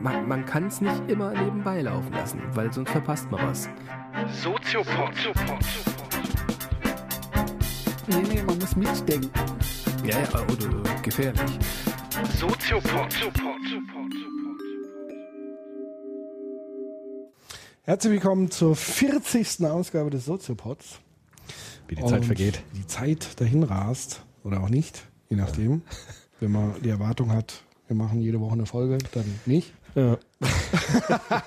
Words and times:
Man, 0.00 0.28
man 0.28 0.46
kann 0.46 0.68
es 0.68 0.80
nicht 0.80 1.08
immer 1.08 1.32
nebenbei 1.32 1.82
laufen 1.82 2.12
lassen, 2.12 2.40
weil 2.52 2.72
sonst 2.72 2.90
verpasst 2.90 3.28
man 3.28 3.48
was. 3.48 3.68
Soziopod. 4.40 5.10
Nee, 8.06 8.22
nee, 8.28 8.42
man 8.44 8.56
muss 8.58 8.76
mitdenken. 8.76 9.30
Ja, 10.04 10.20
ja, 10.20 10.42
oder 10.42 11.02
gefährlich. 11.02 11.58
Soziopod. 12.38 13.32
Herzlich 17.82 18.12
willkommen 18.12 18.50
zur 18.52 18.76
40. 18.76 19.66
Ausgabe 19.66 20.10
des 20.10 20.26
Soziopods. 20.26 21.00
Wie 21.88 21.96
die 21.96 22.04
Zeit 22.04 22.20
Und 22.20 22.26
vergeht. 22.26 22.62
Die 22.76 22.86
Zeit 22.86 23.40
dahin 23.40 23.64
rast 23.64 24.22
oder 24.44 24.62
auch 24.62 24.68
nicht, 24.68 25.02
je 25.28 25.36
nachdem. 25.36 25.82
Wenn 26.40 26.52
man 26.52 26.80
die 26.82 26.88
Erwartung 26.88 27.32
hat, 27.32 27.62
wir 27.86 27.96
machen 27.96 28.20
jede 28.20 28.40
Woche 28.40 28.54
eine 28.54 28.66
Folge, 28.66 28.98
dann 29.12 29.24
nicht. 29.46 29.72
Ja. 29.94 30.16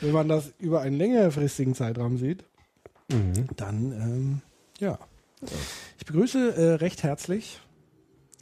Wenn 0.00 0.12
man 0.12 0.28
das 0.28 0.52
über 0.58 0.80
einen 0.80 0.96
längerfristigen 0.96 1.74
Zeitraum 1.74 2.18
sieht, 2.18 2.44
Mhm. 3.10 3.46
dann 3.56 3.92
ähm, 3.92 4.40
ja. 4.80 4.98
Ich 5.96 6.04
begrüße 6.04 6.54
äh, 6.56 6.74
recht 6.74 7.02
herzlich 7.04 7.58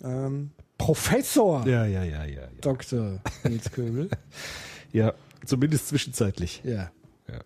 ähm, 0.03 0.51
Professor 0.77 1.65
ja, 1.69 1.87
ja, 1.87 2.03
ja, 2.03 2.25
ja, 2.25 2.43
ja. 2.43 2.49
Dr. 2.63 3.21
Nils 3.45 3.71
Köbel. 3.71 4.11
Ja, 4.93 5.13
zumindest 5.45 5.89
zwischenzeitlich. 5.89 6.63
Ja, 6.65 6.91
Ja. 7.29 7.39
das 7.39 7.45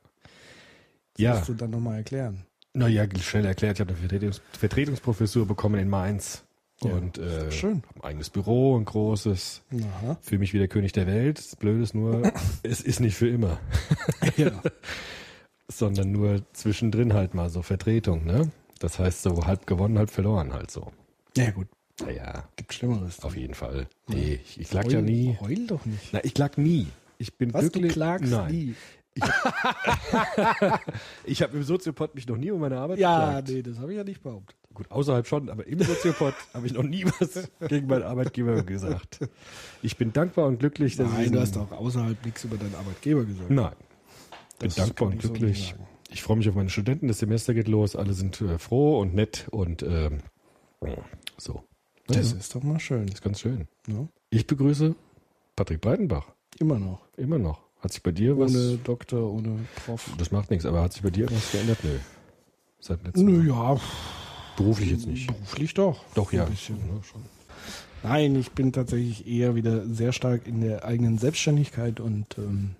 Ja, 1.19 1.35
musst 1.35 1.49
du 1.49 1.55
dann 1.55 1.71
nochmal 1.71 1.97
erklären. 1.99 2.47
Naja, 2.75 3.07
schnell 3.21 3.45
erklärt, 3.47 3.77
ich 3.77 3.81
habe 3.81 3.91
eine 3.91 3.99
Vertretungs 3.99 4.41
Vertretungsprofessur 4.59 5.47
bekommen 5.47 5.81
in 5.81 5.89
Mainz. 5.89 6.45
Ja, 6.83 6.93
und 6.93 7.19
äh, 7.19 7.53
schön. 7.53 7.83
hab 7.89 7.97
ein 7.97 8.05
eigenes 8.09 8.31
Büro, 8.31 8.79
ein 8.79 8.87
großes. 8.87 9.63
Fühle 10.23 10.39
mich 10.39 10.55
wie 10.55 10.59
der 10.59 10.69
König 10.69 10.93
der 10.93 11.07
Welt. 11.07 11.39
Das 11.39 11.55
Blöde 11.57 11.83
ist 11.83 11.95
nur, 11.95 12.33
es 12.63 12.81
ist 12.81 13.01
nicht 13.01 13.17
für 13.17 13.29
immer. 13.29 13.59
Ja. 14.37 14.51
Sondern 15.69 16.11
nur 16.11 16.43
zwischendrin 16.53 17.13
halt 17.15 17.35
mal 17.35 17.49
so 17.49 17.63
Vertretung, 17.63 18.25
ne? 18.25 18.51
Das 18.81 18.99
heißt 18.99 19.23
so 19.23 19.45
halb 19.47 19.67
gewonnen, 19.67 19.99
halb 19.99 20.11
verloren 20.11 20.53
halt 20.53 20.71
so. 20.71 20.91
ja, 21.37 21.51
gut, 21.51 21.69
Naja, 22.05 22.49
gibt 22.57 22.73
Schlimmeres. 22.75 23.21
auf 23.23 23.37
jeden 23.37 23.55
Fall. 23.55 23.87
Nee, 24.09 24.41
ich, 24.45 24.59
ich 24.61 24.71
klag 24.71 24.87
Heul- 24.87 24.93
ja 24.95 25.01
nie. 25.03 25.37
Heul 25.41 25.67
doch 25.67 25.85
nicht. 25.85 26.13
Na, 26.13 26.25
ich 26.25 26.35
klag 26.35 26.57
nie. 26.57 26.87
Ich 27.19 27.35
bin 27.37 27.53
Was, 27.55 27.65
du 27.67 27.71
glücklich. 27.73 27.93
klagst 27.93 28.33
Nein. 28.33 28.51
nie? 28.53 28.75
Ich 31.25 31.43
habe 31.43 31.57
im 31.57 31.63
Soziopod 31.63 32.15
mich 32.15 32.27
noch 32.27 32.37
nie 32.37 32.51
um 32.51 32.61
meine 32.61 32.79
Arbeit 32.79 32.99
Ja, 32.99 33.27
beklagt. 33.27 33.49
nee, 33.49 33.63
das 33.63 33.79
habe 33.79 33.93
ich 33.93 33.99
ja 33.99 34.05
nicht 34.05 34.23
behauptet. 34.23 34.57
Gut, 34.73 34.91
außerhalb 34.91 35.27
schon, 35.27 35.49
aber 35.51 35.67
im 35.67 35.81
Soziopod 35.83 36.35
habe 36.55 36.67
ich 36.67 36.73
noch 36.73 36.83
nie 36.85 37.05
was 37.19 37.49
gegen 37.69 37.87
meinen 37.89 38.05
Arbeitgeber 38.05 38.63
gesagt. 38.63 39.21
Ich 39.83 39.97
bin 39.97 40.13
dankbar 40.13 40.47
und 40.47 40.59
glücklich, 40.59 40.97
dass 40.97 41.11
Nein, 41.13 41.25
ich 41.27 41.33
du 41.33 41.41
hast 41.41 41.57
auch 41.59 41.73
außerhalb 41.73 42.25
nichts 42.25 42.45
über 42.45 42.57
deinen 42.57 42.75
Arbeitgeber 42.75 43.25
gesagt. 43.25 43.51
Nein. 43.51 43.73
Bin 44.59 44.69
Das 44.69 44.75
dankbar 44.77 45.09
und 45.09 45.17
ich 45.17 45.23
so 45.23 45.33
glücklich. 45.33 45.69
sagen. 45.71 45.87
ich 46.11 46.23
freue 46.23 46.37
mich 46.37 46.49
auf 46.49 46.55
meine 46.55 46.71
Studenten, 46.71 47.09
das 47.09 47.19
Semester 47.19 47.53
geht 47.55 47.67
los, 47.69 47.97
alle 47.97 48.13
sind 48.13 48.41
äh, 48.43 48.59
froh 48.59 49.01
und 49.01 49.15
nett 49.15 49.49
und 49.51 49.83
ähm, 49.83 50.19
so. 51.37 51.65
Das 52.07 52.33
ja, 52.33 52.39
ist 52.39 52.55
doch 52.55 52.63
mal 52.63 52.79
schön. 52.81 53.09
ist 53.09 53.23
ganz 53.23 53.41
schön. 53.41 53.67
Ne? 53.87 54.09
Ich 54.31 54.47
begrüße 54.47 54.95
Patrick 55.57 55.81
Breitenbach. 55.81 56.27
Immer 56.59 56.79
noch. 56.79 57.01
Immer 57.17 57.39
noch. 57.39 57.63
Hat 57.83 57.93
sich 57.93 58.03
bei 58.03 58.13
dir 58.13 58.39
was? 58.39 58.55
Ohne 58.55 58.77
Doktor, 58.79 59.33
ohne 59.33 59.59
Prof. 59.85 60.11
Das 60.19 60.31
macht 60.31 60.51
nichts, 60.51 60.67
aber 60.67 60.83
hat 60.83 60.93
sich 60.93 61.03
bei 61.03 61.11
dir 61.11 61.31
was 61.31 61.53
geändert? 61.53 61.79
Nö. 61.83 61.99
Seit 62.79 63.03
letztem 63.05 63.27
Nö, 63.27 63.49
ja, 63.49 63.79
Beruflich 64.57 64.91
jetzt 64.91 65.07
nicht. 65.07 65.27
beruflich 65.29 65.75
doch. 65.75 66.05
Doch, 66.15 66.33
ja. 66.33 66.45
Ein 66.45 66.51
bisschen. 66.51 66.77
Ja, 66.77 67.03
schon. 67.03 67.23
Nein, 68.03 68.37
ich 68.37 68.53
bin 68.53 68.73
tatsächlich 68.73 69.27
eher 69.27 69.55
wieder 69.55 69.87
sehr 69.87 70.13
stark 70.13 70.47
in 70.47 70.61
der 70.63 70.85
eigenen 70.85 71.19
Selbstständigkeit 71.19 72.01
und 72.01 72.37
ähm, 72.39 72.75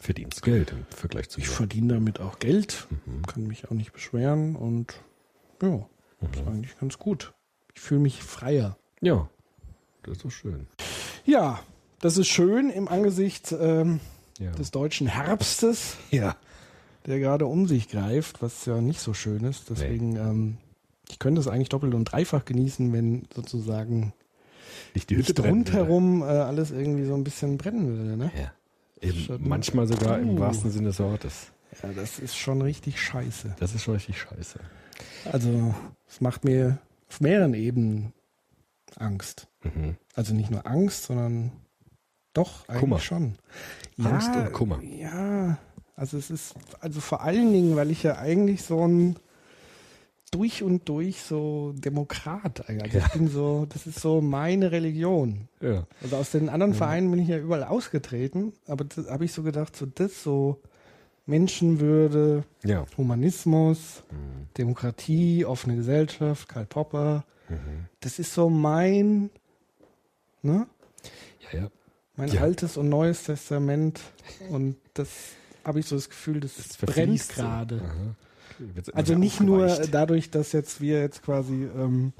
Verdienst 0.00 0.42
Geld 0.42 0.70
im 0.72 0.84
Vergleich 0.90 1.28
zu 1.28 1.40
ich 1.40 1.48
verdiene 1.48 1.94
damit 1.94 2.20
auch 2.20 2.38
Geld. 2.38 2.86
Mhm. 3.06 3.22
Kann 3.26 3.46
mich 3.46 3.66
auch 3.66 3.72
nicht 3.74 3.92
beschweren 3.92 4.54
und 4.56 4.94
ja, 5.62 5.86
ist 6.32 6.42
Mhm. 6.42 6.48
eigentlich 6.48 6.78
ganz 6.78 6.98
gut. 6.98 7.32
Ich 7.74 7.80
fühle 7.80 8.00
mich 8.00 8.22
freier. 8.22 8.76
Ja, 9.00 9.28
das 10.02 10.16
ist 10.18 10.24
doch 10.24 10.30
schön. 10.30 10.66
Ja, 11.24 11.60
das 12.00 12.16
ist 12.16 12.28
schön 12.28 12.70
im 12.70 12.88
Angesicht 12.88 13.54
ähm, 13.58 14.00
Ja. 14.38 14.50
des 14.52 14.70
deutschen 14.70 15.06
Herbstes, 15.06 15.96
ja. 16.10 16.36
der 17.06 17.18
gerade 17.18 17.46
um 17.46 17.66
sich 17.66 17.88
greift, 17.88 18.42
was 18.42 18.64
ja 18.66 18.80
nicht 18.80 19.00
so 19.00 19.14
schön 19.14 19.44
ist. 19.44 19.70
Deswegen, 19.70 20.16
ähm, 20.16 20.56
ich 21.08 21.18
könnte 21.18 21.40
es 21.40 21.48
eigentlich 21.48 21.68
doppelt 21.70 21.94
und 21.94 22.04
dreifach 22.04 22.44
genießen, 22.44 22.92
wenn 22.92 23.26
sozusagen 23.34 24.12
Nicht 24.94 25.10
die 25.10 25.16
Hütte 25.16 25.32
nicht 25.32 25.50
rundherum 25.50 26.22
äh, 26.22 26.26
alles 26.26 26.70
irgendwie 26.70 27.04
so 27.04 27.14
ein 27.14 27.24
bisschen 27.24 27.56
brennen 27.58 27.86
würde. 27.88 28.16
Ne? 28.16 28.30
Ja. 28.38 28.52
Eben, 29.00 29.48
manchmal 29.48 29.86
sogar 29.86 30.18
im 30.18 30.30
Uh. 30.30 30.40
wahrsten 30.40 30.70
Sinne 30.70 30.88
des 30.88 30.98
Wortes. 30.98 31.52
Ja, 31.82 31.90
das 31.92 32.18
ist 32.18 32.36
schon 32.36 32.62
richtig 32.62 33.00
scheiße. 33.00 33.54
Das 33.60 33.74
ist 33.74 33.82
schon 33.84 33.94
richtig 33.94 34.18
scheiße. 34.18 34.58
Also, 35.30 35.74
es 36.08 36.20
macht 36.20 36.44
mir 36.44 36.78
auf 37.08 37.20
mehreren 37.20 37.54
Ebenen 37.54 38.12
Angst. 38.96 39.46
Mhm. 39.62 39.96
Also 40.14 40.34
nicht 40.34 40.50
nur 40.50 40.66
Angst, 40.66 41.04
sondern 41.04 41.52
doch 42.34 42.68
eigentlich 42.68 42.80
Kummer. 42.80 42.98
schon. 43.00 43.34
Angst 44.02 44.30
ja, 44.34 44.46
und 44.46 44.52
Kummer. 44.52 44.80
Ja, 44.82 45.58
also 45.96 46.16
es 46.18 46.30
ist, 46.30 46.54
also 46.80 47.00
vor 47.00 47.22
allen 47.22 47.52
Dingen, 47.52 47.74
weil 47.76 47.90
ich 47.90 48.02
ja 48.04 48.16
eigentlich 48.18 48.62
so 48.62 48.86
ein 48.86 49.16
durch 50.30 50.62
und 50.62 50.86
durch 50.88 51.22
so 51.22 51.72
Demokrat 51.76 52.68
eigentlich. 52.68 52.94
Also 52.94 52.98
Ja. 52.98 53.06
Ich 53.06 53.12
bin 53.12 53.28
so, 53.28 53.66
das 53.68 53.86
ist 53.86 53.98
so 54.00 54.20
meine 54.20 54.70
Religion. 54.72 55.48
Ja. 55.62 55.86
Also 56.02 56.16
aus 56.16 56.30
den 56.32 56.48
anderen 56.50 56.74
Vereinen 56.74 57.10
bin 57.10 57.18
ich 57.20 57.28
ja 57.28 57.38
überall 57.38 57.64
ausgetreten, 57.64 58.52
aber 58.66 58.84
das 58.84 59.08
habe 59.08 59.24
ich 59.24 59.32
so 59.32 59.42
gedacht, 59.42 59.74
so 59.74 59.86
das 59.86 60.22
so 60.22 60.60
Menschenwürde, 61.26 62.44
Ja. 62.64 62.84
Humanismus, 62.96 64.02
Mhm. 64.10 64.48
Demokratie, 64.56 65.44
offene 65.44 65.76
Gesellschaft, 65.76 66.48
Karl 66.48 66.66
Popper. 66.66 67.24
Das 68.00 68.18
ist 68.18 68.34
so 68.34 68.50
mein, 68.50 69.30
ne? 70.42 70.66
Mein 72.18 72.28
Ja. 72.30 72.42
altes 72.42 72.76
und 72.76 72.88
neues 72.90 73.22
Testament. 73.24 74.00
Und 74.50 74.76
das 74.94 75.08
habe 75.64 75.80
ich 75.80 75.86
so 75.86 75.96
das 75.96 76.08
Gefühl, 76.10 76.40
das, 76.40 76.56
Das 76.56 76.76
brennt 76.76 77.22
so. 77.22 77.32
gerade. 77.34 77.80
Immer 78.58 78.82
Also 78.96 79.14
nicht 79.14 79.40
nur 79.40 79.68
dadurch, 79.90 80.30
dass 80.30 80.50
jetzt 80.52 80.80
wir 80.80 81.00
jetzt 81.00 81.22
quasi 81.22 81.68
ähm, 81.76 82.12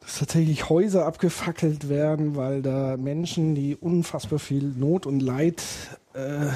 dass 0.00 0.20
tatsächlich 0.20 0.70
Häuser 0.70 1.04
abgefackelt 1.06 1.88
werden, 1.88 2.36
weil 2.36 2.62
da 2.62 2.96
Menschen, 2.96 3.54
die 3.54 3.74
unfassbar 3.76 4.38
viel 4.38 4.62
Not 4.62 5.06
und 5.06 5.20
Leid 5.20 5.60
äh, 6.14 6.46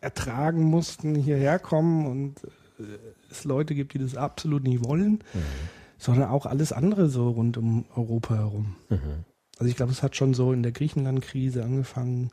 ertragen 0.00 0.62
mussten, 0.64 1.14
hierher 1.14 1.58
kommen 1.58 2.06
und 2.06 2.44
äh, 2.78 2.84
es 3.30 3.44
Leute 3.44 3.74
gibt, 3.74 3.94
die 3.94 3.98
das 3.98 4.16
absolut 4.16 4.62
nicht 4.62 4.84
wollen, 4.84 5.18
sondern 5.98 6.28
auch 6.30 6.46
alles 6.46 6.72
andere 6.72 7.08
so 7.08 7.30
rund 7.30 7.56
um 7.56 7.84
Europa 7.96 8.34
herum. 8.36 8.76
Mhm. 8.88 9.24
Also 9.58 9.70
ich 9.70 9.76
glaube, 9.76 9.92
es 9.92 10.02
hat 10.02 10.16
schon 10.16 10.34
so 10.34 10.52
in 10.52 10.62
der 10.62 10.72
Griechenland-Krise 10.72 11.62
angefangen. 11.62 12.30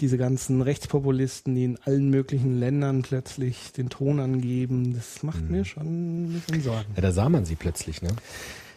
Diese 0.00 0.18
ganzen 0.18 0.62
Rechtspopulisten, 0.62 1.54
die 1.54 1.64
in 1.64 1.78
allen 1.84 2.10
möglichen 2.10 2.58
Ländern 2.58 3.02
plötzlich 3.02 3.72
den 3.72 3.88
Ton 3.88 4.20
angeben, 4.20 4.94
das 4.94 5.22
macht 5.22 5.48
mir 5.48 5.64
schon 5.64 6.24
ein 6.24 6.32
bisschen 6.32 6.62
Sorgen. 6.62 6.92
Ja, 6.96 7.02
da 7.02 7.12
sah 7.12 7.28
man 7.28 7.44
sie 7.44 7.54
plötzlich, 7.54 8.02
ne? 8.02 8.10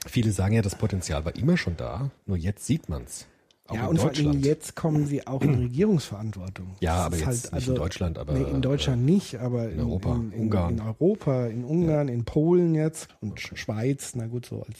Viele 0.07 0.31
sagen 0.31 0.53
ja, 0.53 0.61
das 0.61 0.77
Potenzial 0.77 1.25
war 1.25 1.35
immer 1.35 1.57
schon 1.57 1.77
da, 1.77 2.11
nur 2.27 2.37
jetzt 2.37 2.65
sieht 2.65 2.89
man's. 2.89 3.25
Auch 3.67 3.75
ja, 3.75 3.81
in 3.83 3.87
und 3.89 3.99
vor 3.99 4.11
allem 4.11 4.39
jetzt 4.41 4.75
kommen 4.75 5.07
sie 5.07 5.25
auch 5.25 5.41
in 5.41 5.55
Regierungsverantwortung. 5.55 6.75
Ja, 6.81 6.97
aber 6.97 7.15
ist 7.15 7.25
jetzt 7.25 7.53
nicht 7.53 7.67
in 7.67 7.73
Deutschland, 7.75 8.19
aber, 8.19 8.33
nee, 8.33 8.43
in 8.49 8.61
Deutschland 8.61 9.03
nicht, 9.05 9.37
aber 9.39 9.69
in, 9.69 9.79
Europa, 9.79 10.13
in, 10.15 10.31
in, 10.33 10.39
Ungarn. 10.41 10.73
in 10.75 10.81
Europa, 10.81 11.47
in 11.47 11.63
Ungarn, 11.65 12.07
in 12.07 12.25
Polen 12.25 12.75
jetzt 12.75 13.07
und 13.21 13.39
Sch- 13.39 13.55
Schweiz, 13.57 14.13
na 14.15 14.27
gut, 14.27 14.45
so 14.45 14.59
als 14.67 14.77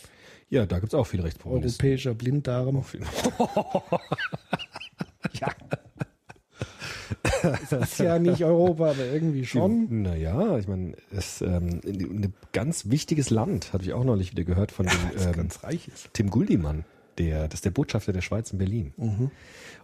Ja, 0.50 0.68
da 0.68 0.78
gibt's 0.80 0.94
auch 0.94 1.08
viele 1.08 1.24
Rechtspopulisten. 1.24 1.84
europäischer 1.84 2.14
Blinddarm. 2.14 2.78
Auch 2.78 2.86
viele. 2.86 3.06
Das 7.42 7.72
ist 7.72 8.00
ja 8.00 8.20
nicht 8.20 8.44
Europa, 8.44 8.92
aber 8.92 9.06
irgendwie 9.06 9.46
schon. 9.46 10.04
Naja, 10.04 10.58
ich 10.58 10.68
meine, 10.68 10.94
es 11.12 11.42
ähm, 11.42 11.82
ein 11.86 12.34
ganz 12.54 12.90
wichtiges 12.90 13.30
Land, 13.30 13.74
hatte 13.74 13.84
ich 13.86 13.94
auch 13.94 14.04
neulich 14.04 14.32
wieder 14.32 14.44
gehört 14.44 14.72
von 14.72 14.86
Das 14.86 14.96
dem 14.96 15.28
ähm, 15.28 15.34
ganz 15.34 15.64
reich 15.64 15.88
ist. 15.88 16.10
Tim 16.14 16.30
Guldimann. 16.30 16.86
Der, 17.18 17.48
das 17.48 17.56
ist 17.60 17.66
der 17.66 17.72
Botschafter 17.72 18.12
der 18.12 18.22
Schweiz 18.22 18.52
in 18.52 18.58
Berlin. 18.58 18.94
Mhm. 18.98 19.32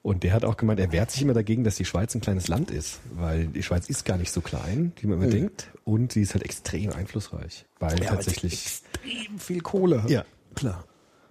Und 0.04 0.24
der 0.24 0.34
hat 0.34 0.44
auch 0.44 0.58
gemeint, 0.58 0.80
er 0.80 0.92
wehrt 0.92 1.12
sich 1.12 1.22
immer 1.22 1.34
dagegen, 1.34 1.64
dass 1.64 1.76
die 1.76 1.86
Schweiz 1.86 2.14
ein 2.16 2.22
kleines 2.22 2.48
Land 2.48 2.72
ist, 2.72 3.00
weil 3.14 3.48
die 3.48 3.64
Schweiz 3.64 3.88
ist 3.90 4.04
gar 4.04 4.18
nicht 4.18 4.32
so 4.32 4.42
klein, 4.42 4.92
wie 5.00 5.08
man 5.08 5.18
immer 5.18 5.28
Mhm. 5.28 5.32
denkt, 5.32 5.70
und 5.86 6.12
sie 6.14 6.22
ist 6.22 6.34
halt 6.34 6.44
extrem 6.44 6.92
einflussreich, 6.92 7.66
weil 7.80 8.02
Ja, 8.04 8.10
tatsächlich. 8.16 8.54
extrem 8.54 9.40
viel 9.40 9.62
Kohle. 9.62 10.04
Ja, 10.08 10.26
klar. 10.56 10.86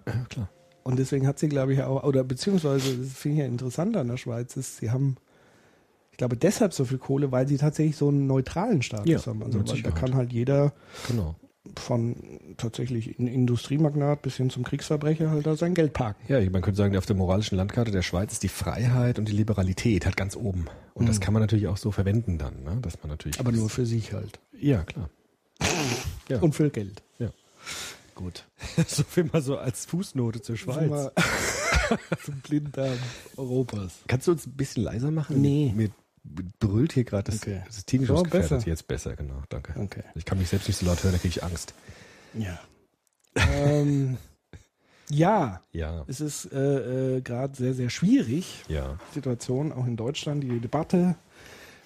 Ja, 0.07 0.25
klar. 0.29 0.51
Und 0.83 0.99
deswegen 0.99 1.27
hat 1.27 1.39
sie, 1.39 1.49
glaube 1.49 1.75
ich, 1.75 1.83
auch, 1.83 2.03
oder 2.05 2.25
beziehungsweise, 2.25 2.97
das 2.97 3.13
finde 3.13 3.37
ich 3.37 3.41
ja 3.41 3.47
interessant 3.47 3.97
an 3.97 4.09
der 4.09 4.17
Schweiz, 4.17 4.57
ist, 4.57 4.79
sie 4.79 4.91
haben, 4.91 5.17
ich 6.13 6.17
glaube, 6.17 6.37
deshalb 6.37 6.73
so 6.73 6.85
viel 6.87 6.99
Kohle, 6.99 7.31
weil 7.33 7.47
sie 7.47 7.59
tatsächlich 7.59 7.97
so 7.97 8.09
einen 8.09 8.27
neutralen 8.27 8.81
Status 8.83 9.11
Ja, 9.11 9.27
haben. 9.27 9.43
Also 9.43 9.59
weil 9.67 9.83
da 9.83 9.91
kann 9.91 10.15
halt 10.15 10.33
jeder 10.33 10.73
Genau. 11.09 11.35
Von 11.77 12.17
tatsächlich 12.57 13.19
ein 13.19 13.27
Industriemagnat 13.27 14.23
bis 14.23 14.37
hin 14.37 14.51
zum 14.51 14.65
Kriegsverbrecher 14.65 15.31
halt 15.31 15.47
da 15.47 15.57
sein 15.57 15.75
Geld 15.75 15.93
parken. 15.93 16.23
Ja, 16.29 16.41
man 16.51 16.63
könnte 16.63 16.79
sagen, 16.79 16.97
auf 16.97 17.07
der 17.07 17.17
moralischen 17.17 17.57
Landkarte 17.57 17.91
der 17.91 18.03
Schweiz 18.03 18.33
ist 18.33 18.43
die 18.43 18.49
Freiheit 18.49 19.19
und 19.19 19.29
die 19.29 19.33
Liberalität 19.33 20.07
halt 20.07 20.17
ganz 20.17 20.37
oben. 20.37 20.67
Und 20.95 21.09
das 21.09 21.21
kann 21.21 21.33
man 21.33 21.43
natürlich 21.43 21.69
auch 21.69 21.77
so 21.77 21.93
verwenden 21.93 22.39
dann, 22.39 22.63
ne? 22.63 22.79
dass 22.83 23.03
man 23.03 23.11
natürlich. 23.11 23.41
Aber 23.41 23.53
nur 23.53 23.69
für 23.71 23.87
sich 23.87 24.13
halt. 24.13 24.41
Ja, 24.59 24.85
klar. 24.85 25.11
Ja. 26.29 26.39
Und 26.39 26.55
für 26.55 26.71
Geld. 26.71 27.03
Ja. 27.19 27.31
Gut. 28.15 28.45
so 28.87 29.03
viel 29.03 29.25
mal 29.25 29.43
so 29.43 29.59
als 29.59 29.85
Fußnote 29.87 30.43
zur 30.43 30.57
Schweiz. 30.57 31.11
Zum 32.25 32.37
Blinddarm 32.41 32.97
Europas. 33.37 33.95
Kannst 34.07 34.29
du 34.29 34.33
uns 34.33 34.47
ein 34.47 34.53
bisschen 34.53 34.85
leiser 34.85 35.11
machen? 35.11 35.41
Nee. 35.41 35.73
Mir 35.75 35.91
brüllt 36.25 36.93
hier 36.93 37.05
gerade 37.05 37.31
das, 37.31 37.43
Okay. 37.43 37.63
das 37.67 37.79
ist 37.79 37.87
Tinnitus 37.87 38.23
besser. 38.25 38.59
Jetzt 38.65 38.87
besser, 38.87 39.17
genau. 39.17 39.43
Danke. 39.49 39.75
Okay. 39.79 40.03
Ich 40.15 40.25
kann 40.25 40.39
mich 40.39 40.49
selbst 40.49 40.69
nicht 40.69 40.77
so 40.77 40.87
laut 40.87 41.03
hören, 41.03 41.13
da 41.13 41.19
kriege 41.19 41.29
ich 41.37 41.43
Angst. 41.45 41.75
Ja. 42.35 42.59
ähm, 43.37 44.17
ja, 45.09 45.61
Ja. 45.73 46.05
es 46.09 46.21
ist 46.21 46.53
äh, 46.53 47.17
äh, 47.17 47.21
gerade 47.21 47.57
sehr, 47.57 47.75
sehr 47.75 47.91
schwierig, 47.91 48.63
Ja. 48.69 48.99
die 49.11 49.15
Situation, 49.15 49.73
auch 49.73 49.87
in 49.87 49.97
Deutschland, 49.97 50.43
die 50.45 50.61
Debatte 50.61 51.17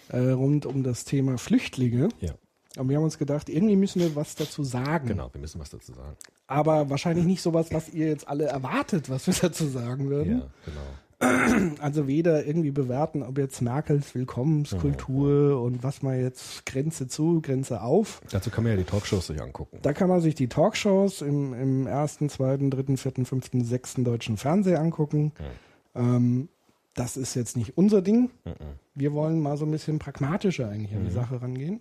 äh, 0.08 0.19
rund 0.19 0.66
um 0.66 0.82
das 0.82 1.04
Thema 1.04 1.38
Flüchtlinge. 1.38 2.08
Ja. 2.20 2.34
Aber 2.76 2.88
wir 2.88 2.96
haben 2.96 3.04
uns 3.04 3.19
gedacht, 3.19 3.48
irgendwie 3.48 3.76
müssen 3.76 4.00
wir 4.00 4.16
was 4.16 4.34
dazu 4.34 4.64
sagen. 4.64 5.06
Genau, 5.08 5.32
wir 5.32 5.40
müssen 5.40 5.60
was 5.60 5.70
dazu 5.70 5.92
sagen. 5.94 6.16
Aber 6.48 6.90
wahrscheinlich 6.90 7.25
nicht 7.25 7.40
sowas, 7.40 7.69
was 7.70 7.88
ihr 7.88 8.08
jetzt 8.08 8.26
alle 8.28 8.44
erwartet, 8.46 9.08
was 9.08 9.26
wir 9.28 9.34
dazu 9.34 9.69
sagen 9.69 10.10
würden. 10.10 10.40
Ja, 10.40 10.46
genau. 10.64 10.81
Also 11.81 12.06
weder 12.06 12.47
irgendwie 12.47 12.71
bewerten, 12.71 13.23
ob 13.23 13.38
jetzt 13.38 13.61
Merkels 13.61 14.15
Willkommenskultur 14.15 15.61
und 15.61 15.82
was 15.82 16.03
man 16.03 16.21
jetzt 16.21 16.65
Grenze 16.67 17.09
zu, 17.09 17.41
Grenze 17.41 17.82
auf. 17.82 18.21
Dazu 18.31 18.50
kann 18.50 18.65
man 18.65 18.73
ja 18.73 18.79
die 18.79 18.85
Talkshows 18.85 19.26
sich 19.26 19.41
angucken. 19.41 19.79
Da 19.82 19.93
kann 19.93 20.09
man 20.09 20.21
sich 20.21 20.35
die 20.35 20.49
Talkshows 20.49 21.23
im, 21.23 21.53
im 21.55 21.87
ersten, 21.87 22.29
zweiten, 22.29 22.71
dritten, 22.71 22.97
vierten, 22.97 23.25
fünften, 23.26 23.65
sechsten 23.65 24.05
deutschen 24.05 24.37
Fernsehen 24.37 24.76
angucken. 24.76 25.32
Ähm, 25.94 26.49
das 26.94 27.17
ist 27.17 27.35
jetzt 27.35 27.56
nicht 27.56 27.77
unser 27.77 28.03
Ding. 28.03 28.31
Wir 28.94 29.12
wollen 29.12 29.41
mal 29.41 29.56
so 29.56 29.65
ein 29.65 29.70
bisschen 29.70 29.99
pragmatischer 29.99 30.69
eigentlich 30.69 30.94
an 30.94 31.05
die 31.05 31.11
Sache 31.11 31.43
rangehen. 31.43 31.81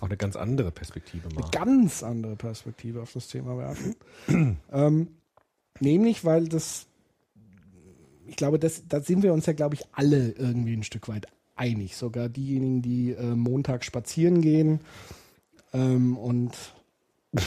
Auch 0.00 0.06
eine 0.06 0.16
ganz 0.16 0.36
andere 0.36 0.70
Perspektive 0.70 1.28
Eine 1.28 1.40
mal. 1.40 1.50
ganz 1.50 2.02
andere 2.02 2.36
Perspektive 2.36 3.02
auf 3.02 3.12
das 3.12 3.28
Thema 3.28 3.58
werfen. 3.58 3.96
ähm, 4.72 5.08
nämlich, 5.80 6.24
weil 6.24 6.46
das, 6.48 6.86
ich 8.26 8.36
glaube, 8.36 8.58
das, 8.58 8.84
da 8.88 9.00
sind 9.00 9.22
wir 9.22 9.32
uns 9.32 9.46
ja, 9.46 9.52
glaube 9.52 9.74
ich, 9.74 9.82
alle 9.92 10.30
irgendwie 10.30 10.74
ein 10.74 10.82
Stück 10.82 11.08
weit 11.08 11.26
einig. 11.56 11.96
Sogar 11.96 12.28
diejenigen, 12.28 12.82
die 12.82 13.12
äh, 13.12 13.34
Montag 13.34 13.84
spazieren 13.84 14.40
gehen 14.40 14.80
ähm, 15.72 16.16
und 16.16 16.52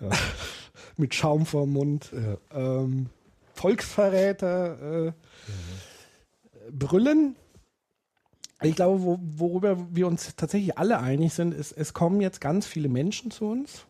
mit 0.96 1.14
Schaum 1.14 1.46
vorm 1.46 1.72
Mund 1.72 2.10
ähm, 2.52 3.10
Volksverräter 3.54 5.06
äh, 5.08 5.12
brüllen. 6.70 7.36
Ich 8.62 8.76
glaube, 8.76 9.02
wo, 9.02 9.18
worüber 9.20 9.86
wir 9.90 10.06
uns 10.06 10.34
tatsächlich 10.36 10.78
alle 10.78 11.00
einig 11.00 11.34
sind, 11.34 11.52
ist, 11.52 11.72
es 11.72 11.92
kommen 11.92 12.20
jetzt 12.20 12.40
ganz 12.40 12.66
viele 12.66 12.88
Menschen 12.88 13.30
zu 13.30 13.46
uns 13.46 13.86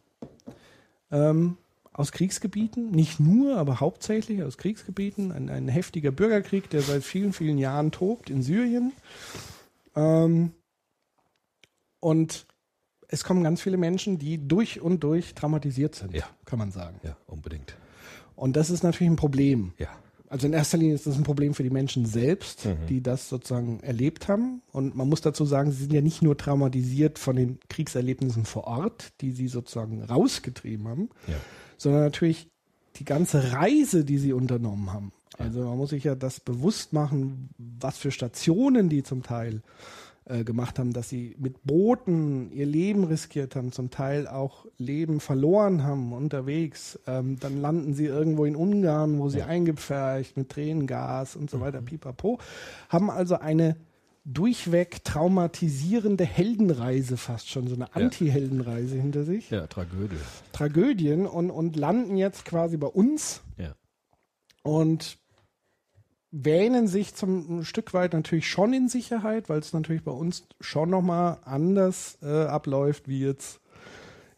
ähm, 1.10 1.56
aus 1.96 2.12
Kriegsgebieten, 2.12 2.90
nicht 2.90 3.20
nur, 3.20 3.56
aber 3.56 3.80
hauptsächlich 3.80 4.42
aus 4.42 4.58
Kriegsgebieten. 4.58 5.32
Ein, 5.32 5.48
ein 5.48 5.68
heftiger 5.68 6.10
Bürgerkrieg, 6.12 6.68
der 6.68 6.82
seit 6.82 7.02
vielen, 7.02 7.32
vielen 7.32 7.56
Jahren 7.58 7.90
tobt 7.90 8.28
in 8.28 8.42
Syrien. 8.42 8.92
Ähm, 9.94 10.52
und 12.00 12.46
es 13.08 13.24
kommen 13.24 13.42
ganz 13.42 13.62
viele 13.62 13.76
Menschen, 13.76 14.18
die 14.18 14.46
durch 14.46 14.80
und 14.80 15.00
durch 15.04 15.34
traumatisiert 15.34 15.94
sind, 15.94 16.12
Ja. 16.14 16.24
kann 16.44 16.58
man 16.58 16.70
sagen. 16.70 17.00
Ja, 17.02 17.16
unbedingt. 17.26 17.76
Und 18.34 18.56
das 18.56 18.68
ist 18.68 18.82
natürlich 18.82 19.10
ein 19.10 19.16
Problem. 19.16 19.72
Ja. 19.78 19.88
Also 20.28 20.48
in 20.48 20.52
erster 20.52 20.76
Linie 20.76 20.96
ist 20.96 21.06
das 21.06 21.16
ein 21.16 21.22
Problem 21.22 21.54
für 21.54 21.62
die 21.62 21.70
Menschen 21.70 22.04
selbst, 22.04 22.66
die 22.88 23.00
das 23.00 23.28
sozusagen 23.28 23.78
erlebt 23.80 24.26
haben. 24.26 24.60
Und 24.72 24.96
man 24.96 25.08
muss 25.08 25.20
dazu 25.20 25.44
sagen, 25.44 25.70
sie 25.70 25.82
sind 25.82 25.92
ja 25.92 26.00
nicht 26.02 26.20
nur 26.20 26.36
traumatisiert 26.36 27.20
von 27.20 27.36
den 27.36 27.60
Kriegserlebnissen 27.68 28.44
vor 28.44 28.64
Ort, 28.64 29.12
die 29.20 29.30
sie 29.30 29.46
sozusagen 29.46 30.02
rausgetrieben 30.02 30.88
haben, 30.88 31.10
Ja. 31.28 31.34
Sondern 31.76 32.02
natürlich 32.02 32.48
die 32.96 33.04
ganze 33.04 33.52
Reise, 33.52 34.04
die 34.04 34.18
sie 34.18 34.32
unternommen 34.32 34.92
haben. 34.92 35.12
Also 35.38 35.64
man 35.64 35.76
muss 35.76 35.90
sich 35.90 36.04
ja 36.04 36.14
das 36.14 36.40
bewusst 36.40 36.92
machen, 36.92 37.50
was 37.58 37.98
für 37.98 38.10
Stationen 38.10 38.88
die 38.88 39.02
zum 39.02 39.22
Teil 39.22 39.62
äh, 40.28 40.44
gemacht 40.44 40.78
haben, 40.78 40.92
dass 40.92 41.08
sie 41.08 41.36
mit 41.38 41.62
Booten 41.64 42.50
ihr 42.50 42.66
Leben 42.66 43.04
riskiert 43.04 43.54
haben, 43.54 43.70
zum 43.70 43.90
Teil 43.90 44.26
auch 44.26 44.66
Leben 44.78 45.20
verloren 45.20 45.84
haben 45.84 46.12
unterwegs. 46.12 46.98
Ähm, 47.06 47.38
dann 47.38 47.60
landen 47.60 47.94
sie 47.94 48.06
irgendwo 48.06 48.44
in 48.44 48.56
Ungarn, 48.56 49.18
wo 49.18 49.28
sie 49.28 49.42
eingepfercht 49.42 50.36
mit 50.36 50.48
Tränengas 50.48 51.36
und 51.36 51.48
so 51.48 51.60
weiter, 51.60 51.80
pipapo. 51.80 52.38
Haben 52.88 53.10
also 53.10 53.36
eine 53.38 53.76
durchweg 54.28 55.04
traumatisierende 55.04 56.24
Heldenreise 56.24 57.16
fast 57.16 57.48
schon, 57.48 57.68
so 57.68 57.76
eine 57.76 57.94
Anti-Heldenreise 57.94 58.96
hinter 58.96 59.22
sich. 59.24 59.50
Ja, 59.50 59.66
Tragödie. 59.68 60.16
Tragödien 60.52 61.26
und, 61.26 61.50
und 61.50 61.76
landen 61.76 62.16
jetzt 62.16 62.44
quasi 62.44 62.76
bei 62.76 62.88
uns 62.88 63.42
Ja. 63.56 63.74
und 64.64 65.18
wähnen 66.32 66.88
sich 66.88 67.14
zum 67.14 67.60
ein 67.60 67.64
Stück 67.64 67.94
weit 67.94 68.12
natürlich 68.14 68.48
schon 68.50 68.72
in 68.72 68.88
Sicherheit, 68.88 69.48
weil 69.48 69.60
es 69.60 69.72
natürlich 69.72 70.02
bei 70.02 70.10
uns 70.10 70.44
schon 70.60 70.90
nochmal 70.90 71.38
anders 71.44 72.18
äh, 72.20 72.26
abläuft, 72.46 73.08
wie 73.08 73.20
jetzt 73.20 73.60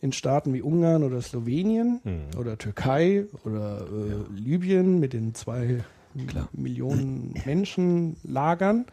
in 0.00 0.12
Staaten 0.12 0.52
wie 0.52 0.62
Ungarn 0.62 1.02
oder 1.02 1.20
Slowenien 1.22 2.00
oder 2.38 2.56
Türkei 2.56 3.24
oder 3.44 3.80
äh, 3.90 4.32
Libyen 4.38 5.00
mit 5.00 5.12
den 5.12 5.34
zwei 5.34 5.82
Klar. 6.28 6.48
Millionen 6.52 7.34
Menschen 7.46 8.16
lagern. 8.22 8.84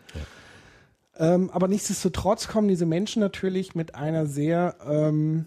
Ähm, 1.17 1.49
aber 1.51 1.67
nichtsdestotrotz 1.67 2.47
kommen 2.47 2.67
diese 2.67 2.85
Menschen 2.85 3.21
natürlich 3.21 3.73
mit 3.75 3.95
einer 3.95 4.25
sehr 4.25 4.75
ähm, 4.87 5.45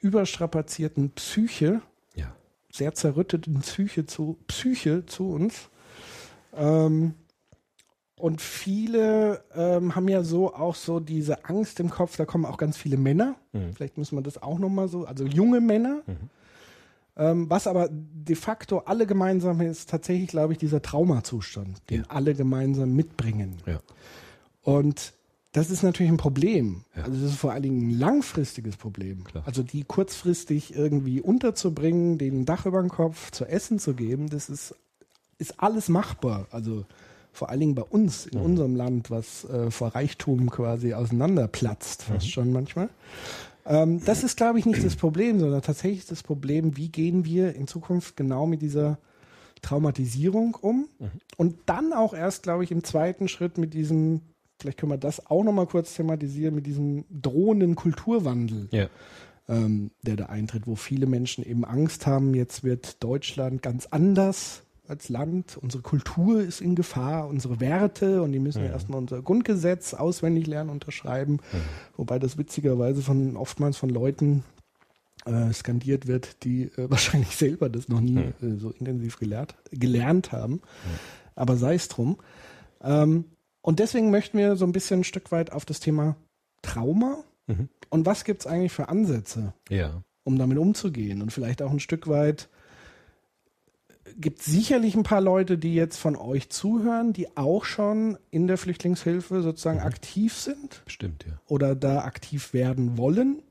überstrapazierten 0.00 1.10
Psyche 1.10 1.80
Ja. 2.14 2.34
sehr 2.72 2.94
zerrütteten 2.94 3.60
Psyche 3.60 4.06
zu, 4.06 4.36
Psyche 4.46 5.04
zu 5.06 5.30
uns. 5.30 5.68
Ähm, 6.56 7.14
und 8.16 8.40
viele 8.40 9.42
ähm, 9.54 9.94
haben 9.94 10.08
ja 10.08 10.22
so 10.22 10.54
auch 10.54 10.74
so 10.76 11.00
diese 11.00 11.44
Angst 11.46 11.80
im 11.80 11.90
Kopf, 11.90 12.16
da 12.16 12.24
kommen 12.24 12.46
auch 12.46 12.56
ganz 12.56 12.76
viele 12.76 12.96
Männer. 12.96 13.34
Vielleicht 13.74 13.98
müssen 13.98 14.16
wir 14.16 14.22
das 14.22 14.42
auch 14.42 14.58
nochmal 14.58 14.88
so, 14.88 15.04
also 15.04 15.24
junge 15.26 15.60
Männer. 15.60 16.02
Ähm, 17.16 17.48
was 17.50 17.66
aber 17.66 17.88
de 17.90 18.34
facto 18.36 18.78
alle 18.78 19.06
gemeinsam 19.06 19.60
ist, 19.60 19.90
tatsächlich, 19.90 20.28
glaube 20.28 20.52
ich, 20.54 20.58
dieser 20.58 20.80
Traumazustand, 20.82 21.82
den 21.90 22.00
Ja. 22.02 22.06
alle 22.08 22.34
gemeinsam 22.34 22.94
mitbringen. 22.94 23.56
Ja. 23.66 23.78
Und 24.64 25.12
das 25.52 25.70
ist 25.70 25.84
natürlich 25.84 26.10
ein 26.10 26.16
Problem. 26.16 26.84
Ja. 26.96 27.04
Also 27.04 27.22
das 27.22 27.30
ist 27.30 27.38
vor 27.38 27.52
allen 27.52 27.62
Dingen 27.62 27.88
ein 27.88 27.98
langfristiges 27.98 28.76
Problem. 28.76 29.22
Klar. 29.22 29.44
Also 29.46 29.62
die 29.62 29.84
kurzfristig 29.84 30.74
irgendwie 30.74 31.20
unterzubringen, 31.20 32.18
denen 32.18 32.44
Dach 32.44 32.66
über 32.66 32.80
den 32.80 32.90
Kopf 32.90 33.30
zu 33.30 33.44
essen 33.44 33.78
zu 33.78 33.94
geben, 33.94 34.28
das 34.28 34.50
ist, 34.50 34.74
ist 35.38 35.60
alles 35.62 35.88
machbar. 35.88 36.48
Also 36.50 36.84
vor 37.32 37.50
allen 37.50 37.60
Dingen 37.60 37.74
bei 37.74 37.82
uns, 37.82 38.26
in 38.26 38.40
unserem 38.40 38.74
Land, 38.74 39.10
was 39.10 39.44
äh, 39.44 39.70
vor 39.70 39.94
Reichtum 39.94 40.50
quasi 40.50 40.94
auseinanderplatzt, 40.94 42.04
fast 42.04 42.30
schon 42.30 42.52
manchmal. 42.52 42.88
Ähm, 43.66 44.04
das 44.04 44.24
ist, 44.24 44.36
glaube 44.36 44.58
ich, 44.58 44.66
nicht 44.66 44.84
das 44.84 44.96
Problem, 44.96 45.40
sondern 45.40 45.62
tatsächlich 45.62 46.06
das 46.06 46.22
Problem, 46.22 46.76
wie 46.76 46.88
gehen 46.88 47.24
wir 47.24 47.54
in 47.54 47.66
Zukunft 47.66 48.16
genau 48.16 48.46
mit 48.46 48.62
dieser 48.62 48.98
Traumatisierung 49.62 50.56
um 50.60 50.88
und 51.36 51.56
dann 51.66 51.92
auch 51.92 52.12
erst, 52.12 52.42
glaube 52.42 52.64
ich, 52.64 52.70
im 52.70 52.84
zweiten 52.84 53.28
Schritt 53.28 53.56
mit 53.56 53.72
diesem, 53.72 54.20
vielleicht 54.64 54.78
können 54.78 54.92
wir 54.92 54.96
das 54.98 55.26
auch 55.26 55.44
nochmal 55.44 55.66
kurz 55.66 55.94
thematisieren, 55.94 56.54
mit 56.54 56.66
diesem 56.66 57.04
drohenden 57.10 57.74
Kulturwandel, 57.74 58.68
Ja. 58.70 58.88
ähm, 59.46 59.90
der 60.02 60.16
da 60.16 60.26
eintritt, 60.26 60.66
wo 60.66 60.74
viele 60.74 61.04
Menschen 61.06 61.44
eben 61.44 61.66
Angst 61.66 62.06
haben, 62.06 62.34
jetzt 62.34 62.64
wird 62.64 63.02
Deutschland 63.04 63.60
ganz 63.62 63.84
anders 63.90 64.62
als 64.88 65.10
Land, 65.10 65.58
unsere 65.60 65.82
Kultur 65.82 66.40
ist 66.42 66.60
in 66.62 66.74
Gefahr, 66.74 67.28
unsere 67.28 67.60
Werte 67.60 68.22
und 68.22 68.32
die 68.32 68.38
müssen 68.38 68.62
wir 68.62 68.70
erstmal 68.70 68.98
unser 68.98 69.20
Grundgesetz 69.22 69.92
auswendig 69.94 70.46
lernen, 70.46 70.70
unterschreiben, 70.70 71.40
wobei 71.96 72.18
das 72.18 72.36
witzigerweise 72.38 73.02
von 73.02 73.36
oftmals 73.36 73.76
von 73.76 73.88
Leuten 73.90 74.44
äh, 75.26 75.52
skandiert 75.52 76.06
wird, 76.06 76.42
die 76.44 76.64
äh, 76.64 76.70
wahrscheinlich 76.90 77.36
selber 77.36 77.68
das 77.70 77.88
noch 77.88 78.00
nie 78.00 78.18
äh, 78.18 78.56
so 78.58 78.70
intensiv 78.70 79.18
gelehrt, 79.18 79.54
gelernt 79.72 80.32
haben. 80.32 80.60
Aber 81.34 81.56
sei 81.56 81.74
es 81.74 81.88
drum. 81.88 82.16
Ähm, 82.82 83.24
und 83.64 83.78
deswegen 83.78 84.10
möchten 84.10 84.36
wir 84.36 84.56
so 84.56 84.66
ein 84.66 84.72
bisschen 84.72 85.00
ein 85.00 85.04
Stück 85.04 85.32
weit 85.32 85.50
auf 85.50 85.64
das 85.64 85.80
Thema 85.80 86.16
Trauma 86.62 87.24
und 87.90 88.06
was 88.06 88.24
gibt's 88.24 88.46
eigentlich 88.46 88.72
für 88.72 88.88
Ansätze, 88.88 89.52
Ja. 89.70 90.02
um 90.22 90.38
damit 90.38 90.58
umzugehen 90.58 91.22
und 91.22 91.32
vielleicht 91.32 91.62
auch 91.62 91.70
ein 91.70 91.80
Stück 91.80 92.06
weit 92.08 92.48
gibt 94.16 94.42
sicherlich 94.42 94.94
ein 94.94 95.02
paar 95.02 95.20
Leute, 95.22 95.56
die 95.58 95.74
jetzt 95.74 95.96
von 95.96 96.14
euch 96.14 96.50
zuhören, 96.50 97.12
die 97.12 97.36
auch 97.36 97.64
schon 97.64 98.18
in 98.30 98.46
der 98.46 98.58
Flüchtlingshilfe 98.58 99.42
sozusagen 99.42 99.80
aktiv 99.80 100.34
sind 100.34 100.82
Stimmt, 100.86 101.24
ja. 101.26 101.40
oder 101.48 101.74
da 101.74 102.02
aktiv 102.04 102.52
werden 102.52 102.98
wollen. 102.98 103.42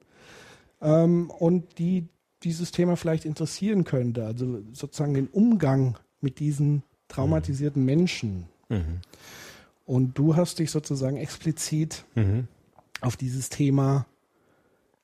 ähm, 0.82 1.30
und 1.32 1.80
die 1.80 2.08
dieses 2.44 2.72
Thema 2.72 2.98
vielleicht 2.98 3.24
interessieren 3.26 3.84
könnte. 3.86 4.26
Also 4.26 4.62
sozusagen 4.74 5.14
den 5.14 5.28
Umgang 5.28 5.98
mit 6.20 6.40
diesen 6.40 6.84
traumatisierten 7.08 7.84
Menschen. 7.86 8.48
Mhm. 8.70 9.00
Und 9.86 10.18
du 10.18 10.36
hast 10.36 10.60
dich 10.60 10.72
sozusagen 10.72 11.18
explizit 11.18 12.06
Mhm. 12.16 12.48
auf 13.02 13.18
dieses 13.18 13.50
Thema 13.50 14.06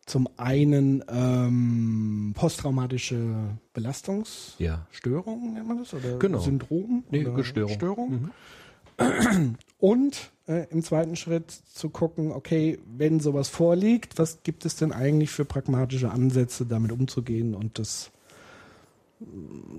zum 0.06 0.28
einen 0.38 1.04
ähm, 1.08 2.34
posttraumatische 2.36 3.36
Belastungsstörung, 3.74 4.58
Ja. 4.58 5.54
nennt 5.54 5.68
man 5.68 5.78
das? 5.80 5.94
Oder 5.94 6.18
Genau. 6.18 6.40
Syndrom? 6.40 7.04
Nee, 7.12 7.28
oder 7.28 7.44
Störung. 7.44 7.74
Störung. 7.74 8.12
Mhm. 8.12 9.56
Und 9.78 10.32
äh, 10.48 10.66
im 10.72 10.84
zweiten 10.84 11.16
Schritt 11.16 11.52
zu 11.52 11.90
gucken, 11.90 12.32
okay, 12.32 12.80
wenn 12.98 13.20
sowas 13.20 13.48
vorliegt, 13.50 14.18
was 14.18 14.44
gibt 14.44 14.66
es 14.66 14.76
denn 14.76 14.92
eigentlich 14.92 15.30
für 15.30 15.46
pragmatische 15.46 16.12
Ansätze, 16.12 16.66
damit 16.66 16.92
umzugehen 16.92 17.54
und 17.56 17.80
das 17.80 18.12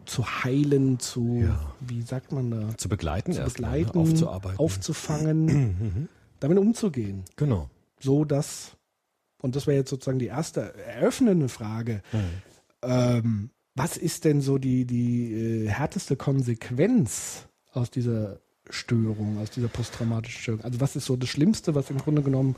zu 0.04 0.26
heilen, 0.44 0.98
zu, 0.98 1.40
Ja. 1.44 1.74
wie 1.80 2.02
sagt 2.02 2.32
man 2.32 2.50
da, 2.50 2.76
Zu 2.76 2.88
begleiten, 2.88 3.32
zu 3.32 3.40
ne? 3.40 3.46
begleiten, 3.46 3.98
aufzuarbeiten. 3.98 4.58
aufzufangen, 4.58 5.44
Mhm. 5.80 6.08
damit 6.40 6.58
umzugehen. 6.58 7.24
Genau. 7.36 7.70
So 7.98 8.24
dass, 8.24 8.76
und 9.40 9.56
das 9.56 9.66
wäre 9.66 9.78
jetzt 9.78 9.90
sozusagen 9.90 10.18
die 10.18 10.26
erste 10.26 10.74
eröffnende 10.84 11.48
Frage, 11.48 12.02
Mhm. 12.12 12.18
ähm, 12.82 13.50
was 13.74 13.96
ist 13.96 14.24
denn 14.24 14.42
so 14.42 14.58
die, 14.58 14.84
die 14.84 15.32
äh, 15.32 15.68
härteste 15.68 16.16
Konsequenz 16.16 17.46
aus 17.72 17.90
dieser 17.90 18.40
Störung, 18.68 19.38
aus 19.38 19.50
dieser 19.50 19.68
posttraumatischen 19.68 20.40
Störung? 20.42 20.60
Also 20.64 20.80
was 20.80 20.96
ist 20.96 21.06
so 21.06 21.16
das 21.16 21.28
Schlimmste, 21.30 21.74
was 21.74 21.88
im 21.90 21.98
Grunde 21.98 22.22
genommen 22.22 22.56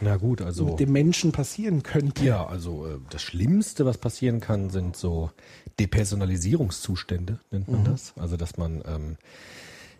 Na 0.00 0.16
gut, 0.16 0.42
also. 0.42 0.66
mit 0.66 0.80
dem 0.80 0.92
Menschen 0.92 1.32
passieren 1.32 1.82
könnte? 1.82 2.24
Ja, 2.24 2.46
also 2.46 2.86
äh, 2.86 2.98
das 3.10 3.22
Schlimmste, 3.22 3.86
was 3.86 3.98
passieren 3.98 4.40
kann, 4.40 4.70
sind 4.70 4.96
so 4.96 5.30
Depersonalisierungszustände, 5.78 7.38
nennt 7.50 7.68
man 7.68 7.84
das. 7.84 8.14
Also 8.18 8.36
dass 8.36 8.56
man 8.56 8.82
ähm, 8.86 9.16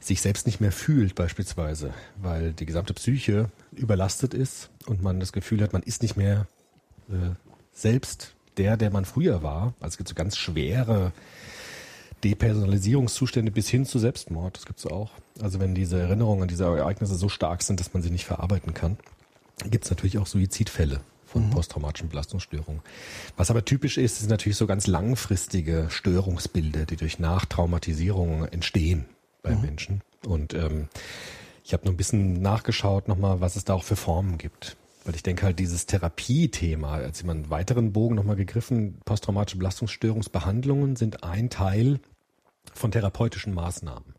sich 0.00 0.20
selbst 0.20 0.46
nicht 0.46 0.60
mehr 0.60 0.72
fühlt 0.72 1.14
beispielsweise, 1.14 1.92
weil 2.16 2.52
die 2.52 2.66
gesamte 2.66 2.94
Psyche 2.94 3.50
überlastet 3.72 4.34
ist 4.34 4.70
und 4.86 5.02
man 5.02 5.20
das 5.20 5.32
Gefühl 5.32 5.62
hat, 5.62 5.72
man 5.72 5.82
ist 5.82 6.02
nicht 6.02 6.16
mehr 6.16 6.46
äh, 7.08 7.34
selbst 7.72 8.34
der, 8.56 8.76
der 8.76 8.90
man 8.90 9.04
früher 9.04 9.42
war. 9.42 9.74
Also 9.80 9.94
es 9.94 9.96
gibt 9.98 10.08
so 10.08 10.14
ganz 10.14 10.36
schwere 10.36 11.12
Depersonalisierungszustände 12.24 13.52
bis 13.52 13.68
hin 13.68 13.84
zu 13.84 13.98
Selbstmord. 13.98 14.56
Das 14.56 14.66
gibt 14.66 14.78
es 14.78 14.86
auch. 14.86 15.10
Also 15.40 15.60
wenn 15.60 15.74
diese 15.74 16.00
Erinnerungen 16.00 16.42
an 16.42 16.48
diese 16.48 16.64
Ereignisse 16.64 17.16
so 17.16 17.28
stark 17.28 17.62
sind, 17.62 17.80
dass 17.80 17.92
man 17.92 18.02
sie 18.02 18.10
nicht 18.10 18.24
verarbeiten 18.24 18.72
kann, 18.72 18.96
gibt 19.64 19.84
es 19.84 19.90
natürlich 19.90 20.18
auch 20.18 20.26
Suizidfälle 20.26 21.00
von 21.26 21.50
posttraumatischen 21.50 22.08
Belastungsstörungen. 22.08 22.82
Was 23.36 23.50
aber 23.50 23.64
typisch 23.64 23.98
ist, 23.98 24.20
sind 24.20 24.30
natürlich 24.30 24.56
so 24.56 24.66
ganz 24.66 24.86
langfristige 24.86 25.88
Störungsbilder, 25.90 26.86
die 26.86 26.96
durch 26.96 27.18
Nachtraumatisierung 27.18 28.44
entstehen 28.44 29.06
bei 29.42 29.54
Menschen. 29.54 30.02
Und 30.24 30.54
ähm, 30.54 30.88
ich 31.64 31.72
habe 31.72 31.84
noch 31.84 31.92
ein 31.92 31.96
bisschen 31.96 32.40
nachgeschaut 32.40 33.08
nochmal, 33.08 33.40
was 33.40 33.56
es 33.56 33.64
da 33.64 33.74
auch 33.74 33.84
für 33.84 33.96
Formen 33.96 34.38
gibt. 34.38 34.76
Weil 35.04 35.14
ich 35.14 35.22
denke 35.22 35.44
halt, 35.44 35.58
dieses 35.58 35.86
Therapiethema, 35.86 36.94
als 36.94 37.20
jemand 37.20 37.44
einen 37.44 37.50
weiteren 37.50 37.92
Bogen 37.92 38.16
nochmal 38.16 38.36
gegriffen, 38.36 38.98
posttraumatische 39.04 39.58
Belastungsstörungsbehandlungen 39.58 40.96
sind 40.96 41.22
ein 41.22 41.50
Teil 41.50 42.00
von 42.72 42.90
therapeutischen 42.90 43.54
Maßnahmen. 43.54 44.14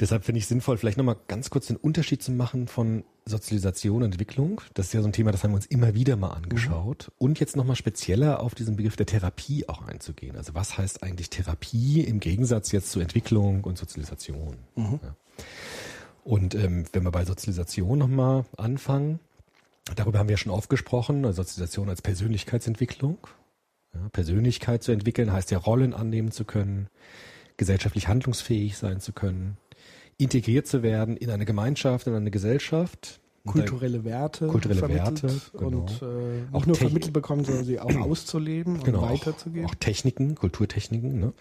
Deshalb 0.00 0.24
finde 0.24 0.38
ich 0.38 0.46
sinnvoll, 0.46 0.78
vielleicht 0.78 0.96
nochmal 0.96 1.16
ganz 1.26 1.50
kurz 1.50 1.66
den 1.66 1.76
Unterschied 1.76 2.22
zu 2.22 2.30
machen 2.30 2.68
von 2.68 3.02
Sozialisation 3.24 4.04
und 4.04 4.12
Entwicklung. 4.12 4.60
Das 4.74 4.86
ist 4.86 4.92
ja 4.92 5.02
so 5.02 5.08
ein 5.08 5.12
Thema, 5.12 5.32
das 5.32 5.42
haben 5.42 5.50
wir 5.50 5.56
uns 5.56 5.66
immer 5.66 5.94
wieder 5.94 6.14
mal 6.16 6.30
angeschaut. 6.30 7.10
Und 7.18 7.40
jetzt 7.40 7.56
nochmal 7.56 7.74
spezieller 7.74 8.40
auf 8.40 8.54
diesen 8.54 8.76
Begriff 8.76 8.94
der 8.94 9.06
Therapie 9.06 9.68
auch 9.68 9.82
einzugehen. 9.82 10.36
Also 10.36 10.54
was 10.54 10.78
heißt 10.78 11.02
eigentlich 11.02 11.30
Therapie 11.30 12.02
im 12.02 12.20
Gegensatz 12.20 12.70
jetzt 12.70 12.92
zu 12.92 13.00
Entwicklung 13.00 13.64
und 13.64 13.76
Sozialisation? 13.76 14.56
Ja. 15.02 15.16
Und 16.22 16.54
ähm, 16.54 16.84
wenn 16.92 17.02
wir 17.02 17.10
bei 17.10 17.24
Sozialisation 17.24 17.98
nochmal 17.98 18.44
anfangen, 18.56 19.18
darüber 19.96 20.20
haben 20.20 20.28
wir 20.28 20.34
ja 20.34 20.38
schon 20.38 20.52
oft 20.52 20.70
gesprochen, 20.70 21.24
also 21.24 21.42
Sozialisation 21.42 21.88
als 21.88 22.02
Persönlichkeitsentwicklung. 22.02 23.18
Ja, 23.94 24.08
Persönlichkeit 24.10 24.84
zu 24.84 24.92
entwickeln 24.92 25.32
heißt 25.32 25.50
ja 25.50 25.58
Rollen 25.58 25.92
annehmen 25.92 26.30
zu 26.30 26.44
können, 26.44 26.88
gesellschaftlich 27.56 28.06
handlungsfähig 28.06 28.76
sein 28.76 29.00
zu 29.00 29.12
können, 29.12 29.56
integriert 30.18 30.66
zu 30.66 30.82
werden 30.82 31.16
in 31.16 31.30
eine 31.30 31.44
Gemeinschaft, 31.44 32.06
in 32.06 32.14
eine 32.14 32.30
Gesellschaft. 32.30 33.20
Kulturelle 33.46 34.04
Werte 34.04 34.46
Kulturelle 34.48 34.86
Werte, 34.90 35.28
genau. 35.56 35.66
und 35.78 36.02
äh, 36.02 36.42
Auch 36.52 36.66
nur 36.66 36.76
Techn- 36.76 36.80
vermittelt 36.80 37.12
bekommen, 37.14 37.44
sondern 37.46 37.64
sie 37.64 37.80
auch 37.80 37.94
auszuleben 37.96 38.82
genau, 38.82 38.98
und 38.98 39.04
auch, 39.06 39.10
weiterzugeben. 39.12 39.66
auch 39.70 39.74
Techniken, 39.76 40.34
Kulturtechniken, 40.34 41.18
ne? 41.18 41.32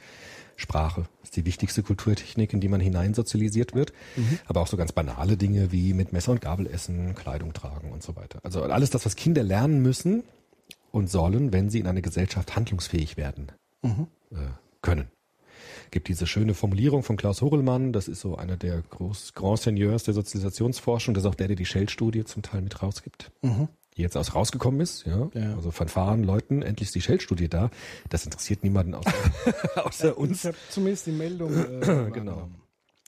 Sprache 0.55 1.05
ist 1.21 1.35
die 1.35 1.45
wichtigste 1.45 1.83
Kulturtechnik, 1.83 2.53
in 2.53 2.61
die 2.61 2.69
man 2.69 2.79
hineinsozialisiert 2.79 3.75
wird. 3.75 3.91
Mhm. 4.15 4.39
Aber 4.47 4.61
auch 4.61 4.67
so 4.67 4.77
ganz 4.77 4.91
banale 4.93 5.35
Dinge 5.37 5.71
wie 5.73 5.93
mit 5.93 6.13
Messer 6.13 6.31
und 6.31 6.39
Gabel 6.41 6.65
essen, 6.67 7.13
Kleidung 7.13 7.51
tragen 7.53 7.91
und 7.91 8.01
so 8.03 8.15
weiter. 8.15 8.39
Also 8.43 8.63
alles 8.63 8.89
das, 8.89 9.05
was 9.05 9.15
Kinder 9.17 9.43
lernen 9.43 9.81
müssen 9.81 10.23
und 10.91 11.09
sollen, 11.09 11.51
wenn 11.51 11.69
sie 11.69 11.79
in 11.79 11.87
einer 11.87 12.01
Gesellschaft 12.01 12.55
handlungsfähig 12.55 13.17
werden 13.17 13.51
Mhm. 13.83 14.07
äh, 14.31 14.35
können. 14.81 15.07
Gibt 15.91 16.07
diese 16.07 16.27
schöne 16.27 16.53
Formulierung 16.53 17.03
von 17.03 17.17
Klaus 17.17 17.41
Horelmann, 17.41 17.93
das 17.93 18.07
ist 18.07 18.21
so 18.21 18.35
einer 18.35 18.57
der 18.57 18.81
Groß 18.89 19.33
Grand 19.33 19.59
Seigneurs 19.59 20.03
der 20.03 20.13
Sozialisationsforschung, 20.13 21.13
das 21.13 21.23
ist 21.23 21.29
auch 21.29 21.35
der, 21.35 21.47
der 21.47 21.55
die 21.55 21.65
Shell-Studie 21.65 22.25
zum 22.25 22.41
Teil 22.41 22.61
mit 22.61 22.81
rausgibt 22.81 23.31
Mhm. 23.41 23.67
die 23.95 24.01
jetzt 24.03 24.15
aus 24.17 24.35
rausgekommen 24.35 24.79
ist, 24.81 25.05
ja. 25.05 25.29
Ja. 25.33 25.55
Also 25.55 25.71
Fanfaren, 25.71 26.23
Leuten, 26.23 26.61
endlich 26.61 26.89
ist 26.89 26.95
die 26.95 27.01
Shell-Studie 27.01 27.47
da. 27.49 27.71
Das 28.09 28.25
interessiert 28.25 28.63
niemanden 28.63 28.93
außer, 28.95 29.13
außer 29.85 30.09
Ich 30.11 30.17
uns. 30.17 30.45
habe 30.45 30.57
zumindest 30.69 31.07
die 31.07 31.11
Meldung. 31.11 31.53
Äh, 31.81 32.09
Genau. 32.13 32.49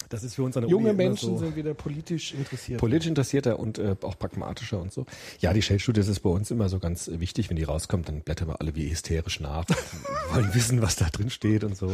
Das 0.07 0.23
ist 0.23 0.33
für 0.33 0.41
uns 0.43 0.57
eine 0.57 0.65
Junge 0.65 0.89
Uni 0.89 0.97
Menschen 0.97 1.29
so 1.33 1.37
sind 1.37 1.55
wieder 1.55 1.75
politisch 1.75 2.33
interessiert. 2.33 2.79
politisch 2.79 3.07
interessierter 3.07 3.59
und 3.59 3.77
äh, 3.77 3.95
auch 4.01 4.17
pragmatischer 4.17 4.81
und 4.81 4.91
so. 4.91 5.05
Ja, 5.39 5.53
die 5.53 5.61
Shell-Studie 5.61 5.99
ist 5.99 6.21
bei 6.21 6.31
uns 6.31 6.49
immer 6.49 6.67
so 6.69 6.79
ganz 6.79 7.11
wichtig. 7.13 7.49
Wenn 7.51 7.57
die 7.57 7.63
rauskommt, 7.63 8.07
dann 8.07 8.21
blättern 8.21 8.47
wir 8.47 8.59
alle 8.59 8.73
wie 8.75 8.89
hysterisch 8.89 9.39
nach, 9.39 9.65
wollen 10.33 10.51
wissen, 10.55 10.81
was 10.81 10.95
da 10.95 11.05
drin 11.09 11.29
steht 11.29 11.63
und 11.63 11.77
so. 11.77 11.91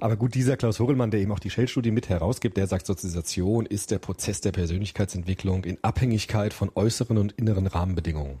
Aber 0.00 0.16
gut, 0.16 0.34
dieser 0.34 0.56
Klaus 0.56 0.80
Hogelmann, 0.80 1.10
der 1.10 1.20
eben 1.20 1.32
auch 1.32 1.38
die 1.38 1.50
Shell-Studie 1.50 1.90
mit 1.90 2.08
herausgibt, 2.08 2.56
der 2.56 2.66
sagt, 2.66 2.86
Sozialisation 2.86 3.66
ist 3.66 3.90
der 3.90 3.98
Prozess 3.98 4.40
der 4.40 4.52
Persönlichkeitsentwicklung 4.52 5.64
in 5.64 5.78
Abhängigkeit 5.82 6.52
von 6.52 6.70
äußeren 6.74 7.18
und 7.18 7.32
inneren 7.32 7.66
Rahmenbedingungen. 7.66 8.40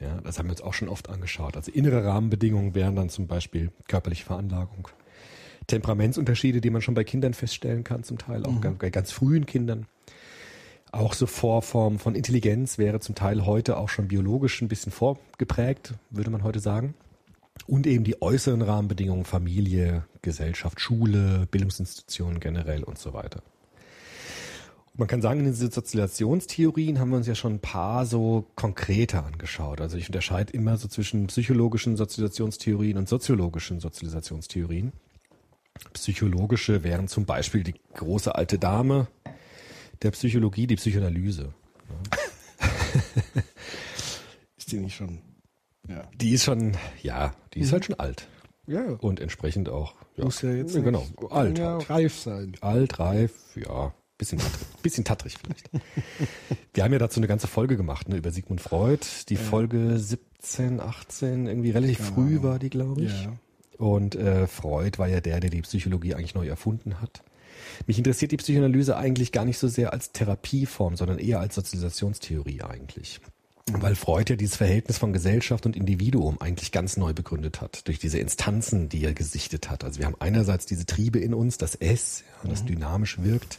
Ja, 0.00 0.20
das 0.22 0.38
haben 0.38 0.46
wir 0.46 0.52
uns 0.52 0.62
auch 0.62 0.74
schon 0.74 0.88
oft 0.88 1.08
angeschaut. 1.08 1.56
Also 1.56 1.70
innere 1.70 2.04
Rahmenbedingungen 2.04 2.74
wären 2.74 2.96
dann 2.96 3.08
zum 3.08 3.26
Beispiel 3.26 3.70
körperliche 3.88 4.24
Veranlagung, 4.24 4.88
Temperamentsunterschiede, 5.66 6.60
die 6.60 6.70
man 6.70 6.82
schon 6.82 6.94
bei 6.94 7.04
Kindern 7.04 7.34
feststellen 7.34 7.84
kann, 7.84 8.02
zum 8.04 8.18
Teil 8.18 8.44
auch 8.44 8.60
bei 8.60 8.90
ganz 8.90 9.12
frühen 9.12 9.46
Kindern. 9.46 9.86
Auch 10.92 11.14
so 11.14 11.26
Vorformen 11.26 11.98
von 11.98 12.14
Intelligenz 12.14 12.78
wäre 12.78 13.00
zum 13.00 13.14
Teil 13.14 13.46
heute 13.46 13.78
auch 13.78 13.88
schon 13.88 14.08
biologisch 14.08 14.62
ein 14.62 14.68
bisschen 14.68 14.92
vorgeprägt, 14.92 15.94
würde 16.10 16.30
man 16.30 16.44
heute 16.44 16.60
sagen. 16.60 16.94
Und 17.66 17.86
eben 17.86 18.04
die 18.04 18.20
äußeren 18.20 18.62
Rahmenbedingungen, 18.62 19.24
Familie, 19.24 20.04
Gesellschaft, 20.22 20.80
Schule, 20.80 21.46
Bildungsinstitutionen 21.50 22.40
generell 22.40 22.84
und 22.84 22.98
so 22.98 23.14
weiter. 23.14 23.42
Man 24.96 25.08
kann 25.08 25.22
sagen, 25.22 25.40
in 25.40 25.46
den 25.46 25.54
Sozialisationstheorien 25.54 27.00
haben 27.00 27.10
wir 27.10 27.16
uns 27.16 27.26
ja 27.26 27.34
schon 27.34 27.54
ein 27.54 27.60
paar 27.60 28.06
so 28.06 28.46
konkreter 28.54 29.24
angeschaut. 29.24 29.80
Also 29.80 29.96
ich 29.96 30.08
unterscheide 30.08 30.52
immer 30.52 30.76
so 30.76 30.86
zwischen 30.86 31.26
psychologischen 31.26 31.96
Sozialisationstheorien 31.96 32.96
und 32.98 33.08
soziologischen 33.08 33.80
Sozialisationstheorien. 33.80 34.92
Psychologische 35.94 36.84
wären 36.84 37.08
zum 37.08 37.24
Beispiel 37.24 37.64
die 37.64 37.74
große 37.94 38.34
alte 38.34 38.58
Dame 38.58 39.08
der 40.02 40.12
Psychologie, 40.12 40.68
die 40.68 40.76
Psychoanalyse. 40.76 41.52
Ist 44.56 44.70
die 44.70 44.76
nicht 44.76 44.94
schon? 44.94 45.18
Ja. 45.88 46.08
Die 46.14 46.30
ist 46.32 46.44
schon, 46.44 46.76
ja, 47.02 47.34
die 47.52 47.60
ist 47.60 47.72
halt 47.72 47.84
schon 47.84 47.98
alt. 47.98 48.28
Ja, 48.66 48.82
Und 49.00 49.20
entsprechend 49.20 49.68
auch, 49.68 49.94
ja, 50.16 50.24
muss 50.24 50.40
ja 50.40 50.50
jetzt 50.50 50.74
ja, 50.74 50.80
genau, 50.80 51.06
alt 51.30 51.58
ja 51.58 51.74
halt. 51.74 51.90
reif 51.90 52.18
sein. 52.18 52.56
Alt, 52.62 52.98
reif, 52.98 53.32
ja, 53.56 53.92
bisschen 54.16 54.38
tattrig, 54.38 54.66
bisschen 54.82 55.04
tattrig 55.04 55.36
vielleicht. 55.38 55.70
Wir 56.72 56.84
haben 56.84 56.92
ja 56.92 56.98
dazu 56.98 57.20
eine 57.20 57.26
ganze 57.26 57.46
Folge 57.46 57.76
gemacht, 57.76 58.08
ne, 58.08 58.16
über 58.16 58.30
Sigmund 58.30 58.62
Freud. 58.62 59.06
Die 59.28 59.36
Folge 59.36 59.98
17, 59.98 60.80
18, 60.80 61.46
irgendwie 61.46 61.70
relativ 61.70 62.00
früh 62.00 62.42
war 62.42 62.58
die, 62.58 62.70
glaube 62.70 63.02
ich. 63.02 63.24
Ja. 63.24 63.32
Und 63.76 64.14
äh, 64.14 64.46
Freud 64.46 64.98
war 64.98 65.08
ja 65.08 65.20
der, 65.20 65.40
der 65.40 65.50
die 65.50 65.62
Psychologie 65.62 66.14
eigentlich 66.14 66.34
neu 66.34 66.46
erfunden 66.46 67.02
hat. 67.02 67.22
Mich 67.86 67.98
interessiert 67.98 68.32
die 68.32 68.36
Psychoanalyse 68.36 68.96
eigentlich 68.96 69.32
gar 69.32 69.44
nicht 69.44 69.58
so 69.58 69.68
sehr 69.68 69.92
als 69.92 70.12
Therapieform, 70.12 70.96
sondern 70.96 71.18
eher 71.18 71.40
als 71.40 71.54
Sozialisationstheorie 71.56 72.62
eigentlich. 72.62 73.20
Weil 73.72 73.94
Freud 73.94 74.30
ja 74.30 74.36
dieses 74.36 74.56
Verhältnis 74.56 74.98
von 74.98 75.14
Gesellschaft 75.14 75.64
und 75.64 75.74
Individuum 75.74 76.38
eigentlich 76.40 76.70
ganz 76.70 76.98
neu 76.98 77.14
begründet 77.14 77.62
hat, 77.62 77.88
durch 77.88 77.98
diese 77.98 78.18
Instanzen, 78.18 78.90
die 78.90 79.02
er 79.02 79.14
gesichtet 79.14 79.70
hat. 79.70 79.84
Also 79.84 80.00
wir 80.00 80.06
haben 80.06 80.16
einerseits 80.18 80.66
diese 80.66 80.84
Triebe 80.84 81.18
in 81.18 81.32
uns, 81.32 81.56
das 81.56 81.74
S, 81.74 82.24
ja, 82.42 82.50
das 82.50 82.66
dynamisch 82.66 83.22
wirkt, 83.22 83.58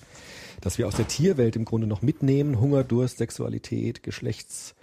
dass 0.62 0.78
wir 0.78 0.88
aus 0.88 0.96
der 0.96 1.08
Tierwelt 1.08 1.56
im 1.56 1.66
Grunde 1.66 1.88
noch 1.88 2.04
mitnehmen, 2.04 2.60
Hunger, 2.60 2.84
Durst, 2.84 3.18
Sexualität, 3.18 4.04
Geschlechtstriebe. 4.04 4.76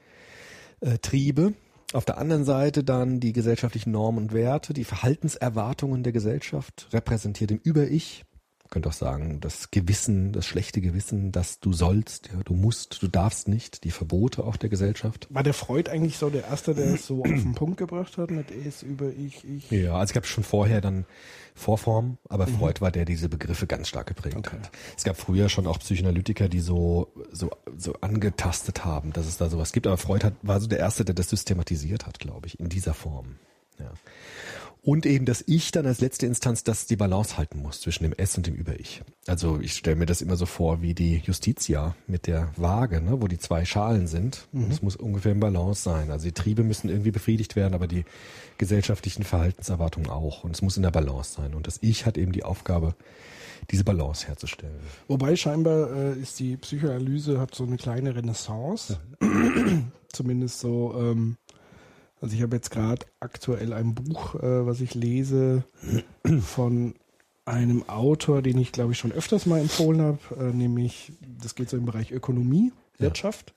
Auf 1.93 2.05
der 2.05 2.19
anderen 2.19 2.45
Seite 2.45 2.83
dann 2.83 3.21
die 3.21 3.33
gesellschaftlichen 3.33 3.93
Normen 3.93 4.25
und 4.25 4.33
Werte, 4.33 4.73
die 4.73 4.85
Verhaltenserwartungen 4.85 6.02
der 6.02 6.12
Gesellschaft, 6.12 6.88
repräsentiert 6.93 7.52
im 7.52 7.61
Über-Ich. 7.62 8.25
Könnte 8.73 8.88
auch 8.88 8.95
sagen, 8.95 9.38
das 9.43 9.71
Gewissen, 9.71 10.33
das 10.33 10.47
schlechte 10.47 10.81
Gewissen, 10.81 11.31
dass 11.31 11.61
du 11.61 11.75
sollst, 11.75 12.31
ja, 12.33 12.43
du 12.43 12.55
musst, 12.55 13.02
du 13.02 13.07
darfst 13.07 13.47
nicht, 13.47 13.85
die 13.85 13.91
Verbote 13.91 14.45
auch 14.45 14.57
der 14.57 14.71
Gesellschaft. 14.71 15.26
War 15.29 15.43
der 15.43 15.52
Freud 15.52 15.91
eigentlich 15.91 16.17
so 16.17 16.31
der 16.31 16.45
Erste, 16.45 16.75
der 16.75 16.95
es 16.95 17.07
so 17.07 17.21
auf 17.21 17.29
den 17.29 17.52
Punkt 17.55 17.76
gebracht 17.76 18.17
hat 18.17 18.31
mit 18.31 18.50
es 18.50 18.83
über 18.83 19.11
ich, 19.11 19.45
ich? 19.45 19.71
Ja, 19.71 19.93
also 19.97 20.05
es 20.05 20.12
gab 20.14 20.25
schon 20.25 20.43
vorher 20.43 20.81
dann 20.81 21.05
Vorformen, 21.55 22.17
aber 22.31 22.47
Freud 22.47 22.81
war 22.81 22.91
der, 22.91 23.05
der 23.05 23.14
diese 23.14 23.29
Begriffe 23.29 23.67
ganz 23.67 23.88
stark 23.88 24.07
geprägt 24.07 24.37
Okay. 24.38 24.57
hat. 24.57 24.71
Es 24.97 25.05
gab 25.05 25.19
früher 25.19 25.50
schon 25.50 25.67
auch 25.67 25.79
Psychoanalytiker, 25.79 26.49
die 26.49 26.61
so, 26.61 27.12
so, 27.31 27.50
so 27.76 27.93
angetastet 28.00 28.87
haben, 28.87 29.12
dass 29.12 29.26
es 29.26 29.37
da 29.37 29.50
sowas 29.50 29.73
gibt, 29.73 29.87
aber 29.87 29.99
Freud 29.99 30.25
hat, 30.25 30.33
war 30.41 30.61
so 30.62 30.67
der 30.67 30.79
Erste, 30.79 31.05
der 31.05 31.14
das 31.14 31.29
systematisiert 31.29 32.07
hat, 32.07 32.19
glaube 32.19 32.47
ich, 32.47 32.59
in 32.59 32.71
dieser 32.71 32.95
Form. 32.95 33.37
Ja. 33.79 33.91
Und 34.84 35.06
eben, 35.06 35.26
dass 35.26 35.44
ich 35.46 35.70
dann 35.70 35.86
als 35.86 36.00
letzte 36.00 36.26
Instanz 36.26 36.64
das 36.64 36.86
die 36.86 36.96
Balance 36.96 37.38
halten 37.38 37.62
muss 37.62 37.80
zwischen 37.80 38.02
dem 38.02 38.12
S 38.14 38.36
und 38.36 38.48
dem 38.48 38.56
Über-Ich. 38.56 39.02
Also 39.28 39.60
ich 39.60 39.74
stelle 39.74 39.94
mir 39.94 40.06
das 40.06 40.20
immer 40.20 40.34
so 40.34 40.44
vor 40.44 40.82
wie 40.82 40.92
die 40.92 41.22
Justitia 41.24 41.94
mit 42.08 42.26
der 42.26 42.50
Waage, 42.56 43.00
ne, 43.00 43.22
wo 43.22 43.28
die 43.28 43.38
zwei 43.38 43.64
Schalen 43.64 44.08
sind. 44.08 44.48
Und 44.52 44.72
Es 44.72 44.82
muss 44.82 44.96
ungefähr 44.96 45.32
im 45.32 45.38
Balance 45.40 45.82
sein. 45.82 46.10
Also 46.10 46.24
die 46.24 46.32
Triebe 46.32 46.64
müssen 46.64 46.88
irgendwie 46.88 47.12
befriedigt 47.12 47.54
werden, 47.54 47.74
aber 47.74 47.86
die 47.86 48.04
gesellschaftlichen 48.58 49.22
Verhaltenserwartungen 49.22 50.10
auch. 50.10 50.42
Und 50.42 50.56
es 50.56 50.62
muss 50.62 50.76
in 50.76 50.82
der 50.82 50.90
Balance 50.90 51.34
sein. 51.34 51.54
Und 51.54 51.68
das 51.68 51.78
Ich 51.80 52.04
hat 52.04 52.18
eben 52.18 52.32
die 52.32 52.42
Aufgabe, 52.42 52.96
diese 53.70 53.84
Balance 53.84 54.26
herzustellen. 54.26 54.80
Wobei 55.06 55.36
scheinbar 55.36 55.92
äh, 55.92 56.18
ist 56.18 56.40
die 56.40 56.56
Psychoanalyse 56.56 57.38
hat 57.38 57.54
so 57.54 57.62
eine 57.62 57.76
kleine 57.76 58.16
Renaissance. 58.16 58.98
Zumindest 60.12 60.58
so, 60.58 60.92
ähm, 60.98 61.36
also 62.23 62.37
ich 62.37 62.43
habe 62.43 62.55
jetzt 62.57 62.71
gerade 62.71 63.05
aktuell 63.21 63.73
ein 63.73 63.95
Buch, 63.95 64.37
äh, 64.37 64.64
was 64.64 64.81
ich 64.81 64.95
lese 64.95 65.64
von 66.41 66.95
einem 67.45 67.88
Autor, 67.88 68.41
den 68.43 68.59
ich 68.59 68.71
glaube 68.71 68.93
ich 68.93 68.99
schon 68.99 69.11
öfters 69.11 69.45
mal 69.45 69.61
empfohlen 69.61 70.00
habe, 70.00 70.19
äh, 70.38 70.52
nämlich, 70.52 71.12
das 71.43 71.57
geht 71.57 71.69
so 71.69 71.76
im 71.76 71.85
Bereich 71.85 72.12
Ökonomie, 72.12 72.73
Wirtschaft. 72.99 73.52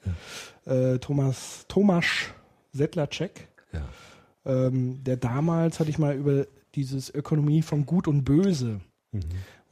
Äh, 0.66 0.98
Thomas, 0.98 1.66
Tomasz 1.68 2.34
Sedlacek. 2.74 3.48
Ja. 3.72 3.88
Ähm, 4.46 5.04
der 5.04 5.18
damals 5.18 5.80
hatte 5.80 5.92
ich 5.92 6.00
mal 6.00 6.16
über 6.16 6.48
dieses 6.74 7.14
Ökonomie 7.14 7.62
von 7.62 7.86
Gut 7.86 8.08
und 8.08 8.24
Böse, 8.24 8.82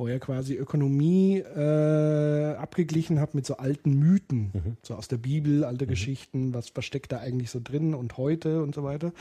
wo 0.04 0.08
er 0.08 0.20
quasi 0.20 0.56
Ökonomie 0.56 1.38
äh, 1.38 2.56
abgeglichen 2.56 3.22
hat 3.22 3.36
mit 3.36 3.46
so 3.46 3.56
alten 3.56 3.98
Mythen, 3.98 4.76
so 4.82 4.96
aus 4.96 5.08
der 5.08 5.16
Bibel, 5.16 5.64
alte 5.64 5.88
Geschichten, 5.88 6.54
was 6.54 6.68
versteckt 6.68 7.14
da 7.14 7.20
eigentlich 7.20 7.52
so 7.52 7.62
drin 7.64 7.94
und 7.94 8.18
heute 8.18 8.62
und 8.62 8.76
so 8.76 8.84
weiter. 8.84 9.14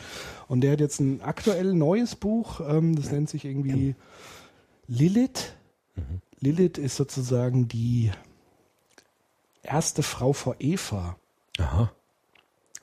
Und 0.48 0.62
der 0.62 0.72
hat 0.72 0.80
jetzt 0.80 0.98
ein 0.98 1.20
aktuell 1.20 1.72
neues 1.72 2.16
Buch, 2.16 2.60
ähm, 2.68 2.96
das 2.96 3.12
nennt 3.12 3.30
sich 3.30 3.44
irgendwie 3.44 3.94
Lilith. 4.88 5.54
Lilith 6.40 6.78
ist 6.78 6.96
sozusagen 6.96 7.68
die 7.68 8.10
erste 9.62 10.02
Frau 10.02 10.32
vor 10.32 10.56
Eva. 10.58 11.16
Aha. 11.58 11.92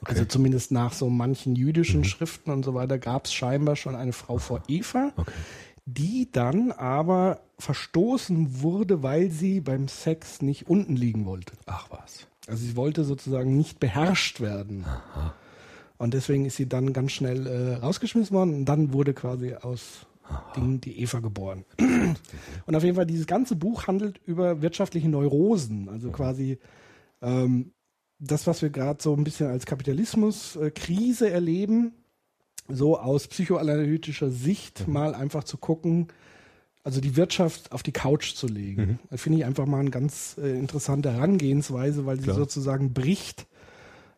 Okay. 0.01 0.13
Also 0.13 0.23
zumindest 0.23 0.71
nach 0.71 0.93
so 0.93 1.09
manchen 1.09 1.57
jüdischen 1.57 2.05
Schriften 2.05 2.51
und 2.51 2.63
so 2.63 2.73
weiter 2.73 2.97
gab 2.97 3.25
es 3.25 3.33
scheinbar 3.33 3.75
schon 3.75 3.97
eine 3.97 4.13
Frau 4.13 4.37
vor 4.37 4.63
Eva, 4.69 5.11
Okay. 5.17 5.33
Die 5.93 6.29
dann 6.31 6.71
aber 6.71 7.41
verstoßen 7.57 8.61
wurde, 8.61 9.03
weil 9.03 9.31
sie 9.31 9.61
beim 9.61 9.87
Sex 9.87 10.41
nicht 10.41 10.67
unten 10.69 10.95
liegen 10.95 11.25
wollte. 11.25 11.53
Ach 11.65 11.89
was. 11.89 12.27
Also 12.47 12.65
sie 12.65 12.75
wollte 12.75 13.03
sozusagen 13.03 13.57
nicht 13.57 13.79
beherrscht 13.79 14.41
werden. 14.41 14.85
Und 15.97 16.13
deswegen 16.13 16.45
ist 16.45 16.55
sie 16.55 16.67
dann 16.67 16.93
ganz 16.93 17.11
schnell 17.11 17.45
äh, 17.45 17.75
rausgeschmissen 17.75 18.35
worden 18.35 18.53
und 18.53 18.65
dann 18.65 18.93
wurde 18.93 19.13
quasi 19.13 19.53
aus 19.53 20.07
Ding 20.55 20.79
die 20.79 20.99
Eva 21.01 21.19
geboren. 21.19 21.65
und 22.65 22.75
auf 22.75 22.83
jeden 22.83 22.95
Fall, 22.95 23.05
dieses 23.05 23.27
ganze 23.27 23.55
Buch 23.55 23.87
handelt 23.87 24.19
über 24.25 24.61
wirtschaftliche 24.61 25.09
Neurosen. 25.09 25.89
Also 25.89 26.11
quasi 26.11 26.59
ähm, 27.21 27.73
das, 28.19 28.47
was 28.47 28.61
wir 28.61 28.69
gerade 28.69 29.01
so 29.01 29.13
ein 29.15 29.23
bisschen 29.23 29.47
als 29.47 29.65
Kapitalismus-Krise 29.65 31.29
erleben, 31.29 31.93
so 32.69 32.99
aus 32.99 33.27
psychoanalytischer 33.27 34.29
Sicht 34.29 34.87
mal 34.87 35.15
einfach 35.15 35.43
zu 35.43 35.57
gucken, 35.57 36.07
also 36.83 37.01
die 37.01 37.15
Wirtschaft 37.17 37.71
auf 37.71 37.83
die 37.83 37.91
Couch 37.91 38.33
zu 38.35 38.47
legen. 38.47 38.99
Das 39.09 39.21
finde 39.21 39.39
ich 39.39 39.45
einfach 39.45 39.65
mal 39.65 39.79
eine 39.79 39.89
ganz 39.91 40.37
äh, 40.41 40.57
interessante 40.57 41.11
Herangehensweise, 41.11 42.05
weil 42.05 42.19
sie 42.19 42.31
sozusagen 42.31 42.93
bricht 42.93 43.47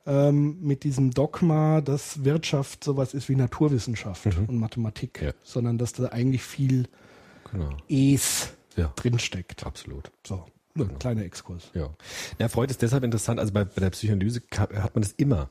ähm, 0.05 0.57
mit 0.61 0.83
diesem 0.83 1.11
Dogma, 1.11 1.81
dass 1.81 2.23
Wirtschaft 2.23 2.83
sowas 2.83 3.13
ist 3.13 3.29
wie 3.29 3.35
Naturwissenschaft 3.35 4.25
und 4.47 4.57
Mathematik, 4.57 5.21
Ja. 5.21 5.31
sondern 5.43 5.77
dass 5.77 5.93
da 5.93 6.05
eigentlich 6.07 6.43
viel 6.43 6.87
Genau. 7.51 7.69
Es 7.89 8.49
Ja. 8.77 8.93
drinsteckt. 8.95 9.65
Absolut. 9.65 10.09
So, 10.25 10.45
nur 10.75 10.89
ein 10.89 10.99
kleiner 10.99 11.23
Exkurs. 11.23 11.71
Ja. 11.73 11.89
ja, 12.39 12.47
Freud 12.47 12.71
ist 12.71 12.81
deshalb 12.81 13.03
interessant, 13.03 13.39
also 13.39 13.53
bei, 13.53 13.65
bei 13.65 13.81
der 13.81 13.89
Psychoanalyse 13.89 14.41
hat 14.51 14.95
man 14.95 15.01
das 15.01 15.11
immer, 15.13 15.49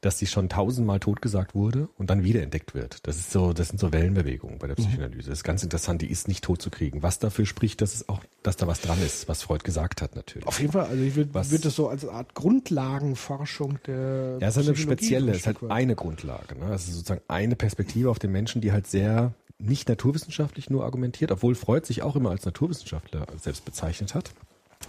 dass 0.00 0.18
sie 0.18 0.26
schon 0.26 0.48
tausendmal 0.48 1.00
totgesagt 1.00 1.54
wurde 1.54 1.88
und 1.96 2.10
dann 2.10 2.22
wiederentdeckt 2.22 2.74
wird. 2.74 3.06
Das 3.06 3.16
ist 3.16 3.30
so, 3.30 3.52
das 3.52 3.68
sind 3.68 3.78
so 3.78 3.92
Wellenbewegungen 3.92 4.58
bei 4.58 4.66
der 4.66 4.74
Psychoanalyse. 4.74 5.30
Das 5.30 5.38
ist 5.38 5.44
ganz 5.44 5.62
interessant, 5.62 6.02
die 6.02 6.10
ist 6.10 6.28
nicht 6.28 6.44
tot 6.44 6.60
zu 6.60 6.70
kriegen. 6.70 7.02
Was 7.02 7.18
dafür 7.18 7.46
spricht, 7.46 7.80
dass 7.80 7.94
es 7.94 8.08
auch, 8.08 8.20
dass 8.42 8.56
da 8.56 8.66
was 8.66 8.80
dran 8.80 9.00
ist, 9.02 9.28
was 9.28 9.42
Freud 9.42 9.64
gesagt 9.64 10.02
hat 10.02 10.16
natürlich. 10.16 10.46
Auf 10.46 10.60
jeden 10.60 10.72
Fall, 10.72 10.86
also 10.86 11.02
ich 11.02 11.16
würde 11.16 11.34
würd 11.34 11.64
das 11.64 11.74
so 11.74 11.88
als 11.88 12.06
Art 12.06 12.34
Grundlagenforschung 12.34 13.78
der 13.86 14.38
Ja, 14.40 14.48
es 14.48 14.56
ist 14.56 14.68
eine 14.68 14.76
spezielle, 14.76 15.32
es 15.32 15.38
ist 15.38 15.46
halt 15.46 15.58
eine 15.68 15.94
Grundlage. 15.94 16.58
Ne? 16.58 16.72
Es 16.72 16.88
ist 16.88 16.94
sozusagen 16.94 17.22
eine 17.28 17.56
Perspektive 17.56 18.10
auf 18.10 18.18
den 18.18 18.32
Menschen, 18.32 18.60
die 18.60 18.72
halt 18.72 18.86
sehr 18.86 19.32
nicht 19.58 19.88
naturwissenschaftlich 19.88 20.68
nur 20.70 20.84
argumentiert, 20.84 21.32
obwohl 21.32 21.54
Freud 21.54 21.86
sich 21.86 22.02
auch 22.02 22.16
immer 22.16 22.30
als 22.30 22.44
Naturwissenschaftler 22.44 23.26
selbst 23.40 23.64
bezeichnet 23.64 24.14
hat, 24.14 24.32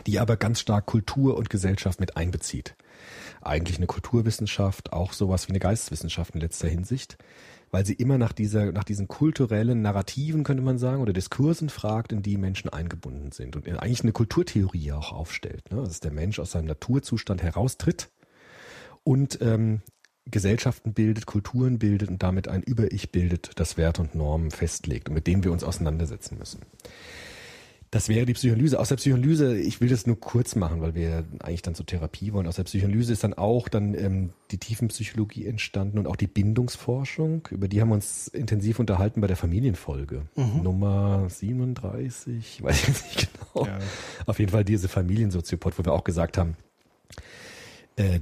die 0.05 0.19
aber 0.19 0.37
ganz 0.37 0.59
stark 0.59 0.85
Kultur 0.85 1.37
und 1.37 1.49
Gesellschaft 1.49 1.99
mit 1.99 2.17
einbezieht. 2.17 2.75
Eigentlich 3.41 3.77
eine 3.77 3.87
Kulturwissenschaft, 3.87 4.93
auch 4.93 5.13
sowas 5.13 5.47
wie 5.47 5.51
eine 5.51 5.59
Geisteswissenschaft 5.59 6.35
in 6.35 6.41
letzter 6.41 6.67
Hinsicht, 6.67 7.17
weil 7.71 7.85
sie 7.85 7.93
immer 7.93 8.17
nach 8.17 8.31
dieser, 8.31 8.71
nach 8.71 8.83
diesen 8.83 9.07
kulturellen 9.07 9.81
Narrativen, 9.81 10.43
könnte 10.43 10.63
man 10.63 10.77
sagen, 10.77 11.01
oder 11.01 11.13
Diskursen 11.13 11.69
fragt, 11.69 12.11
in 12.11 12.21
die 12.21 12.37
Menschen 12.37 12.69
eingebunden 12.69 13.31
sind 13.31 13.55
und 13.55 13.67
eigentlich 13.67 14.03
eine 14.03 14.13
Kulturtheorie 14.13 14.91
auch 14.93 15.11
aufstellt, 15.11 15.71
ne? 15.71 15.81
dass 15.83 15.99
der 15.99 16.11
Mensch 16.11 16.39
aus 16.39 16.51
seinem 16.51 16.67
Naturzustand 16.67 17.43
heraustritt 17.43 18.09
und 19.03 19.39
ähm, 19.41 19.81
Gesellschaften 20.29 20.93
bildet, 20.93 21.25
Kulturen 21.25 21.79
bildet 21.79 22.09
und 22.09 22.21
damit 22.21 22.47
ein 22.47 22.63
Über-Ich 22.63 23.11
bildet, 23.11 23.51
das 23.55 23.77
Werte 23.77 24.01
und 24.01 24.15
Normen 24.15 24.51
festlegt 24.51 25.09
und 25.09 25.15
mit 25.15 25.27
dem 25.27 25.43
wir 25.43 25.51
uns 25.51 25.63
auseinandersetzen 25.63 26.37
müssen. 26.37 26.61
Das 27.89 28.09
wäre 28.09 28.25
die 28.25 28.33
Psychoanalyse. 28.33 28.79
Aus 28.79 28.89
der 28.89 28.97
Psychoanalyse, 28.97 29.57
ich 29.57 29.79
will 29.79 29.87
das 29.87 30.05
nur 30.05 30.19
kurz 30.19 30.55
machen, 30.55 30.81
weil 30.81 30.93
wir 30.93 31.23
eigentlich 31.39 31.61
dann 31.61 31.73
zur 31.73 31.85
Therapie 31.85 32.33
wollen. 32.33 32.45
Aus 32.45 32.57
der 32.57 32.63
Psychoanalyse 32.63 33.13
ist 33.13 33.23
dann 33.23 33.33
auch 33.33 33.69
dann 33.69 33.93
ähm, 33.93 34.31
die 34.51 34.57
Tiefenpsychologie 34.57 35.45
entstanden 35.45 35.97
und 35.97 36.05
auch 36.05 36.17
die 36.17 36.27
Bindungsforschung. 36.27 37.47
Über 37.49 37.69
die 37.69 37.79
haben 37.79 37.89
wir 37.89 37.95
uns 37.95 38.27
intensiv 38.27 38.79
unterhalten 38.79 39.21
bei 39.21 39.27
der 39.27 39.37
Familienfolge. 39.37 40.23
Nummer 40.63 41.27
37, 41.29 42.61
weiß 42.63 42.87
ich 42.87 42.87
nicht 42.87 43.29
genau. 43.31 43.65
Ja. 43.65 43.79
Auf 44.25 44.39
jeden 44.39 44.51
Fall 44.51 44.65
diese 44.65 44.89
Familiensoziopod, 44.89 45.79
wo 45.79 45.85
wir 45.85 45.93
auch 45.93 46.03
gesagt 46.03 46.37
haben, 46.37 46.57
äh, 47.95 48.19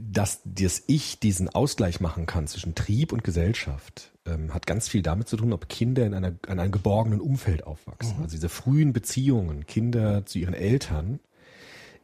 dass 0.00 0.40
das 0.44 0.82
Ich 0.86 1.20
diesen 1.20 1.48
Ausgleich 1.48 2.00
machen 2.00 2.24
kann 2.26 2.46
zwischen 2.46 2.74
Trieb 2.74 3.12
und 3.12 3.22
Gesellschaft, 3.22 4.13
ähm, 4.26 4.52
hat 4.54 4.66
ganz 4.66 4.88
viel 4.88 5.02
damit 5.02 5.28
zu 5.28 5.36
tun, 5.36 5.52
ob 5.52 5.68
Kinder 5.68 6.06
in, 6.06 6.14
einer, 6.14 6.32
in 6.48 6.58
einem 6.58 6.72
geborgenen 6.72 7.20
Umfeld 7.20 7.66
aufwachsen. 7.66 8.16
Also 8.22 8.36
diese 8.36 8.48
frühen 8.48 8.92
Beziehungen, 8.92 9.66
Kinder 9.66 10.24
zu 10.26 10.38
ihren 10.38 10.54
Eltern, 10.54 11.20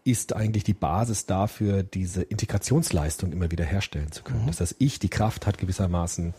ist 0.05 0.35
eigentlich 0.35 0.65
die 0.65 0.75
Basis 0.75 1.27
dafür, 1.27 1.83
diese 1.83 2.23
Integrationsleistung 2.23 3.33
immer 3.33 3.51
wieder 3.51 3.65
herstellen 3.65 4.11
zu 4.13 4.23
können. 4.23 4.47
Dass 4.47 4.57
das 4.57 4.75
Ich 4.79 4.99
die 4.99 5.11
Kraft 5.11 5.47
hat, 5.47 5.59
gewissermaßen 5.59 6.35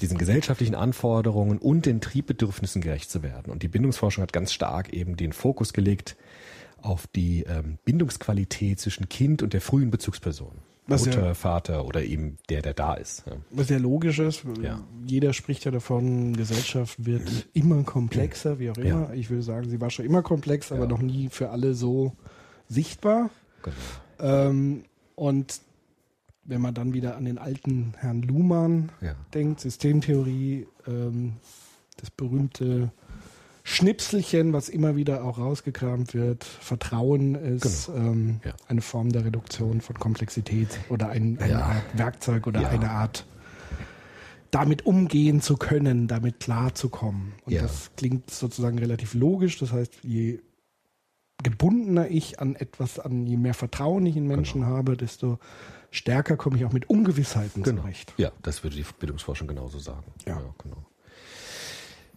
diesen 0.00 0.18
gesellschaftlichen 0.18 0.74
Anforderungen 0.74 1.58
und 1.58 1.86
den 1.86 2.00
Triebbedürfnissen 2.00 2.82
gerecht 2.82 3.10
zu 3.10 3.22
werden. 3.22 3.52
Und 3.52 3.62
die 3.62 3.68
Bindungsforschung 3.68 4.22
hat 4.22 4.32
ganz 4.32 4.52
stark 4.52 4.92
eben 4.92 5.16
den 5.16 5.32
Fokus 5.32 5.72
gelegt 5.72 6.16
auf 6.80 7.06
die 7.06 7.44
ähm, 7.44 7.78
Bindungsqualität 7.84 8.80
zwischen 8.80 9.08
Kind 9.08 9.42
und 9.42 9.52
der 9.52 9.60
frühen 9.60 9.90
Bezugsperson. 9.90 10.58
Was 10.88 11.06
Mutter, 11.06 11.26
ja- 11.26 11.34
Vater 11.34 11.84
oder 11.86 12.02
eben 12.02 12.38
der, 12.48 12.60
der 12.60 12.74
da 12.74 12.94
ist. 12.94 13.24
Ja. 13.26 13.34
Was 13.50 13.68
ja 13.68 13.78
logisch 13.78 14.18
ist, 14.18 14.44
Ja. 14.60 14.80
jeder 15.06 15.32
spricht 15.32 15.64
ja 15.64 15.70
davon, 15.70 16.34
Gesellschaft 16.34 17.04
wird 17.06 17.46
immer 17.52 17.82
komplexer, 17.84 18.58
wie 18.58 18.70
auch 18.70 18.76
immer. 18.76 19.14
Ich 19.14 19.30
würde 19.30 19.42
sagen, 19.42 19.70
sie 19.70 19.80
war 19.80 19.90
schon 19.90 20.04
immer 20.04 20.22
komplex, 20.22 20.72
aber 20.72 20.86
noch 20.86 21.00
nie 21.00 21.28
für 21.28 21.50
alle 21.50 21.74
so 21.74 22.12
sichtbar. 22.68 23.30
Genau. 23.62 23.76
Ähm, 24.18 24.84
und 25.14 25.60
wenn 26.44 26.60
man 26.60 26.74
dann 26.74 26.92
wieder 26.92 27.16
an 27.16 27.24
den 27.26 27.38
alten 27.38 27.94
Herrn 27.98 28.22
Luhmann 28.22 28.90
denkt, 29.34 29.60
Systemtheorie, 29.60 30.66
ähm, 30.88 31.34
das 31.98 32.10
berühmte 32.10 32.90
Schnipselchen, 33.64 34.52
was 34.52 34.68
immer 34.68 34.96
wieder 34.96 35.24
auch 35.24 35.38
rausgekramt 35.38 36.14
wird, 36.14 36.42
Vertrauen 36.44 37.34
ist 37.36 37.88
ähm, 37.88 38.40
Genau. 38.42 38.56
Ja. 38.56 38.64
eine 38.68 38.80
Form 38.82 39.10
der 39.12 39.24
Reduktion 39.24 39.80
von 39.80 39.98
Komplexität 39.98 40.68
oder 40.88 41.08
ein, 41.10 41.38
eine 41.38 41.52
Ja. 41.52 41.60
Art 41.66 41.84
Werkzeug 41.98 42.46
oder 42.48 42.62
Ja. 42.62 42.68
eine 42.70 42.90
Art 42.90 43.24
damit 44.50 44.84
umgehen 44.84 45.40
zu 45.40 45.56
können, 45.56 46.08
damit 46.08 46.40
klarzukommen. 46.40 47.34
Und 47.46 47.52
Ja. 47.52 47.62
das 47.62 47.90
klingt 47.96 48.30
sozusagen 48.30 48.78
relativ 48.78 49.14
logisch. 49.14 49.58
Das 49.58 49.72
heißt, 49.72 49.98
je 50.02 50.40
gebundener 51.42 52.08
ich 52.08 52.40
an 52.40 52.56
etwas, 52.56 52.98
an 52.98 53.26
je 53.26 53.36
mehr 53.36 53.54
Vertrauen 53.54 54.04
ich 54.06 54.16
in 54.16 54.26
Menschen 54.26 54.66
habe, 54.66 54.96
desto 54.96 55.38
stärker 55.90 56.36
komme 56.36 56.56
ich 56.56 56.64
auch 56.64 56.72
mit 56.72 56.90
Ungewissheiten 56.90 57.62
Genau. 57.62 57.82
zurecht. 57.82 58.12
Ja, 58.16 58.32
das 58.42 58.62
würde 58.64 58.76
die 58.76 58.84
Bildungsforschung 58.98 59.46
genauso 59.48 59.78
sagen. 59.78 60.12
Ja. 60.26 60.40
genau. 60.62 60.84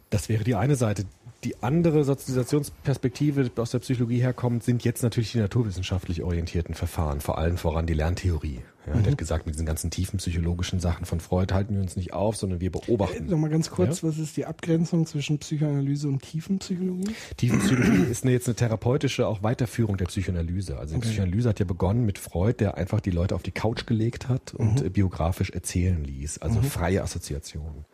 Das 0.09 0.29
wäre 0.29 0.43
die 0.43 0.55
eine 0.55 0.75
Seite. 0.75 1.05
Die 1.45 1.61
andere 1.61 2.03
Sozialisationsperspektive, 2.03 3.43
die 3.43 3.61
aus 3.61 3.69
der 3.69 3.77
Psychologie 3.77 4.19
herkommt, 4.19 4.63
sind 4.63 4.83
jetzt 4.83 5.03
natürlich 5.03 5.33
die 5.33 5.37
naturwissenschaftlich 5.37 6.23
orientierten 6.23 6.73
Verfahren, 6.73 7.21
vor 7.21 7.37
allem 7.37 7.57
voran 7.57 7.85
die 7.85 7.93
Lerntheorie. 7.93 8.61
Ja, 8.87 8.93
Der 8.93 9.11
hat 9.11 9.17
gesagt, 9.19 9.45
mit 9.45 9.53
diesen 9.53 9.67
ganzen 9.67 9.91
tiefen 9.91 10.17
psychologischen 10.17 10.79
Sachen 10.79 11.05
von 11.05 11.19
Freud 11.19 11.53
halten 11.53 11.75
wir 11.75 11.81
uns 11.81 11.95
nicht 11.97 12.13
auf, 12.13 12.35
sondern 12.35 12.61
wir 12.61 12.71
beobachten. 12.71 13.27
Noch 13.27 13.37
mal 13.37 13.51
ganz 13.51 13.69
kurz, 13.69 14.03
was 14.03 14.17
ist 14.17 14.37
die 14.37 14.47
Abgrenzung 14.47 15.05
zwischen 15.05 15.37
Psychoanalyse 15.37 16.07
und 16.07 16.23
Tiefenpsychologie? 16.23 17.13
Tiefenpsychologie 17.37 18.09
ist 18.09 18.23
eine, 18.23 18.31
jetzt 18.31 18.47
eine 18.47 18.55
therapeutische 18.55 19.27
auch 19.27 19.43
Weiterführung 19.43 19.97
der 19.97 20.05
Psychoanalyse. 20.05 20.79
Also 20.79 20.95
die 20.95 21.01
Psychoanalyse 21.01 21.49
hat 21.49 21.59
ja 21.59 21.65
begonnen 21.65 22.07
mit 22.07 22.17
Freud, 22.17 22.55
der 22.59 22.75
einfach 22.75 23.01
die 23.01 23.11
Leute 23.11 23.35
auf 23.35 23.43
die 23.43 23.51
Couch 23.51 23.85
gelegt 23.85 24.29
hat 24.29 24.55
und 24.55 24.83
äh, 24.83 24.89
biografisch 24.89 25.51
erzählen 25.51 26.03
ließ, 26.03 26.39
also 26.39 26.59
freie 26.63 27.03
Assoziationen. 27.03 27.85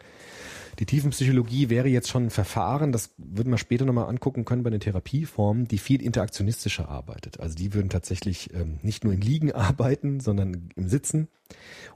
Die 0.82 0.88
Tiefenpsychologie 0.88 1.70
wäre 1.70 1.88
jetzt 1.88 2.10
schon 2.10 2.26
ein 2.26 2.30
Verfahren, 2.32 2.92
das 2.92 3.12
würden 3.18 3.52
wir 3.52 3.60
später 3.60 3.86
nochmal 3.86 4.10
angucken 4.10 4.46
können 4.46 4.64
bei 4.64 4.72
den 4.72 4.80
Therapieformen, 4.80 5.68
die 5.68 5.78
viel 5.78 6.02
interaktionistischer 6.02 6.90
arbeitet. 6.90 7.40
Also 7.40 7.54
die 7.54 7.76
würden 7.76 7.92
tatsächlich 7.92 8.52
ähm, 8.56 8.80
nicht 8.82 9.04
nur 9.04 9.14
im 9.14 9.22
Liegen 9.22 9.52
arbeiten, 9.52 10.20
sondern 10.22 10.72
im 10.76 10.90
Sitzen 10.90 11.28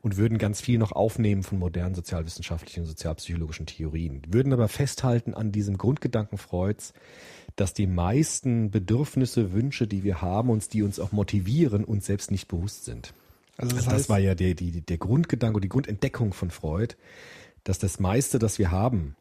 und 0.03 0.17
würden 0.17 0.37
ganz 0.37 0.61
viel 0.61 0.77
noch 0.77 0.91
aufnehmen 0.91 1.41
von 1.41 1.57
modernen 1.57 1.95
sozialwissenschaftlichen 1.95 2.81
und 2.81 2.85
sozialpsychologischen 2.85 3.65
Theorien. 3.65 4.21
Würden 4.29 4.53
aber 4.53 4.67
festhalten 4.67 5.33
an 5.33 5.51
diesem 5.51 5.79
Grundgedanken 5.79 6.37
Freuds, 6.37 6.93
dass 7.55 7.73
die 7.73 7.87
meisten 7.87 8.69
Bedürfnisse, 8.69 9.51
Wünsche, 9.51 9.87
die 9.87 10.03
wir 10.03 10.21
haben, 10.21 10.51
uns, 10.51 10.69
die 10.69 10.83
uns 10.83 10.99
auch 10.99 11.11
motivieren, 11.11 11.85
uns 11.85 12.05
selbst 12.05 12.29
nicht 12.29 12.47
bewusst 12.47 12.85
sind. 12.85 13.15
Also 13.57 13.75
Das, 13.75 13.85
das 13.85 13.93
heißt, 13.95 14.09
war 14.09 14.19
ja 14.19 14.35
der, 14.35 14.53
die, 14.53 14.81
der 14.81 14.97
Grundgedanke 14.99 15.55
und 15.55 15.63
die 15.63 15.69
Grundentdeckung 15.69 16.33
von 16.33 16.51
Freud, 16.51 16.95
dass 17.65 17.79
das 17.79 17.99
meiste, 17.99 18.39
das 18.39 18.57
wir 18.57 18.71
haben 18.71 19.17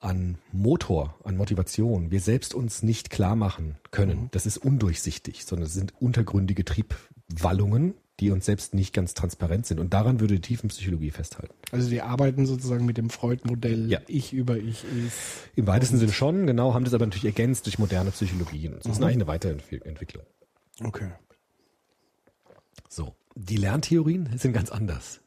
an 0.00 0.36
Motor, 0.52 1.14
an 1.24 1.36
Motivation, 1.36 2.10
wir 2.10 2.20
selbst 2.20 2.54
uns 2.54 2.82
nicht 2.82 3.10
klar 3.10 3.34
machen 3.34 3.76
können. 3.90 4.28
Das 4.30 4.46
ist 4.46 4.58
undurchsichtig, 4.58 5.44
sondern 5.44 5.66
es 5.66 5.74
sind 5.74 5.92
untergründige 6.00 6.64
Triebwallungen, 6.64 7.94
die 8.20 8.30
uns 8.30 8.46
selbst 8.46 8.74
nicht 8.74 8.92
ganz 8.92 9.14
transparent 9.14 9.66
sind. 9.66 9.80
Und 9.80 9.94
daran 9.94 10.20
würde 10.20 10.34
die 10.34 10.40
Tiefenpsychologie 10.40 11.10
festhalten. 11.10 11.54
also 11.72 11.88
die 11.88 12.00
arbeiten 12.00 12.46
sozusagen 12.46 12.84
mit 12.84 12.96
dem 12.96 13.10
Freud-Modell 13.10 13.90
Ja. 13.90 14.00
Ich 14.06 14.32
über 14.32 14.56
Ich 14.56 14.84
ist. 14.84 15.16
Im 15.56 15.66
weitesten 15.66 15.98
Sinne 15.98 16.12
schon, 16.12 16.46
genau, 16.46 16.74
haben 16.74 16.84
das 16.84 16.94
aber 16.94 17.06
natürlich 17.06 17.26
ergänzt 17.26 17.66
durch 17.66 17.78
moderne 17.78 18.10
Psychologien. 18.10 18.74
Das 18.76 18.86
ist 18.86 19.02
eigentlich 19.02 19.14
eine 19.14 19.26
Weiterentwicklung. 19.26 20.24
Okay. 20.82 21.10
So, 22.88 23.14
die 23.34 23.56
Lerntheorien 23.56 24.36
sind 24.36 24.52
ganz 24.52 24.70
anders. 24.70 25.20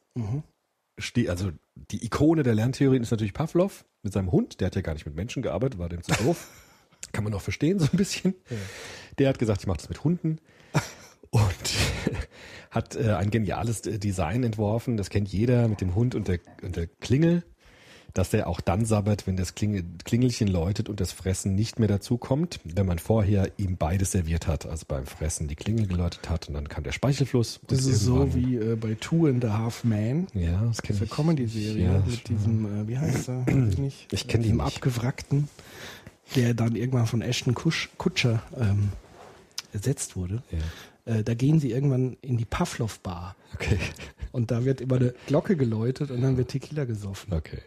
Ste 0.98 1.30
also 1.30 1.52
die 1.91 2.06
Ikone 2.06 2.44
der 2.44 2.56
Lerntheorien 2.56 3.04
ist 3.04 3.12
natürlich 3.12 3.34
Pavlov 3.34 3.86
mit 4.04 4.13
seinem 4.13 4.32
Hund. 4.32 4.60
Der 4.60 4.67
hat 4.67 4.76
ja 4.76 4.82
gar 4.82 4.94
nicht 4.94 5.06
mit 5.06 5.15
Menschen 5.15 5.41
gearbeitet, 5.41 5.80
war 5.80 5.89
dem 5.89 6.04
zu 6.04 6.12
doof. 6.24 6.48
Kann 7.12 7.24
man 7.24 7.34
noch 7.34 7.41
verstehen 7.41 7.80
so 7.80 7.88
ein 7.91 7.98
bisschen. 7.98 8.36
Der 9.17 9.30
hat 9.30 9.39
gesagt, 9.39 9.62
ich 9.62 9.67
mache 9.67 9.78
das 9.78 9.89
mit 9.89 10.04
Hunden 10.04 10.39
und 11.32 11.44
hat 12.72 12.96
äh, 12.96 13.13
ein 13.13 13.32
geniales 13.32 13.82
Design 13.82 14.44
entworfen. 14.44 14.98
Das 14.98 15.10
kennt 15.10 15.30
jeder 15.30 15.67
mit 15.67 15.82
dem 15.82 15.96
Hund 15.96 16.15
und 16.15 16.28
der, 16.28 16.39
und 16.62 16.76
der 16.76 16.88
Klingel, 16.88 17.44
dass 18.13 18.30
der 18.32 18.47
auch 18.47 18.62
dann 18.62 18.86
sabbert, 18.86 19.28
wenn 19.28 19.38
das 19.38 19.56
Klingel, 19.56 19.84
Klingelchen 20.04 20.47
läutet 20.47 20.89
und 20.89 21.00
das 21.00 21.12
Fressen 21.12 21.56
nicht 21.56 21.80
mehr 21.80 21.88
dazu 21.88 22.17
kommt, 22.17 22.60
wenn 22.63 22.86
man 22.86 23.00
vorher 23.00 23.52
ihm 23.58 23.78
beides 23.78 24.12
serviert 24.12 24.47
hat. 24.47 24.65
Also 24.65 24.86
beim 24.88 25.06
Fressen 25.06 25.47
die 25.47 25.56
Klingel 25.56 25.88
geläutet 25.88 26.30
hat 26.30 26.47
und 26.47 26.56
dann 26.56 26.67
kam 26.69 26.84
der 26.84 26.91
Speichelfluss. 26.91 27.60
Das 27.67 27.86
ist 27.86 28.02
so 28.02 28.34
wie 28.36 28.56
äh, 28.58 28.76
bei 28.76 28.95
Two 28.95 29.28
and 29.28 29.43
a 29.45 29.58
Half 29.58 29.84
Man. 29.84 30.28
Ja, 30.34 30.63
das 30.67 30.82
kenne 30.82 31.00
Diese 31.00 31.06
ich. 31.06 31.12
Comedy-Serie 31.12 31.84
Ja, 31.84 32.04
mit 32.06 32.28
diesem, 32.30 32.84
äh, 32.84 32.88
wie 32.88 32.97
heißt 32.97 33.30
er? 33.30 33.45
Ich 33.47 33.78
nicht. 33.78 34.13
Ich 34.13 34.28
kenn 34.28 34.41
die 34.41 34.50
Diesem 34.50 34.63
nicht. 34.63 34.76
Abgewrackten, 34.78 35.47
der 36.36 36.54
dann 36.54 36.76
irgendwann 36.76 37.06
von 37.08 37.21
Ashton 37.21 37.54
Kusch, 37.54 37.89
Kutscher 37.97 38.41
ähm, 38.60 38.89
ersetzt 39.74 40.15
wurde. 40.15 40.43
Ja. 40.52 41.15
Äh, 41.15 41.24
da 41.24 41.34
gehen 41.34 41.60
sie 41.60 41.71
irgendwann 41.71 42.17
in 42.21 42.38
die 42.38 42.45
Pavlov-Bar. 42.45 43.36
Okay. 43.56 43.80
Und 44.32 44.52
da 44.52 44.65
wird 44.65 44.82
immer 44.82 44.95
eine 44.97 45.13
Glocke 45.28 45.56
geläutet 45.56 46.12
und 46.12 46.21
dann 46.21 46.38
wird 46.38 46.50
Tequila 46.50 46.86
gesoffen. 46.86 47.34
Okay. 47.34 47.60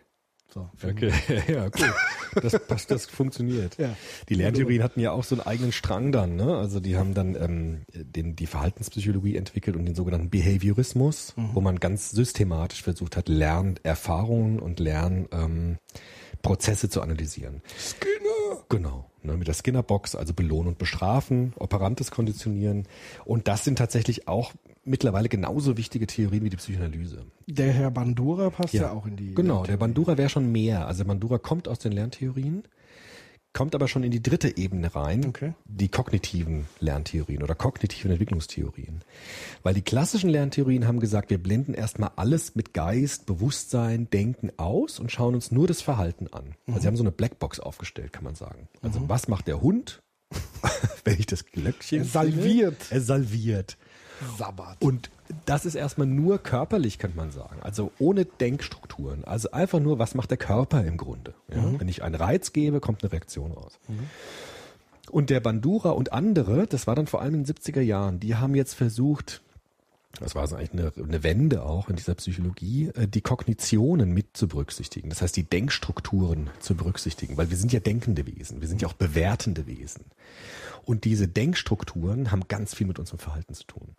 So, 0.54 0.70
Okay, 0.84 1.12
ja, 1.52 1.68
gut. 1.68 1.92
Das, 2.40 2.56
das, 2.68 2.86
das 2.86 3.06
funktioniert. 3.06 3.76
Ja. 3.76 3.96
Die 4.28 4.36
Lerntheorien 4.36 4.84
hatten 4.84 5.00
ja 5.00 5.10
auch 5.10 5.24
so 5.24 5.34
einen 5.34 5.44
eigenen 5.44 5.72
Strang 5.72 6.12
dann, 6.12 6.36
ne? 6.36 6.56
Also 6.56 6.78
die 6.78 6.96
haben 6.96 7.12
dann 7.12 7.34
ähm, 7.34 7.82
den, 7.92 8.36
die 8.36 8.46
Verhaltenspsychologie 8.46 9.36
entwickelt 9.36 9.76
und 9.76 9.84
den 9.84 9.96
sogenannten 9.96 10.30
Behaviorismus, 10.30 11.34
wo 11.36 11.60
man 11.60 11.80
ganz 11.80 12.12
systematisch 12.12 12.84
versucht 12.84 13.16
hat, 13.16 13.28
Lernerfahrungen 13.28 14.60
und 14.60 14.78
Lernprozesse 14.78 16.86
ähm, 16.86 16.90
zu 16.90 17.02
analysieren. 17.02 17.60
Skinner! 17.76 18.62
Genau. 18.68 19.10
Ne, 19.24 19.36
mit 19.36 19.48
der 19.48 19.54
Skinner-Box, 19.54 20.14
also 20.14 20.34
belohnen 20.34 20.68
und 20.68 20.78
bestrafen, 20.78 21.52
operantes 21.58 22.12
Konditionieren. 22.12 22.86
Und 23.24 23.48
das 23.48 23.64
sind 23.64 23.78
tatsächlich 23.78 24.28
auch 24.28 24.52
mittlerweile 24.84 25.28
genauso 25.28 25.76
wichtige 25.76 26.06
Theorien 26.06 26.44
wie 26.44 26.50
die 26.50 26.56
Psychoanalyse. 26.56 27.24
Der 27.46 27.72
Herr 27.72 27.90
Bandura 27.90 28.50
passt 28.50 28.74
ja, 28.74 28.92
auch 28.92 29.06
in 29.06 29.16
die. 29.16 29.34
Genau, 29.34 29.64
der 29.64 29.76
Bandura 29.76 30.16
wäre 30.18 30.28
schon 30.28 30.50
mehr. 30.52 30.86
Also 30.86 31.04
Bandura 31.04 31.38
kommt 31.38 31.68
aus 31.68 31.78
den 31.78 31.92
Lerntheorien, 31.92 32.64
kommt 33.52 33.74
aber 33.74 33.86
schon 33.86 34.02
in 34.02 34.10
die 34.10 34.22
dritte 34.22 34.56
Ebene 34.56 34.94
rein, 34.94 35.24
Okay. 35.26 35.54
die 35.64 35.88
kognitiven 35.88 36.66
Lerntheorien 36.80 37.42
oder 37.42 37.54
kognitiven 37.54 38.10
Entwicklungstheorien. 38.10 39.02
Weil 39.62 39.74
die 39.74 39.82
klassischen 39.82 40.28
Lerntheorien 40.28 40.86
haben 40.86 40.98
gesagt, 41.00 41.30
wir 41.30 41.38
blenden 41.38 41.72
erstmal 41.74 42.10
alles 42.16 42.54
mit 42.56 42.74
Geist, 42.74 43.26
Bewusstsein, 43.26 44.10
Denken 44.10 44.50
aus 44.56 44.98
und 44.98 45.12
schauen 45.12 45.34
uns 45.34 45.52
nur 45.52 45.66
das 45.68 45.82
Verhalten 45.82 46.26
an. 46.32 46.54
Also 46.66 46.80
sie 46.80 46.86
haben 46.88 46.96
so 46.96 47.04
eine 47.04 47.12
Blackbox 47.12 47.60
aufgestellt, 47.60 48.12
kann 48.12 48.24
man 48.24 48.34
sagen. 48.34 48.68
Also 48.82 49.08
was 49.08 49.28
macht 49.28 49.46
der 49.46 49.60
Hund, 49.60 50.02
wenn 51.04 51.18
ich 51.20 51.26
das 51.26 51.46
Glöckchen 51.46 52.00
Er 52.00 52.04
salviert. 52.04 52.76
Er 52.90 53.00
salviert. 53.00 53.76
Sabbat. 54.38 54.80
Und 54.80 55.10
das 55.46 55.64
ist 55.64 55.74
erstmal 55.74 56.06
nur 56.06 56.38
körperlich, 56.38 56.98
könnte 56.98 57.16
man 57.16 57.30
sagen. 57.30 57.60
Also 57.62 57.92
ohne 57.98 58.24
Denkstrukturen. 58.24 59.24
Also 59.24 59.50
einfach 59.50 59.80
nur, 59.80 59.98
was 59.98 60.14
macht 60.14 60.30
der 60.30 60.38
Körper 60.38 60.84
im 60.84 60.96
Grunde? 60.96 61.34
Ja? 61.48 61.64
Wenn 61.78 61.88
ich 61.88 62.02
einen 62.02 62.14
Reiz 62.14 62.52
gebe, 62.52 62.80
kommt 62.80 63.02
eine 63.02 63.12
Reaktion 63.12 63.52
raus. 63.52 63.78
Und 65.10 65.30
der 65.30 65.40
Bandura 65.40 65.90
und 65.90 66.12
andere, 66.12 66.66
das 66.66 66.86
war 66.86 66.94
dann 66.94 67.06
vor 67.06 67.20
allem 67.20 67.34
in 67.34 67.44
den 67.44 67.54
70er 67.54 67.80
Jahren, 67.80 68.20
die 68.20 68.36
haben 68.36 68.54
jetzt 68.54 68.74
versucht, 68.74 69.42
das 70.20 70.34
war 70.34 70.46
so 70.46 70.56
eigentlich 70.56 70.72
eine, 70.72 70.92
eine 70.96 71.22
Wende 71.22 71.64
auch 71.64 71.88
in 71.88 71.96
dieser 71.96 72.14
Psychologie, 72.14 72.90
äh, 72.94 73.08
die 73.08 73.20
Kognitionen 73.20 74.12
mit 74.12 74.36
zu 74.36 74.48
berücksichtigen. 74.48 75.08
Das 75.08 75.22
heißt, 75.22 75.36
die 75.36 75.42
Denkstrukturen 75.42 76.50
zu 76.60 76.74
berücksichtigen, 76.76 77.36
weil 77.36 77.50
wir 77.50 77.56
sind 77.56 77.72
ja 77.72 77.80
denkende 77.80 78.26
Wesen, 78.26 78.60
wir 78.60 78.68
sind 78.68 78.80
ja 78.82 78.88
auch 78.88 78.92
bewertende 78.92 79.66
Wesen. 79.66 80.04
Und 80.84 81.04
diese 81.04 81.28
Denkstrukturen 81.28 82.30
haben 82.30 82.46
ganz 82.48 82.74
viel 82.74 82.86
mit 82.86 82.98
unserem 82.98 83.18
Verhalten 83.18 83.54
zu 83.54 83.64
tun. 83.64 83.96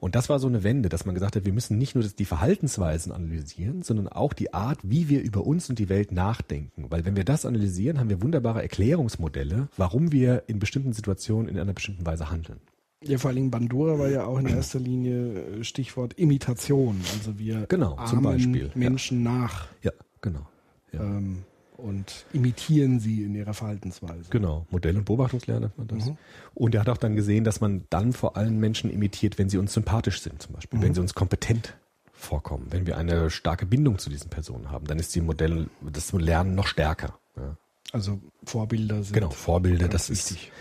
Und 0.00 0.14
das 0.14 0.28
war 0.28 0.38
so 0.38 0.46
eine 0.46 0.62
Wende, 0.62 0.88
dass 0.88 1.06
man 1.06 1.14
gesagt 1.14 1.34
hat, 1.34 1.44
wir 1.44 1.52
müssen 1.52 1.76
nicht 1.76 1.94
nur 1.96 2.04
die 2.04 2.24
Verhaltensweisen 2.24 3.10
analysieren, 3.10 3.82
sondern 3.82 4.06
auch 4.08 4.32
die 4.32 4.54
Art, 4.54 4.78
wie 4.82 5.08
wir 5.08 5.20
über 5.22 5.44
uns 5.44 5.68
und 5.68 5.78
die 5.78 5.88
Welt 5.88 6.12
nachdenken. 6.12 6.86
Weil 6.88 7.04
wenn 7.04 7.16
wir 7.16 7.24
das 7.24 7.44
analysieren, 7.44 7.98
haben 7.98 8.08
wir 8.08 8.22
wunderbare 8.22 8.62
Erklärungsmodelle, 8.62 9.68
warum 9.76 10.12
wir 10.12 10.44
in 10.46 10.60
bestimmten 10.60 10.92
Situationen 10.92 11.48
in 11.48 11.58
einer 11.58 11.72
bestimmten 11.72 12.06
Weise 12.06 12.30
handeln. 12.30 12.60
Ja, 13.04 13.18
vor 13.18 13.28
allen 13.28 13.36
Dingen 13.36 13.50
Bandura 13.50 13.98
war 13.98 14.08
ja 14.08 14.24
auch 14.24 14.38
in 14.38 14.46
erster 14.46 14.80
Linie 14.80 15.34
äh, 15.34 15.64
Stichwort 15.64 16.14
Imitation. 16.14 17.00
Also 17.14 17.38
wir 17.38 17.66
Genau, 17.68 17.96
zum 18.06 18.22
Beispiel, 18.22 18.66
ja. 18.66 18.72
Menschen 18.74 19.22
nach 19.22 19.68
Ja, 19.82 19.92
genau. 20.20 20.46
Ja. 20.92 21.00
ähm, 21.00 21.44
und 21.78 22.26
imitieren 22.32 22.98
sie 22.98 23.22
in 23.22 23.34
ihrer 23.34 23.54
Verhaltensweise. 23.54 24.30
Genau, 24.30 24.66
Modell- 24.70 24.96
und 24.96 25.04
Beobachtungslernen 25.04 25.70
nennt 25.76 25.78
man 25.78 25.98
das. 25.98 26.08
Mhm. 26.08 26.16
Und 26.54 26.74
er 26.74 26.80
hat 26.82 26.88
auch 26.88 26.96
dann 26.96 27.14
gesehen, 27.14 27.44
dass 27.44 27.60
man 27.60 27.84
dann 27.88 28.12
vor 28.12 28.36
allem 28.36 28.58
Menschen 28.58 28.90
imitiert, 28.90 29.38
wenn 29.38 29.48
sie 29.48 29.58
uns 29.58 29.72
sympathisch 29.72 30.20
sind, 30.20 30.42
zum 30.42 30.54
Beispiel, 30.54 30.78
Mhm. 30.78 30.82
wenn 30.82 30.94
sie 30.94 31.00
uns 31.00 31.14
kompetent 31.14 31.76
vorkommen, 32.12 32.66
wenn 32.70 32.86
wir 32.86 32.96
eine 32.98 33.30
starke 33.30 33.64
Bindung 33.64 33.98
zu 33.98 34.10
diesen 34.10 34.28
Personen 34.28 34.72
haben, 34.72 34.86
dann 34.86 34.98
ist 34.98 35.14
die 35.14 35.20
Modell, 35.20 35.68
das 35.80 36.12
Lernen 36.12 36.56
noch 36.56 36.66
stärker. 36.66 37.16
Ja. 37.36 37.56
Also 37.92 38.20
Vorbilder 38.44 39.04
sind. 39.04 39.14
Genau, 39.14 39.30
Vorbilder, 39.30 39.88
das 39.88 40.10
ist 40.10 40.32
wichtig. 40.32 40.52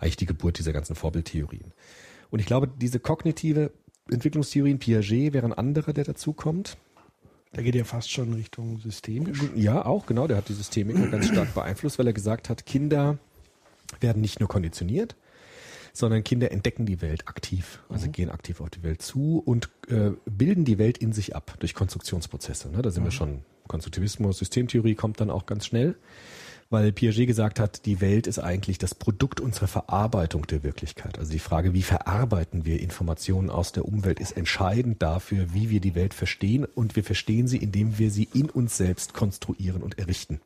eigentlich 0.00 0.16
die 0.16 0.26
Geburt 0.26 0.58
dieser 0.58 0.72
ganzen 0.74 0.94
Vorbildtheorien. 0.94 1.72
Und 2.30 2.40
ich 2.40 2.46
glaube, 2.46 2.68
diese 2.68 3.00
kognitive 3.00 3.72
Entwicklungstheorien, 4.10 4.78
Piaget 4.78 5.32
wäre 5.32 5.46
ein 5.46 5.52
anderer, 5.54 5.92
der 5.94 6.04
dazukommt. 6.04 6.76
Da 7.52 7.62
geht 7.62 7.74
ja 7.74 7.84
fast 7.84 8.10
schon 8.10 8.32
Richtung 8.34 8.78
systemisch. 8.78 9.40
Ja, 9.54 9.86
auch, 9.86 10.06
genau. 10.06 10.26
Der 10.26 10.36
hat 10.36 10.48
die 10.48 10.54
Systemiker 10.54 11.06
ganz 11.08 11.28
stark 11.28 11.54
beeinflusst, 11.54 11.98
weil 11.98 12.06
er 12.06 12.12
gesagt 12.12 12.48
hat, 12.48 12.66
Kinder 12.66 13.18
werden 14.00 14.20
nicht 14.20 14.40
nur 14.40 14.48
konditioniert, 14.48 15.16
sondern 15.92 16.24
Kinder 16.24 16.52
entdecken 16.52 16.84
die 16.84 17.00
Welt 17.00 17.26
aktiv, 17.26 17.80
also 17.88 18.10
gehen 18.10 18.30
aktiv 18.30 18.60
auf 18.60 18.70
die 18.70 18.82
Welt 18.82 19.00
zu 19.00 19.42
und 19.44 19.70
äh, 19.88 20.10
bilden 20.26 20.64
die 20.64 20.78
Welt 20.78 20.98
in 20.98 21.12
sich 21.12 21.34
ab 21.34 21.54
durch 21.58 21.74
Konstruktionsprozesse. 21.74 22.70
Ne? 22.70 22.82
Da 22.82 22.90
sind 22.90 23.04
wir 23.04 23.10
schon 23.10 23.42
Konstruktivismus, 23.66 24.38
Systemtheorie 24.38 24.94
kommt 24.94 25.20
dann 25.20 25.30
auch 25.30 25.46
ganz 25.46 25.66
schnell, 25.66 25.96
weil 26.70 26.92
Piaget 26.92 27.26
gesagt 27.26 27.60
hat, 27.60 27.86
die 27.86 28.00
Welt 28.00 28.26
ist 28.26 28.38
eigentlich 28.38 28.76
das 28.78 28.94
Produkt 28.94 29.40
unserer 29.40 29.68
Verarbeitung 29.68 30.46
der 30.46 30.62
Wirklichkeit. 30.62 31.18
Also 31.18 31.32
die 31.32 31.38
Frage, 31.38 31.72
wie 31.72 31.82
verarbeiten 31.82 32.64
wir 32.66 32.80
Informationen 32.80 33.48
aus 33.48 33.72
der 33.72 33.86
Umwelt, 33.86 34.20
ist 34.20 34.36
entscheidend 34.36 35.00
dafür, 35.02 35.54
wie 35.54 35.70
wir 35.70 35.80
die 35.80 35.94
Welt 35.94 36.12
verstehen 36.14 36.64
und 36.66 36.94
wir 36.96 37.04
verstehen 37.04 37.48
sie, 37.48 37.56
indem 37.56 37.98
wir 37.98 38.10
sie 38.10 38.28
in 38.34 38.50
uns 38.50 38.76
selbst 38.76 39.14
konstruieren 39.14 39.82
und 39.82 39.98
errichten. 39.98 40.40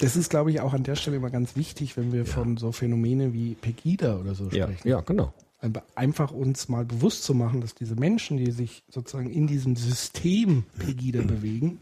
Das 0.00 0.14
ist, 0.14 0.28
glaube 0.28 0.50
ich, 0.50 0.60
auch 0.60 0.74
an 0.74 0.82
der 0.82 0.94
Stelle 0.94 1.16
immer 1.16 1.30
ganz 1.30 1.56
wichtig, 1.56 1.96
wenn 1.96 2.12
wir 2.12 2.20
Ja. 2.20 2.24
von 2.26 2.58
so 2.58 2.70
Phänomene 2.70 3.32
wie 3.32 3.54
Pegida 3.54 4.18
oder 4.18 4.34
so 4.34 4.50
Ja, 4.50 4.64
sprechen. 4.66 4.86
ja, 4.88 5.00
genau. 5.00 5.32
Ein- 5.62 5.72
Einfach 5.94 6.32
uns 6.32 6.68
mal 6.68 6.84
bewusst 6.84 7.24
zu 7.24 7.32
machen, 7.32 7.62
dass 7.62 7.74
diese 7.74 7.94
Menschen, 7.94 8.36
die 8.36 8.50
sich 8.50 8.82
sozusagen 8.90 9.30
in 9.30 9.46
diesem 9.46 9.74
System 9.74 10.64
Pegida 10.78 11.22
bewegen, 11.26 11.80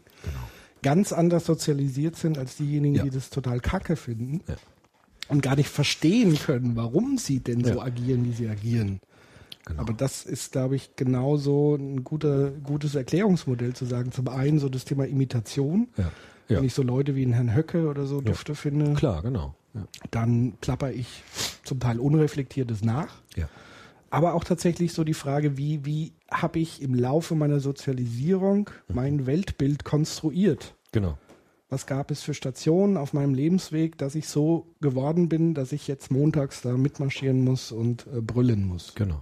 ganz 0.85 1.11
anders 1.11 1.45
sozialisiert 1.45 2.15
sind 2.15 2.37
als 2.37 2.55
diejenigen, 2.57 2.95
Ja. 2.95 3.03
die 3.03 3.09
das 3.09 3.29
total 3.31 3.59
kacke 3.59 3.95
finden 3.95 4.41
Ja. 4.47 4.55
und 5.29 5.41
gar 5.41 5.55
nicht 5.55 5.69
verstehen 5.69 6.37
können, 6.37 6.75
warum 6.75 7.17
sie 7.17 7.39
denn 7.39 7.63
so 7.63 7.75
Ja. 7.79 7.81
agieren, 7.81 8.23
wie 8.25 8.31
sie 8.33 8.47
agieren. 8.47 8.99
Genau. 9.65 9.81
Aber 9.81 9.93
das 9.93 10.23
ist, 10.25 10.51
glaube 10.51 10.75
ich, 10.75 10.95
genauso 10.95 11.73
ein 11.75 12.03
guter, 12.03 12.51
gutes 12.51 12.93
Erklärungsmodell 12.93 13.73
zu 13.73 13.85
sagen. 13.85 14.11
Zum 14.11 14.27
einen 14.27 14.59
so 14.59 14.69
das 14.69 14.85
Thema 14.85 15.05
Imitation. 15.07 15.87
Wenn 16.47 16.63
ich 16.63 16.75
so 16.75 16.83
Leute 16.83 17.15
wie 17.15 17.23
einen 17.23 17.33
Herrn 17.33 17.55
Höcke 17.55 17.87
oder 17.87 18.05
so 18.05 18.21
dufte 18.21 18.53
finde, 18.53 18.93
Klar, 18.93 19.23
genau. 19.23 19.55
Dann 20.11 20.53
plapper 20.61 20.91
ich 20.91 21.23
zum 21.63 21.79
Teil 21.79 21.99
unreflektiertes 21.99 22.83
nach. 22.83 23.21
ja. 23.35 23.49
Aber 24.11 24.35
auch 24.35 24.43
tatsächlich 24.45 24.93
so 24.93 25.03
die 25.03 25.15
Frage, 25.15 25.57
wie, 25.57 25.83
wie 25.83 26.13
habe 26.31 26.59
ich 26.59 26.81
im 26.81 26.93
Laufe 26.95 27.35
meiner 27.35 27.59
Sozialisierung 27.59 28.69
mein 28.87 29.25
Weltbild 29.25 29.83
konstruiert? 29.83 30.74
Genau. 30.95 31.17
Was 31.67 31.87
gab 31.87 32.09
es 32.09 32.23
für 32.23 32.33
Stationen 32.33 32.95
auf 32.95 33.11
meinem 33.11 33.33
Lebensweg, 33.33 33.97
dass 33.97 34.15
ich 34.15 34.29
so 34.29 34.73
geworden 34.79 35.27
bin, 35.27 35.53
dass 35.53 35.73
ich 35.73 35.89
jetzt 35.89 36.09
montags 36.09 36.61
da 36.61 36.71
mitmarschieren 36.77 37.43
muss 37.43 37.73
und 37.73 38.07
äh, 38.07 38.21
brüllen 38.21 38.65
muss? 38.65 38.95
Genau. 38.95 39.21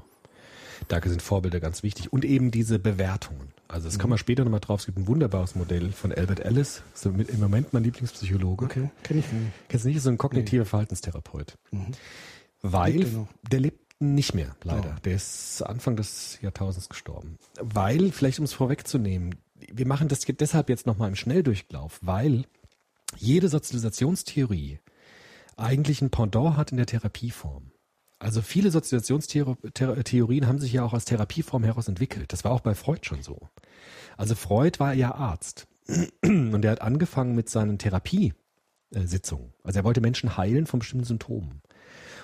Da 0.88 1.02
sind 1.02 1.24
Vorbilder 1.24 1.60
ganz 1.60 1.82
wichtig. 1.82 2.14
Und 2.14 2.26
eben 2.26 2.52
diese 2.52 2.78
Bewertungen. 2.78 3.54
Also 3.68 3.88
das 3.88 3.98
kommen 3.98 4.14
wir 4.14 4.20
später 4.20 4.44
nochmal 4.44 4.60
drauf. 4.60 4.82
Es 4.82 4.86
gibt 4.86 5.00
ein 5.00 5.08
wunderbares 5.08 5.56
Modell 5.56 5.92
von 5.92 6.12
Albert 6.12 6.42
Ellis. 6.42 6.84
So 6.94 7.10
mit, 7.10 7.30
Im 7.30 7.40
Moment 7.40 7.74
mein 7.74 7.84
Lieblingspsychologe. 7.86 8.66
Okay, 8.66 8.92
kenne 9.02 9.22
ich 9.22 9.32
nicht. 9.32 9.52
Kennst 9.68 9.86
du 9.86 9.88
nicht? 9.88 9.98
Ist 9.98 10.04
so 10.04 10.10
ein 10.12 10.20
kognitiver 10.20 10.66
Verhaltenstherapeut. 10.66 11.58
Weil 12.62 12.94
Lebt 12.94 13.14
er 13.16 13.28
der 13.50 13.60
lebt 13.62 13.84
nicht 14.00 14.36
mehr, 14.36 14.56
leider. 14.64 14.94
Oh. 14.96 15.00
Der 15.06 15.16
ist 15.16 15.64
Anfang 15.64 15.96
des 15.96 16.38
Jahrtausends 16.42 16.90
gestorben. 16.90 17.38
Weil, 17.60 18.12
vielleicht 18.12 18.38
um 18.38 18.46
es 18.46 18.54
vorwegzunehmen, 18.54 19.36
wir 19.56 19.88
machen 19.88 20.08
das 20.08 20.22
deshalb 20.26 20.70
jetzt 20.70 20.86
nochmal 20.86 21.10
im 21.10 21.16
Schnelldurchlauf, 21.16 22.00
weil 22.02 22.46
jede 23.18 23.50
Sozialisationstheorie 23.50 24.80
eigentlich 25.56 26.02
ein 26.02 26.10
Pendant 26.10 26.58
hat 26.58 26.72
in 26.72 26.78
der 26.78 26.86
Therapieform. 26.88 27.72
Also 28.20 28.42
viele 28.42 28.72
Sozialisationstheorien 28.72 30.48
haben 30.48 30.60
sich 30.60 30.74
ja 30.74 30.84
auch 30.84 30.94
aus 30.94 31.06
Therapieform 31.06 31.64
heraus 31.64 31.88
entwickelt. 31.88 32.32
Das 32.32 32.44
war 32.44 32.52
auch 32.52 32.62
bei 32.62 32.74
Freud 32.74 33.02
schon 33.04 33.22
so. 33.22 33.50
Also 34.18 34.34
Freud 34.36 34.80
war 34.80 34.94
ja 34.94 35.14
Arzt 35.14 35.68
und 36.24 36.64
er 36.64 36.72
hat 36.72 36.82
angefangen 36.82 37.36
mit 37.36 37.50
seinen 37.50 37.78
Therapiesitzungen. 37.78 39.54
Also 39.64 39.80
er 39.80 39.84
wollte 39.84 40.02
Menschen 40.02 40.38
heilen 40.38 40.66
von 40.66 40.80
bestimmten 40.80 41.06
Symptomen 41.06 41.62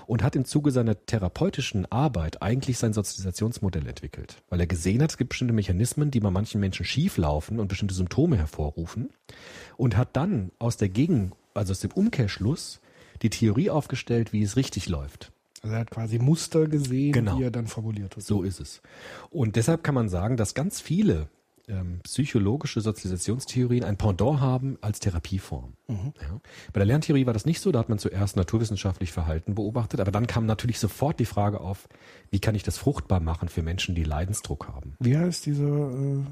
und 0.10 0.24
hat 0.24 0.36
im 0.36 0.44
Zuge 0.44 0.72
seiner 0.72 1.06
therapeutischen 1.06 1.86
Arbeit 1.92 2.42
eigentlich 2.42 2.80
sein 2.80 2.94
Sozialisationsmodell 2.94 3.86
entwickelt, 3.86 4.42
weil 4.50 4.60
er 4.60 4.66
gesehen 4.66 5.04
hat, 5.04 5.12
es 5.12 5.18
gibt 5.18 5.30
bestimmte 5.30 5.54
Mechanismen, 5.54 6.10
die 6.10 6.20
bei 6.20 6.32
manchen 6.32 6.60
Menschen 6.60 6.84
schief 6.84 7.18
laufen 7.18 7.60
und 7.60 7.68
bestimmte 7.68 7.94
Symptome 7.94 8.36
hervorrufen 8.36 9.12
und 9.78 9.96
hat 9.98 10.16
dann 10.18 10.52
aus 10.58 10.78
der 10.78 10.90
Gegen, 10.90 11.34
also 11.54 11.74
aus 11.74 11.82
dem 11.82 11.92
Umkehrschluss 11.92 12.82
die 13.22 13.30
Theorie 13.30 13.70
aufgestellt, 13.70 14.34
wie 14.34 14.42
es 14.42 14.56
richtig 14.56 14.90
läuft. 14.90 15.32
Also 15.62 15.76
er 15.76 15.82
hat 15.82 15.92
quasi 15.92 16.18
Muster 16.18 16.68
gesehen, 16.68 17.12
Genau. 17.12 17.38
die 17.38 17.44
er 17.44 17.52
dann 17.52 17.68
formuliert 17.68 18.16
hat. 18.16 18.24
So 18.24 18.42
ist 18.42 18.60
es. 18.60 18.82
Und 19.30 19.58
deshalb 19.58 19.84
kann 19.84 19.94
man 19.94 20.10
sagen, 20.10 20.38
dass 20.38 20.56
ganz 20.56 20.82
viele 20.82 21.28
ähm, 21.70 22.00
psychologische 22.04 22.82
Sozialisationstheorien 22.82 23.84
ein 23.84 23.98
Pendant 23.98 24.40
haben 24.42 24.78
als 24.82 25.00
Therapieform. 25.00 25.74
Ja. 25.88 25.96
Bei 26.74 26.80
der 26.80 26.86
Lerntheorie 26.86 27.26
war 27.26 27.34
das 27.34 27.46
nicht 27.46 27.62
so, 27.62 27.72
da 27.72 27.80
hat 27.80 27.90
man 27.90 28.00
zuerst 28.00 28.36
naturwissenschaftlich 28.36 29.12
Verhalten 29.12 29.56
beobachtet, 29.56 30.00
aber 30.00 30.12
dann 30.12 30.28
kam 30.28 30.46
natürlich 30.46 30.80
sofort 30.80 31.20
die 31.20 31.26
Frage 31.26 31.62
auf, 31.62 31.88
wie 32.32 32.40
kann 32.40 32.56
ich 32.56 32.64
das 32.64 32.78
fruchtbar 32.78 33.20
machen 33.20 33.50
für 33.50 33.62
Menschen, 33.64 33.96
die 33.96 34.04
Leidensdruck 34.04 34.68
haben. 34.68 34.96
Wie 35.00 35.18
heißt 35.18 35.46
dieser 35.46 35.92
äh, 35.92 36.24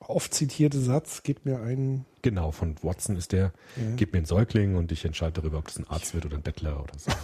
oft 0.00 0.32
zitierte 0.34 0.78
Satz? 0.80 1.22
Gib 1.22 1.44
mir 1.44 1.60
einen. 1.60 2.04
Genau, 2.22 2.50
von 2.52 2.76
Watson 2.82 3.16
ist 3.16 3.32
der, 3.32 3.52
Ja. 3.76 3.94
gib 3.96 4.12
mir 4.12 4.18
einen 4.18 4.26
Säugling 4.26 4.76
und 4.76 4.92
ich 4.92 5.04
entscheide 5.04 5.40
darüber, 5.40 5.58
ob 5.58 5.66
das 5.66 5.78
ein 5.78 5.88
Arzt 5.88 6.14
wird 6.14 6.26
oder 6.26 6.36
ein 6.36 6.42
Bettler 6.42 6.82
oder 6.82 6.98
so. 6.98 7.10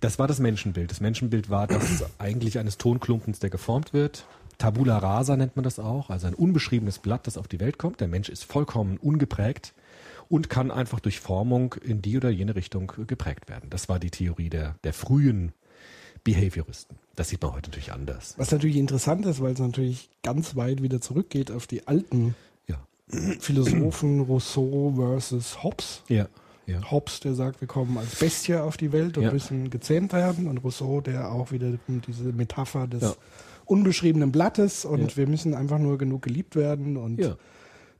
Das 0.00 0.18
war 0.18 0.26
das 0.26 0.40
Menschenbild. 0.40 0.90
Das 0.90 1.00
Menschenbild 1.00 1.50
war 1.50 1.66
das 1.66 2.02
eigentlich 2.18 2.58
eines 2.58 2.78
Tonklumpens, 2.78 3.40
der 3.40 3.50
geformt 3.50 3.92
wird. 3.92 4.24
Tabula 4.62 4.98
rasa 4.98 5.36
nennt 5.36 5.56
man 5.56 5.64
das 5.64 5.80
auch, 5.80 6.08
also 6.08 6.28
ein 6.28 6.34
unbeschriebenes 6.34 7.00
Blatt, 7.00 7.26
das 7.26 7.36
auf 7.36 7.48
die 7.48 7.58
Welt 7.58 7.78
kommt. 7.78 8.00
Der 8.00 8.06
Mensch 8.06 8.28
ist 8.28 8.44
vollkommen 8.44 8.96
ungeprägt 8.96 9.74
und 10.28 10.50
kann 10.50 10.70
einfach 10.70 11.00
durch 11.00 11.18
Formung 11.18 11.74
in 11.82 12.00
die 12.00 12.16
oder 12.16 12.30
jene 12.30 12.54
Richtung 12.54 12.92
geprägt 13.08 13.48
werden. 13.48 13.70
Das 13.70 13.88
war 13.88 13.98
die 13.98 14.10
Theorie 14.10 14.50
der, 14.50 14.76
der 14.84 14.92
frühen 14.92 15.50
Behavioristen. 16.22 16.96
Das 17.16 17.30
sieht 17.30 17.42
man 17.42 17.54
heute 17.54 17.70
natürlich 17.70 17.92
anders. 17.92 18.34
Was 18.36 18.52
natürlich 18.52 18.76
interessant 18.76 19.26
ist, 19.26 19.42
weil 19.42 19.52
es 19.54 19.58
natürlich 19.58 20.10
ganz 20.22 20.54
weit 20.54 20.80
wieder 20.80 21.00
zurückgeht 21.00 21.50
auf 21.50 21.66
die 21.66 21.88
alten 21.88 22.36
Ja. 22.68 22.76
Philosophen 23.40 24.20
Rousseau 24.20 24.92
versus 24.94 25.64
Hobbes. 25.64 26.04
Ja. 26.06 26.28
Ja. 26.66 26.88
Hobbes, 26.88 27.18
der 27.18 27.34
sagt, 27.34 27.60
wir 27.60 27.66
kommen 27.66 27.98
als 27.98 28.14
Bestie 28.14 28.54
auf 28.54 28.76
die 28.76 28.92
Welt 28.92 29.18
und 29.18 29.32
müssen 29.32 29.70
gezähmt 29.70 30.12
werden. 30.12 30.46
Und 30.46 30.58
Rousseau, 30.58 31.00
der 31.00 31.32
auch 31.32 31.50
wieder 31.50 31.72
diese 32.06 32.32
Metapher 32.32 32.86
des. 32.86 33.16
Unbeschriebenen 33.64 34.32
Blattes 34.32 34.84
und 34.84 35.10
Ja. 35.12 35.16
wir 35.16 35.26
müssen 35.28 35.54
einfach 35.54 35.78
nur 35.78 35.98
genug 35.98 36.22
geliebt 36.22 36.56
werden 36.56 36.96
und 36.96 37.20
Ja. 37.20 37.36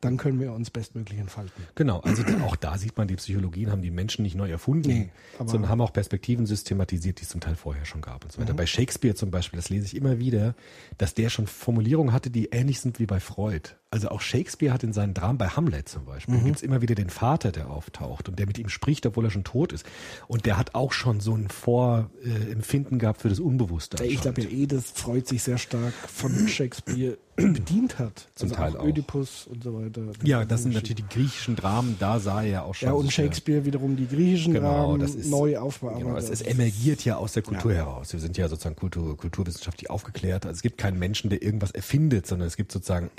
dann 0.00 0.16
können 0.16 0.40
wir 0.40 0.52
uns 0.52 0.70
bestmöglich 0.70 1.18
entfalten. 1.20 1.64
Genau, 1.76 2.00
also 2.00 2.22
auch 2.42 2.56
da 2.56 2.76
sieht 2.76 2.96
man, 2.96 3.06
die 3.06 3.14
Psychologien 3.16 3.70
haben 3.70 3.82
die 3.82 3.90
Menschen 3.92 4.22
nicht 4.24 4.34
neu 4.34 4.50
erfunden, 4.50 4.88
Nee, 4.88 5.10
sondern 5.38 5.68
haben 5.68 5.80
auch 5.80 5.92
Perspektiven 5.92 6.44
systematisiert, 6.46 7.20
die 7.20 7.22
es 7.22 7.28
zum 7.28 7.40
Teil 7.40 7.54
vorher 7.54 7.84
schon 7.84 8.00
gab 8.00 8.24
und 8.24 8.32
so 8.32 8.40
Mhm. 8.40 8.44
weiter. 8.44 8.54
Bei 8.54 8.66
Shakespeare 8.66 9.14
zum 9.14 9.30
Beispiel, 9.30 9.58
das 9.58 9.68
lese 9.70 9.86
ich 9.86 9.94
immer 9.96 10.18
wieder, 10.18 10.54
dass 10.98 11.14
der 11.14 11.28
schon 11.28 11.46
Formulierungen 11.46 12.12
hatte, 12.12 12.30
die 12.30 12.46
ähnlich 12.46 12.80
sind 12.80 12.98
wie 12.98 13.06
bei 13.06 13.20
Freud. 13.20 13.70
Also 13.92 14.08
auch 14.08 14.22
Shakespeare 14.22 14.72
hat 14.72 14.82
in 14.84 14.94
seinen 14.94 15.12
Dramen, 15.12 15.36
bei 15.36 15.48
Hamlet 15.48 15.86
zum 15.86 16.06
Beispiel, 16.06 16.36
Mhm. 16.36 16.44
gibt's 16.46 16.62
immer 16.62 16.80
wieder 16.80 16.94
den 16.94 17.10
Vater, 17.10 17.52
der 17.52 17.68
auftaucht 17.68 18.26
und 18.26 18.38
der 18.38 18.46
mit 18.46 18.58
ihm 18.58 18.70
spricht, 18.70 19.04
obwohl 19.04 19.26
er 19.26 19.30
schon 19.30 19.44
tot 19.44 19.70
ist. 19.70 19.84
Und 20.28 20.46
der 20.46 20.56
hat 20.56 20.74
auch 20.74 20.92
schon 20.92 21.20
so 21.20 21.34
ein 21.36 21.48
Vorempfinden 21.50 22.98
gehabt 22.98 23.20
für 23.20 23.28
das 23.28 23.38
Unbewusste. 23.40 24.02
Ich 24.04 24.20
glaube 24.22 24.40
ja 24.42 24.48
eh, 24.48 24.66
dass 24.66 24.90
Freud 24.90 25.26
sich 25.28 25.42
sehr 25.42 25.58
stark 25.58 25.92
von 25.92 26.48
Shakespeare 26.48 27.18
bedient 27.36 27.98
hat. 27.98 28.28
Zum 28.34 28.46
also 28.50 28.54
Teil 28.56 28.76
auch. 28.76 28.84
Ödipus 28.86 29.46
und 29.46 29.64
so 29.64 29.74
weiter. 29.74 30.02
ja, 30.22 30.44
das 30.44 30.62
sind 30.62 30.74
natürlich 30.74 30.96
die 30.96 31.08
griechischen 31.14 31.56
Dramen, 31.56 31.96
da 31.98 32.20
sah 32.20 32.42
er 32.42 32.48
ja 32.48 32.62
auch 32.62 32.74
schon. 32.74 32.88
Ja, 32.88 32.92
und 32.94 33.10
Shakespeare 33.10 33.64
wiederum 33.64 33.96
die 33.96 34.06
griechischen 34.06 34.52
Genau, 34.52 34.86
Dramen 34.88 35.00
das 35.00 35.14
ist- 35.14 35.30
neu 35.30 35.58
aufbearbeitet. 35.58 36.06
Genau, 36.06 36.18
es, 36.18 36.28
es 36.30 36.42
emergiert 36.42 37.04
ja 37.04 37.16
aus 37.16 37.32
der 37.32 37.42
Kultur 37.42 37.72
Ja. 37.72 37.78
heraus. 37.78 38.12
Wir 38.12 38.20
sind 38.20 38.36
ja 38.36 38.48
sozusagen 38.48 38.76
Kultur, 38.76 39.16
kulturwissenschaftlich 39.16 39.88
aufgeklärt. 39.90 40.44
Also 40.46 40.56
es 40.56 40.62
gibt 40.62 40.76
keinen 40.78 40.98
Menschen, 40.98 41.30
der 41.30 41.42
irgendwas 41.42 41.70
erfindet, 41.70 42.26
sondern 42.26 42.48
es 42.48 42.56
gibt 42.56 42.70
sozusagen 42.70 43.10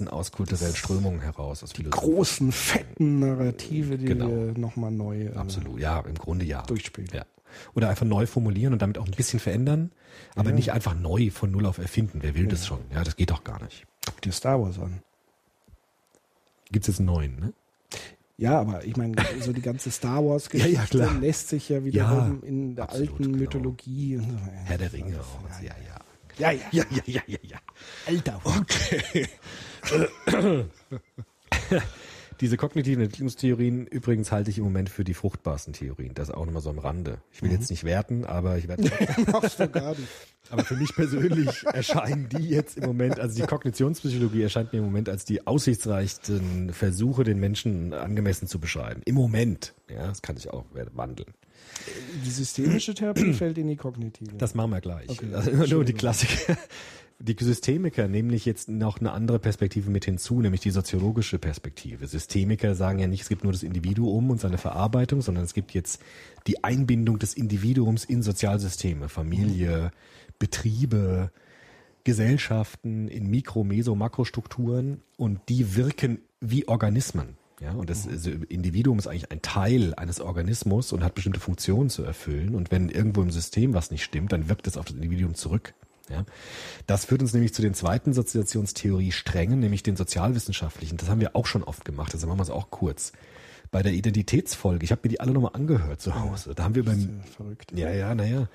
Emergenzen 0.00 0.08
aus 0.08 0.32
kulturellen 0.32 0.74
Strömungen 0.74 1.20
heraus. 1.20 1.62
Aus 1.62 1.72
Philosophie. 1.72 2.06
großen, 2.06 2.52
fetten 2.52 3.18
Narrative, 3.20 3.98
die 3.98 4.06
Genau. 4.06 4.28
wir 4.28 4.58
nochmal 4.58 4.90
neu 4.90 5.26
äh, 5.26 5.34
Absolut, 5.34 5.78
ja, 5.78 6.00
im 6.00 6.14
Grunde 6.14 6.44
ja. 6.44 6.62
durchspielen. 6.62 7.10
Ja. 7.12 7.24
Oder 7.74 7.88
einfach 7.88 8.06
neu 8.06 8.26
formulieren 8.26 8.72
und 8.72 8.80
damit 8.82 8.96
auch 8.98 9.06
ein 9.06 9.10
bisschen 9.12 9.40
verändern, 9.40 9.90
aber 10.36 10.52
nicht 10.52 10.72
einfach 10.72 10.94
neu 10.94 11.30
von 11.30 11.50
Null 11.50 11.66
auf 11.66 11.78
erfinden. 11.78 12.18
Wer 12.22 12.34
will 12.34 12.46
das 12.46 12.66
schon? 12.66 12.78
Ja, 12.94 13.02
das 13.02 13.16
geht 13.16 13.30
doch 13.30 13.42
gar 13.44 13.62
nicht. 13.62 13.86
Guck 14.06 14.20
dir 14.22 14.32
Star 14.32 14.60
Wars 14.62 14.78
an. 14.78 15.02
Gibt's 16.70 16.86
jetzt 16.86 17.00
einen 17.00 17.06
neuen, 17.06 17.40
ne? 17.40 17.52
Ja, 18.36 18.58
aber 18.60 18.84
ich 18.84 18.96
meine, 18.96 19.16
so 19.40 19.52
die 19.52 19.60
ganze 19.60 19.90
Star 19.90 20.24
Wars 20.24 20.48
Ja, 20.52 20.64
ja, 20.66 20.84
lässt 21.20 21.48
sich 21.48 21.68
ja 21.68 21.84
wiederum 21.84 22.40
Ja, 22.42 22.48
in 22.48 22.74
der 22.76 22.84
absolut, 22.84 23.10
alten 23.10 23.22
genau. 23.24 23.38
Mythologie. 23.38 24.16
so. 24.16 24.24
Herr 24.64 24.78
der 24.78 24.92
Ringe. 24.92 25.20
Ja, 25.60 25.74
ja. 25.86 26.00
Ja, 26.38 26.50
ja. 26.52 26.60
Ja, 26.70 26.84
ja, 26.90 27.02
ja, 27.06 27.22
ja, 27.26 27.38
ja. 27.42 27.58
Diese 32.40 32.56
kognitiven 32.56 33.02
Entwicklungstheorien 33.02 33.86
übrigens 33.86 34.32
halte 34.32 34.48
ich 34.48 34.56
im 34.56 34.64
Moment 34.64 34.88
für 34.88 35.04
die 35.04 35.12
fruchtbarsten 35.12 35.74
Theorien. 35.74 36.14
Das 36.14 36.30
auch 36.30 36.46
nochmal 36.46 36.62
so 36.62 36.70
am 36.70 36.78
Rande. 36.78 37.18
Ich 37.32 37.42
will 37.42 37.52
jetzt 37.52 37.68
nicht 37.68 37.84
werten, 37.84 38.24
aber 38.24 38.56
ich 38.56 38.66
werde 38.66 38.84
Machst 39.30 39.60
du 39.60 39.68
gar 39.68 39.90
nicht. 39.90 40.08
Aber 40.48 40.64
für 40.64 40.74
mich 40.74 40.94
persönlich 40.94 41.64
erscheinen 41.72 42.30
die 42.30 42.48
jetzt 42.48 42.78
im 42.78 42.84
Moment, 42.84 43.20
also 43.20 43.36
die 43.36 43.46
Kognitionspsychologie 43.46 44.42
erscheint 44.42 44.72
mir 44.72 44.78
im 44.78 44.86
Moment 44.86 45.10
als 45.10 45.26
die 45.26 45.46
aussichtsreichsten 45.46 46.72
Versuche, 46.72 47.24
den 47.24 47.38
Menschen 47.38 47.92
angemessen 47.92 48.48
zu 48.48 48.58
beschreiben. 48.58 49.02
Im 49.04 49.16
Moment. 49.16 49.74
Ja, 49.90 50.06
das 50.06 50.22
kann 50.22 50.36
sich 50.36 50.48
auch 50.48 50.64
wandeln. 50.94 51.34
Die 52.24 52.30
systemische 52.30 52.94
Therapie 52.94 53.34
fällt 53.34 53.58
in 53.58 53.68
die 53.68 53.76
kognitive. 53.76 54.36
Das 54.38 54.54
machen 54.54 54.70
wir 54.70 54.80
gleich. 54.80 55.10
Okay, 55.10 55.34
also 55.34 55.50
nur 55.50 55.84
die. 55.84 55.92
Klassiker. 55.92 56.56
Die 57.22 57.36
Systemiker 57.38 58.08
nämlich 58.08 58.46
jetzt 58.46 58.70
noch 58.70 58.98
eine 58.98 59.12
andere 59.12 59.38
Perspektive 59.38 59.90
mit 59.90 60.06
hinzu, 60.06 60.40
nämlich 60.40 60.62
die 60.62 60.70
soziologische 60.70 61.38
Perspektive. 61.38 62.06
Systemiker 62.06 62.74
sagen 62.74 62.98
ja 62.98 63.06
nicht, 63.06 63.22
es 63.22 63.28
gibt 63.28 63.44
nur 63.44 63.52
das 63.52 63.62
Individuum 63.62 64.30
und 64.30 64.40
seine 64.40 64.56
Verarbeitung, 64.56 65.20
sondern 65.20 65.44
es 65.44 65.52
gibt 65.52 65.72
jetzt 65.72 66.00
die 66.46 66.64
Einbindung 66.64 67.18
des 67.18 67.34
Individuums 67.34 68.04
in 68.04 68.22
Sozialsysteme, 68.22 69.10
Familie, 69.10 69.92
Betriebe, 70.38 71.30
Gesellschaften, 72.04 73.08
in 73.08 73.28
Mikro-, 73.28 73.64
Meso-, 73.64 73.94
Makrostrukturen 73.94 75.02
und 75.18 75.40
die 75.50 75.76
wirken 75.76 76.20
wie 76.40 76.68
Organismen. 76.68 77.36
Ja, 77.60 77.72
und 77.72 77.90
das 77.90 78.08
also 78.08 78.30
Individuum 78.48 78.98
ist 78.98 79.06
eigentlich 79.06 79.30
ein 79.30 79.42
Teil 79.42 79.92
eines 79.94 80.22
Organismus 80.22 80.92
und 80.92 81.04
hat 81.04 81.14
bestimmte 81.14 81.40
Funktionen 81.40 81.90
zu 81.90 82.02
erfüllen. 82.02 82.54
Und 82.54 82.70
wenn 82.70 82.88
irgendwo 82.88 83.20
im 83.20 83.30
System 83.30 83.74
was 83.74 83.90
nicht 83.90 84.02
stimmt, 84.02 84.32
dann 84.32 84.48
wirkt 84.48 84.66
es 84.66 84.78
auf 84.78 84.86
das 84.86 84.96
Individuum 84.96 85.34
zurück. 85.34 85.74
Ja. 86.08 86.24
Das 86.86 87.04
führt 87.04 87.22
uns 87.22 87.32
nämlich 87.32 87.54
zu 87.54 87.62
den 87.62 87.74
zweiten 87.74 88.12
Soziationstheorie 88.12 89.12
Strängen, 89.12 89.60
nämlich 89.60 89.82
den 89.82 89.96
sozialwissenschaftlichen. 89.96 90.96
Das 90.96 91.08
haben 91.08 91.20
wir 91.20 91.36
auch 91.36 91.46
schon 91.46 91.62
oft 91.62 91.84
gemacht, 91.84 92.14
also 92.14 92.26
machen 92.26 92.38
wir 92.38 92.44
es 92.44 92.50
auch 92.50 92.70
kurz. 92.70 93.12
Bei 93.70 93.84
der 93.84 93.92
Identitätsfolge, 93.92 94.84
ich 94.84 94.90
habe 94.90 95.02
mir 95.04 95.10
die 95.10 95.20
alle 95.20 95.32
nochmal 95.32 95.52
angehört 95.54 96.00
zu 96.00 96.18
Hause. 96.18 96.54
Da 96.56 96.64
haben 96.64 96.74
wir 96.74 96.84
beim, 96.84 97.20
verrückt. 97.36 97.70
ja, 97.72 97.92
ja, 97.92 98.14
naja, 98.16 98.48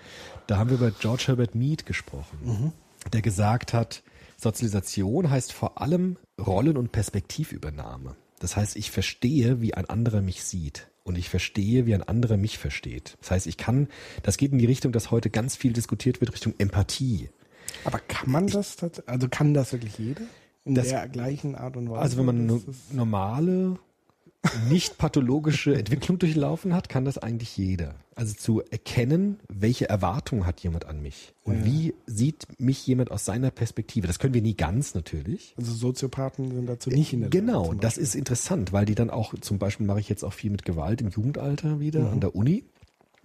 da 0.48 0.58
haben 0.58 0.70
wir 0.70 0.78
bei 0.78 0.92
George 1.00 1.24
Herbert 1.28 1.56
Mead 1.56 1.86
gesprochen, 1.86 2.74
der 3.14 3.22
gesagt 3.22 3.72
hat, 3.72 4.04
Sozialisation 4.38 5.30
heißt 5.30 5.54
vor 5.54 5.82
allem 5.82 6.18
Rollen- 6.40 6.76
und 6.76 6.92
Perspektivübernahme. 6.92 8.18
Das 8.40 8.58
heißt, 8.58 8.76
ich 8.76 8.92
verstehe, 8.92 9.62
wie 9.62 9.74
ein 9.74 9.90
anderer 9.90 10.22
mich 10.22 10.44
sieht. 10.44 10.88
Und 11.06 11.20
ich 11.20 11.30
verstehe, 11.30 11.86
wie 11.86 11.94
ein 11.94 12.02
anderer 12.02 12.36
mich 12.36 12.58
versteht. 12.58 13.16
Das 13.22 13.30
heißt, 13.30 13.46
ich 13.48 13.58
kann, 13.58 13.88
das 14.24 14.38
geht 14.38 14.52
in 14.52 14.58
die 14.58 14.66
Richtung, 14.66 14.92
dass 14.92 15.12
heute 15.12 15.30
ganz 15.30 15.56
viel 15.56 15.72
diskutiert 15.72 16.20
wird, 16.20 16.34
Richtung 16.34 16.56
Empathie. 16.58 17.30
Aber 17.84 18.00
kann 18.00 18.32
man 18.32 18.48
das, 18.48 18.76
also 19.06 19.28
kann 19.30 19.54
das 19.54 19.72
wirklich 19.72 20.00
jeder? 20.00 20.24
In 20.66 20.74
Das- 20.74 20.88
der 20.90 21.08
gleichen 21.08 21.54
Art 21.54 21.78
und 21.78 21.92
Weise? 21.92 22.02
Also 22.02 22.18
wenn 22.18 22.26
man 22.26 22.40
eine 22.42 22.62
normale, 22.92 23.78
nicht 24.70 24.98
pathologische 24.98 25.76
Entwicklung 25.76 26.20
durchlaufen 26.20 26.74
hat, 26.74 26.90
kann 26.90 27.06
das 27.06 27.18
eigentlich 27.18 27.58
jeder. 27.58 27.96
Also 28.16 28.34
zu 28.34 28.62
erkennen, 28.62 29.40
welche 29.50 29.90
Erwartungen 29.90 30.46
hat 30.46 30.60
jemand 30.62 30.86
an 30.86 31.02
mich 31.02 31.34
und 31.44 31.60
Ja. 31.60 31.66
wie 31.66 31.94
sieht 32.06 32.48
mich 32.60 32.86
jemand 32.88 33.12
aus 33.12 33.26
seiner 33.26 33.52
Perspektive. 33.52 34.08
Das 34.08 34.20
können 34.20 34.34
wir 34.34 34.42
nie 34.42 34.56
ganz 34.56 34.96
natürlich. 34.96 35.54
Also 35.58 35.74
Soziopathen 35.74 36.54
sind 36.54 36.66
dazu 36.68 36.90
nicht 36.90 37.12
in 37.14 37.20
der 37.22 37.30
Lage, 37.30 37.40
Genau, 37.40 37.66
zum 37.68 37.80
das 37.80 37.98
ist 37.98 38.16
interessant, 38.16 38.72
weil 38.74 38.86
die 38.86 38.96
dann 38.96 39.10
auch, 39.10 39.34
zum 39.42 39.60
Beispiel 39.60 39.86
mache 39.86 40.00
ich 40.00 40.10
jetzt 40.10 40.24
auch 40.24 40.34
viel 40.34 40.52
mit 40.52 40.64
Gewalt 40.66 41.02
im 41.02 41.10
Jugendalter 41.10 41.80
wieder 41.80 42.02
Mhm. 42.02 42.08
an 42.08 42.20
der 42.22 42.36
Uni. 42.36 42.64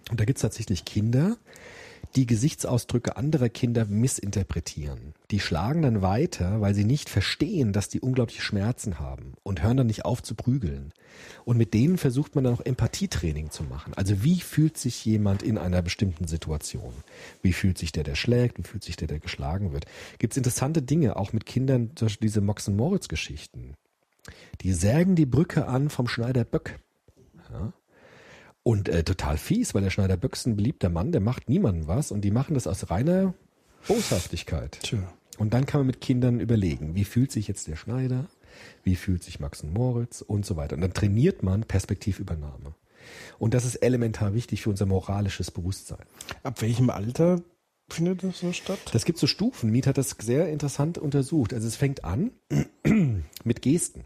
Und 0.09 0.19
da 0.19 0.25
gibt's 0.25 0.41
tatsächlich 0.41 0.83
Kinder, 0.83 1.37
die 2.15 2.25
Gesichtsausdrücke 2.25 3.15
anderer 3.17 3.49
Kinder 3.49 3.85
missinterpretieren. 3.85 5.13
Die 5.31 5.39
schlagen 5.39 5.81
dann 5.81 6.01
weiter, 6.01 6.61
weil 6.61 6.73
sie 6.73 6.83
nicht 6.83 7.09
verstehen, 7.09 7.73
dass 7.73 7.89
die 7.89 8.01
unglaubliche 8.01 8.41
Schmerzen 8.41 8.99
haben 8.99 9.33
und 9.43 9.63
hören 9.63 9.77
dann 9.77 9.87
nicht 9.87 10.05
auf 10.05 10.21
zu 10.21 10.35
prügeln. 10.35 10.91
Und 11.45 11.57
mit 11.57 11.73
denen 11.73 11.97
versucht 11.97 12.35
man 12.35 12.43
dann 12.43 12.53
auch 12.53 12.65
Empathietraining 12.65 13.49
zu 13.49 13.63
machen. 13.63 13.93
Also 13.95 14.23
wie 14.23 14.39
fühlt 14.39 14.77
sich 14.77 15.03
jemand 15.05 15.43
in 15.43 15.57
einer 15.57 15.81
bestimmten 15.81 16.27
Situation? 16.27 16.93
Wie 17.41 17.53
fühlt 17.53 17.77
sich 17.77 17.91
der, 17.91 18.03
der 18.03 18.15
schlägt? 18.15 18.57
Wie 18.57 18.63
fühlt 18.63 18.83
sich 18.83 18.95
der, 18.95 19.07
der 19.07 19.19
geschlagen 19.19 19.73
wird? 19.73 19.85
Gibt's 20.19 20.37
interessante 20.37 20.81
Dinge, 20.81 21.15
auch 21.15 21.33
mit 21.33 21.45
Kindern, 21.45 21.91
zum 21.95 22.07
Beispiel 22.07 22.27
diese 22.27 22.41
Mox 22.41 22.67
Moritz 22.67 23.07
Geschichten. 23.07 23.75
Die 24.61 24.73
sägen 24.73 25.15
die 25.15 25.25
Brücke 25.25 25.67
an 25.67 25.89
vom 25.89 26.07
Schneider 26.07 26.43
Böck. 26.43 26.79
Und 28.63 28.89
äh, 28.89 29.03
total 29.03 29.37
fies, 29.37 29.73
weil 29.73 29.81
der 29.81 29.89
Schneider 29.89 30.17
Böck 30.17 30.33
ist 30.33 30.45
ein 30.45 30.55
beliebter 30.55 30.89
Mann, 30.89 31.11
der 31.11 31.21
macht 31.21 31.49
niemandem 31.49 31.87
was 31.87 32.11
und 32.11 32.21
die 32.21 32.31
machen 32.31 32.53
das 32.53 32.67
aus 32.67 32.89
reiner 32.89 33.33
Boshaftigkeit. 33.87 34.79
Tja. 34.83 34.99
Und 35.37 35.53
dann 35.53 35.65
kann 35.65 35.79
man 35.79 35.87
mit 35.87 36.01
Kindern 36.01 36.39
überlegen, 36.39 36.93
wie 36.93 37.05
fühlt 37.05 37.31
sich 37.31 37.47
jetzt 37.47 37.67
der 37.67 37.75
Schneider, 37.75 38.27
wie 38.83 38.95
fühlt 38.95 39.23
sich 39.23 39.39
Max 39.39 39.61
und 39.61 39.73
Moritz 39.73 40.21
und 40.21 40.45
so 40.45 40.55
weiter. 40.55 40.75
Und 40.75 40.81
dann 40.81 40.93
trainiert 40.93 41.41
man 41.41 41.63
Perspektivübernahme. 41.63 42.75
Und 43.39 43.55
das 43.55 43.65
ist 43.65 43.77
elementar 43.77 44.35
wichtig 44.35 44.61
für 44.61 44.69
unser 44.69 44.85
moralisches 44.85 45.49
Bewusstsein. 45.49 46.05
Ab 46.43 46.61
welchem 46.61 46.91
Alter 46.91 47.41
findet 47.89 48.23
das 48.23 48.39
so 48.39 48.53
statt? 48.53 48.77
Das 48.93 49.05
gibt 49.05 49.17
so 49.17 49.25
Stufen. 49.25 49.71
Miet 49.71 49.87
hat 49.87 49.97
das 49.97 50.15
sehr 50.21 50.49
interessant 50.49 50.99
untersucht. 50.99 51.53
Also 51.53 51.67
es 51.67 51.75
fängt 51.75 52.03
an 52.03 52.31
mit 53.43 53.61
Gesten. 53.63 54.05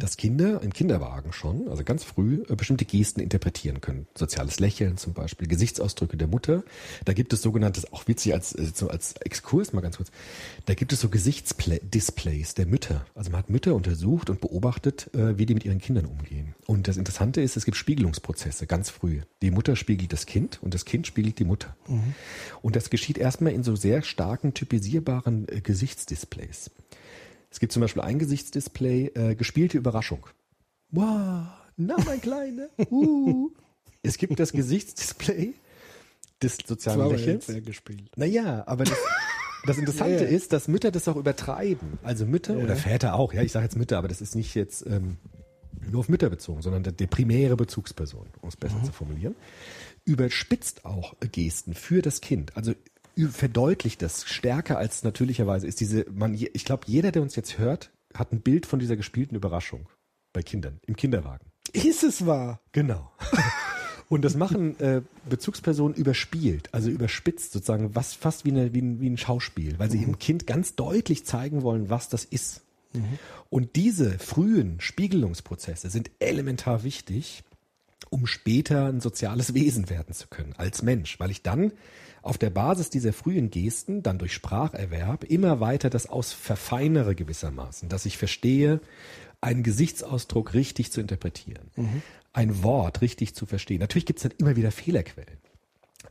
Dass 0.00 0.16
Kinder 0.16 0.60
im 0.62 0.72
Kinderwagen 0.72 1.32
schon, 1.32 1.68
also 1.68 1.84
ganz 1.84 2.02
früh, 2.02 2.42
äh, 2.48 2.56
bestimmte 2.56 2.84
Gesten 2.84 3.20
interpretieren 3.20 3.80
können. 3.80 4.08
Soziales 4.16 4.58
Lächeln 4.58 4.96
zum 4.96 5.12
Beispiel, 5.12 5.46
Gesichtsausdrücke 5.46 6.16
der 6.16 6.26
Mutter. 6.26 6.64
Da 7.04 7.12
gibt 7.12 7.32
es 7.32 7.42
sogenanntes, 7.42 7.92
auch 7.92 8.08
witzig 8.08 8.34
als, 8.34 8.52
äh, 8.54 8.70
so 8.74 8.88
als 8.88 9.14
Exkurs 9.18 9.72
mal 9.72 9.80
ganz 9.80 9.98
kurz, 9.98 10.10
da 10.66 10.74
gibt 10.74 10.92
es 10.92 11.00
so 11.00 11.08
Gesichtsdisplays 11.08 12.54
der 12.54 12.66
Mütter. 12.66 13.06
Also 13.14 13.30
man 13.30 13.38
hat 13.38 13.50
Mütter 13.50 13.74
untersucht 13.76 14.30
und 14.30 14.40
beobachtet, 14.40 15.14
äh, 15.14 15.38
wie 15.38 15.46
die 15.46 15.54
mit 15.54 15.64
ihren 15.64 15.78
Kindern 15.78 16.06
umgehen. 16.06 16.56
Und 16.66 16.88
das 16.88 16.96
Interessante 16.96 17.40
ist, 17.40 17.56
es 17.56 17.64
gibt 17.64 17.76
Spiegelungsprozesse 17.76 18.66
ganz 18.66 18.90
früh. 18.90 19.20
Die 19.42 19.52
Mutter 19.52 19.76
spiegelt 19.76 20.12
das 20.12 20.26
Kind 20.26 20.58
und 20.60 20.74
das 20.74 20.86
Kind 20.86 21.06
spiegelt 21.06 21.38
die 21.38 21.44
Mutter. 21.44 21.76
Und 22.62 22.74
das 22.74 22.90
geschieht 22.90 23.16
erstmal 23.16 23.52
in 23.52 23.62
so 23.62 23.76
sehr 23.76 24.02
starken, 24.02 24.54
typisierbaren 24.54 25.46
Gesichtsdisplays. 25.62 26.70
Es 27.50 27.60
gibt 27.60 27.72
zum 27.72 27.80
Beispiel 27.80 28.02
ein 28.02 28.18
Gesichtsdisplay, 28.18 29.06
äh, 29.14 29.34
gespielte 29.34 29.78
Überraschung. 29.78 30.26
Wow, 30.90 31.46
na 31.76 31.96
mein 32.04 32.20
Kleiner. 32.20 32.68
Uh. 32.90 33.50
es 34.02 34.18
gibt 34.18 34.38
das 34.38 34.52
Gesichtsdisplay 34.52 35.54
des 36.42 36.58
Das 36.58 36.66
sozialen 36.68 36.98
war 37.00 37.06
aber 37.06 37.16
Lächelns. 37.16 37.46
sehr 37.46 37.60
gespielt. 37.60 38.10
Naja, 38.16 38.64
aber 38.66 38.84
das, 38.84 38.98
das 39.66 39.78
Interessante 39.78 40.24
ja. 40.24 40.30
ist, 40.30 40.52
dass 40.52 40.68
Mütter 40.68 40.90
das 40.90 41.08
auch 41.08 41.16
übertreiben. 41.16 41.98
Also 42.02 42.26
Mütter 42.26 42.56
Ja. 42.56 42.64
oder 42.64 42.76
Väter 42.76 43.14
auch. 43.14 43.32
Ja, 43.32 43.42
ich 43.42 43.52
sage 43.52 43.64
jetzt 43.64 43.76
Mütter, 43.76 43.98
aber 43.98 44.08
das 44.08 44.20
ist 44.20 44.34
nicht 44.34 44.54
jetzt 44.54 44.86
ähm, 44.86 45.16
nur 45.90 46.00
auf 46.00 46.08
Mütter 46.08 46.30
bezogen, 46.30 46.62
sondern 46.62 46.82
der, 46.82 46.92
der 46.92 47.06
primäre 47.06 47.56
Bezugsperson, 47.56 48.26
um 48.40 48.48
es 48.48 48.56
besser 48.56 48.82
zu 48.84 48.92
formulieren, 48.92 49.34
überspitzt 50.04 50.84
auch 50.84 51.14
Gesten 51.32 51.74
für 51.74 52.02
das 52.02 52.20
Kind. 52.20 52.56
Also 52.56 52.74
verdeutlicht 53.26 54.02
das 54.02 54.24
stärker 54.26 54.78
als 54.78 55.02
natürlicherweise 55.02 55.66
ist 55.66 55.80
diese, 55.80 56.06
man, 56.10 56.34
ich 56.34 56.64
glaube, 56.64 56.84
jeder, 56.86 57.10
der 57.12 57.22
uns 57.22 57.36
jetzt 57.36 57.58
hört, 57.58 57.90
hat 58.14 58.32
ein 58.32 58.40
Bild 58.40 58.66
von 58.66 58.78
dieser 58.78 58.96
gespielten 58.96 59.34
Überraschung 59.34 59.88
bei 60.32 60.42
Kindern, 60.42 60.80
im 60.86 60.96
Kinderwagen. 60.96 61.46
Ist 61.72 62.04
es 62.04 62.26
wahr? 62.26 62.60
Genau. 62.72 63.10
Und 64.08 64.22
das 64.24 64.36
machen 64.36 64.78
äh, 64.80 65.02
Bezugspersonen 65.28 65.94
überspielt, 65.94 66.72
also 66.72 66.88
überspitzt 66.88 67.52
sozusagen, 67.52 67.94
was 67.94 68.14
fast 68.14 68.46
wie, 68.46 68.50
eine, 68.50 68.72
wie, 68.72 68.80
ein, 68.80 69.00
wie 69.00 69.10
ein 69.10 69.18
Schauspiel, 69.18 69.78
weil 69.78 69.90
sie 69.90 69.98
ihrem 69.98 70.18
Kind 70.18 70.46
ganz 70.46 70.76
deutlich 70.76 71.26
zeigen 71.26 71.62
wollen, 71.62 71.90
was 71.90 72.08
das 72.08 72.24
ist. 72.24 72.62
Und 73.50 73.76
diese 73.76 74.18
frühen 74.18 74.80
Spiegelungsprozesse 74.80 75.90
sind 75.90 76.10
elementar 76.18 76.84
wichtig, 76.84 77.44
um 78.10 78.26
später 78.26 78.86
ein 78.86 79.00
soziales 79.00 79.54
Wesen 79.54 79.90
werden 79.90 80.14
zu 80.14 80.28
können 80.28 80.54
als 80.56 80.82
Mensch, 80.82 81.20
weil 81.20 81.30
ich 81.30 81.42
dann 81.42 81.72
auf 82.22 82.38
der 82.38 82.50
Basis 82.50 82.90
dieser 82.90 83.12
frühen 83.12 83.50
Gesten 83.50 84.02
dann 84.02 84.18
durch 84.18 84.32
Spracherwerb 84.32 85.24
immer 85.24 85.60
weiter 85.60 85.90
das 85.90 86.08
aus 86.08 86.32
verfeinere 86.32 87.14
gewissermaßen, 87.14 87.88
dass 87.88 88.06
ich 88.06 88.18
verstehe, 88.18 88.80
einen 89.40 89.62
Gesichtsausdruck 89.62 90.54
richtig 90.54 90.90
zu 90.92 91.00
interpretieren, 91.00 91.70
ein 92.32 92.62
Wort 92.62 93.02
richtig 93.02 93.34
zu 93.34 93.46
verstehen. 93.46 93.80
Natürlich 93.80 94.06
gibt 94.06 94.18
es 94.18 94.24
dann 94.24 94.32
immer 94.38 94.56
wieder 94.56 94.70
Fehlerquellen. 94.70 95.38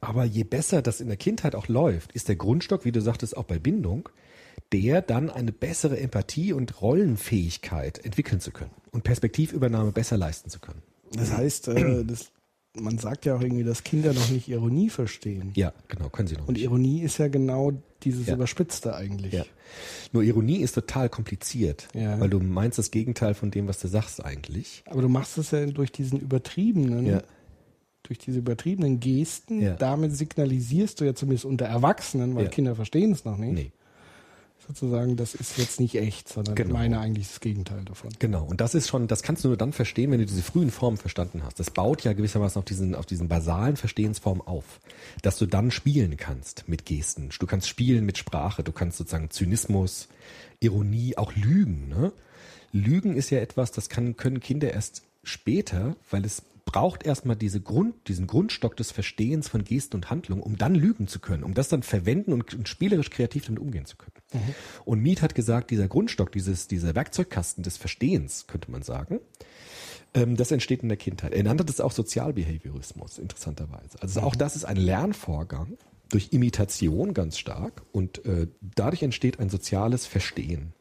Aber 0.01 0.25
je 0.25 0.43
besser 0.43 0.81
das 0.81 1.01
in 1.01 1.07
der 1.07 1.17
Kindheit 1.17 1.55
auch 1.55 1.67
läuft, 1.67 2.11
ist 2.11 2.27
der 2.27 2.35
Grundstock, 2.35 2.85
wie 2.85 2.91
du 2.91 3.01
sagtest, 3.01 3.35
auch 3.35 3.45
bei 3.45 3.57
Bindung, 3.57 4.09
der 4.71 5.01
dann 5.01 5.29
eine 5.29 5.51
bessere 5.51 5.99
Empathie 5.99 6.53
und 6.53 6.81
Rollenfähigkeit 6.81 8.03
entwickeln 8.03 8.41
zu 8.41 8.51
können 8.51 8.71
und 8.91 9.03
Perspektivübernahme 9.03 9.91
besser 9.91 10.17
leisten 10.17 10.49
zu 10.49 10.59
können. 10.59 10.81
Das 11.13 11.31
heißt, 11.31 11.69
äh, 11.69 12.03
das, 12.03 12.31
man 12.79 12.97
sagt 12.97 13.25
ja 13.25 13.35
auch 13.35 13.41
irgendwie, 13.41 13.63
dass 13.63 13.83
Kinder 13.83 14.13
noch 14.13 14.29
nicht 14.29 14.47
Ironie 14.47 14.89
verstehen. 14.89 15.51
Ja, 15.55 15.73
genau, 15.87 16.09
können 16.09 16.27
sie 16.27 16.35
noch. 16.35 16.47
Und 16.47 16.53
nicht. 16.55 16.63
Ironie 16.63 17.01
ist 17.01 17.17
ja 17.17 17.27
genau 17.27 17.73
dieses 18.03 18.27
Ja. 18.27 18.35
Überspitzte 18.35 18.95
eigentlich. 18.95 19.33
Ja. 19.33 19.45
Nur 20.13 20.23
Ironie 20.23 20.57
ist 20.57 20.73
total 20.73 21.09
kompliziert, 21.09 21.87
Ja. 21.93 22.19
weil 22.19 22.29
du 22.29 22.39
meinst 22.39 22.77
das 22.77 22.91
Gegenteil 22.91 23.33
von 23.33 23.51
dem, 23.51 23.67
was 23.67 23.79
du 23.79 23.87
sagst 23.87 24.23
eigentlich. 24.23 24.83
Aber 24.87 25.01
du 25.01 25.09
machst 25.09 25.37
es 25.37 25.51
ja 25.51 25.65
durch 25.65 25.91
diesen 25.91 26.19
übertriebenen, 26.19 27.05
Ja. 27.05 27.21
durch 28.03 28.19
diese 28.19 28.39
übertriebenen 28.39 28.99
Gesten. 28.99 29.75
Damit 29.79 30.15
signalisierst 30.15 31.01
du 31.01 31.05
ja 31.05 31.13
zumindest 31.15 31.45
unter 31.45 31.65
Erwachsenen, 31.65 32.35
weil. 32.35 32.47
Kinder 32.49 32.75
verstehen 32.75 33.11
es 33.11 33.25
noch 33.25 33.37
nicht. 33.37 33.53
Nee. 33.53 33.71
Sozusagen, 34.67 35.15
das 35.15 35.33
ist 35.33 35.57
jetzt 35.57 35.79
nicht 35.79 35.95
echt, 35.95 36.27
sondern 36.27 36.55
Genau. 36.55 36.69
ich 36.69 36.73
meine 36.73 36.99
eigentlich 36.99 37.27
das 37.27 37.39
Gegenteil 37.39 37.85
davon. 37.85 38.09
Genau, 38.19 38.43
und 38.43 38.59
das 38.59 38.75
ist 38.75 38.89
schon, 38.89 39.07
das 39.07 39.23
kannst 39.23 39.43
du 39.43 39.47
nur 39.47 39.57
dann 39.57 39.71
verstehen, 39.71 40.11
wenn 40.11 40.19
du 40.19 40.25
diese 40.25 40.41
frühen 40.41 40.71
Formen 40.71 40.97
verstanden 40.97 41.43
hast. 41.43 41.59
Das 41.59 41.71
baut 41.71 42.03
ja 42.03 42.11
gewissermaßen 42.13 42.59
auf 42.59 42.65
diesen, 42.65 42.93
auf 42.93 43.05
diesen 43.05 43.29
basalen 43.29 43.77
Verstehensformen 43.77 44.45
auf, 44.45 44.79
dass 45.21 45.37
du 45.37 45.45
dann 45.45 45.71
spielen 45.71 46.17
kannst 46.17 46.67
mit 46.67 46.85
Gesten. 46.85 47.29
Du 47.39 47.47
kannst 47.47 47.69
spielen 47.69 48.05
mit 48.05 48.17
Sprache, 48.17 48.61
du 48.63 48.73
kannst 48.73 48.97
sozusagen 48.97 49.29
Zynismus, 49.29 50.09
Ironie, 50.59 51.17
auch 51.17 51.33
Lügen. 51.35 51.87
Ne? 51.87 52.11
Lügen 52.73 53.15
ist 53.15 53.29
ja 53.29 53.39
etwas, 53.39 53.71
das 53.71 53.87
kann, 53.87 54.17
können 54.17 54.41
Kinder 54.41 54.73
erst 54.73 55.03
später, 55.23 55.95
weil 56.11 56.25
es 56.25 56.41
braucht 56.67 57.05
erstmal 57.05 57.37
diese 57.37 57.61
Grund, 57.61 58.09
diesen 58.09 58.27
Grundstock 58.27 58.75
des 58.75 58.91
Verstehens 58.91 59.47
von 59.47 59.63
Gesten 59.63 59.95
und 59.95 60.09
Handlungen, 60.09 60.43
um 60.43 60.57
dann 60.57 60.75
lügen 60.75 61.07
zu 61.07 61.19
können, 61.19 61.43
um 61.43 61.53
das 61.53 61.69
dann 61.69 61.81
verwenden 61.81 62.33
und, 62.33 62.53
und 62.53 62.67
spielerisch 62.67 63.09
kreativ 63.09 63.45
damit 63.45 63.61
umgehen 63.61 63.85
zu 63.85 63.95
können. 63.95 64.13
Und 64.83 65.01
Mead 65.01 65.21
hat 65.21 65.33
gesagt, 65.33 65.71
dieser 65.71 65.87
Grundstock, 65.87 66.31
dieses, 66.31 66.67
dieser 66.67 66.93
Werkzeugkasten 66.93 67.63
des 67.63 67.77
Verstehens, 67.77 68.47
könnte 68.47 68.69
man 68.69 68.83
sagen, 68.83 69.21
ähm, 70.13 70.35
das 70.35 70.51
entsteht 70.51 70.83
in 70.83 70.89
der 70.89 70.97
Kindheit. 70.97 71.33
Er 71.33 71.43
nannte 71.43 71.63
das 71.63 71.79
auch 71.79 71.93
Sozialbehaviorismus, 71.93 73.17
interessanterweise. 73.17 74.01
Also 74.01 74.19
auch 74.19 74.35
das 74.35 74.57
ist 74.57 74.65
ein 74.65 74.77
Lernvorgang 74.77 75.77
durch 76.09 76.33
Imitation 76.33 77.13
ganz 77.13 77.37
stark 77.37 77.81
und 77.93 78.25
äh, 78.25 78.47
dadurch 78.61 79.03
entsteht 79.03 79.39
ein 79.39 79.49
soziales 79.49 80.05
Verstehen. 80.05 80.73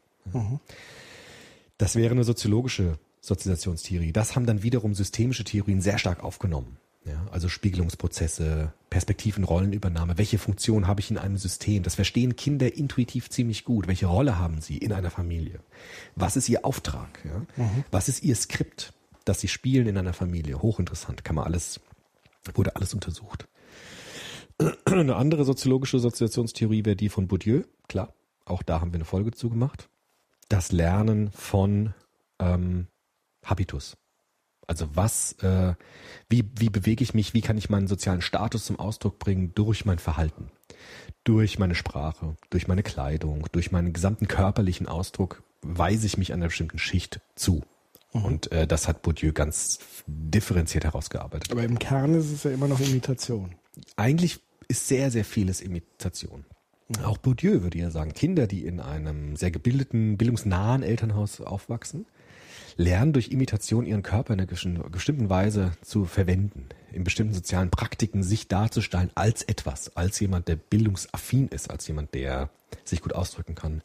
Das 1.77 1.95
wäre 1.95 2.11
eine 2.11 2.25
soziologische 2.25 2.99
Sozialisationstheorie. 3.27 4.13
Das 4.13 4.35
haben 4.35 4.45
dann 4.45 4.63
wiederum 4.63 4.93
systemische 4.93 5.43
Theorien 5.43 5.81
sehr 5.81 5.97
stark 5.97 6.23
aufgenommen. 6.23 6.77
Ja, 7.05 7.25
also 7.31 7.47
Spiegelungsprozesse, 7.47 8.73
Perspektiven, 8.89 9.45
Rollenübernahme. 9.45 10.17
Welche 10.17 10.37
Funktion 10.37 10.87
habe 10.87 10.99
ich 10.99 11.09
in 11.09 11.17
einem 11.17 11.37
System? 11.37 11.83
Das 11.83 11.95
verstehen 11.95 12.35
Kinder 12.35 12.75
intuitiv 12.75 13.29
ziemlich 13.29 13.63
gut. 13.63 13.87
Welche 13.87 14.07
Rolle 14.07 14.37
haben 14.39 14.59
sie 14.59 14.77
in 14.77 14.91
einer 14.91 15.09
Familie? 15.09 15.61
Was 16.15 16.35
ist 16.35 16.49
ihr 16.49 16.65
Auftrag? 16.65 17.23
Ja? 17.23 17.45
Was 17.91 18.09
ist 18.09 18.23
ihr 18.23 18.35
Skript, 18.35 18.93
das 19.23 19.39
sie 19.39 19.47
spielen 19.47 19.87
in 19.87 19.97
einer 19.97 20.11
Familie? 20.11 20.61
Hochinteressant. 20.61 21.23
Kann 21.23 21.37
man 21.37 21.45
alles, 21.45 21.79
wurde 22.55 22.75
alles 22.75 22.93
untersucht. 22.93 23.47
Eine 24.85 25.15
andere 25.15 25.45
soziologische 25.45 25.99
Sozialisationstheorie 25.99 26.83
wäre 26.83 26.97
die 26.97 27.09
von 27.09 27.27
Bourdieu. 27.27 27.63
Klar, 27.87 28.13
auch 28.43 28.63
da 28.63 28.81
haben 28.81 28.91
wir 28.91 28.97
eine 28.97 29.05
Folge 29.05 29.31
zu 29.31 29.49
gemacht. 29.49 29.87
Das 30.49 30.73
Lernen 30.73 31.31
von 31.31 31.93
ähm, 32.39 32.87
Habitus. 33.43 33.97
Also 34.67 34.89
was, 34.93 35.33
äh, 35.43 35.75
wie, 36.29 36.43
wie 36.57 36.69
bewege 36.69 37.03
ich 37.03 37.13
mich, 37.13 37.33
wie 37.33 37.41
kann 37.41 37.57
ich 37.57 37.69
meinen 37.69 37.87
sozialen 37.87 38.21
Status 38.21 38.65
zum 38.65 38.77
Ausdruck 38.77 39.17
bringen 39.17 39.53
durch 39.55 39.85
mein 39.85 39.97
Verhalten, 39.97 40.51
durch 41.23 41.57
meine 41.57 41.73
Sprache, 41.73 42.35
durch 42.49 42.67
meine 42.67 42.83
Kleidung, 42.83 43.45
durch 43.53 43.71
meinen 43.71 43.93
gesamten 43.93 44.27
körperlichen 44.27 44.87
Ausdruck 44.87 45.41
weise 45.61 46.05
ich 46.05 46.17
mich 46.17 46.33
einer 46.33 46.47
bestimmten 46.47 46.79
Schicht 46.79 47.21
zu. 47.35 47.63
Und 48.11 48.51
äh, 48.51 48.67
das 48.67 48.87
hat 48.87 49.01
Bourdieu 49.01 49.31
ganz 49.31 49.79
differenziert 50.05 50.83
herausgearbeitet. 50.83 51.51
Aber 51.51 51.63
im 51.63 51.79
Kern 51.79 52.13
ist 52.15 52.31
es 52.31 52.43
ja 52.43 52.51
immer 52.51 52.67
noch 52.67 52.79
Imitation. 52.79 53.55
Eigentlich 53.95 54.39
ist 54.67 54.87
sehr, 54.87 55.11
sehr 55.11 55.25
vieles 55.25 55.61
Imitation. 55.61 56.45
Auch 57.03 57.17
Bourdieu 57.17 57.63
würde 57.63 57.77
ja 57.77 57.91
sagen, 57.91 58.13
Kinder, 58.13 58.47
die 58.47 58.65
in 58.65 58.79
einem 58.79 59.35
sehr 59.35 59.51
gebildeten, 59.51 60.17
bildungsnahen 60.17 60.83
Elternhaus 60.83 61.41
aufwachsen, 61.41 62.05
lernen 62.77 63.11
durch 63.13 63.29
Imitation 63.29 63.85
ihren 63.85 64.03
Körper 64.03 64.33
in 64.33 64.39
einer 64.39 64.89
bestimmten 64.89 65.29
Weise 65.29 65.71
zu 65.81 66.05
verwenden, 66.05 66.69
in 66.93 67.03
bestimmten 67.03 67.33
sozialen 67.33 67.69
Praktiken 67.71 68.23
sich 68.23 68.47
darzustellen 68.47 69.09
als 69.15 69.41
etwas, 69.43 69.95
als 69.97 70.19
jemand, 70.19 70.47
der 70.47 70.55
bildungsaffin 70.55 71.47
ist, 71.49 71.69
als 71.71 71.87
jemand, 71.87 72.13
der 72.13 72.49
sich 72.85 73.01
gut 73.01 73.13
ausdrücken 73.13 73.55
kann, 73.55 73.81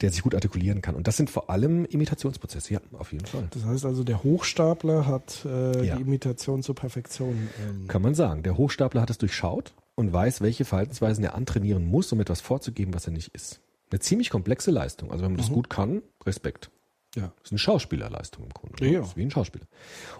der 0.00 0.10
sich 0.10 0.22
gut 0.22 0.34
artikulieren 0.34 0.80
kann. 0.80 0.94
Und 0.94 1.06
das 1.06 1.16
sind 1.16 1.28
vor 1.28 1.50
allem 1.50 1.84
Imitationsprozesse, 1.84 2.74
ja, 2.74 2.80
auf 2.92 3.12
jeden 3.12 3.26
Fall. 3.26 3.48
Das 3.50 3.64
heißt 3.64 3.84
also, 3.84 4.04
der 4.04 4.22
Hochstapler 4.22 5.06
hat 5.06 5.44
äh, 5.44 5.84
Ja. 5.86 5.96
die 5.96 6.02
Imitation 6.02 6.62
zur 6.62 6.74
Perfektion. 6.74 7.48
Ähm, 7.68 7.88
Kann 7.88 8.02
man 8.02 8.14
sagen. 8.14 8.42
Der 8.42 8.56
Hochstapler 8.56 9.02
hat 9.02 9.10
es 9.10 9.18
durchschaut 9.18 9.74
und 9.96 10.12
weiß, 10.12 10.40
welche 10.40 10.64
Verhaltensweisen 10.64 11.24
er 11.24 11.34
antrainieren 11.34 11.84
muss, 11.86 12.10
um 12.12 12.20
etwas 12.20 12.40
vorzugeben, 12.40 12.94
was 12.94 13.06
er 13.06 13.12
nicht 13.12 13.34
ist. 13.34 13.60
Eine 13.90 14.00
ziemlich 14.00 14.30
komplexe 14.30 14.70
Leistung. 14.70 15.10
Also 15.10 15.24
wenn 15.24 15.32
man 15.32 15.38
das 15.38 15.50
gut 15.50 15.68
kann, 15.70 16.02
Respekt. 16.24 16.70
Ja. 17.14 17.32
Das 17.36 17.46
ist 17.46 17.52
eine 17.52 17.58
Schauspielerleistung 17.58 18.44
im 18.44 18.50
Grunde. 18.50 18.84
Ja, 18.84 18.92
ja. 18.92 19.00
Das 19.00 19.10
ist 19.10 19.16
wie 19.16 19.22
ein 19.22 19.30
Schauspieler. 19.30 19.66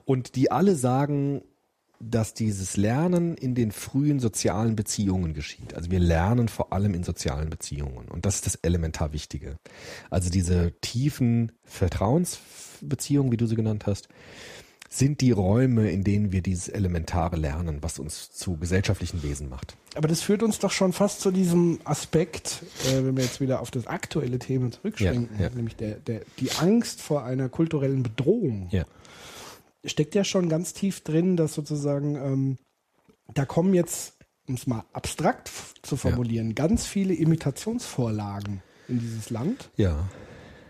Und 0.05 0.37
die 0.37 0.51
alle 0.51 0.75
sagen, 0.75 1.43
dass 2.01 2.33
dieses 2.33 2.77
Lernen 2.77 3.35
in 3.35 3.55
den 3.55 3.73
frühen 3.73 4.21
sozialen 4.21 4.77
Beziehungen 4.77 5.35
geschieht. 5.35 5.75
Also 5.75 5.91
wir 5.91 5.99
lernen 5.99 6.49
vor 6.49 6.73
allem 6.73 6.95
in 6.95 7.03
sozialen 7.03 7.51
Beziehungen. 7.51 8.09
Und 8.09 8.25
das 8.25 8.37
ist 8.37 8.47
das 8.47 8.55
elementar 8.57 9.13
Wichtige. 9.13 9.57
Also 10.09 10.31
diese 10.31 10.73
tiefen 10.81 11.53
Vertrauensbeziehungen, 11.65 13.33
wie 13.33 13.37
du 13.37 13.47
sie 13.47 13.57
genannt 13.57 13.87
hast, 13.87 14.09
sind 14.89 15.21
die 15.21 15.33
Räume, 15.33 15.91
in 15.91 16.03
denen 16.03 16.33
wir 16.33 16.41
dieses 16.43 16.69
elementare 16.69 17.37
lernen, 17.37 17.83
was 17.83 17.99
uns 17.99 18.33
zu 18.33 18.57
gesellschaftlichen 18.57 19.23
Wesen 19.23 19.51
macht. 19.51 19.77
Aber 19.95 20.09
das 20.09 20.23
führt 20.23 20.43
uns 20.43 20.59
doch 20.59 20.71
schon 20.71 20.95
fast 20.95 21.21
zu 21.21 21.31
diesem 21.31 21.81
Aspekt, 21.85 22.63
äh, 22.87 23.05
wenn 23.05 23.15
wir 23.17 23.25
jetzt 23.25 23.41
wieder 23.41 23.61
auf 23.61 23.71
das 23.71 23.87
aktuelle 23.87 24.39
Thema 24.39 24.71
zurückschwenken, 24.71 25.37
Ja, 25.39 25.49
ja. 25.49 25.55
nämlich 25.55 25.77
der, 25.77 25.97
der, 25.97 26.23
die 26.39 26.51
Angst 26.53 27.03
vor 27.03 27.25
einer 27.25 27.51
kulturellen 27.51 28.03
Bedrohung. 28.03 28.69
Ja. 28.71 28.85
Steckt 29.85 30.15
ja 30.15 30.25
schon 30.25 30.49
ganz 30.49 30.73
tief 30.73 31.03
drin, 31.03 31.37
dass 31.37 31.53
sozusagen 31.55 32.17
ähm, 32.17 32.57
da 33.35 33.45
kommen 33.45 33.75
jetzt, 33.75 34.15
um 34.47 34.55
es 34.55 34.67
mal 34.67 34.85
abstrakt 34.93 35.51
zu 35.83 35.97
formulieren, 35.97 36.55
ganz 36.55 36.87
viele 36.87 37.15
Imitationsvorlagen 37.15 38.63
in 38.89 39.01
dieses 39.01 39.31
Land, 39.31 39.71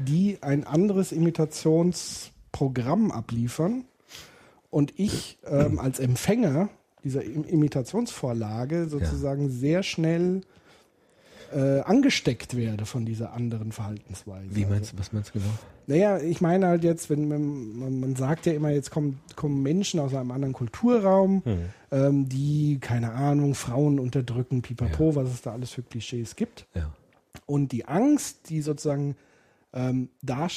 die 0.01 0.39
ein 0.43 0.65
anderes 0.65 1.13
Imitationsprogramm 1.13 3.13
abliefern 3.13 3.85
und 4.71 4.93
ich 4.99 5.39
ähm, 5.47 5.79
als 5.79 5.99
Empfänger 5.99 6.69
dieser 7.05 7.23
Im 7.23 7.45
Imitationsvorlage 7.45 8.89
sozusagen 8.89 9.51
sehr 9.51 9.83
schnell 9.83 10.43
äh, 11.55 11.81
angesteckt 11.81 12.57
werde 12.57 12.85
von 12.85 13.07
dieser 13.07 13.33
anderen 13.33 13.73
Verhaltensweise. 13.73 14.55
Wie 14.55 14.67
meinst 14.67 14.93
du, 14.93 14.99
was 14.99 15.13
meinst 15.13 15.31
du 15.35 15.39
genau? 15.39 15.51
Naja, 15.87 16.19
ich 16.19 16.41
meine 16.41 16.67
halt 16.67 16.85
jetzt, 16.85 17.09
wenn 17.09 17.29
man, 17.29 17.79
man, 17.79 18.01
man 18.01 18.17
sagt 18.17 18.45
ja 18.47 18.53
immer, 18.53 18.71
jetzt 18.71 18.91
kommen, 18.91 19.21
kommen 19.37 19.63
Menschen 19.63 20.01
aus 20.01 20.15
einem 20.15 20.31
anderen 20.31 20.53
Kulturraum, 20.53 21.43
Hm. 21.45 21.59
ähm, 21.91 22.29
die, 22.29 22.79
keine 22.81 23.13
Ahnung, 23.13 23.55
Frauen 23.55 23.99
unterdrücken, 23.99 24.61
pipapo, 24.61 25.15
was 25.15 25.31
es 25.31 25.41
da 25.41 25.53
alles 25.53 25.71
für 25.71 25.83
Klischees 25.83 26.37
gibt. 26.37 26.67
Ja. 26.75 26.93
Und 27.47 27.73
die 27.73 27.87
Angst, 27.87 28.51
die 28.51 28.61
sozusagen 28.61 29.17
ähm, 29.75 30.09
da, 30.23 30.49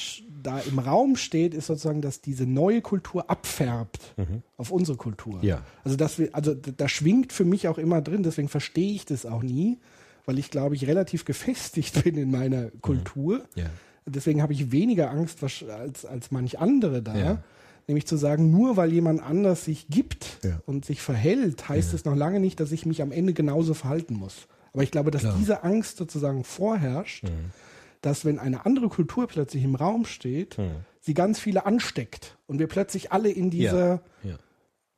da 0.42 0.60
im 0.60 0.78
Raum 0.78 1.16
steht, 1.16 1.54
ist 1.54 1.66
sozusagen, 1.66 2.00
dass 2.00 2.22
diese 2.22 2.46
neue 2.46 2.80
Kultur 2.80 3.28
abfärbt 3.28 4.14
auf 4.56 4.70
unsere 4.70 4.96
Kultur. 4.96 5.38
Ja. 5.42 5.62
Also 5.84 5.96
dass 5.96 6.18
wir, 6.18 6.34
also 6.34 6.54
da 6.54 6.88
schwingt 6.88 7.32
für 7.32 7.44
mich 7.44 7.68
auch 7.68 7.78
immer 7.78 8.00
drin, 8.00 8.22
deswegen 8.22 8.48
verstehe 8.48 8.92
ich 8.94 9.04
das 9.04 9.26
auch 9.26 9.42
nie, 9.42 9.78
weil 10.24 10.38
ich 10.38 10.50
glaube 10.50 10.76
ich 10.76 10.86
relativ 10.86 11.24
gefestigt 11.24 12.04
bin 12.04 12.16
in 12.16 12.30
meiner 12.30 12.70
Kultur. 12.80 13.44
Ja. 13.54 13.66
Deswegen 14.06 14.42
habe 14.42 14.52
ich 14.52 14.72
weniger 14.72 15.10
Angst 15.10 15.38
als, 15.42 16.04
als 16.04 16.30
manch 16.30 16.58
andere 16.58 17.02
da. 17.02 17.16
Ja. 17.16 17.44
Nämlich 17.88 18.06
zu 18.06 18.16
sagen, 18.16 18.50
nur 18.50 18.76
weil 18.76 18.92
jemand 18.92 19.22
anders 19.22 19.64
sich 19.64 19.88
gibt 19.88 20.38
und 20.66 20.84
sich 20.84 21.02
verhält, 21.02 21.68
heißt 21.68 21.92
es 21.94 22.04
noch 22.04 22.14
lange 22.14 22.40
nicht, 22.40 22.60
dass 22.60 22.72
ich 22.72 22.86
mich 22.86 23.02
am 23.02 23.12
Ende 23.12 23.32
genauso 23.32 23.74
verhalten 23.74 24.14
muss. 24.14 24.46
Aber 24.72 24.82
ich 24.82 24.90
glaube, 24.90 25.10
dass 25.10 25.22
Klar. 25.22 25.36
diese 25.38 25.64
Angst 25.64 25.98
sozusagen 25.98 26.44
vorherrscht, 26.44 27.24
dass 28.02 28.24
wenn 28.26 28.38
eine 28.38 28.66
andere 28.66 28.88
Kultur 28.88 29.26
plötzlich 29.26 29.64
im 29.64 29.74
Raum 29.74 30.04
steht, 30.04 30.58
sie 31.00 31.14
ganz 31.14 31.40
viele 31.40 31.64
ansteckt 31.66 32.36
und 32.46 32.58
wir 32.58 32.66
plötzlich 32.68 33.10
alle 33.12 33.30
in 33.30 33.48
dieser 33.50 34.02
Ja. 34.22 34.36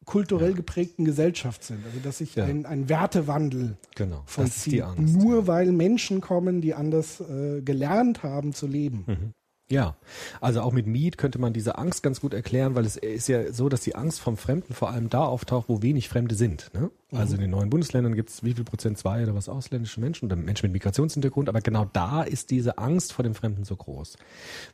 kulturell 0.04 0.52
geprägten 0.54 1.04
Gesellschaft 1.06 1.64
sind. 1.64 1.84
Also 1.86 1.98
dass 2.02 2.18
sich 2.18 2.34
Ja. 2.34 2.44
ein, 2.44 2.66
ein 2.66 2.88
Wertewandel 2.88 3.76
Genau. 3.94 4.22
Vollzieht, 4.26 4.82
Angst. 4.82 5.14
nur 5.16 5.46
weil 5.46 5.72
Menschen 5.72 6.20
kommen, 6.20 6.60
die 6.60 6.74
anders 6.74 7.20
äh, 7.20 7.62
gelernt 7.62 8.22
haben 8.22 8.52
zu 8.52 8.66
leben. 8.66 9.04
Mhm. 9.06 9.32
Ja, 9.74 9.96
also 10.40 10.60
auch 10.60 10.72
mit 10.72 10.86
Mead 10.86 11.18
könnte 11.18 11.40
man 11.40 11.52
diese 11.52 11.78
Angst 11.78 12.04
ganz 12.04 12.20
gut 12.20 12.32
erklären, 12.32 12.76
weil 12.76 12.84
es 12.84 12.96
ist 12.96 13.26
ja 13.26 13.52
so, 13.52 13.68
dass 13.68 13.80
die 13.80 13.96
Angst 13.96 14.20
vom 14.20 14.36
Fremden 14.36 14.72
vor 14.72 14.90
allem 14.90 15.10
da 15.10 15.24
auftaucht, 15.24 15.68
wo 15.68 15.82
wenig 15.82 16.08
Fremde 16.08 16.36
sind. 16.36 16.70
Ne? 16.74 16.92
Also 17.10 17.34
in 17.34 17.40
den 17.40 17.50
neuen 17.50 17.70
Bundesländern 17.70 18.14
gibt 18.14 18.30
es 18.30 18.44
wie 18.44 18.54
viel 18.54 18.62
Prozent 18.62 18.98
zwei 18.98 19.24
oder 19.24 19.34
was 19.34 19.48
ausländische 19.48 19.98
Menschen 19.98 20.26
oder 20.26 20.36
Menschen 20.36 20.66
mit 20.66 20.74
Migrationshintergrund, 20.74 21.48
aber 21.48 21.60
genau 21.60 21.90
da 21.92 22.22
ist 22.22 22.52
diese 22.52 22.78
Angst 22.78 23.12
vor 23.12 23.24
dem 23.24 23.34
Fremden 23.34 23.64
so 23.64 23.74
groß, 23.74 24.16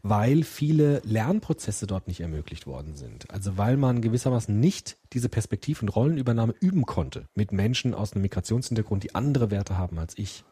weil 0.03 0.43
viele 0.43 1.01
Lernprozesse 1.03 1.87
dort 1.87 2.07
nicht 2.07 2.21
ermöglicht 2.21 2.67
worden 2.67 2.95
sind. 2.95 3.31
Also 3.31 3.57
weil 3.57 3.79
man 3.79 4.03
gewissermaßen 4.03 4.61
nicht 4.61 4.99
diese 5.15 5.31
Perspektiv- 5.31 5.81
und 5.81 5.89
Rollenübernahme 5.89 6.55
üben 6.61 6.85
konnte 6.85 7.27
mit 7.35 7.53
Menschen 7.53 7.95
aus 7.95 8.13
einem 8.13 8.21
Migrationshintergrund, 8.21 9.03
die 9.03 9.15
andere 9.15 9.51
Werte 9.51 9.79
haben 9.79 9.99
als 9.99 10.19
ich. 10.19 10.45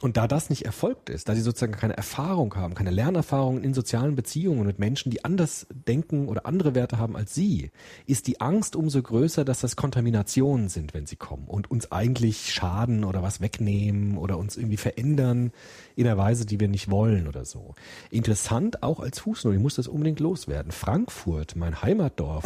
Und 0.00 0.16
da 0.16 0.28
das 0.28 0.48
nicht 0.48 0.64
erfolgt 0.64 1.10
ist, 1.10 1.28
da 1.28 1.34
sie 1.34 1.40
sozusagen 1.40 1.72
keine 1.72 1.96
Erfahrung 1.96 2.54
haben, 2.54 2.74
keine 2.74 2.92
Lernerfahrungen 2.92 3.64
in 3.64 3.74
sozialen 3.74 4.14
Beziehungen 4.14 4.64
mit 4.64 4.78
Menschen, 4.78 5.10
die 5.10 5.24
anders 5.24 5.66
denken 5.70 6.28
oder 6.28 6.46
andere 6.46 6.76
Werte 6.76 6.98
haben 6.98 7.16
als 7.16 7.34
sie, 7.34 7.70
ist 8.06 8.28
die 8.28 8.40
Angst 8.40 8.76
umso 8.76 9.02
größer, 9.02 9.44
dass 9.44 9.60
das 9.60 9.74
Kontaminationen 9.74 10.68
sind, 10.68 10.94
wenn 10.94 11.06
sie 11.06 11.16
kommen 11.16 11.46
und 11.48 11.70
uns 11.70 11.90
eigentlich 11.90 12.52
schaden 12.52 13.02
oder 13.02 13.22
was 13.24 13.40
wegnehmen 13.40 14.18
oder 14.18 14.38
uns 14.38 14.56
irgendwie 14.56 14.76
verändern 14.76 15.52
in 15.96 16.06
einer 16.06 16.16
Weise, 16.16 16.46
die 16.46 16.60
wir 16.60 16.68
nicht 16.68 16.90
wollen 16.90 17.26
oder 17.26 17.44
so. 17.44 17.74
Interessant 18.10 18.84
auch 18.84 19.00
als 19.00 19.18
Fußnote, 19.18 19.56
ich 19.56 19.62
muss 19.62 19.74
das 19.74 19.88
unbedingt 19.88 20.20
loswerden. 20.20 20.70
Frankfurt, 20.70 21.56
mein 21.56 21.82
Heimatdorf, 21.82 22.44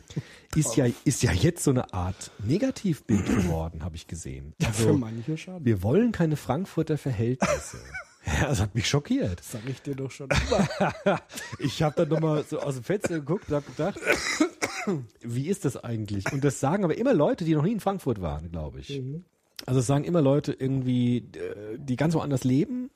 ist 0.56 0.76
ja, 0.76 0.86
ist 1.04 1.22
ja 1.22 1.32
jetzt 1.32 1.64
so 1.64 1.70
eine 1.70 1.92
Art 1.94 2.30
Negativbild 2.44 3.26
geworden, 3.26 3.84
habe 3.84 3.96
ich 3.96 4.06
gesehen. 4.06 4.54
Ja, 4.60 4.68
Also, 4.68 4.88
für 4.88 4.92
manche 4.94 5.36
schon. 5.36 5.64
wir 5.64 5.82
wollen 5.82 6.12
keine 6.12 6.36
Frankfurter 6.36 6.98
Verhältnisse. 6.98 7.78
Ja, 8.24 8.46
das 8.48 8.60
hat 8.60 8.76
mich 8.76 8.88
schockiert. 8.88 9.40
Das 9.40 9.50
sag 9.50 9.62
ich 9.68 9.82
dir 9.82 9.96
doch 9.96 10.12
schon 10.12 10.28
immer. 10.30 11.18
Ich 11.58 11.82
habe 11.82 11.96
dann 11.96 12.08
nochmal 12.08 12.44
so 12.48 12.60
aus 12.60 12.74
dem 12.76 12.84
Fenster 12.84 13.14
geguckt 13.14 13.48
und 13.48 13.56
habe 13.56 13.66
gedacht, 13.68 13.98
wie 15.22 15.48
ist 15.48 15.64
das 15.64 15.76
eigentlich? 15.82 16.32
Und 16.32 16.44
das 16.44 16.60
sagen 16.60 16.84
aber 16.84 16.96
immer 16.96 17.14
Leute, 17.14 17.44
die 17.44 17.54
noch 17.56 17.64
nie 17.64 17.72
in 17.72 17.80
Frankfurt 17.80 18.20
waren, 18.20 18.50
glaube 18.52 18.78
ich. 18.78 19.02
Also 19.66 19.80
es 19.80 19.86
sagen 19.88 20.04
immer 20.04 20.22
Leute 20.22 20.52
irgendwie, 20.52 21.16
äh, 21.34 21.76
die 21.78 21.96
ganz 21.96 22.14
woanders 22.14 22.44
leben. 22.44 22.90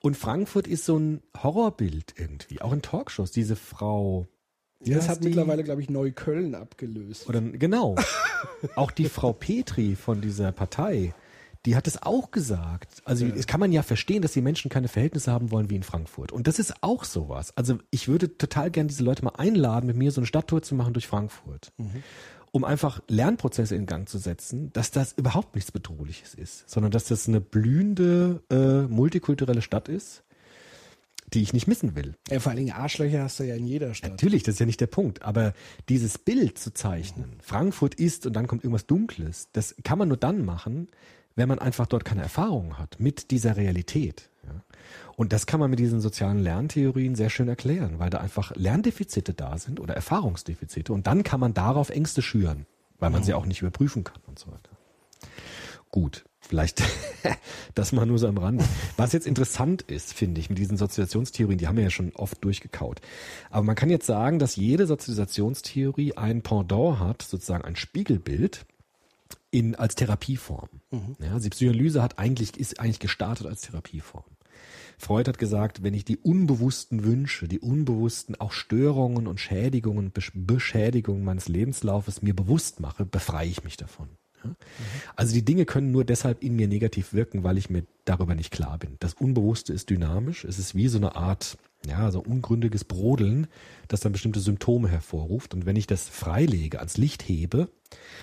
Und 0.00 0.16
Frankfurt 0.16 0.66
ist 0.66 0.86
so 0.86 0.98
ein 0.98 1.22
Horrorbild 1.42 2.14
irgendwie, 2.16 2.62
auch 2.62 2.72
in 2.72 2.80
Talkshows. 2.80 3.32
Diese 3.32 3.56
Frau. 3.56 4.26
Wie 4.84 4.94
das 4.94 5.08
hat 5.08 5.22
die? 5.22 5.28
mittlerweile, 5.28 5.64
glaube 5.64 5.82
ich, 5.82 5.90
Neukölln 5.90 6.54
abgelöst. 6.54 7.28
Oder 7.28 7.40
genau. 7.40 7.96
auch 8.76 8.90
die 8.90 9.08
Frau 9.08 9.32
Petri 9.32 9.96
von 9.96 10.20
dieser 10.20 10.52
Partei, 10.52 11.14
die 11.66 11.76
hat 11.76 11.86
es 11.86 12.02
auch 12.02 12.30
gesagt. 12.30 13.02
Also 13.04 13.26
es 13.26 13.46
kann 13.46 13.60
man 13.60 13.72
ja 13.72 13.82
verstehen, 13.82 14.22
dass 14.22 14.32
die 14.32 14.42
Menschen 14.42 14.70
keine 14.70 14.88
Verhältnisse 14.88 15.32
haben 15.32 15.50
wollen 15.50 15.70
wie 15.70 15.76
in 15.76 15.82
Frankfurt. 15.82 16.30
Und 16.30 16.46
das 16.46 16.58
ist 16.58 16.74
auch 16.82 17.04
sowas. 17.04 17.56
Also 17.56 17.78
ich 17.90 18.08
würde 18.08 18.36
total 18.36 18.70
gern 18.70 18.88
diese 18.88 19.02
Leute 19.02 19.24
mal 19.24 19.32
einladen, 19.36 19.86
mit 19.86 19.96
mir 19.96 20.10
so 20.10 20.20
eine 20.20 20.26
Stadttour 20.26 20.62
zu 20.62 20.74
machen 20.74 20.92
durch 20.92 21.06
Frankfurt. 21.06 21.72
Um 22.52 22.64
einfach 22.64 23.00
Lernprozesse 23.08 23.74
in 23.74 23.86
Gang 23.86 24.08
zu 24.08 24.18
setzen, 24.18 24.72
dass 24.72 24.90
das 24.90 25.12
überhaupt 25.14 25.54
nichts 25.54 25.72
Bedrohliches 25.72 26.34
ist, 26.34 26.68
sondern 26.68 26.92
dass 26.92 27.06
das 27.06 27.26
eine 27.26 27.40
blühende, 27.40 28.42
äh, 28.50 28.82
multikulturelle 28.82 29.62
Stadt 29.62 29.88
ist, 29.88 30.22
die 31.32 31.42
ich 31.42 31.52
nicht 31.52 31.66
missen 31.66 31.96
will. 31.96 32.14
Ja, 32.30 32.40
vor 32.40 32.50
allen 32.50 32.58
Dingen 32.58 32.72
Arschlöcher 32.72 33.22
hast 33.22 33.40
du 33.40 33.44
ja 33.44 33.54
in 33.54 33.66
jeder 33.66 33.94
Stadt. 33.94 34.10
Natürlich, 34.10 34.42
das 34.42 34.54
ist 34.54 34.58
ja 34.60 34.66
nicht 34.66 34.80
der 34.80 34.86
Punkt. 34.86 35.22
Aber 35.22 35.52
dieses 35.88 36.18
Bild 36.18 36.58
zu 36.58 36.72
zeichnen, 36.72 37.36
Frankfurt 37.42 37.94
ist 37.94 38.26
und 38.26 38.34
dann 38.34 38.46
kommt 38.46 38.64
irgendwas 38.64 38.86
Dunkles, 38.86 39.48
das 39.52 39.74
kann 39.82 39.98
man 39.98 40.08
nur 40.08 40.16
dann 40.16 40.44
machen, 40.44 40.88
wenn 41.36 41.48
man 41.48 41.58
einfach 41.58 41.86
dort 41.86 42.04
keine 42.04 42.22
Erfahrung 42.22 42.78
hat 42.78 43.00
mit 43.00 43.30
dieser 43.30 43.56
Realität. 43.56 44.28
Ja. 44.44 44.62
Und 45.16 45.32
das 45.32 45.46
kann 45.46 45.60
man 45.60 45.70
mit 45.70 45.78
diesen 45.78 46.00
sozialen 46.00 46.38
Lerntheorien 46.38 47.14
sehr 47.14 47.30
schön 47.30 47.48
erklären, 47.48 47.98
weil 47.98 48.10
da 48.10 48.18
einfach 48.18 48.54
Lerndefizite 48.54 49.32
da 49.32 49.58
sind 49.58 49.80
oder 49.80 49.94
Erfahrungsdefizite. 49.94 50.92
Und 50.92 51.06
dann 51.06 51.22
kann 51.22 51.40
man 51.40 51.54
darauf 51.54 51.90
Ängste 51.90 52.22
schüren, 52.22 52.66
weil 52.98 53.10
man 53.10 53.22
sie 53.22 53.34
auch 53.34 53.46
nicht 53.46 53.62
überprüfen 53.62 54.04
kann 54.04 54.20
und 54.26 54.38
so 54.38 54.48
weiter. 54.48 54.70
Gut, 55.90 56.24
vielleicht 56.48 56.82
das 57.74 57.92
mal 57.92 58.06
nur 58.06 58.18
so 58.18 58.28
am 58.28 58.38
Rande. 58.38 58.64
Was 58.96 59.12
jetzt 59.12 59.26
interessant 59.26 59.82
ist, 59.82 60.14
finde 60.14 60.40
ich, 60.40 60.48
mit 60.50 60.58
diesen 60.58 60.76
Sozialisationstheorien, 60.76 61.58
die 61.58 61.66
haben 61.66 61.76
wir 61.76 61.84
ja 61.84 61.90
schon 61.90 62.12
oft 62.14 62.42
durchgekaut. 62.44 63.00
Aber 63.50 63.62
man 63.64 63.76
kann 63.76 63.90
jetzt 63.90 64.06
sagen, 64.06 64.38
dass 64.38 64.56
jede 64.56 64.86
Sozialisationstheorie 64.86 66.14
ein 66.16 66.42
Pendant 66.42 66.98
hat, 67.00 67.22
sozusagen 67.22 67.64
ein 67.64 67.76
Spiegelbild 67.76 68.66
in, 69.50 69.74
als 69.74 69.94
Therapieform. 69.94 70.68
Ja, 71.20 71.32
also 71.32 71.44
die 71.44 71.50
Psychoanalyse 71.50 72.02
hat 72.02 72.18
eigentlich, 72.18 72.56
ist 72.56 72.80
eigentlich 72.80 73.00
gestartet 73.00 73.46
als 73.46 73.62
Therapieform. 73.62 74.24
Freud 74.98 75.28
hat 75.28 75.38
gesagt, 75.38 75.82
wenn 75.82 75.94
ich 75.94 76.04
die 76.04 76.16
unbewussten 76.16 77.04
Wünsche, 77.04 77.48
die 77.48 77.58
unbewussten 77.58 78.40
auch 78.40 78.52
Störungen 78.52 79.26
und 79.26 79.40
Schädigungen, 79.40 80.12
Besch- 80.12 80.32
Beschädigungen 80.34 81.24
meines 81.24 81.48
Lebenslaufes 81.48 82.22
mir 82.22 82.34
bewusst 82.34 82.80
mache, 82.80 83.04
befreie 83.04 83.48
ich 83.48 83.64
mich 83.64 83.76
davon. 83.76 84.08
Ja? 84.44 84.54
Also 85.16 85.34
die 85.34 85.44
Dinge 85.44 85.64
können 85.64 85.90
nur 85.90 86.04
deshalb 86.04 86.42
in 86.42 86.56
mir 86.56 86.68
negativ 86.68 87.12
wirken, 87.12 87.42
weil 87.44 87.58
ich 87.58 87.70
mir 87.70 87.84
darüber 88.04 88.34
nicht 88.34 88.50
klar 88.50 88.78
bin. 88.78 88.96
Das 89.00 89.14
Unbewusste 89.14 89.72
ist 89.72 89.90
dynamisch. 89.90 90.44
Es 90.44 90.58
ist 90.58 90.74
wie 90.74 90.88
so 90.88 90.98
eine 90.98 91.16
Art, 91.16 91.56
ja, 91.86 92.10
so 92.10 92.20
ungründiges 92.20 92.84
Brodeln, 92.84 93.46
das 93.88 94.00
dann 94.00 94.12
bestimmte 94.12 94.40
Symptome 94.40 94.88
hervorruft. 94.88 95.54
Und 95.54 95.66
wenn 95.66 95.76
ich 95.76 95.86
das 95.86 96.08
freilege, 96.08 96.78
ans 96.78 96.96
Licht 96.96 97.22
hebe, 97.28 97.68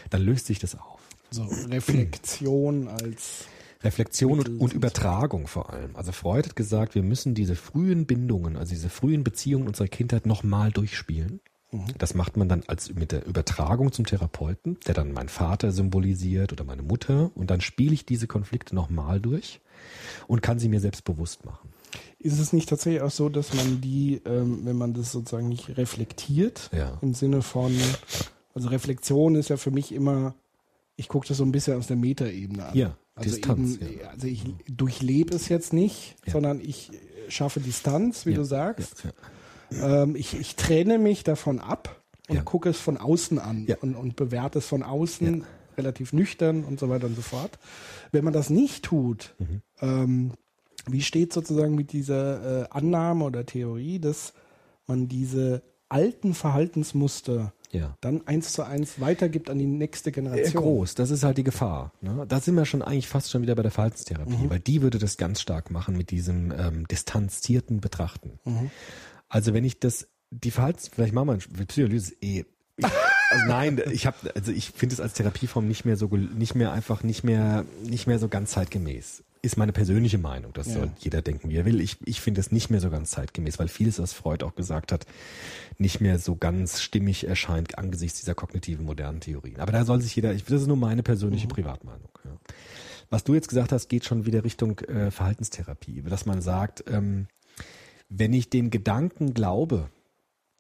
dann 0.10 0.22
löst 0.22 0.46
sich 0.46 0.60
das 0.60 0.76
auf. 0.76 1.02
So, 1.32 1.44
Reflexion 1.44 2.88
als 2.88 3.46
Reflexion 3.84 4.40
und, 4.40 4.60
und 4.60 4.74
Übertragung 4.74 5.48
vor 5.48 5.72
allem. 5.72 5.96
Also 5.96 6.12
Freud 6.12 6.48
hat 6.48 6.56
gesagt, 6.56 6.96
wir 6.96 7.04
müssen 7.04 7.34
diese 7.34 7.56
frühen 7.56 8.06
Bindungen, 8.06 8.58
also 8.58 8.72
diese 8.72 8.90
frühen 8.90 9.24
Beziehungen 9.24 9.68
unserer 9.68 9.88
Kindheit 9.88 10.26
nochmal 10.26 10.72
durchspielen. 10.72 11.40
Das 11.98 12.14
macht 12.16 12.36
man 12.36 12.50
dann 12.50 12.64
als 12.68 12.94
mit 12.94 13.12
der 13.14 13.26
Übertragung 13.26 13.92
zum 13.94 14.06
Therapeuten, 14.06 14.78
der 14.88 14.94
dann 14.94 15.14
mein 15.14 15.30
Vater 15.30 15.72
symbolisiert 15.72 16.52
oder 16.52 16.66
meine 16.66 16.82
Mutter. 16.82 17.32
Und 17.36 17.50
dann 17.50 17.62
spiele 17.62 17.94
ich 17.94 18.06
diese 18.06 18.28
Konflikte 18.28 18.76
nochmal 18.76 19.20
durch 19.22 19.62
und 20.28 20.42
kann 20.42 20.60
sie 20.60 20.68
mir 20.68 20.82
selbst 20.82 21.04
bewusst 21.06 21.46
machen. 21.46 21.70
Ist 22.20 22.40
es 22.40 22.52
nicht 22.54 22.68
tatsächlich 22.70 23.02
auch 23.02 23.12
so, 23.12 23.30
dass 23.30 23.54
man 23.54 23.82
die, 23.82 24.22
ähm, 24.26 24.66
wenn 24.66 24.78
man 24.78 24.94
das 24.94 25.12
sozusagen 25.12 25.48
nicht 25.50 25.78
reflektiert, 25.78 26.70
Ja. 26.74 26.98
im 27.02 27.14
Sinne 27.14 27.42
von, 27.42 27.74
also 28.54 28.70
Reflexion 28.70 29.36
ist 29.36 29.50
ja 29.50 29.58
für 29.58 29.72
mich 29.72 29.92
immer, 29.94 30.36
ich 30.98 31.08
gucke 31.08 31.28
das 31.28 31.38
so 31.38 31.44
ein 31.46 31.52
bisschen 31.52 31.78
aus 31.78 31.88
der 31.88 31.96
Metaebene 31.98 32.66
an. 32.66 32.78
Ja, 32.78 32.98
also 33.16 33.30
Distanz, 33.30 33.78
eben, 33.78 34.00
ja. 34.02 34.10
also 34.10 34.28
ich 34.28 34.44
durchlebe 34.68 35.34
es 35.36 35.48
jetzt 35.50 35.74
nicht, 35.74 36.16
Ja. 36.26 36.34
sondern 36.34 36.60
ich 36.62 36.92
schaffe 37.30 37.60
Distanz, 37.62 38.26
wie 38.26 38.34
du 38.34 38.44
sagst. 38.44 39.04
Ja, 39.72 40.04
Ähm, 40.04 40.16
ich, 40.16 40.40
ich 40.40 40.56
trenne 40.56 40.98
mich 41.00 41.24
davon 41.24 41.60
ab 41.60 42.02
und 42.30 42.36
Ja. 42.38 42.42
gucke 42.44 42.70
es 42.70 42.80
von 42.80 42.98
außen 42.98 43.40
an 43.40 43.66
Ja. 43.68 43.78
und, 43.82 43.96
und 43.96 44.16
bewerte 44.16 44.60
es 44.60 44.66
von 44.68 44.84
außen 44.84 45.44
relativ 45.78 46.14
nüchtern 46.14 46.64
und 46.64 46.80
so 46.80 46.90
weiter 46.90 47.08
und 47.08 47.16
so 47.16 47.22
fort. 47.22 47.58
Wenn 48.12 48.24
man 48.24 48.34
das 48.34 48.50
nicht 48.50 48.84
tut, 48.84 49.36
Mhm. 49.40 49.62
ähm, 49.82 50.32
wie 50.88 51.02
steht 51.02 51.32
sozusagen 51.34 51.76
mit 51.76 51.92
dieser 51.94 52.64
äh, 52.64 52.68
Annahme 52.72 53.26
oder 53.26 53.46
Theorie, 53.46 54.00
dass 54.00 54.34
man 54.88 55.08
diese 55.08 55.62
alten 55.90 56.34
Verhaltensmuster 56.34 57.54
Ja. 57.72 57.96
dann 58.02 58.26
eins 58.28 58.52
zu 58.54 58.64
eins 58.64 59.00
weitergibt 59.00 59.50
an 59.50 59.60
die 59.60 59.66
nächste 59.66 60.06
Sehr 60.06 60.14
Generation? 60.24 60.64
groß, 60.64 60.96
das 60.96 61.10
ist 61.12 61.24
halt 61.24 61.38
die 61.38 61.44
Gefahr. 61.44 61.94
Ne? 62.02 62.26
Da 62.28 62.40
sind 62.40 62.56
wir 62.56 62.66
schon 62.66 62.82
eigentlich 62.82 63.08
fast 63.08 63.30
schon 63.32 63.42
wieder 63.42 63.56
bei 63.56 63.62
der 63.62 63.72
Verhaltenstherapie, 63.72 64.50
weil 64.50 64.60
die 64.60 64.82
würde 64.82 64.98
das 65.00 65.18
ganz 65.18 65.40
stark 65.42 65.70
machen 65.72 65.96
mit 65.98 66.12
diesem 66.12 66.52
ähm, 66.52 66.88
distanzierten 66.88 67.80
Betrachten. 67.80 68.40
Also 69.32 69.54
wenn 69.54 69.64
ich 69.64 69.80
das, 69.80 70.08
die 70.30 70.52
Verhaltens, 70.52 70.90
vielleicht 70.94 71.14
machen 71.14 71.40
wir 71.50 71.90
ist 71.92 72.14
eh. 72.22 72.44
Ich, 72.76 72.86
also 72.86 73.46
nein, 73.48 73.82
ich 73.92 74.06
habe, 74.06 74.18
also 74.36 74.52
ich 74.52 74.72
finde 74.72 74.94
es 74.94 75.00
als 75.00 75.14
Therapieform 75.14 75.68
nicht 75.68 75.86
mehr 75.86 75.96
so, 75.96 76.08
nicht 76.08 76.54
mehr 76.54 76.74
einfach, 76.74 77.02
nicht 77.04 77.24
mehr, 77.24 77.66
nicht 77.84 78.08
mehr 78.08 78.20
so 78.20 78.28
ganz 78.28 78.52
zeitgemäß. 78.52 79.24
Ist 79.42 79.58
meine 79.58 79.72
persönliche 79.72 80.18
Meinung. 80.18 80.52
Das 80.54 80.68
Ja. 80.68 80.74
soll 80.74 80.92
jeder 81.00 81.22
denken, 81.22 81.50
wie 81.50 81.56
er 81.56 81.66
will. 81.66 81.80
Ich, 81.80 81.98
ich 82.06 82.20
finde 82.20 82.42
es 82.42 82.52
nicht 82.52 82.70
mehr 82.70 82.82
so 82.82 82.90
ganz 82.90 83.12
zeitgemäß, 83.12 83.58
weil 83.58 83.70
vieles, 83.70 84.00
was 84.00 84.12
Freud 84.12 84.44
auch 84.46 84.54
gesagt 84.56 84.92
hat, 84.92 85.06
nicht 85.78 86.02
mehr 86.02 86.20
so 86.20 86.36
ganz 86.36 86.82
stimmig 86.82 87.26
erscheint 87.26 87.78
angesichts 87.78 88.20
dieser 88.20 88.36
kognitiven 88.36 88.86
modernen 88.86 89.22
Theorien. 89.22 89.62
Aber 89.62 89.72
da 89.72 89.86
soll 89.86 90.02
sich 90.02 90.14
jeder, 90.16 90.34
ich, 90.34 90.44
das 90.44 90.62
ist 90.62 90.68
nur 90.68 90.78
meine 90.78 91.04
persönliche 91.04 91.48
Privatmeinung. 91.48 92.10
Ja. 92.26 92.32
Was 93.10 93.24
du 93.24 93.34
jetzt 93.34 93.48
gesagt 93.48 93.72
hast, 93.72 93.88
geht 93.88 94.04
schon 94.06 94.26
wieder 94.26 94.44
Richtung 94.44 94.78
äh, 94.80 95.10
Verhaltenstherapie, 95.10 96.02
dass 96.04 96.26
man 96.26 96.42
sagt, 96.42 96.84
ähm, 96.90 97.28
wenn 98.12 98.34
ich 98.34 98.50
den 98.50 98.70
Gedanken 98.70 99.34
glaube, 99.34 99.90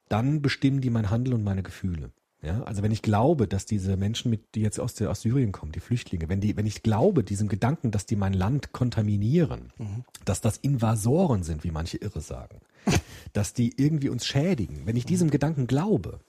dann 0.08 0.41
bestimmen 0.41 0.82
die 0.82 0.89
mein 0.89 1.10
Handeln 1.10 1.36
und 1.36 1.43
meine 1.43 1.64
Gefühle. 1.64 2.12
Ja, 2.41 2.64
also 2.64 2.82
wenn 2.82 2.91
ich 2.91 3.04
glaube, 3.04 3.47
dass 3.47 3.66
diese 3.66 3.97
Menschen, 3.97 4.32
mit, 4.32 4.56
die 4.56 4.62
jetzt 4.62 4.80
aus, 4.80 4.95
der, 4.95 5.12
aus 5.12 5.22
Syrien 5.22 5.52
kommen, 5.52 5.72
die 5.74 5.80
Flüchtlinge, 5.80 6.28
wenn 6.28 6.41
die, 6.41 6.58
wenn 6.58 6.66
ich 6.66 6.82
glaube, 6.82 7.24
diesem 7.24 7.47
Gedanken, 7.47 7.91
dass 7.91 8.08
die 8.08 8.16
mein 8.16 8.34
Land 8.34 8.72
kontaminieren, 8.72 9.72
dass 10.26 10.41
das 10.41 10.58
Invasoren 10.58 11.43
sind, 11.43 11.64
wie 11.64 11.70
manche 11.70 11.97
Irre 11.97 12.22
sagen, 12.22 12.62
dass 13.34 13.54
die 13.54 13.74
irgendwie 13.78 14.10
uns 14.10 14.26
schädigen, 14.26 14.88
wenn 14.88 14.95
ich 14.95 15.06
diesem 15.06 15.30
Gedanken 15.30 15.68
glaube, 15.68 16.20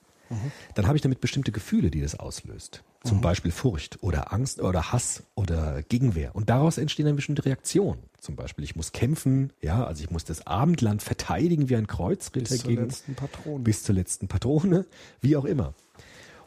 dann 0.75 0.87
habe 0.87 0.97
ich 0.97 1.03
damit 1.03 1.21
bestimmte 1.21 1.53
Gefühle, 1.53 1.91
die 1.91 2.01
das 2.01 2.19
auslöst. 2.19 2.83
Zum 3.05 3.21
Beispiel 3.21 3.51
Furcht 3.51 4.03
oder 4.03 4.33
Angst 4.33 4.61
oder 4.61 4.93
Hass 4.93 5.25
oder 5.35 5.83
Gegenwehr. 5.83 6.35
Und 6.37 6.51
daraus 6.51 6.79
entstehen 6.79 7.07
dann 7.07 7.17
bestimmte 7.17 7.45
Reaktionen. 7.45 8.01
Zum 8.21 8.37
Beispiel, 8.37 8.65
ich 8.65 8.77
muss 8.77 8.93
kämpfen, 8.93 9.53
ja, 9.61 9.85
also 9.85 10.05
ich 10.05 10.11
muss 10.11 10.25
das 10.25 10.47
Abendland 10.47 11.03
verteidigen 11.03 11.69
wie 11.69 11.75
ein 11.75 11.89
Kreuzritter 11.89 12.51
Bis 12.51 12.61
zur 12.61 12.71
gegen 12.71 12.83
letzten 12.85 13.15
Patrone. 13.17 13.65
bis 13.65 13.83
zur 13.83 13.97
letzten 13.97 14.29
Patrone, 14.29 14.87
wie 15.21 15.37
auch 15.37 15.45
immer. 15.45 15.75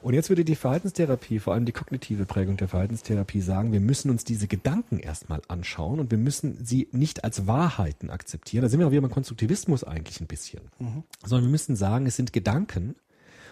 Und 0.06 0.14
jetzt 0.14 0.30
würde 0.30 0.46
die 0.46 0.56
Verhaltenstherapie, 0.56 1.40
vor 1.40 1.56
allem 1.56 1.66
die 1.66 1.72
kognitive 1.72 2.26
Prägung 2.26 2.58
der 2.58 2.68
Verhaltenstherapie 2.68 3.42
sagen, 3.42 3.74
wir 3.74 3.80
müssen 3.80 4.12
uns 4.12 4.24
diese 4.24 4.48
Gedanken 4.48 5.00
erstmal 5.00 5.42
anschauen 5.48 6.00
und 6.00 6.12
wir 6.12 6.20
müssen 6.20 6.64
sie 6.64 6.88
nicht 6.92 7.24
als 7.24 7.48
Wahrheiten 7.48 8.12
akzeptieren. 8.12 8.62
Da 8.62 8.70
sind 8.70 8.80
wir 8.80 8.86
auch 8.86 8.92
wieder 8.92 9.02
beim 9.02 9.10
Konstruktivismus 9.10 9.84
eigentlich 9.84 10.22
ein 10.22 10.28
bisschen. 10.28 10.62
Sondern 11.26 11.48
wir 11.48 11.52
müssen 11.52 11.76
sagen, 11.76 12.06
es 12.06 12.16
sind 12.16 12.34
Gedanken 12.34 12.96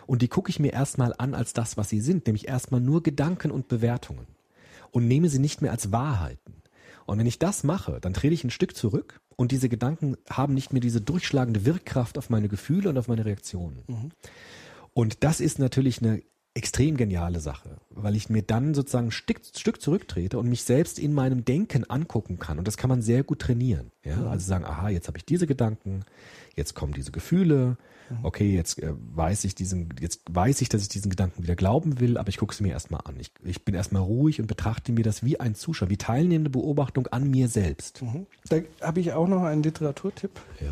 und 0.08 0.22
die 0.22 0.28
gucke 0.28 0.50
ich 0.50 0.60
mir 0.60 0.74
erstmal 0.74 1.14
an 1.18 1.34
als 1.34 1.54
das, 1.54 1.78
was 1.78 1.90
sie 1.90 2.02
sind, 2.02 2.26
nämlich 2.26 2.48
erstmal 2.48 2.82
nur 2.82 3.04
Gedanken 3.04 3.52
und 3.52 3.68
Bewertungen 3.68 4.28
und 4.92 5.08
nehme 5.08 5.30
sie 5.30 5.40
nicht 5.40 5.62
mehr 5.62 5.72
als 5.72 5.92
Wahrheiten. 5.92 6.62
Und 7.06 7.20
wenn 7.20 7.28
ich 7.28 7.40
das 7.40 7.64
mache, 7.64 8.00
dann 8.00 8.14
trete 8.14 8.34
ich 8.34 8.44
ein 8.44 8.50
Stück 8.50 8.76
zurück 8.76 9.20
und 9.36 9.52
diese 9.52 9.70
Gedanken 9.70 10.16
haben 10.30 10.54
nicht 10.54 10.72
mehr 10.74 10.82
diese 10.82 11.02
durchschlagende 11.02 11.66
Wirkkraft 11.66 12.18
auf 12.18 12.30
meine 12.30 12.48
Gefühle 12.48 12.90
und 12.90 12.98
auf 12.98 13.08
meine 13.08 13.26
Reaktionen. 13.26 13.84
Und 14.94 15.24
das 15.24 15.40
ist 15.40 15.60
natürlich 15.60 16.02
eine 16.02 16.22
extrem 16.56 16.98
geniale 16.98 17.40
Sache, 17.40 17.78
weil 17.90 18.16
ich 18.16 18.30
mir 18.30 18.44
dann 18.44 18.74
sozusagen 18.76 19.08
ein 19.08 19.12
Stück, 19.12 19.42
Stück 19.56 19.82
zurücktrete 19.82 20.38
und 20.38 20.48
mich 20.48 20.64
selbst 20.64 21.00
in 21.00 21.14
meinem 21.14 21.46
Denken 21.46 21.90
angucken 21.90 22.38
kann. 22.38 22.60
Und 22.60 22.68
das 22.68 22.78
kann 22.78 22.90
man 22.90 23.02
sehr 23.02 23.24
gut 23.24 23.40
trainieren. 23.40 23.92
Ja? 24.04 24.28
Also 24.28 24.46
sagen, 24.46 24.66
aha, 24.66 24.90
jetzt 24.90 25.08
habe 25.08 25.18
ich 25.18 25.26
diese 25.26 25.48
Gedanken, 25.48 26.06
jetzt 26.56 26.76
kommen 26.76 26.94
diese 26.94 27.12
Gefühle, 27.12 27.78
okay, 28.22 28.54
jetzt 28.54 28.82
äh, 28.82 28.94
weiß 29.16 29.44
ich 29.46 29.56
diesen, 29.56 29.90
jetzt 30.00 30.22
weiß 30.30 30.62
ich, 30.62 30.70
dass 30.70 30.82
ich 30.82 30.90
diesen 30.90 31.10
Gedanken 31.10 31.44
wieder 31.44 31.56
glauben 31.56 32.00
will, 32.00 32.18
aber 32.18 32.30
ich 32.30 32.38
gucke 32.38 32.54
sie 32.54 32.64
mir 32.64 32.72
erstmal 32.72 33.02
an. 33.06 33.16
Ich, 33.20 33.32
ich 33.44 33.66
bin 33.66 33.74
erstmal 33.74 34.04
ruhig 34.04 34.40
und 34.40 34.48
betrachte 34.48 34.92
mir 34.92 35.04
das 35.04 35.24
wie 35.24 35.40
ein 35.40 35.56
Zuschauer, 35.56 35.90
wie 35.90 35.98
teilnehmende 35.98 36.50
Beobachtung 36.50 37.08
an 37.08 37.30
mir 37.30 37.48
selbst. 37.48 38.04
Da 38.50 38.58
habe 38.82 39.00
ich 39.00 39.14
auch 39.14 39.28
noch 39.28 39.44
einen 39.44 39.64
Literaturtipp. 39.64 40.32
Ja. 40.62 40.72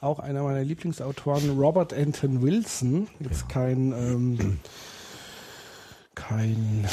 Auch 0.00 0.18
einer 0.18 0.42
meiner 0.42 0.62
Lieblingsautoren, 0.62 1.58
Robert 1.58 1.94
Anton 1.94 2.42
Wilson. 2.42 3.08
Jetzt 3.20 3.48
kein, 3.48 3.92
ähm, 3.92 4.58
kein 6.14 6.86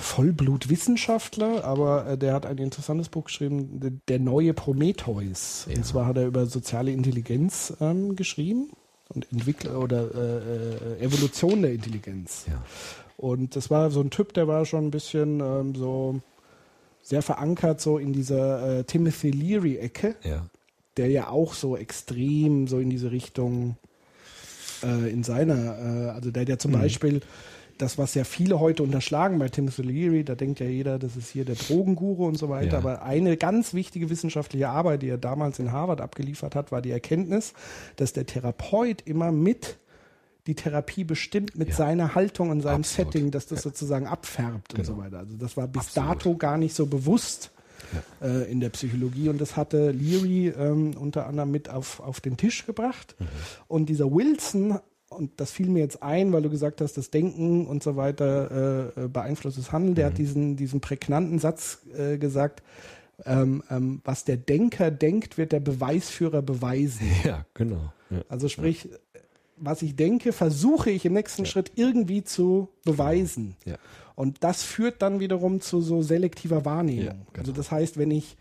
Vollblutwissenschaftler, 0.00 1.64
aber 1.64 2.06
äh, 2.06 2.18
der 2.18 2.34
hat 2.34 2.46
ein 2.46 2.58
interessantes 2.58 3.08
Buch 3.08 3.24
geschrieben, 3.24 3.80
Der- 3.80 3.92
Der 4.08 4.18
neue 4.18 4.54
Prometheus. 4.54 5.66
Ja. 5.68 5.76
Und 5.76 5.84
zwar 5.86 6.06
hat 6.06 6.16
er 6.16 6.26
über 6.26 6.46
soziale 6.46 6.90
Intelligenz 6.92 7.72
ähm, 7.80 8.16
geschrieben 8.16 8.70
und 9.08 9.30
Entwickler 9.32 9.78
oder 9.78 10.02
äh, 10.14 11.00
äh, 11.00 11.04
Evolution 11.04 11.62
der 11.62 11.72
Intelligenz. 11.72 12.46
Ja. 12.48 12.62
Und 13.16 13.54
das 13.56 13.70
war 13.70 13.90
so 13.90 14.00
ein 14.00 14.10
Typ, 14.10 14.32
der 14.34 14.48
war 14.48 14.64
schon 14.66 14.86
ein 14.86 14.90
bisschen 14.90 15.40
ähm, 15.40 15.74
so 15.74 16.20
sehr 17.02 17.22
verankert 17.22 17.80
so 17.80 17.98
in 17.98 18.12
dieser 18.12 18.78
äh, 18.80 18.84
Timothy 18.84 19.30
Leary-Ecke, 19.30 20.16
Ja. 20.24 20.46
der 20.96 21.08
ja 21.08 21.28
auch 21.28 21.54
so 21.54 21.76
extrem 21.76 22.66
so 22.68 22.78
in 22.78 22.90
diese 22.90 23.10
Richtung 23.12 23.76
äh, 24.82 25.10
in 25.10 25.22
seiner, 25.24 25.54
äh, 25.78 26.10
also 26.10 26.30
der 26.30 26.44
ja 26.44 26.58
zum 26.58 26.72
Beispiel 26.72 27.20
das, 27.78 27.98
was 27.98 28.14
ja 28.14 28.24
viele 28.24 28.60
heute 28.60 28.82
unterschlagen 28.82 29.38
bei 29.38 29.48
Timothy 29.48 29.82
Leary, 29.82 30.24
da 30.24 30.34
denkt 30.34 30.60
ja 30.60 30.66
jeder, 30.66 30.98
das 30.98 31.16
ist 31.16 31.30
hier 31.30 31.44
der 31.44 31.54
Drogenguru 31.56 32.26
und 32.26 32.36
so 32.36 32.48
weiter, 32.48 32.72
Ja. 32.72 32.78
aber 32.78 33.02
eine 33.02 33.36
ganz 33.36 33.74
wichtige 33.74 34.10
wissenschaftliche 34.10 34.68
Arbeit, 34.68 35.02
die 35.02 35.08
er 35.08 35.18
damals 35.18 35.58
in 35.58 35.72
Harvard 35.72 36.00
abgeliefert 36.00 36.54
hat, 36.54 36.70
war 36.72 36.82
die 36.82 36.90
Erkenntnis, 36.90 37.52
dass 37.96 38.12
der 38.12 38.26
Therapeut 38.26 39.02
immer 39.02 39.32
mit 39.32 39.78
die 40.46 40.54
Therapie 40.56 41.04
bestimmt 41.04 41.56
mit 41.56 41.68
Ja. 41.68 41.74
seiner 41.76 42.14
Haltung 42.16 42.50
und 42.50 42.62
seinem 42.62 42.80
Absolut. 42.80 43.12
Setting, 43.12 43.30
dass 43.30 43.46
das 43.46 43.62
sozusagen 43.62 44.06
abfärbt 44.06 44.74
und 44.74 44.84
Genau. 44.84 44.96
so 44.96 44.98
weiter. 44.98 45.18
Also 45.20 45.36
das 45.36 45.56
war 45.56 45.68
bis 45.68 45.82
Absolut. 45.96 46.10
dato 46.10 46.36
gar 46.36 46.58
nicht 46.58 46.74
so 46.74 46.86
bewusst 46.86 47.52
äh, 48.22 48.50
in 48.50 48.60
der 48.60 48.70
Psychologie 48.70 49.28
und 49.28 49.40
das 49.40 49.56
hatte 49.56 49.90
Leary 49.90 50.48
ähm, 50.48 50.96
unter 50.98 51.26
anderem 51.26 51.50
mit 51.50 51.68
auf, 51.68 52.00
auf 52.00 52.20
den 52.20 52.36
Tisch 52.36 52.64
gebracht. 52.66 53.14
Mhm. 53.18 53.26
Und 53.68 53.86
dieser 53.88 54.10
Wilson, 54.10 54.78
und 55.16 55.30
das 55.38 55.50
fiel 55.50 55.68
mir 55.68 55.80
jetzt 55.80 56.02
ein, 56.02 56.32
weil 56.32 56.42
du 56.42 56.50
gesagt 56.50 56.80
hast, 56.80 56.96
das 56.96 57.10
Denken 57.10 57.66
und 57.66 57.82
so 57.82 57.96
weiter 57.96 58.92
äh, 58.96 59.04
äh, 59.04 59.08
beeinflusst 59.08 59.58
das 59.58 59.72
Handeln, 59.72 59.94
der 59.94 60.06
hat 60.06 60.18
diesen, 60.18 60.56
diesen 60.56 60.80
prägnanten 60.80 61.38
Satz 61.38 61.78
äh, 61.96 62.18
gesagt, 62.18 62.62
ähm, 63.24 63.62
ähm, 63.70 64.00
was 64.04 64.24
der 64.24 64.36
Denker 64.36 64.90
denkt, 64.90 65.38
wird 65.38 65.52
der 65.52 65.60
Beweisführer 65.60 66.42
beweisen. 66.42 67.06
Ja, 67.24 67.46
genau. 67.54 67.92
Ja. 68.10 68.22
Also 68.28 68.48
sprich, 68.48 68.88
was 69.56 69.82
ich 69.82 69.96
denke, 69.96 70.32
versuche 70.32 70.90
ich 70.90 71.04
im 71.04 71.12
nächsten 71.12 71.46
Schritt 71.46 71.72
irgendwie 71.76 72.24
zu 72.24 72.68
beweisen. 72.84 73.56
Ja. 73.64 73.76
Und 74.14 74.44
das 74.44 74.62
führt 74.62 75.00
dann 75.02 75.20
wiederum 75.20 75.60
zu 75.60 75.80
so 75.80 76.02
selektiver 76.02 76.64
Wahrnehmung. 76.64 77.04
Ja, 77.04 77.12
genau. 77.12 77.38
Also 77.38 77.52
das 77.52 77.70
heißt, 77.70 77.96
wenn 77.96 78.10
ich 78.10 78.36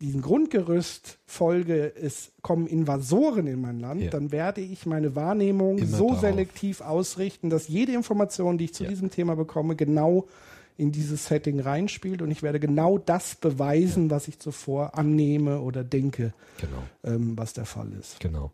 diesen 0.00 0.22
Grundgerüst 0.22 1.18
folge, 1.24 1.92
es 1.96 2.32
kommen 2.42 2.66
Invasoren 2.66 3.46
in 3.46 3.60
mein 3.60 3.80
Land, 3.80 4.02
Ja. 4.02 4.10
dann 4.10 4.32
werde 4.32 4.60
ich 4.60 4.86
meine 4.86 5.14
Wahrnehmung 5.14 5.78
Immer 5.78 5.86
so 5.96 6.08
darauf. 6.08 6.20
selektiv 6.20 6.80
ausrichten, 6.80 7.48
dass 7.50 7.68
jede 7.68 7.92
Information, 7.92 8.58
die 8.58 8.64
ich 8.66 8.74
zu 8.74 8.84
Ja. 8.84 8.90
diesem 8.90 9.10
Thema 9.10 9.34
bekomme, 9.36 9.76
genau 9.76 10.26
in 10.76 10.90
dieses 10.90 11.26
Setting 11.26 11.60
reinspielt 11.60 12.20
und 12.20 12.30
ich 12.32 12.42
werde 12.42 12.58
genau 12.58 12.98
das 12.98 13.36
beweisen, 13.36 14.10
was 14.10 14.26
ich 14.26 14.40
zuvor 14.40 14.98
annehme 14.98 15.60
oder 15.60 15.84
denke, 15.84 16.34
Genau. 16.60 16.82
ähm, 17.04 17.38
was 17.38 17.52
der 17.52 17.64
Fall 17.64 17.92
ist. 17.92 18.18
Genau. 18.18 18.50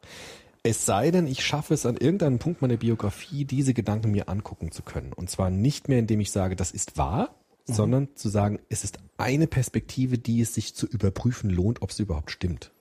Es 0.62 0.84
sei 0.84 1.10
denn, 1.10 1.26
ich 1.26 1.42
schaffe 1.42 1.72
es 1.72 1.86
an 1.86 1.96
irgendeinem 1.96 2.38
Punkt 2.38 2.60
meiner 2.60 2.76
Biografie, 2.76 3.46
diese 3.46 3.72
Gedanken 3.72 4.10
mir 4.10 4.28
angucken 4.28 4.70
zu 4.72 4.82
können. 4.82 5.14
Und 5.14 5.30
zwar 5.30 5.48
nicht 5.48 5.88
mehr, 5.88 5.98
indem 5.98 6.20
ich 6.20 6.30
sage, 6.30 6.54
das 6.54 6.70
ist 6.70 6.98
wahr, 6.98 7.34
sondern 7.66 8.08
zu 8.14 8.28
sagen, 8.28 8.58
es 8.68 8.84
ist 8.84 8.98
eine 9.18 9.46
Perspektive, 9.46 10.18
die 10.18 10.40
es 10.40 10.54
sich 10.54 10.74
zu 10.74 10.86
überprüfen 10.86 11.50
lohnt, 11.50 11.82
ob 11.82 11.92
sie 11.92 12.02
überhaupt 12.02 12.30
stimmt. 12.30 12.72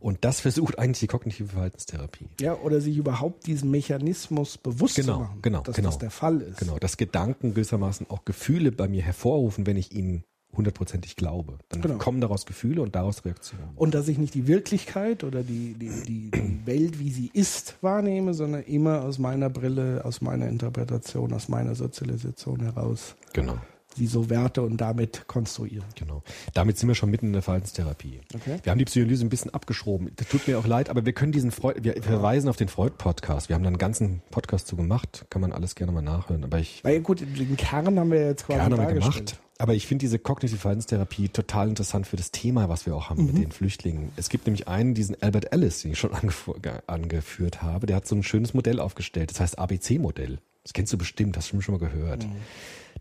Und 0.00 0.18
das 0.24 0.40
versucht 0.40 0.78
eigentlich 0.78 1.00
die 1.00 1.06
kognitive 1.06 1.48
Verhaltenstherapie. 1.48 2.26
Ja, 2.38 2.54
oder 2.56 2.80
sich 2.82 2.96
überhaupt 2.98 3.46
diesen 3.46 3.70
Mechanismus 3.70 4.58
bewusst 4.58 4.96
Genau, 4.96 5.14
zu 5.14 5.20
machen, 5.20 5.38
genau, 5.40 5.62
dass 5.62 5.76
genau. 5.76 5.88
das 5.88 5.98
der 5.98 6.10
Fall 6.10 6.42
ist. 6.42 6.58
Genau, 6.58 6.78
dass 6.78 6.98
Gedanken 6.98 7.54
gewissermaßen 7.54 8.10
auch 8.10 8.24
Gefühle 8.26 8.70
bei 8.70 8.86
mir 8.86 9.02
hervorrufen, 9.02 9.66
wenn 9.66 9.78
ich 9.78 9.94
ihnen 9.94 10.24
hundertprozentig 10.54 11.16
glaube. 11.16 11.58
Dann 11.70 11.80
Genau. 11.80 11.96
kommen 11.96 12.20
daraus 12.20 12.44
Gefühle 12.46 12.82
und 12.82 12.94
daraus 12.94 13.24
Reaktionen. 13.24 13.70
Und 13.76 13.94
dass 13.94 14.06
ich 14.06 14.18
nicht 14.18 14.34
die 14.34 14.46
Wirklichkeit 14.46 15.24
oder 15.24 15.42
die, 15.42 15.74
die, 15.74 15.90
die, 16.06 16.30
die 16.30 16.66
Welt, 16.66 16.98
wie 17.00 17.10
sie 17.10 17.30
ist, 17.32 17.76
wahrnehme, 17.80 18.34
sondern 18.34 18.62
immer 18.62 19.02
aus 19.02 19.18
meiner 19.18 19.48
Brille, 19.50 20.04
aus 20.04 20.20
meiner 20.20 20.48
Interpretation, 20.48 21.32
aus 21.32 21.48
meiner 21.48 21.74
Sozialisation 21.74 22.60
heraus 22.60 23.16
Genau. 23.32 23.56
Sie 23.94 24.06
so 24.06 24.30
werte 24.30 24.62
und 24.62 24.78
damit 24.78 25.26
konstruieren. 25.26 25.84
Genau. 25.94 26.22
Damit 26.54 26.78
sind 26.78 26.88
wir 26.88 26.94
schon 26.94 27.10
mitten 27.10 27.26
in 27.28 27.32
der 27.32 27.42
Verhaltenstherapie. 27.42 28.20
Okay. 28.34 28.58
Wir 28.62 28.70
haben 28.70 28.78
die 28.78 28.84
Psychoanalyse 28.84 29.24
ein 29.24 29.28
bisschen 29.30 29.52
abgeschoben. 29.54 30.10
Das 30.16 30.28
tut 30.28 30.46
mir 30.48 30.58
auch 30.58 30.66
leid, 30.66 30.88
aber 30.90 31.04
wir 31.06 31.12
können 31.12 31.32
diesen 31.32 31.50
Freud, 31.50 31.80
wir 31.82 32.00
verweisen 32.02 32.48
auf 32.48 32.56
den 32.56 32.68
Freud-Podcast. 32.68 33.48
Wir 33.48 33.54
haben 33.56 33.62
da 33.62 33.68
einen 33.68 33.78
ganzen 33.78 34.22
Podcast 34.30 34.66
zu 34.66 34.76
gemacht. 34.76 35.26
Kann 35.30 35.40
man 35.42 35.52
alles 35.52 35.74
gerne 35.74 35.92
mal 35.92 36.02
nachhören. 36.02 36.44
Aber 36.44 36.58
ich, 36.58 36.82
Weil 36.84 37.00
gut, 37.00 37.20
den 37.20 37.56
Kern 37.56 37.98
haben 37.98 38.10
wir 38.10 38.26
jetzt 38.26 38.46
quasi 38.46 38.58
gerne 38.60 38.76
haben 38.76 38.86
wir 38.88 38.94
gemacht. 39.00 39.38
Aber 39.56 39.72
ich 39.74 39.86
finde 39.86 40.00
diese 40.00 40.18
kognitive 40.18 40.58
Verhaltenstherapie 40.58 41.28
total 41.28 41.68
interessant 41.68 42.08
für 42.08 42.16
das 42.16 42.32
Thema, 42.32 42.68
was 42.68 42.86
wir 42.86 42.96
auch 42.96 43.08
haben 43.08 43.20
Mhm. 43.24 43.26
mit 43.34 43.42
den 43.44 43.52
Flüchtlingen. 43.52 44.10
Es 44.16 44.28
gibt 44.28 44.46
nämlich 44.46 44.66
einen, 44.66 44.94
diesen 44.94 45.22
Albert 45.22 45.52
Ellis, 45.52 45.82
den 45.82 45.92
ich 45.92 45.98
schon 46.00 46.10
angeführt 46.88 47.62
habe. 47.62 47.86
Der 47.86 47.96
hat 47.96 48.06
so 48.06 48.16
ein 48.16 48.22
schönes 48.24 48.52
Modell 48.54 48.80
aufgestellt. 48.80 49.30
Das 49.30 49.38
heißt 49.40 49.58
ABC-Modell. 49.58 50.38
Das 50.64 50.72
kennst 50.72 50.92
du 50.92 50.98
bestimmt, 50.98 51.36
hast 51.36 51.52
du 51.52 51.60
schon 51.60 51.74
mal 51.78 51.78
gehört. 51.88 52.24
Mhm. 52.24 52.32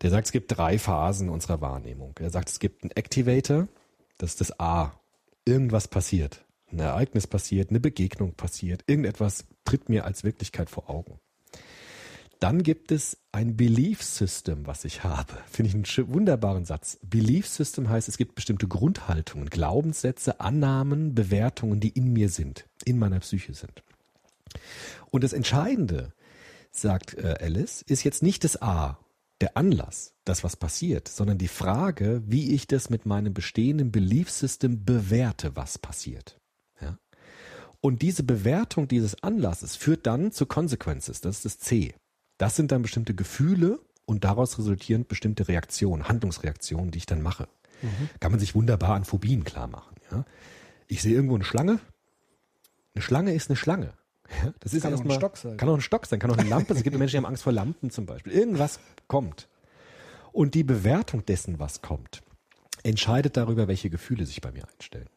Der 0.02 0.10
sagt, 0.10 0.28
es 0.28 0.32
gibt 0.32 0.58
drei 0.58 0.80
Phasen 0.80 1.30
unserer 1.30 1.62
Wahrnehmung. 1.62 2.16
Er 2.20 2.30
sagt, 2.30 2.50
es 2.50 2.60
gibt 2.60 2.84
einen 2.84 2.92
Activator, 2.92 3.68
das 4.18 4.32
ist 4.32 4.42
das 4.42 4.60
A. 4.60 5.00
Irgendwas 5.46 5.88
passiert. 5.88 6.44
Ein 6.72 6.80
Ereignis 6.80 7.28
passiert, 7.28 7.70
eine 7.70 7.80
Begegnung 7.80 8.34
passiert, 8.34 8.84
irgendetwas 8.88 9.46
tritt 9.64 9.90
mir 9.90 10.06
als 10.06 10.24
Wirklichkeit 10.24 10.70
vor 10.70 10.90
Augen. 10.90 11.20
Dann 12.40 12.62
gibt 12.62 12.92
es 12.92 13.18
ein 13.32 13.56
Belief 13.56 14.04
System, 14.04 14.68
was 14.68 14.84
ich 14.84 15.06
habe. 15.06 15.32
Finde 15.50 15.70
ich 15.70 15.76
einen 15.76 16.14
wunderbaren 16.14 16.66
Satz. 16.66 17.00
Belief 17.02 17.48
System 17.48 17.88
heißt, 17.88 18.10
es 18.10 18.18
gibt 18.18 18.36
bestimmte 18.36 18.68
Grundhaltungen, 18.68 19.50
Glaubenssätze, 19.50 20.42
Annahmen, 20.42 21.16
Bewertungen, 21.16 21.80
die 21.80 21.90
in 21.90 22.12
mir 22.12 22.28
sind, 22.28 22.66
in 22.84 23.00
meiner 23.00 23.22
Psyche 23.22 23.54
sind. 23.54 23.82
Und 25.10 25.24
das 25.24 25.32
Entscheidende, 25.32 26.12
sagt 26.72 27.14
äh, 27.14 27.38
Alice, 27.40 27.82
ist 27.82 28.04
jetzt 28.04 28.24
nicht 28.24 28.44
das 28.44 28.62
A, 28.62 28.98
der 29.44 29.58
Anlass, 29.58 30.14
das 30.24 30.46
was 30.46 30.56
passiert, 30.56 31.10
sondern 31.10 31.38
die 31.38 31.50
Frage, 31.50 32.24
wie 32.26 32.54
ich 32.54 32.66
das 32.66 32.90
mit 32.90 33.06
meinem 33.06 33.34
bestehenden 33.34 33.92
Belief 33.92 34.32
System 34.32 34.86
bewerte, 34.86 35.58
was 35.58 35.78
passiert. 35.78 36.40
Ja? 36.80 36.98
Und 37.82 38.02
diese 38.02 38.24
Bewertung 38.24 38.88
dieses 38.88 39.22
Anlasses 39.22 39.76
führt 39.76 40.08
dann 40.08 40.32
zu 40.32 40.46
Consequences, 40.46 41.20
das 41.20 41.38
ist 41.38 41.46
das 41.46 41.60
C. 41.60 41.94
Das 42.38 42.56
sind 42.56 42.72
dann 42.72 42.84
bestimmte 42.84 43.14
Gefühle 43.14 43.82
und 44.06 44.24
daraus 44.24 44.58
resultierend 44.58 45.10
bestimmte 45.10 45.50
Reaktionen, 45.50 46.08
Handlungsreaktionen, 46.08 46.92
die 46.92 47.00
ich 47.00 47.06
dann 47.06 47.22
mache. 47.22 47.50
Kann 48.22 48.32
man 48.32 48.40
sich 48.40 48.56
wunderbar 48.56 48.96
an 48.96 49.04
Phobien 49.04 49.44
klar 49.44 49.68
machen. 49.68 49.98
Ja? 50.10 50.24
Ich 50.88 51.02
sehe 51.02 51.16
irgendwo 51.16 51.36
eine 51.36 51.44
Schlange. 51.44 51.82
Eine 52.96 53.02
Schlange 53.02 53.34
ist 53.34 53.50
eine 53.50 53.58
Schlange. 53.58 53.94
Das 54.60 54.74
ist 54.74 54.84
Kann 54.84 54.94
auch 54.94 55.04
ein 55.04 55.12
Stock 55.12 55.38
sein. 55.38 55.58
Kann 55.58 55.70
auch 55.70 55.76
ein 55.76 55.82
Stock 55.82 56.06
sein, 56.06 56.20
kann 56.20 56.32
auch 56.32 56.38
eine 56.38 56.50
Lampe 56.50 56.74
sein. 56.74 56.78
Es 56.78 56.84
gibt 56.84 56.98
Menschen, 56.98 57.14
die 57.14 57.18
haben 57.18 57.26
Angst 57.26 57.44
vor 57.44 57.54
Lampen 57.54 57.90
zum 57.90 58.06
Beispiel. 58.06 58.34
Irgendwas 58.34 58.80
kommt. 59.08 59.48
Und 60.32 60.56
die 60.56 60.64
Bewertung 60.64 61.26
dessen, 61.26 61.60
was 61.60 61.82
kommt, 61.82 62.24
entscheidet 62.84 63.38
darüber, 63.38 63.68
welche 63.68 63.90
Gefühle 63.90 64.26
sich 64.26 64.42
bei 64.42 64.52
mir 64.52 64.64
einstellen. 64.68 65.10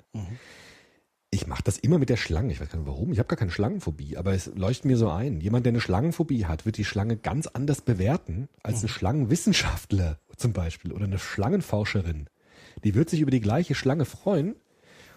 Ich 1.30 1.46
mache 1.46 1.62
das 1.64 1.78
immer 1.78 1.98
mit 1.98 2.09
der 2.09 2.16
Schlange. 2.16 2.52
Ich 2.52 2.61
weiß 2.61 2.70
gar 2.70 2.78
nicht 2.78 2.88
warum. 2.88 3.12
Ich 3.12 3.18
habe 3.18 3.26
gar 3.26 3.36
keine 3.36 3.50
Schlangenphobie, 3.50 4.16
aber 4.16 4.32
es 4.32 4.46
leuchtet 4.54 4.84
mir 4.84 4.96
so 4.96 5.11
ein. 5.11 5.40
Jemand, 5.40 5.66
der 5.66 5.72
eine 5.72 5.80
Schlangenphobie 5.80 6.46
hat, 6.46 6.64
wird 6.64 6.76
die 6.76 6.84
Schlange 6.84 7.16
ganz 7.16 7.46
anders 7.46 7.80
bewerten 7.80 8.48
als 8.62 8.82
ein 8.82 8.88
Schlangenwissenschaftler 8.88 10.18
zum 10.36 10.52
Beispiel 10.52 10.92
oder 10.92 11.04
eine 11.04 11.18
Schlangenforscherin. 11.18 12.28
Die 12.84 12.94
wird 12.94 13.11
sich 13.11 13.20
über 13.20 13.30
die 13.30 13.40
gleiche 13.40 13.74
Schlange 13.74 14.04
freuen 14.04 14.54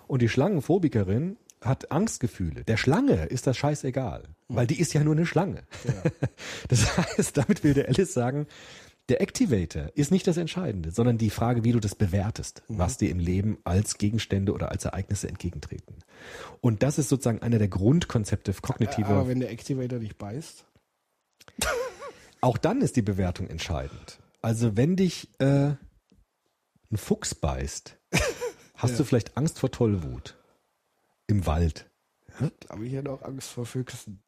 und 0.07 0.21
die 0.21 0.29
Schlangenphobikerin 0.29 1.37
hat 1.61 1.91
Angstgefühle. 1.91 2.63
Der 2.63 2.77
Schlange 2.77 3.25
ist 3.25 3.45
das 3.47 3.57
scheißegal, 3.57 4.29
weil 4.47 4.65
die 4.67 4.79
ist 4.79 4.93
ja 4.93 5.03
nur 5.03 5.15
eine 5.15 5.25
Schlange. 5.25 5.63
Das 6.69 6.97
heißt, 6.97 7.37
damit 7.37 7.63
will 7.63 7.73
der 7.73 7.87
Alice 7.89 8.13
sagen, 8.13 8.47
der 9.09 9.21
Activator 9.21 9.89
ist 9.95 10.11
nicht 10.11 10.27
das 10.27 10.37
Entscheidende, 10.37 10.91
sondern 10.91 11.17
die 11.17 11.31
Frage, 11.31 11.63
wie 11.63 11.71
du 11.71 11.79
das 11.79 11.95
bewertest, 11.95 12.61
was 12.67 12.97
dir 12.97 13.09
im 13.09 13.17
Leben 13.19 13.57
als 13.63 13.97
Gegenstände 13.97 14.53
oder 14.53 14.69
als 14.71 14.85
Ereignisse 14.85 15.27
entgegentreten. 15.27 15.95
Und 16.61 16.83
das 16.83 16.99
ist 16.99 17.09
sozusagen 17.09 17.41
einer 17.41 17.57
der 17.57 17.69
Grundkonzepte 17.69 18.53
kognitiver. 18.61 19.09
Aber 19.09 19.27
wenn 19.27 19.39
der 19.39 19.49
Activator 19.51 19.97
dich 19.99 20.15
beißt, 20.17 20.65
auch 22.41 22.57
dann 22.57 22.81
ist 22.81 22.95
die 22.95 23.01
Bewertung 23.01 23.47
entscheidend. 23.47 24.19
Also 24.41 24.77
wenn 24.77 24.95
dich 24.95 25.27
äh, 25.39 25.71
ein 26.91 26.97
Fuchs 26.97 27.33
beißt, 27.35 27.97
hast 28.75 28.91
Ja. 28.91 28.97
du 28.97 29.03
vielleicht 29.03 29.37
Angst 29.37 29.59
vor 29.59 29.71
Tollwut 29.71 30.35
im 31.29 31.45
Wald. 31.45 31.89
Aber 32.69 32.83
ich 32.83 32.93
hätte 32.93 33.11
auch 33.11 33.21
Angst 33.21 33.49
vor 33.51 33.65
Füchsen. 33.65 34.21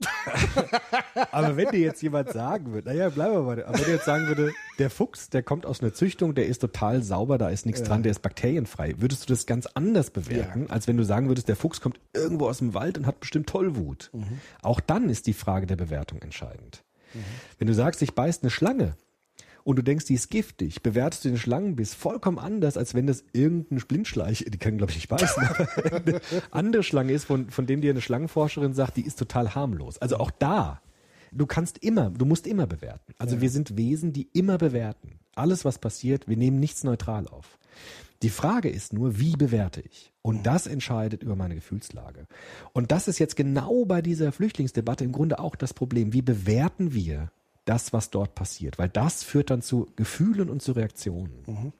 Aber 1.30 1.56
wenn 1.56 1.68
dir 1.70 1.80
jetzt 1.80 2.02
jemand 2.02 2.30
sagen 2.30 2.72
würde, 2.72 2.88
naja, 2.88 3.08
bleiben 3.10 3.34
wir 3.34 3.42
mal, 3.42 3.64
aber 3.64 3.78
wenn 3.78 3.84
dir 3.84 3.92
jetzt 3.94 4.04
sagen 4.06 4.26
würde, 4.26 4.52
der 4.78 4.90
Fuchs, 4.90 5.30
der 5.30 5.42
kommt 5.42 5.66
aus 5.66 5.80
einer 5.80 5.94
Züchtung, 5.94 6.34
der 6.34 6.46
ist 6.46 6.58
total 6.58 7.02
sauber, 7.02 7.38
da 7.38 7.48
ist 7.48 7.64
nichts 7.64 7.80
Ja. 7.82 7.86
dran, 7.86 8.02
der 8.02 8.10
ist 8.10 8.20
bakterienfrei, 8.20 8.94
würdest 8.98 9.22
du 9.22 9.32
das 9.32 9.46
ganz 9.46 9.66
anders 9.66 10.10
bewerten, 10.10 10.68
als 10.70 10.88
wenn 10.88 10.96
du 10.96 11.04
sagen 11.04 11.28
würdest, 11.28 11.48
der 11.48 11.56
Fuchs 11.56 11.80
kommt 11.80 12.00
irgendwo 12.12 12.48
aus 12.48 12.58
dem 12.58 12.74
Wald 12.74 12.98
und 12.98 13.06
hat 13.06 13.20
bestimmt 13.20 13.48
Tollwut. 13.48 14.10
Auch 14.62 14.80
dann 14.80 15.08
ist 15.08 15.26
die 15.28 15.32
Frage 15.32 15.66
der 15.66 15.76
Bewertung 15.76 16.20
entscheidend. 16.22 16.84
Wenn 17.58 17.68
du 17.68 17.74
sagst, 17.74 18.02
ich 18.02 18.14
beißt 18.14 18.42
eine 18.42 18.50
Schlange 18.50 18.96
und 19.64 19.76
du 19.76 19.82
denkst, 19.82 20.04
die 20.04 20.14
ist 20.14 20.30
giftig, 20.30 20.82
bewertest 20.82 21.24
du 21.24 21.30
den 21.30 21.38
Schlangenbiss 21.38 21.94
vollkommen 21.94 22.38
anders, 22.38 22.76
als 22.76 22.94
wenn 22.94 23.06
das 23.06 23.24
irgendein 23.32 23.78
Blindschleich, 23.78 24.44
die 24.46 24.58
kann 24.58 24.76
glaube 24.76 24.92
ich 24.92 24.96
nicht 24.96 25.08
beißen, 25.08 25.42
eine 26.06 26.20
andere 26.50 26.82
Schlange 26.82 27.12
ist, 27.12 27.24
von, 27.24 27.50
von 27.50 27.66
dem 27.66 27.80
dir 27.80 27.90
eine 27.90 28.02
Schlangenforscherin 28.02 28.74
sagt, 28.74 28.96
die 28.96 29.06
ist 29.06 29.18
total 29.18 29.54
harmlos. 29.54 29.98
Also 29.98 30.18
auch 30.18 30.30
da, 30.30 30.82
du 31.32 31.46
kannst 31.46 31.78
immer, 31.78 32.10
du 32.10 32.26
musst 32.26 32.46
immer 32.46 32.66
bewerten. 32.66 33.14
Also 33.18 33.40
wir 33.40 33.50
sind 33.50 33.76
Wesen, 33.76 34.12
die 34.12 34.28
immer 34.32 34.58
bewerten. 34.58 35.18
Alles, 35.34 35.64
was 35.64 35.78
passiert, 35.78 36.28
wir 36.28 36.36
nehmen 36.36 36.60
nichts 36.60 36.84
neutral 36.84 37.26
auf. 37.26 37.58
Die 38.22 38.30
Frage 38.30 38.68
ist 38.68 38.92
nur, 38.92 39.18
wie 39.18 39.36
bewerte 39.36 39.80
ich? 39.80 40.12
Und 40.22 40.46
das 40.46 40.66
entscheidet 40.66 41.22
über 41.22 41.36
meine 41.36 41.56
Gefühlslage. 41.56 42.26
Und 42.72 42.92
das 42.92 43.08
ist 43.08 43.18
jetzt 43.18 43.36
genau 43.36 43.84
bei 43.84 44.00
dieser 44.00 44.30
Flüchtlingsdebatte 44.32 45.04
im 45.04 45.12
Grunde 45.12 45.38
auch 45.38 45.56
das 45.56 45.74
Problem. 45.74 46.12
Wie 46.12 46.22
bewerten 46.22 46.94
wir 46.94 47.30
das, 47.64 47.92
was 47.92 48.10
dort 48.10 48.34
passiert? 48.34 48.78
Weil 48.78 48.88
das 48.88 49.24
führt 49.24 49.50
dann 49.50 49.62
zu 49.62 49.88
Gefühlen 49.96 50.50
und 50.50 50.62
zu 50.62 50.72
Reaktionen. 50.72 51.74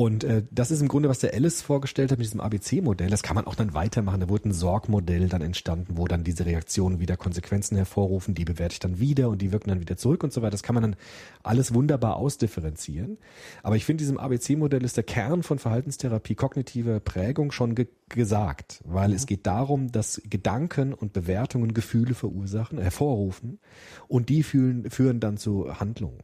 Und 0.00 0.24
äh, 0.24 0.44
das 0.50 0.70
ist 0.70 0.80
im 0.80 0.88
Grunde, 0.88 1.10
was 1.10 1.18
der 1.18 1.34
Alice 1.34 1.60
vorgestellt 1.60 2.10
hat 2.10 2.18
mit 2.18 2.26
diesem 2.26 2.40
ABC-Modell. 2.40 3.10
Das 3.10 3.22
kann 3.22 3.34
man 3.34 3.46
auch 3.46 3.54
dann 3.54 3.74
weitermachen. 3.74 4.20
Da 4.20 4.28
wurde 4.30 4.48
ein 4.48 4.52
Sorg-Modell 4.52 5.28
dann 5.28 5.42
entstanden, 5.42 5.98
wo 5.98 6.06
dann 6.06 6.24
diese 6.24 6.46
Reaktionen 6.46 7.00
wieder 7.00 7.18
Konsequenzen 7.18 7.76
hervorrufen. 7.76 8.34
Die 8.34 8.46
bewerte 8.46 8.72
ich 8.72 8.78
dann 8.78 8.98
wieder 8.98 9.28
und 9.28 9.42
die 9.42 9.52
wirken 9.52 9.68
dann 9.68 9.80
wieder 9.80 9.98
zurück 9.98 10.24
und 10.24 10.32
so 10.32 10.40
weiter. 10.40 10.52
Das 10.52 10.62
kann 10.62 10.74
man 10.74 10.82
dann 10.82 10.96
alles 11.42 11.74
wunderbar 11.74 12.16
ausdifferenzieren. 12.16 13.18
Aber 13.62 13.76
ich 13.76 13.84
finde, 13.84 14.02
diesem 14.02 14.18
ABC-Modell 14.18 14.84
ist 14.84 14.96
der 14.96 15.04
Kern 15.04 15.42
von 15.42 15.58
Verhaltenstherapie, 15.58 16.34
kognitive 16.34 17.00
Prägung 17.00 17.52
schon 17.52 17.74
ge 17.74 17.88
gesagt. 18.08 18.82
Weil 18.84 19.12
es 19.12 19.26
geht 19.26 19.46
darum, 19.46 19.92
dass 19.92 20.20
Gedanken 20.28 20.92
und 20.92 21.12
Bewertungen 21.12 21.74
Gefühle 21.74 22.14
verursachen, 22.14 22.78
hervorrufen 22.78 23.60
und 24.08 24.28
die 24.28 24.42
fühlen, 24.42 24.90
führen 24.90 25.20
dann 25.20 25.36
zu 25.36 25.78
Handlungen. 25.78 26.18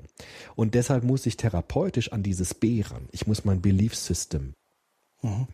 Und 0.57 0.75
deshalb 0.75 1.05
muss 1.05 1.27
ich 1.27 1.37
therapeutisch 1.37 2.13
an 2.13 2.25
dieses 2.25 2.55
B 2.55 2.83
ran. 2.83 3.09
Ich 3.17 3.27
muss 3.27 3.47
mein 3.47 3.63
Belief 3.63 3.97
System 3.97 4.53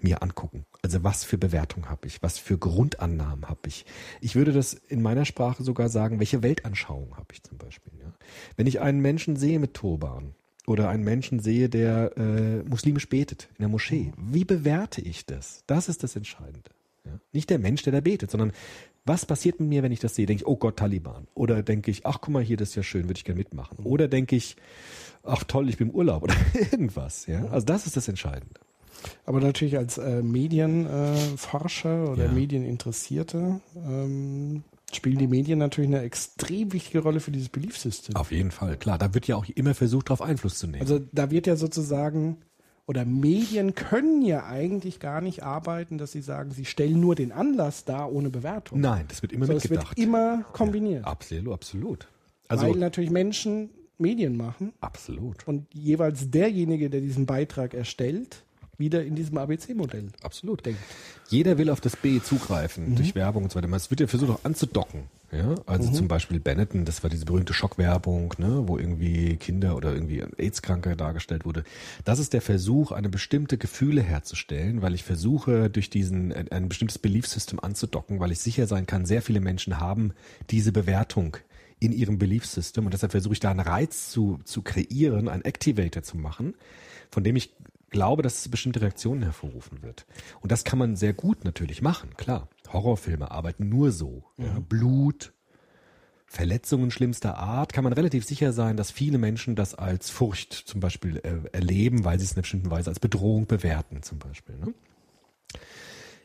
mir 0.00 0.20
angucken. 0.20 0.66
Also 0.82 1.04
was 1.04 1.22
für 1.22 1.38
Bewertung 1.38 1.88
habe 1.88 2.08
ich? 2.08 2.20
Was 2.24 2.36
für 2.36 2.58
Grundannahmen 2.58 3.48
habe 3.48 3.68
ich? 3.68 3.86
Ich 4.20 4.34
würde 4.34 4.52
das 4.52 4.74
in 4.74 5.00
meiner 5.00 5.24
Sprache 5.24 5.62
sogar 5.62 5.88
sagen, 5.88 6.18
welche 6.18 6.42
Weltanschauung 6.42 7.16
habe 7.16 7.28
ich 7.32 7.44
zum 7.44 7.56
Beispiel? 7.56 7.92
Ja? 8.00 8.12
Wenn 8.56 8.66
ich 8.66 8.80
einen 8.80 9.00
Menschen 9.00 9.36
sehe 9.36 9.60
mit 9.60 9.74
Turban 9.74 10.34
oder 10.66 10.88
einen 10.88 11.04
Menschen 11.04 11.38
sehe, 11.38 11.68
der 11.68 12.16
äh, 12.16 12.68
muslimisch 12.68 13.08
betet 13.08 13.48
in 13.50 13.62
der 13.62 13.68
Moschee, 13.68 14.12
wie 14.18 14.44
bewerte 14.44 15.00
ich 15.00 15.24
das? 15.24 15.62
Das 15.68 15.88
ist 15.88 16.02
das 16.02 16.16
Entscheidende. 16.16 16.70
Ja? 17.04 17.20
Nicht 17.32 17.48
der 17.48 17.60
Mensch, 17.60 17.84
der 17.84 17.92
da 17.92 18.00
betet, 18.00 18.32
sondern 18.32 18.52
was 19.04 19.24
passiert 19.24 19.60
mit 19.60 19.68
mir, 19.68 19.84
wenn 19.84 19.92
ich 19.92 20.00
das 20.00 20.16
sehe? 20.16 20.26
Denke 20.26 20.42
ich, 20.42 20.48
oh 20.48 20.56
Gott, 20.56 20.76
Taliban. 20.76 21.28
Oder 21.34 21.62
denke 21.62 21.92
ich, 21.92 22.04
ach 22.04 22.20
guck 22.20 22.34
mal 22.34 22.42
hier, 22.42 22.56
das 22.56 22.70
ist 22.70 22.74
ja 22.74 22.82
schön, 22.82 23.04
würde 23.04 23.18
ich 23.18 23.24
gerne 23.24 23.38
mitmachen. 23.38 23.78
Oder 23.84 24.08
denke 24.08 24.34
ich, 24.36 24.56
ach 25.24 25.44
toll, 25.44 25.68
ich 25.68 25.76
bin 25.78 25.88
im 25.90 25.94
Urlaub 25.94 26.22
oder 26.24 26.34
irgendwas. 26.72 27.26
Ja? 27.26 27.44
Also 27.50 27.66
das 27.66 27.86
ist 27.86 27.96
das 27.96 28.08
Entscheidende. 28.08 28.60
Aber 29.26 29.40
natürlich 29.40 29.76
als 29.76 29.98
äh, 29.98 30.22
Medienforscher 30.22 32.04
äh, 32.04 32.08
oder 32.08 32.24
Ja. 32.26 32.32
Medieninteressierte 32.32 33.60
ähm, 33.76 34.62
spielen 34.92 35.18
die 35.18 35.26
Medien 35.26 35.58
natürlich 35.58 35.88
eine 35.88 36.02
extrem 36.02 36.72
wichtige 36.72 37.00
Rolle 37.00 37.20
für 37.20 37.30
dieses 37.30 37.48
Beliefsystem. 37.48 38.14
Auf 38.16 38.30
jeden 38.30 38.50
Fall, 38.50 38.76
klar. 38.76 38.98
Da 38.98 39.14
wird 39.14 39.26
ja 39.26 39.36
auch 39.36 39.46
immer 39.48 39.74
versucht, 39.74 40.08
darauf 40.10 40.22
Einfluss 40.22 40.58
zu 40.58 40.66
nehmen. 40.66 40.82
Also 40.82 41.00
da 41.12 41.30
wird 41.30 41.46
ja 41.46 41.56
sozusagen, 41.56 42.36
oder 42.86 43.04
Medien 43.04 43.74
können 43.74 44.22
ja 44.22 44.44
eigentlich 44.46 45.00
gar 45.00 45.20
nicht 45.20 45.42
arbeiten, 45.42 45.98
dass 45.98 46.12
sie 46.12 46.20
sagen, 46.22 46.50
sie 46.50 46.64
stellen 46.66 47.00
nur 47.00 47.14
den 47.14 47.32
Anlass 47.32 47.84
dar 47.84 48.12
ohne 48.12 48.28
Bewertung. 48.30 48.80
Nein, 48.80 49.06
das 49.08 49.22
wird 49.22 49.32
immer 49.32 49.46
So, 49.46 49.54
es 49.54 49.70
wird 49.70 49.80
mitgedacht. 49.80 49.98
immer 49.98 50.44
kombiniert. 50.52 51.04
absolut, 51.06 51.54
absolut. 51.54 52.08
Also 52.48 52.66
weil 52.68 52.76
natürlich 52.76 53.10
Menschen 53.10 53.70
Medien 54.02 54.36
machen 54.36 54.72
absolut, 54.80 55.48
und 55.48 55.66
jeweils 55.72 56.30
derjenige, 56.30 56.90
der 56.90 57.00
diesen 57.00 57.24
Beitrag 57.24 57.72
erstellt, 57.72 58.44
wieder 58.78 59.04
in 59.04 59.14
diesem 59.14 59.38
ABC-Modell 59.38 60.08
absolut. 60.22 60.66
denkt. 60.66 60.80
Jeder 61.28 61.56
will 61.56 61.70
auf 61.70 61.80
das 61.80 61.96
B 61.96 62.20
zugreifen 62.20 62.96
durch 62.96 63.14
Werbung 63.14 63.44
und 63.44 63.52
so 63.52 63.56
weiter. 63.56 63.72
Es 63.74 63.90
wird 63.90 64.00
ja 64.00 64.06
versucht 64.06 64.30
auch 64.30 64.44
anzudocken. 64.44 65.04
Ja, 65.30 65.54
also 65.64 65.90
zum 65.90 66.08
Beispiel 66.08 66.40
Benetton, 66.40 66.84
das 66.84 67.02
war 67.02 67.08
diese 67.08 67.24
berühmte 67.24 67.54
Schockwerbung, 67.54 68.34
ne, 68.36 68.64
wo 68.66 68.76
irgendwie 68.76 69.36
Kinder 69.36 69.76
oder 69.76 69.94
irgendwie 69.94 70.22
AIDS-Kranke 70.36 70.94
dargestellt 70.94 71.46
wurde. 71.46 71.64
Das 72.04 72.18
ist 72.18 72.34
der 72.34 72.42
Versuch, 72.42 72.92
eine 72.92 73.08
bestimmte 73.08 73.56
Gefühle 73.56 74.02
herzustellen, 74.02 74.82
weil 74.82 74.94
ich 74.94 75.04
versuche, 75.04 75.70
durch 75.70 75.88
diesen 75.88 76.34
ein, 76.34 76.52
ein 76.52 76.68
bestimmtes 76.68 76.98
Beliefssystem 76.98 77.60
anzudocken, 77.60 78.20
weil 78.20 78.30
ich 78.30 78.40
sicher 78.40 78.66
sein 78.66 78.86
kann, 78.86 79.06
sehr 79.06 79.22
viele 79.22 79.40
Menschen 79.40 79.80
haben 79.80 80.12
diese 80.50 80.70
Bewertung 80.70 81.38
in 81.82 81.92
ihrem 81.92 82.18
Beliefssystem 82.18 82.84
und 82.84 82.94
deshalb 82.94 83.12
versuche 83.12 83.34
ich 83.34 83.40
da 83.40 83.50
einen 83.50 83.60
Reiz 83.60 84.10
zu, 84.10 84.38
zu 84.44 84.62
kreieren, 84.62 85.28
einen 85.28 85.44
Activator 85.44 86.02
zu 86.02 86.16
machen, 86.16 86.54
von 87.10 87.24
dem 87.24 87.34
ich 87.34 87.54
glaube, 87.90 88.22
dass 88.22 88.38
es 88.38 88.48
bestimmte 88.48 88.80
Reaktionen 88.80 89.22
hervorrufen 89.22 89.82
wird. 89.82 90.06
Und 90.40 90.52
das 90.52 90.64
kann 90.64 90.78
man 90.78 90.96
sehr 90.96 91.12
gut 91.12 91.44
natürlich 91.44 91.82
machen, 91.82 92.16
klar. 92.16 92.48
Horrorfilme 92.72 93.30
arbeiten 93.30 93.68
nur 93.68 93.90
so. 93.90 94.24
Ja, 94.38 94.60
Blut, 94.60 95.32
Verletzungen 96.24 96.90
schlimmster 96.90 97.36
Art, 97.36 97.72
kann 97.72 97.84
man 97.84 97.92
relativ 97.92 98.24
sicher 98.24 98.52
sein, 98.52 98.76
dass 98.76 98.90
viele 98.90 99.18
Menschen 99.18 99.56
das 99.56 99.74
als 99.74 100.08
Furcht 100.08 100.52
zum 100.52 100.80
Beispiel 100.80 101.18
äh, 101.18 101.48
erleben, 101.52 102.04
weil 102.04 102.18
sie 102.18 102.24
es 102.24 102.30
in 102.30 102.36
einer 102.36 102.42
bestimmten 102.42 102.70
Weise 102.70 102.90
als 102.90 103.00
Bedrohung 103.00 103.46
bewerten 103.46 104.02
zum 104.02 104.18
Beispiel. 104.18 104.56
Ne? 104.56 104.72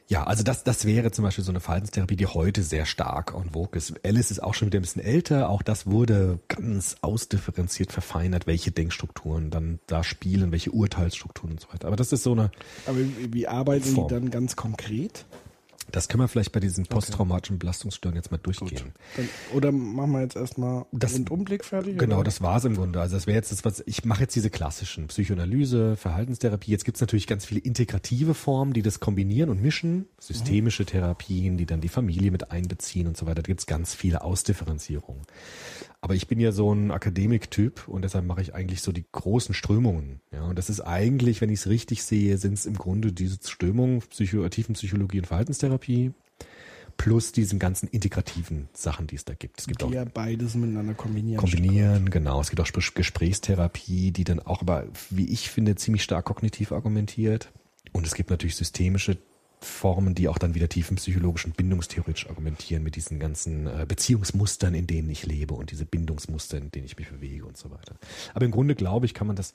Ja, 0.09 0.23
also 0.23 0.41
das, 0.41 0.63
das 0.63 0.85
wäre 0.85 1.11
zum 1.11 1.23
Beispiel 1.25 1.43
so 1.43 1.51
eine 1.51 1.59
Verhaltenstherapie, 1.59 2.15
die 2.15 2.27
heute 2.27 2.63
sehr 2.63 2.85
stark 2.85 3.33
en 3.35 3.49
vogue 3.51 3.77
ist. 3.77 3.93
Alice 4.05 4.31
ist 4.31 4.41
auch 4.41 4.53
schon 4.53 4.67
wieder 4.67 4.79
ein 4.79 4.83
bisschen 4.83 5.03
älter. 5.03 5.49
Auch 5.49 5.61
das 5.61 5.85
wurde 5.85 6.39
ganz 6.47 6.95
ausdifferenziert 7.01 7.91
verfeinert, 7.91 8.47
welche 8.47 8.71
Denkstrukturen 8.71 9.49
dann 9.49 9.79
da 9.85 10.05
spielen, 10.05 10.51
welche 10.53 10.71
Urteilsstrukturen 10.71 11.51
und 11.53 11.59
so 11.59 11.67
weiter. 11.73 11.87
Aber 11.87 11.97
das 11.97 12.13
ist 12.13 12.23
so 12.23 12.31
eine, 12.31 12.51
Aber 12.85 12.97
wie, 12.97 13.33
wie 13.33 13.47
arbeiten 13.49 13.83
Form. 13.83 14.07
die 14.07 14.13
dann 14.13 14.31
ganz 14.31 14.55
konkret? 14.55 15.25
Das 15.91 16.07
können 16.07 16.21
wir 16.23 16.27
vielleicht 16.27 16.51
bei 16.51 16.59
diesen 16.59 16.85
posttraumatischen 16.85 17.59
Belastungsstörungen 17.59 18.17
jetzt 18.21 18.31
mal 18.31 18.37
durchgehen. 18.37 18.93
Dann, 19.15 19.29
oder 19.53 19.71
machen 19.71 20.11
wir 20.11 20.21
jetzt 20.21 20.35
erstmal 20.35 20.85
Das- 20.91 21.15
einen 21.15 21.27
Rundumblick 21.27 21.63
fertig? 21.65 21.97
Genau, 21.97 22.15
oder? 22.15 22.23
das 22.25 22.41
war's 22.41 22.65
im 22.65 22.75
Grunde. 22.75 22.99
Also 22.99 23.15
das 23.15 23.27
wäre 23.27 23.35
jetzt 23.37 23.51
das, 23.51 23.63
was 23.65 23.83
ich 23.85 24.03
mache 24.05 24.21
jetzt 24.21 24.35
diese 24.35 24.49
klassischen 24.49 25.07
Psychoanalyse, 25.07 25.95
Verhaltenstherapie. 25.95 26.71
Jetzt 26.71 26.85
gibt's 26.85 27.01
natürlich 27.01 27.27
ganz 27.27 27.45
viele 27.45 27.61
integrative 27.61 28.33
Formen, 28.33 28.73
die 28.73 28.81
das 28.81 28.99
kombinieren 28.99 29.49
und 29.49 29.61
mischen. 29.61 30.07
Systemische 30.19 30.85
Therapien, 30.85 31.57
die 31.57 31.65
dann 31.65 31.81
die 31.81 31.89
Familie 31.89 32.31
mit 32.31 32.51
einbeziehen 32.51 33.07
und 33.07 33.15
so 33.17 33.25
weiter. 33.25 33.35
Da 33.41 33.47
gibt's 33.47 33.65
ganz 33.65 33.93
viele 33.93 34.23
Ausdifferenzierungen. 34.23 35.21
Aber 35.99 36.13
ich 36.13 36.27
bin 36.27 36.39
ja 36.39 36.51
so 36.51 36.71
ein 36.73 36.91
Akademiktyp 36.91 37.87
und 37.87 38.03
deshalb 38.03 38.25
mache 38.25 38.41
ich 38.41 38.53
eigentlich 38.53 38.81
so 38.81 38.91
die 38.91 39.05
großen 39.11 39.55
Strömungen. 39.55 40.21
Ja, 40.31 40.43
und 40.43 40.57
das 40.57 40.69
ist 40.69 40.81
eigentlich, 40.81 41.41
wenn 41.41 41.49
ich 41.49 41.59
es 41.59 41.67
richtig 41.67 42.03
sehe, 42.03 42.37
sind 42.37 42.53
es 42.53 42.65
im 42.65 42.75
Grunde 42.75 43.11
diese 43.11 43.37
Strömungen, 43.43 44.01
Psycho 44.01 44.47
Tiefenpsychologie 44.47 45.19
und 45.19 45.25
Verhaltenstherapie, 45.25 46.13
plus 46.97 47.31
diesen 47.31 47.57
ganzen 47.57 47.87
integrativen 47.87 48.69
Sachen, 48.73 49.07
die 49.07 49.15
es 49.15 49.25
da 49.25 49.33
gibt. 49.33 49.59
Es 49.59 49.67
gibt 49.67 49.83
auch 49.83 49.89
die 49.89 49.95
ja 49.95 50.05
beides 50.05 50.55
miteinander 50.55 50.93
kombinieren. 50.93 51.39
kombinieren, 51.41 52.09
genau. 52.11 52.41
Es 52.41 52.49
gibt 52.49 52.59
auch 52.61 52.67
Gespr- 52.67 52.93
Gesprächstherapie, 52.93 54.11
die 54.11 54.23
dann 54.23 54.39
auch 54.39 54.61
aber, 54.61 54.87
wie 55.09 55.25
ich 55.25 55.49
finde, 55.49 55.75
ziemlich 55.75 56.03
stark 56.03 56.25
kognitiv 56.25 56.71
argumentiert. 56.71 57.51
Und 57.91 58.05
es 58.05 58.13
gibt 58.13 58.29
natürlich 58.29 58.55
systemische 58.55 59.17
Formen, 59.59 60.13
die 60.13 60.27
auch 60.27 60.37
dann 60.37 60.53
wieder 60.53 60.69
tiefenpsychologisch 60.69 61.45
und 61.45 61.57
bindungstheoretisch 61.57 62.29
argumentieren 62.29 62.83
mit 62.83 62.95
diesen 62.95 63.19
ganzen 63.19 63.67
äh, 63.67 63.85
Beziehungsmustern, 63.87 64.73
in 64.75 64.85
denen 64.87 65.09
ich 65.09 65.25
lebe 65.25 65.55
und 65.55 65.71
diese 65.71 65.85
Bindungsmuster, 65.85 66.57
in 66.57 66.71
denen 66.71 66.85
ich 66.85 66.97
mich 66.97 67.09
bewege 67.09 67.45
und 67.45 67.57
so 67.57 67.71
weiter. 67.71 67.95
Aber 68.33 68.45
im 68.45 68.51
Grunde 68.51 68.75
glaube 68.75 69.05
ich, 69.07 69.13
kann 69.13 69.27
man 69.27 69.35
das 69.35 69.53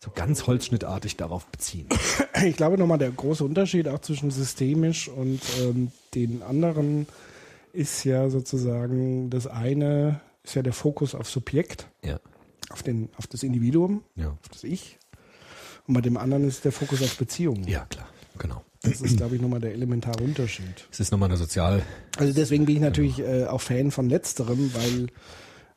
so 0.00 0.10
ganz 0.10 0.46
holzschnittartig 0.46 1.16
darauf 1.16 1.46
beziehen. 1.46 1.88
Ich 2.44 2.56
glaube 2.56 2.76
nochmal, 2.76 2.98
der 2.98 3.10
große 3.10 3.44
Unterschied 3.44 3.86
auch 3.86 4.00
zwischen 4.00 4.30
systemisch 4.32 5.06
und 5.08 5.40
ähm, 5.60 5.92
den 6.14 6.42
anderen 6.42 7.06
ist 7.72 8.02
ja 8.04 8.30
sozusagen, 8.30 9.30
das 9.30 9.46
eine 9.46 10.20
ist 10.42 10.54
ja 10.54 10.62
der 10.62 10.72
Fokus 10.72 11.14
auf 11.14 11.28
Subjekt, 11.28 11.86
Ja, 12.04 12.18
auf, 12.70 12.82
den, 12.82 13.10
auf 13.16 13.26
das 13.28 13.44
Individuum, 13.44 14.02
ja, 14.16 14.30
auf 14.30 14.48
das 14.50 14.64
Ich. 14.64 14.98
Und 15.86 15.94
bei 15.94 16.00
dem 16.00 16.16
anderen 16.16 16.48
ist 16.48 16.64
der 16.64 16.72
Fokus 16.72 17.02
auf 17.02 17.16
Beziehungen. 17.16 17.68
ja, 17.68 17.84
klar, 17.84 18.08
genau. 18.42 18.62
Das 18.82 19.00
ist, 19.00 19.16
glaube 19.16 19.36
ich, 19.36 19.40
nochmal 19.40 19.60
der 19.60 19.72
elementare 19.72 20.22
Unterschied. 20.22 20.88
Es 20.90 20.98
ist 20.98 21.12
nochmal 21.12 21.28
eine 21.28 21.38
sozial, 21.38 21.82
Also 22.18 22.32
deswegen 22.32 22.66
bin 22.66 22.76
ich 22.76 22.82
natürlich 22.82 23.20
äh, 23.20 23.44
auch 23.46 23.60
Fan 23.60 23.92
von 23.92 24.08
letzterem, 24.10 24.74
weil 24.74 25.06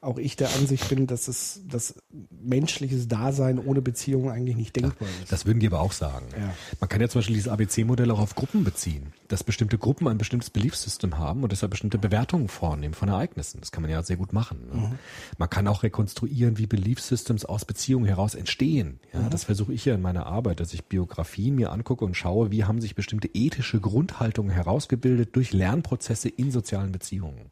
auch 0.02 0.18
ich 0.18 0.36
der 0.36 0.54
Ansicht 0.56 0.88
bin, 0.90 1.08
dass 1.08 1.28
es 1.28 1.62
das 1.68 1.96
menschliches 2.30 3.08
Dasein 3.08 3.60
ohne 3.60 3.82
Beziehung 3.82 4.30
eigentlich 4.30 4.56
nicht 4.56 4.76
denkbar 4.76 5.08
ist. 5.24 5.32
Das 5.32 5.46
würden 5.46 5.60
die 5.60 5.68
aber 5.68 5.82
auch 5.82 5.92
sagen. 5.92 6.28
Ja. 6.38 6.54
Man 6.80 6.90
kann 6.90 7.02
ja 7.02 7.10
zum 7.10 7.20
Beispiel 7.20 7.36
dieses 7.36 7.50
ABC-Modell 7.50 8.12
auch 8.12 8.20
auf 8.20 8.36
Gruppen 8.36 8.64
beziehen, 8.64 9.14
dass 9.28 9.44
bestimmte 9.44 9.78
Gruppen 9.78 10.08
ein 10.08 10.18
bestimmtes 10.18 10.50
Beliefssystem 10.50 11.18
haben 11.18 11.44
und 11.44 11.52
deshalb 11.52 11.72
bestimmte 11.72 11.98
Bewertungen 11.98 12.48
vornehmen 12.48 12.94
von 12.94 13.10
Ereignissen. 13.10 13.60
Das 13.60 13.72
kann 13.72 13.82
man 13.82 13.92
ja 13.92 14.04
sehr 14.04 14.18
gut 14.18 14.34
machen. 14.34 14.60
Ne? 14.72 15.00
Man 15.38 15.50
kann 15.50 15.68
auch 15.68 15.84
rekonstruieren, 15.84 16.58
wie 16.58 16.68
Beliefssystems 16.68 17.46
aus 17.46 17.66
Beziehungen 17.66 18.06
heraus 18.06 18.36
entstehen. 18.36 19.00
Ja, 19.14 19.28
Das 19.30 19.44
versuche 19.44 19.74
ich 19.74 19.86
ja 19.86 19.96
in 19.96 20.02
meiner 20.02 20.26
Arbeit, 20.26 20.60
dass 20.60 20.74
ich 20.74 20.86
Biografien 20.86 21.56
mir 21.56 21.72
angucke 21.72 22.06
und 22.06 22.16
schaue, 22.16 22.52
wie 22.52 22.64
haben 22.64 22.82
sich 22.82 22.96
bestimmte 22.96 23.30
ethische 23.34 23.80
Grundhaltungen 23.80 24.52
herausgebildet 24.52 25.36
durch 25.36 25.54
Lernprozesse 25.54 26.30
in 26.30 26.52
sozialen 26.52 26.92
Beziehungen. 26.92 27.52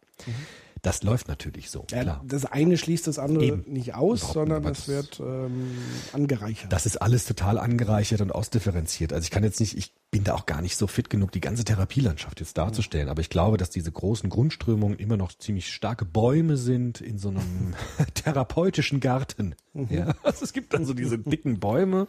Das 0.83 1.01
läuft 1.01 1.29
natürlich 1.29 1.69
so, 1.71 1.85
Ja, 1.91 2.01
klar. 2.03 2.21
das 2.27 2.43
eine 2.45 2.77
schließt 2.77 3.07
das 3.07 3.17
andere 3.17 3.45
Eben. 3.45 3.63
nicht 3.71 3.95
aus, 3.95 4.19
Überhaupt 4.19 4.33
sondern 4.33 4.65
es 4.65 4.87
wird 4.89 5.17
ähm, 5.21 5.71
angereichert. 6.11 6.71
Das 6.73 6.85
ist 6.85 6.97
alles 6.97 7.23
total 7.25 7.57
angereichert 7.57 8.19
und 8.19 8.31
ausdifferenziert. 8.35 9.13
Also 9.13 9.23
ich 9.23 9.31
kann 9.31 9.45
jetzt 9.45 9.61
nicht, 9.61 9.77
ich 9.77 9.93
bin 10.11 10.25
da 10.25 10.33
auch 10.35 10.45
gar 10.45 10.61
nicht 10.61 10.75
so 10.75 10.85
fit 10.87 11.09
genug, 11.09 11.31
die 11.31 11.39
ganze 11.39 11.63
Therapielandschaft 11.63 12.41
jetzt 12.41 12.57
darzustellen. 12.57 13.07
Aber 13.07 13.21
ich 13.21 13.29
glaube, 13.29 13.55
dass 13.55 13.69
diese 13.69 13.93
großen 13.93 14.29
Grundströmungen 14.29 14.99
immer 14.99 15.15
noch 15.15 15.31
ziemlich 15.31 15.73
starke 15.73 16.03
Bäume 16.03 16.57
sind 16.57 16.99
in 16.99 17.17
so 17.17 17.29
einem 17.29 17.75
therapeutischen 18.13 18.99
Garten. 18.99 19.55
Ja, 19.89 20.13
also 20.23 20.43
es 20.43 20.51
gibt 20.51 20.73
dann 20.73 20.85
so 20.85 20.93
diese 20.93 21.17
dicken 21.17 21.61
Bäume 21.61 22.07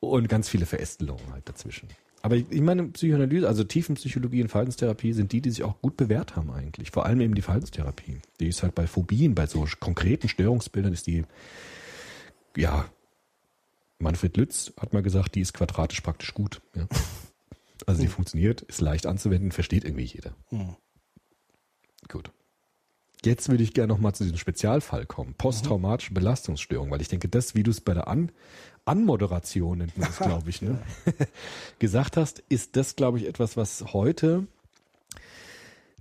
und 0.00 0.28
ganz 0.28 0.48
viele 0.48 0.66
Verästelungen 0.66 1.32
halt 1.32 1.48
dazwischen. 1.48 1.88
Aber 2.26 2.34
ich, 2.34 2.60
meine, 2.60 2.88
Psychoanalyse, 2.88 3.46
also 3.46 3.62
Tiefenpsychologie 3.62 4.42
und 4.42 4.48
Verhaltenstherapie 4.48 5.12
sind 5.12 5.30
die, 5.30 5.40
die 5.40 5.50
sich 5.50 5.62
auch 5.62 5.80
gut 5.80 5.96
bewährt 5.96 6.34
haben 6.34 6.50
eigentlich. 6.50 6.90
Vor 6.90 7.06
allem 7.06 7.20
eben 7.20 7.36
die 7.36 7.42
Verhaltenstherapie. 7.42 8.18
Die 8.40 8.48
ist 8.48 8.64
halt 8.64 8.74
bei 8.74 8.88
Phobien, 8.88 9.36
bei 9.36 9.46
so 9.46 9.64
konkreten 9.78 10.28
Störungsbildern 10.28 10.92
ist 10.92 11.06
die, 11.06 11.22
ja, 12.56 12.86
Manfred 14.00 14.36
Lütz 14.36 14.72
hat 14.76 14.92
mal 14.92 15.04
gesagt, 15.04 15.36
die 15.36 15.40
ist 15.40 15.54
quadratisch 15.54 16.00
praktisch 16.00 16.34
gut. 16.34 16.60
Ja. 16.74 16.88
Also 17.86 18.02
die 18.02 18.08
funktioniert, 18.08 18.62
ist 18.62 18.80
leicht 18.80 19.06
anzuwenden, 19.06 19.52
versteht 19.52 19.84
irgendwie 19.84 20.06
jeder. 20.06 20.34
Gut. 22.08 22.32
Jetzt 23.24 23.48
würde 23.48 23.62
ich 23.62 23.72
gerne 23.72 23.92
noch 23.92 24.00
mal 24.00 24.14
zu 24.14 24.24
diesem 24.24 24.38
Spezialfall 24.38 25.06
kommen. 25.06 25.34
Posttraumatische 25.34 26.12
Belastungsstörung, 26.12 26.90
weil 26.90 27.02
ich 27.02 27.08
denke, 27.08 27.28
das, 27.28 27.54
wie 27.54 27.62
du 27.62 27.70
es 27.70 27.80
bei 27.80 27.94
der 27.94 28.08
An 28.08 28.32
Anmoderation 28.86 29.78
nennt 29.78 29.98
man 29.98 30.08
das, 30.08 30.18
glaube 30.18 30.48
ich, 30.48 30.62
ne? 30.62 30.78
gesagt 31.78 32.16
hast, 32.16 32.42
ist 32.48 32.76
das, 32.76 32.96
glaube 32.96 33.18
ich, 33.18 33.26
etwas, 33.26 33.56
was 33.56 33.92
heute 33.92 34.46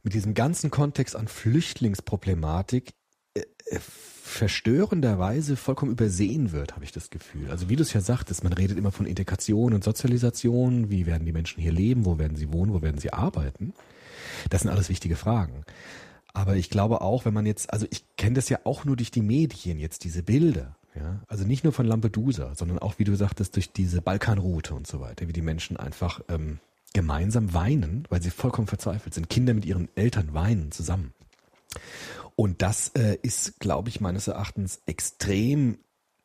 mit 0.04 0.14
diesem 0.14 0.36
ganzen 0.36 0.70
Kontext 0.70 1.16
an 1.16 1.28
Flüchtlingsproblematik 1.28 2.94
äh, 3.34 3.42
äh, 3.66 3.80
verstörenderweise 3.80 5.56
vollkommen 5.56 5.92
übersehen 5.92 6.52
wird, 6.52 6.74
habe 6.74 6.84
ich 6.84 6.92
das 6.92 7.10
Gefühl. 7.10 7.50
Also 7.50 7.70
wie 7.70 7.76
du 7.76 7.84
es 7.84 7.94
ja 7.94 8.02
sagtest, 8.02 8.44
man 8.44 8.54
redet 8.54 8.78
immer 8.78 8.92
von 8.92 9.06
Integration 9.06 9.74
und 9.74 9.84
Sozialisation, 9.84 10.90
wie 10.90 11.06
werden 11.06 11.26
die 11.26 11.34
Menschen 11.34 11.62
hier 11.62 11.72
leben, 11.72 12.06
wo 12.06 12.18
werden 12.18 12.36
sie 12.36 12.52
wohnen, 12.52 12.74
wo 12.74 12.82
werden 12.82 13.00
sie 13.00 13.14
arbeiten. 13.14 13.74
Das 14.50 14.62
sind 14.62 14.72
alles 14.72 14.90
wichtige 14.90 15.16
Fragen. 15.16 15.64
Aber 16.34 16.56
ich 16.56 16.70
glaube 16.70 17.02
auch, 17.02 17.26
wenn 17.26 17.34
man 17.34 17.46
jetzt, 17.46 17.72
also 17.72 17.88
ich 17.90 18.04
kenne 18.18 18.36
das 18.36 18.50
ja 18.50 18.60
auch 18.64 18.84
nur 18.84 18.96
durch 18.96 19.12
die 19.12 19.22
Medien 19.22 19.80
jetzt, 19.80 20.04
diese 20.04 20.22
Bilder. 20.22 20.76
Ja, 20.96 21.22
also 21.28 21.46
nicht 21.46 21.64
nur 21.64 21.74
von 21.74 21.86
Lampedusa, 21.86 22.56
sondern 22.56 22.80
auch, 22.80 23.00
wie 23.00 23.04
du 23.04 23.16
sagtest, 23.16 23.56
durch 23.56 23.72
diese 23.72 24.02
Balkanroute 24.02 24.74
und 24.74 24.88
so 24.88 25.02
weiter, 25.02 25.28
wie 25.28 25.34
die 25.34 25.42
Menschen 25.42 25.78
einfach 25.78 26.22
ähm, 26.30 26.60
gemeinsam 26.94 27.54
weinen, 27.54 28.08
weil 28.10 28.22
sie 28.22 28.30
vollkommen 28.30 28.68
verzweifelt 28.68 29.14
sind. 29.14 29.30
Kinder 29.30 29.54
mit 29.54 29.66
ihren 29.66 29.90
Eltern 29.96 30.34
weinen 30.34 30.72
zusammen. 30.72 31.14
Und 32.36 32.62
das 32.62 32.90
äh, 32.96 33.18
ist, 33.22 33.60
glaube 33.60 33.90
ich, 33.90 34.00
meines 34.00 34.28
Erachtens 34.28 34.82
extrem 34.86 35.78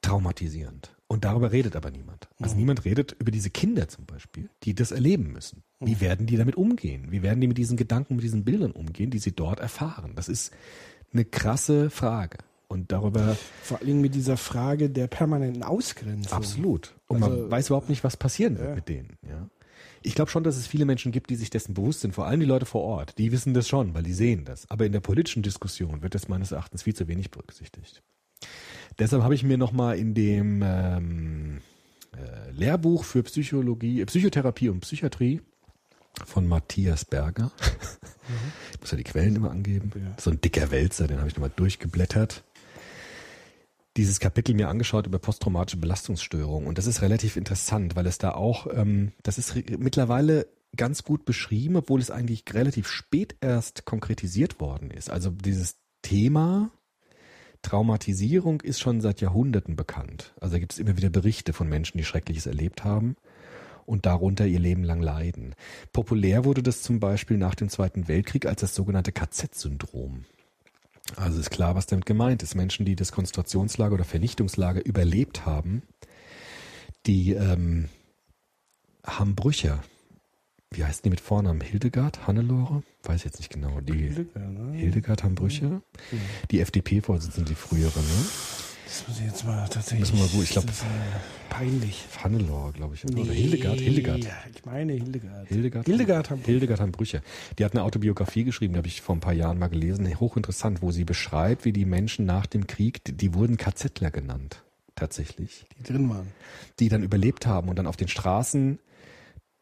traumatisierend. 0.02 0.94
Und 1.08 1.24
darüber 1.24 1.50
redet 1.50 1.74
aber 1.74 1.90
niemand. 1.90 2.28
Also 2.38 2.54
niemand 2.54 2.84
redet 2.84 3.16
über 3.18 3.32
diese 3.32 3.50
Kinder 3.50 3.88
zum 3.88 4.06
Beispiel, 4.06 4.48
die 4.62 4.74
das 4.74 4.92
erleben 4.92 5.32
müssen. 5.32 5.64
Wie 5.80 6.00
werden 6.00 6.26
die 6.26 6.36
damit 6.36 6.54
umgehen? 6.54 7.10
Wie 7.10 7.22
werden 7.22 7.40
die 7.40 7.48
mit 7.48 7.58
diesen 7.58 7.76
Gedanken, 7.76 8.14
mit 8.14 8.22
diesen 8.22 8.44
Bildern 8.44 8.70
umgehen, 8.70 9.10
die 9.10 9.18
sie 9.18 9.32
dort 9.32 9.58
erfahren? 9.58 10.12
Das 10.14 10.28
ist 10.28 10.52
eine 11.12 11.24
krasse 11.24 11.90
Frage. 11.90 12.38
Und 12.70 12.92
darüber 12.92 13.36
Vor 13.64 13.80
allem 13.80 14.00
mit 14.00 14.14
dieser 14.14 14.36
Frage 14.36 14.90
der 14.90 15.08
permanenten 15.08 15.64
Ausgrenzung. 15.64 16.32
absolut. 16.32 16.94
Und 17.08 17.20
Also- 17.22 17.36
man 17.36 17.50
weiß 17.50 17.66
überhaupt 17.66 17.88
nicht, 17.88 18.04
was 18.04 18.16
passieren 18.16 18.56
wird 18.58 18.68
Ja. 18.68 18.74
mit 18.76 18.88
denen. 18.88 19.18
Ja. 19.28 19.48
Ich 20.02 20.14
glaube 20.14 20.30
schon, 20.30 20.44
dass 20.44 20.56
es 20.56 20.68
viele 20.68 20.84
Menschen 20.84 21.10
gibt, 21.10 21.30
die 21.30 21.36
sich 21.36 21.50
dessen 21.50 21.74
bewusst 21.74 22.00
sind, 22.00 22.14
vor 22.14 22.26
allem 22.26 22.38
die 22.38 22.46
Leute 22.46 22.66
vor 22.66 22.82
Ort. 22.82 23.18
Die 23.18 23.32
wissen 23.32 23.54
das 23.54 23.66
schon, 23.68 23.92
weil 23.92 24.04
die 24.04 24.12
sehen 24.14 24.44
das. 24.44 24.70
Aber 24.70 24.86
in 24.86 24.92
der 24.92 25.00
politischen 25.00 25.42
Diskussion 25.42 26.00
wird 26.00 26.14
das 26.14 26.28
meines 26.28 26.52
Erachtens 26.52 26.84
viel 26.84 26.94
zu 26.94 27.08
wenig 27.08 27.30
berücksichtigt. 27.32 28.02
Deshalb 29.00 29.22
habe 29.24 29.34
ich 29.34 29.42
mir 29.42 29.58
nochmal 29.58 29.98
in 29.98 30.14
dem 30.14 30.62
ähm, 30.64 31.58
äh, 32.12 32.50
Lehrbuch 32.52 33.02
für 33.04 33.24
Psychologie, 33.24 34.00
äh, 34.00 34.06
Psychotherapie 34.06 34.68
und 34.68 34.80
Psychiatrie 34.80 35.40
von 36.24 36.46
Matthias 36.46 37.04
Berger, 37.04 37.50
ich 38.74 38.80
muss 38.80 38.90
ja 38.90 38.96
die 38.96 39.04
Quellen 39.04 39.36
immer 39.36 39.50
angeben, 39.50 39.90
Ja. 39.94 40.14
so 40.18 40.30
ein 40.30 40.40
dicker 40.40 40.70
Wälzer, 40.70 41.06
den 41.06 41.18
habe 41.18 41.28
ich 41.28 41.34
nochmal 41.34 41.52
durchgeblättert 41.54 42.42
dieses 43.97 44.20
Kapitel 44.20 44.55
mir 44.55 44.68
angeschaut 44.68 45.07
über 45.07 45.18
posttraumatische 45.18 45.78
Belastungsstörungen 45.78 46.68
und 46.68 46.78
das 46.78 46.86
ist 46.86 47.03
relativ 47.03 47.36
interessant, 47.36 47.97
weil 47.97 48.07
es 48.07 48.18
da 48.18 48.32
auch, 48.32 48.66
ähm, 48.72 49.12
das 49.22 49.38
ist 49.38 49.55
mittlerweile 49.78 50.47
ganz 50.76 51.03
gut 51.03 51.24
beschrieben, 51.24 51.76
obwohl 51.76 52.01
es 52.01 52.11
eigentlich 52.11 52.45
relativ 52.53 52.88
spät 52.88 53.36
erst 53.41 53.84
konkretisiert 53.84 54.61
worden 54.61 54.91
ist. 54.91 55.11
Also 55.11 55.30
dieses 55.30 55.76
Thema 56.03 56.70
Traumatisierung 57.62 58.61
ist 58.61 58.80
schon 58.80 59.01
seit 59.01 59.20
Jahrhunderten 59.20 59.76
bekannt. 59.76 60.32
Also 60.41 60.55
da 60.55 60.59
gibt 60.61 60.72
es 60.72 60.78
immer 60.78 60.97
wieder 60.97 61.11
Berichte 61.11 61.53
von 61.53 61.68
Menschen, 61.68 61.99
die 61.99 62.05
Schreckliches 62.05 62.47
erlebt 62.47 62.84
haben 62.84 63.16
und 63.84 64.07
darunter 64.07 64.47
ihr 64.47 64.61
Leben 64.61 64.84
lang 64.84 65.03
leiden. 65.03 65.55
Populär 65.93 66.45
wurde 66.45 66.62
das 66.62 66.82
zum 66.82 67.01
Beispiel 67.01 67.36
nach 67.36 67.55
dem 67.55 67.68
Zweiten 67.68 68.09
Weltkrieg 68.09 68.47
als 68.47 68.61
das 68.61 68.74
sogenannte 68.74 69.12
KZ-Syndrom. 69.12 70.24
Also 71.16 71.40
ist 71.40 71.50
klar, 71.50 71.74
was 71.74 71.86
damit 71.86 72.06
gemeint 72.06 72.42
ist. 72.42 72.54
Menschen, 72.54 72.86
die 72.86 72.96
das 72.96 73.12
Konzentrationslager 73.12 73.94
oder 73.94 74.04
Vernichtungslager 74.04 74.84
überlebt 74.84 75.46
haben, 75.46 75.82
die 77.06 77.32
ähm, 77.32 77.88
haben 79.04 79.34
Brüche. 79.34 79.80
Wie 80.70 80.84
heißt 80.84 81.04
die 81.04 81.11
mit 81.11 81.20
Vornamen? 81.20 81.61
Hildegard? 81.61 82.26
Hannelore? 82.28 82.82
Weiß 83.02 83.16
ich 83.16 83.24
jetzt 83.24 83.38
nicht 83.38 83.52
genau. 83.52 83.80
Die 83.80 83.92
Hildegard, 83.92 84.52
ne? 84.52 84.72
Hildegard 84.72 85.24
haben 85.24 85.34
Brüche. 85.34 85.82
Die 86.50 86.61
FDP-Vorsitzende, 86.61 87.50
die 87.50 87.56
frühere, 87.56 87.98
ne? 87.98 88.24
Das 88.93 89.07
muss 89.07 89.18
ich 89.20 89.26
jetzt 89.26 89.45
mal 89.45 89.68
tatsächlich. 89.68 90.01
Müssen 90.01 90.16
wir 90.16 90.24
mal 90.24 90.30
gut- 90.32 90.43
ich 90.43 90.51
glaub- 90.51 90.66
das 90.66 90.78
ist, 90.78 90.82
äh, 90.82 90.86
peinlich. 91.49 92.05
Hannelore, 92.24 92.72
glaube 92.72 92.97
ich. 92.97 93.05
Oder 93.05 93.32
Hildegard. 93.32 93.78
Hildegard. 93.78 94.24
Ja, 94.24 94.32
ich 94.53 94.64
meine 94.64 94.95
Hildegard. 94.95 95.47
Hildegard, 95.49 95.86
Hildegard 95.86 96.30
haben 96.30 96.43
Hildegard 96.45 96.80
haben 96.80 96.91
Brüche. 96.91 97.22
Die 97.59 97.64
hat 97.64 97.72
eine 97.72 97.84
Autobiografie 97.84 98.43
geschrieben, 98.43 98.72
die 98.74 98.78
habe 98.78 98.88
ich 98.88 99.01
vor 99.01 99.14
ein 99.14 99.20
paar 99.20 99.32
Jahren 99.32 99.59
mal 99.61 99.68
gelesen, 99.68 100.09
hochinteressant, 100.18 100.82
wo 100.82 100.91
sie 100.91 101.05
beschreibt, 101.05 101.64
wie 101.64 101.72
die 101.72 101.84
Menschen 101.84 102.26
nach 102.26 102.47
dem 102.47 102.66
Krieg, 102.66 103.05
die, 103.05 103.12
die 103.12 103.32
wurden 103.34 103.57
KZler 103.59 104.11
genannt, 104.11 104.64
tatsächlich, 104.97 105.66
die 105.78 105.84
drin 105.84 106.11
waren. 106.11 106.26
die 106.80 106.88
dann 106.88 107.05
überlebt 107.05 107.47
haben 107.47 107.68
und 107.68 107.78
dann 107.78 107.86
auf 107.86 107.97
den 107.97 108.09
Straßen 108.09 108.80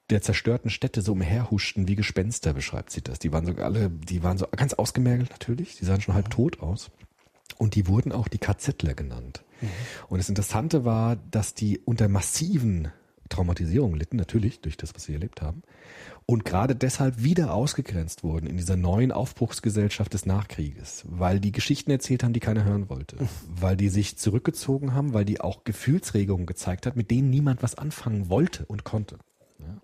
der 0.08 0.22
zerstörten 0.22 0.70
Städte 0.70 1.02
so 1.02 1.12
umherhuschten 1.12 1.86
wie 1.86 1.96
Gespenster, 1.96 2.54
beschreibt 2.54 2.90
sie 2.92 3.02
das. 3.02 3.18
Die 3.18 3.30
waren 3.30 3.44
so 3.44 3.52
alle, 3.62 3.90
die 3.90 4.22
waren 4.22 4.38
so 4.38 4.46
ganz 4.56 4.72
ausgemergelt 4.72 5.28
natürlich, 5.28 5.76
die 5.76 5.84
sahen 5.84 6.00
schon 6.00 6.14
halb 6.14 6.30
tot 6.30 6.60
aus. 6.60 6.90
Und 7.56 7.74
die 7.74 7.86
wurden 7.86 8.12
auch 8.12 8.28
die 8.28 8.38
KZler 8.38 8.94
genannt. 8.94 9.42
Und 10.08 10.18
das 10.18 10.28
Interessante 10.28 10.84
war, 10.84 11.16
dass 11.16 11.54
die 11.54 11.78
unter 11.78 12.08
massiven 12.08 12.92
Traumatisierungen 13.28 13.98
litten, 13.98 14.16
natürlich 14.16 14.60
durch 14.60 14.76
das, 14.76 14.94
was 14.94 15.04
sie 15.04 15.12
erlebt 15.12 15.42
haben. 15.42 15.62
Und 16.26 16.44
gerade 16.44 16.76
deshalb 16.76 17.22
wieder 17.22 17.54
ausgegrenzt 17.54 18.22
wurden 18.22 18.46
in 18.46 18.56
dieser 18.56 18.76
neuen 18.76 19.12
Aufbruchsgesellschaft 19.12 20.12
des 20.12 20.26
Nachkrieges, 20.26 21.04
weil 21.08 21.40
die 21.40 21.52
Geschichten 21.52 21.90
erzählt 21.90 22.22
haben, 22.22 22.34
die 22.34 22.40
keiner 22.40 22.64
hören 22.64 22.90
wollte. 22.90 23.16
Weil 23.48 23.76
die 23.76 23.88
sich 23.88 24.18
zurückgezogen 24.18 24.92
haben, 24.92 25.14
weil 25.14 25.24
die 25.24 25.40
auch 25.40 25.64
Gefühlsregungen 25.64 26.46
gezeigt 26.46 26.86
hat, 26.86 26.96
mit 26.96 27.10
denen 27.10 27.30
niemand 27.30 27.62
was 27.62 27.76
anfangen 27.76 28.28
wollte 28.28 28.66
und 28.66 28.84
konnte. 28.84 29.18
Ja. 29.58 29.78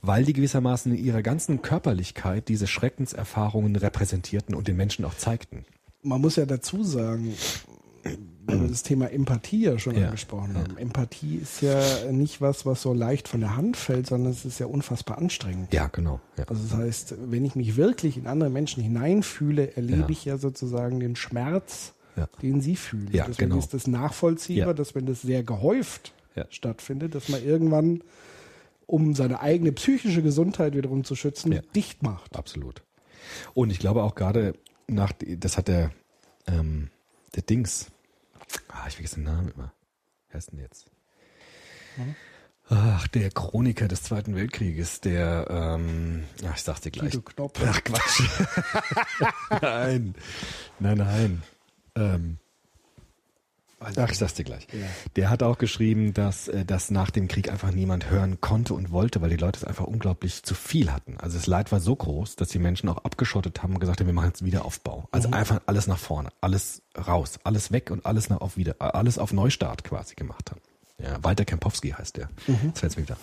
Weil 0.00 0.24
die 0.24 0.32
gewissermaßen 0.32 0.94
in 0.94 1.04
ihrer 1.04 1.22
ganzen 1.22 1.62
Körperlichkeit 1.62 2.48
diese 2.48 2.66
Schreckenserfahrungen 2.66 3.74
repräsentierten 3.74 4.54
und 4.54 4.68
den 4.68 4.76
Menschen 4.76 5.04
auch 5.04 5.14
zeigten. 5.14 5.64
Man 6.04 6.20
muss 6.20 6.36
ja 6.36 6.46
dazu 6.46 6.84
sagen, 6.84 7.34
weil 8.46 8.60
wir 8.60 8.68
das 8.68 8.82
Thema 8.82 9.10
Empathie 9.10 9.62
ja 9.64 9.78
schon 9.78 9.96
Ja, 9.96 10.06
angesprochen 10.06 10.52
ja. 10.54 10.60
haben. 10.60 10.76
Empathie 10.76 11.36
ist 11.36 11.62
ja 11.62 11.80
nicht 12.12 12.40
was, 12.42 12.66
was 12.66 12.82
so 12.82 12.92
leicht 12.92 13.26
von 13.26 13.40
der 13.40 13.56
Hand 13.56 13.76
fällt, 13.76 14.06
sondern 14.06 14.30
es 14.32 14.44
ist 14.44 14.60
ja 14.60 14.66
unfassbar 14.66 15.16
anstrengend. 15.18 15.72
Ja, 15.72 15.86
genau. 15.88 16.20
Ja. 16.36 16.44
Also 16.44 16.62
das 16.62 16.76
heißt, 16.76 17.14
wenn 17.30 17.44
ich 17.46 17.54
mich 17.56 17.76
wirklich 17.76 18.18
in 18.18 18.26
andere 18.26 18.50
Menschen 18.50 18.82
hineinfühle, 18.82 19.74
erlebe 19.76 20.00
Ja. 20.02 20.08
ich 20.10 20.24
ja 20.26 20.36
sozusagen 20.36 21.00
den 21.00 21.16
Schmerz, 21.16 21.94
Ja. 22.16 22.28
den 22.42 22.60
sie 22.60 22.76
fühlen. 22.76 23.08
Ja, 23.12 23.24
Deswegen 23.26 23.50
genau. 23.50 23.58
ist 23.58 23.72
das 23.72 23.86
nachvollziehbar, 23.86 24.68
Ja. 24.68 24.74
dass 24.74 24.94
wenn 24.94 25.06
das 25.06 25.22
sehr 25.22 25.42
gehäuft 25.42 26.12
Ja. 26.36 26.44
stattfindet, 26.50 27.14
dass 27.14 27.30
man 27.30 27.42
irgendwann, 27.42 28.02
um 28.86 29.14
seine 29.14 29.40
eigene 29.40 29.72
psychische 29.72 30.22
Gesundheit 30.22 30.76
wiederum 30.76 31.04
zu 31.04 31.14
schützen, 31.16 31.50
Ja. 31.52 31.62
dicht 31.74 32.02
macht. 32.02 32.36
Absolut. 32.36 32.82
Und 33.54 33.70
ich 33.70 33.78
glaube 33.78 34.02
auch 34.02 34.14
gerade 34.14 34.52
nach, 34.86 35.12
das 35.20 35.56
hat 35.56 35.68
der 35.68 35.90
ähm, 36.46 36.90
der 37.34 37.42
Dings. 37.42 37.90
Ah, 38.68 38.86
ich 38.88 38.94
vergesse 38.94 39.16
den 39.16 39.24
Namen 39.24 39.50
immer. 39.52 39.72
Wer 40.30 40.38
ist 40.38 40.52
denn 40.52 40.60
jetzt? 40.60 40.86
Ach, 42.68 43.06
der 43.08 43.30
Chroniker 43.30 43.88
des 43.88 44.02
Zweiten 44.02 44.34
Weltkrieges, 44.34 45.00
der, 45.00 45.46
ähm, 45.50 46.24
ach, 46.46 46.56
ich 46.56 46.62
sag's 46.62 46.80
dir 46.80 46.90
gleich. 46.90 47.16
Ach, 47.16 47.84
Quatsch. 47.84 48.22
nein, 49.62 50.14
nein, 50.78 50.98
nein. 50.98 51.42
Ähm, 51.94 52.38
ach, 53.84 54.10
ich 54.10 54.18
sag's 54.18 54.34
dir 54.34 54.44
gleich. 54.44 54.66
Ja. 54.72 54.86
Der 55.16 55.30
hat 55.30 55.42
auch 55.42 55.58
geschrieben, 55.58 56.14
dass 56.14 56.48
äh, 56.48 56.64
das 56.64 56.90
nach 56.90 57.10
dem 57.10 57.28
Krieg 57.28 57.50
einfach 57.50 57.70
niemand 57.70 58.10
hören 58.10 58.40
konnte 58.40 58.74
und 58.74 58.90
wollte, 58.90 59.20
weil 59.20 59.30
die 59.30 59.36
Leute 59.36 59.58
es 59.58 59.64
einfach 59.64 59.84
unglaublich 59.84 60.42
zu 60.42 60.54
viel 60.54 60.92
hatten. 60.92 61.16
Also 61.18 61.36
das 61.38 61.46
Leid 61.46 61.72
war 61.72 61.80
so 61.80 61.94
groß, 61.94 62.36
dass 62.36 62.48
die 62.48 62.58
Menschen 62.58 62.88
auch 62.88 62.98
abgeschottet 62.98 63.62
haben 63.62 63.74
und 63.74 63.80
gesagt 63.80 64.00
haben, 64.00 64.06
wir 64.06 64.14
machen 64.14 64.28
jetzt 64.28 64.44
Wiederaufbau. 64.44 65.08
Also 65.12 65.30
einfach 65.30 65.60
alles 65.66 65.86
nach 65.86 65.98
vorne, 65.98 66.30
alles 66.40 66.82
raus, 66.96 67.38
alles 67.44 67.72
weg 67.72 67.90
und 67.90 68.06
alles 68.06 68.28
nach 68.28 68.40
auf 68.40 68.56
wieder, 68.56 68.76
alles 68.78 69.18
auf 69.18 69.32
Neustart 69.32 69.84
quasi 69.84 70.14
gemacht 70.14 70.50
haben. 70.50 70.60
Ja, 70.98 71.22
Walter 71.22 71.44
Kempowski 71.44 71.90
heißt 71.90 72.16
der. 72.16 72.28
Das 72.46 72.80
fällt's 72.80 72.96
mir 72.96 73.02
wieder. 73.02 73.16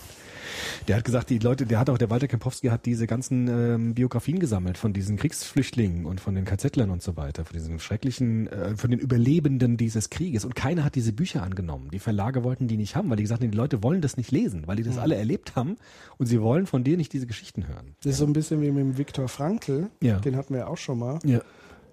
Der 0.87 0.97
hat 0.97 1.05
gesagt, 1.05 1.29
die 1.29 1.39
Leute, 1.39 1.65
der 1.65 1.79
hat 1.79 1.89
auch, 1.89 1.97
der 1.97 2.09
Walter 2.09 2.27
Kempowski 2.27 2.67
hat 2.67 2.85
diese 2.85 3.07
ganzen 3.07 3.47
ähm, 3.47 3.93
Biografien 3.93 4.39
gesammelt 4.39 4.77
von 4.77 4.93
diesen 4.93 5.17
Kriegsflüchtlingen 5.17 6.05
und 6.05 6.21
von 6.21 6.35
den 6.35 6.45
KZ-Lern 6.45 6.89
und 6.89 7.01
so 7.01 7.17
weiter, 7.17 7.45
von 7.45 7.53
diesen 7.53 7.79
schrecklichen, 7.79 8.47
äh, 8.47 8.75
von 8.75 8.89
den 8.91 8.99
Überlebenden 8.99 9.77
dieses 9.77 10.09
Krieges. 10.09 10.45
Und 10.45 10.55
keiner 10.55 10.83
hat 10.83 10.95
diese 10.95 11.13
Bücher 11.13 11.43
angenommen. 11.43 11.89
Die 11.91 11.99
Verlage 11.99 12.43
wollten 12.43 12.67
die 12.67 12.77
nicht 12.77 12.95
haben, 12.95 13.09
weil 13.09 13.17
die 13.17 13.23
gesagt 13.23 13.41
haben, 13.41 13.51
die 13.51 13.57
Leute 13.57 13.83
wollen 13.83 14.01
das 14.01 14.17
nicht 14.17 14.31
lesen, 14.31 14.63
weil 14.67 14.75
die 14.75 14.83
das 14.83 14.97
alle 14.97 15.15
erlebt 15.15 15.55
haben 15.55 15.77
und 16.17 16.25
sie 16.27 16.41
wollen 16.41 16.65
von 16.65 16.83
dir 16.83 16.97
nicht 16.97 17.13
diese 17.13 17.27
Geschichten 17.27 17.67
hören. 17.67 17.95
Das 18.03 18.13
ist 18.13 18.17
so 18.19 18.25
ein 18.25 18.33
bisschen 18.33 18.61
wie 18.61 18.71
mit 18.71 18.79
dem 18.83 18.97
Viktor 18.97 19.27
Frankl, 19.27 19.89
Ja. 20.01 20.19
den 20.19 20.35
hatten 20.35 20.53
wir 20.53 20.61
ja 20.61 20.67
auch 20.67 20.77
schon 20.77 20.99
mal, 20.99 21.19
Ja. 21.23 21.41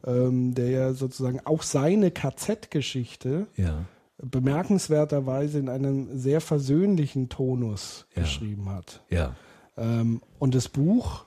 ähm, 0.06 0.54
der 0.54 0.68
ja 0.70 0.92
sozusagen 0.92 1.40
auch 1.44 1.62
seine 1.62 2.10
KZ-Geschichte 2.10 3.46
Ja. 3.56 3.84
Bemerkenswerterweise 4.22 5.58
in 5.58 5.68
einem 5.68 6.18
sehr 6.18 6.40
versöhnlichen 6.40 7.28
Tonus 7.28 8.06
Ja. 8.14 8.22
geschrieben 8.22 8.68
hat. 8.70 9.02
Ja. 9.10 9.34
Ähm, 9.76 10.20
und 10.38 10.54
das 10.54 10.68
Buch 10.68 11.24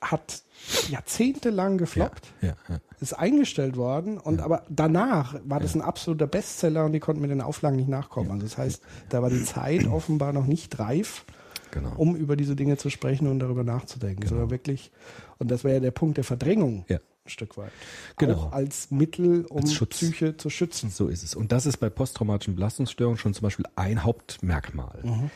hat 0.00 0.42
jahrzehntelang 0.88 1.78
gefloppt, 1.78 2.26
Ja. 2.42 2.54
ja. 2.68 2.78
ist 3.00 3.12
eingestellt 3.14 3.76
worden 3.76 4.18
und 4.18 4.40
aber 4.40 4.62
danach 4.68 5.36
war 5.44 5.58
das 5.60 5.74
ein 5.74 5.80
absoluter 5.82 6.26
Bestseller 6.26 6.84
und 6.84 6.92
die 6.92 7.00
konnten 7.00 7.22
mit 7.22 7.30
den 7.30 7.40
Auflagen 7.40 7.76
nicht 7.76 7.88
nachkommen. 7.88 8.30
Also 8.30 8.42
das 8.44 8.58
heißt, 8.58 8.82
da 9.08 9.22
war 9.22 9.30
die 9.30 9.42
Zeit 9.42 9.86
offenbar 9.90 10.32
noch 10.32 10.46
nicht 10.46 10.78
reif, 10.78 11.24
Genau. 11.72 11.92
um 11.96 12.14
über 12.16 12.36
diese 12.36 12.56
Dinge 12.56 12.76
zu 12.76 12.90
sprechen 12.90 13.26
und 13.26 13.38
darüber 13.40 13.64
nachzudenken, 13.64 14.26
sondern 14.26 14.50
wirklich, 14.50 14.92
und 15.38 15.50
das 15.50 15.64
wäre 15.64 15.74
ja 15.74 15.80
der 15.80 15.90
Punkt 15.90 16.16
der 16.16 16.24
Verdrängung 16.24 16.84
Ja. 16.88 16.98
Ein 17.26 17.30
Stück 17.30 17.56
weit. 17.56 17.72
Genau. 18.16 18.34
Auch 18.34 18.52
als 18.52 18.90
Mittel, 18.90 19.46
um 19.46 19.62
Als. 19.62 19.86
Psyche 19.86 20.36
zu 20.36 20.50
schützen. 20.50 20.90
So 20.90 21.08
ist 21.08 21.22
es. 21.22 21.34
Und 21.34 21.52
das 21.52 21.64
ist 21.66 21.78
bei 21.78 21.90
posttraumatischen 21.90 22.54
Belastungsstörungen 22.54 23.18
schon 23.18 23.34
zum 23.34 23.42
Beispiel 23.42 23.66
ein 23.76 24.04
Hauptmerkmal. 24.04 25.30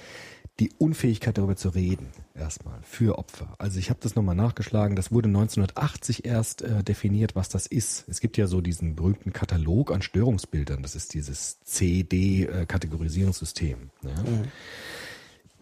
Die 0.59 0.71
Unfähigkeit 0.77 1.39
darüber 1.39 1.57
zu 1.57 1.71
reden, 1.71 2.09
erstmal, 2.35 2.79
für 2.83 3.19
Opfer. 3.19 3.55
Also 3.57 3.79
ich 3.79 3.89
habe 3.89 4.01
das 4.03 4.15
nochmal 4.15 4.35
nachgeschlagen, 4.35 4.95
das 4.95 5.11
wurde 5.11 5.29
1980 5.29 6.27
erst 6.27 6.61
äh, 6.61 6.85
definiert, 6.85 7.35
was 7.35 7.49
das 7.49 7.67
ist. 7.67 8.05
Es 8.09 8.21
gibt 8.21 8.37
ja 8.37 8.47
so 8.47 8.61
diesen 8.61 8.95
berühmten 8.95 9.33
Katalog 9.33 9.91
an 9.91 10.03
Störungsbildern, 10.03 10.83
das 10.83 10.95
ist 10.95 11.15
dieses 11.15 11.61
CD-Kategorisierungssystem. 11.63 13.89
Ja. 14.03 14.11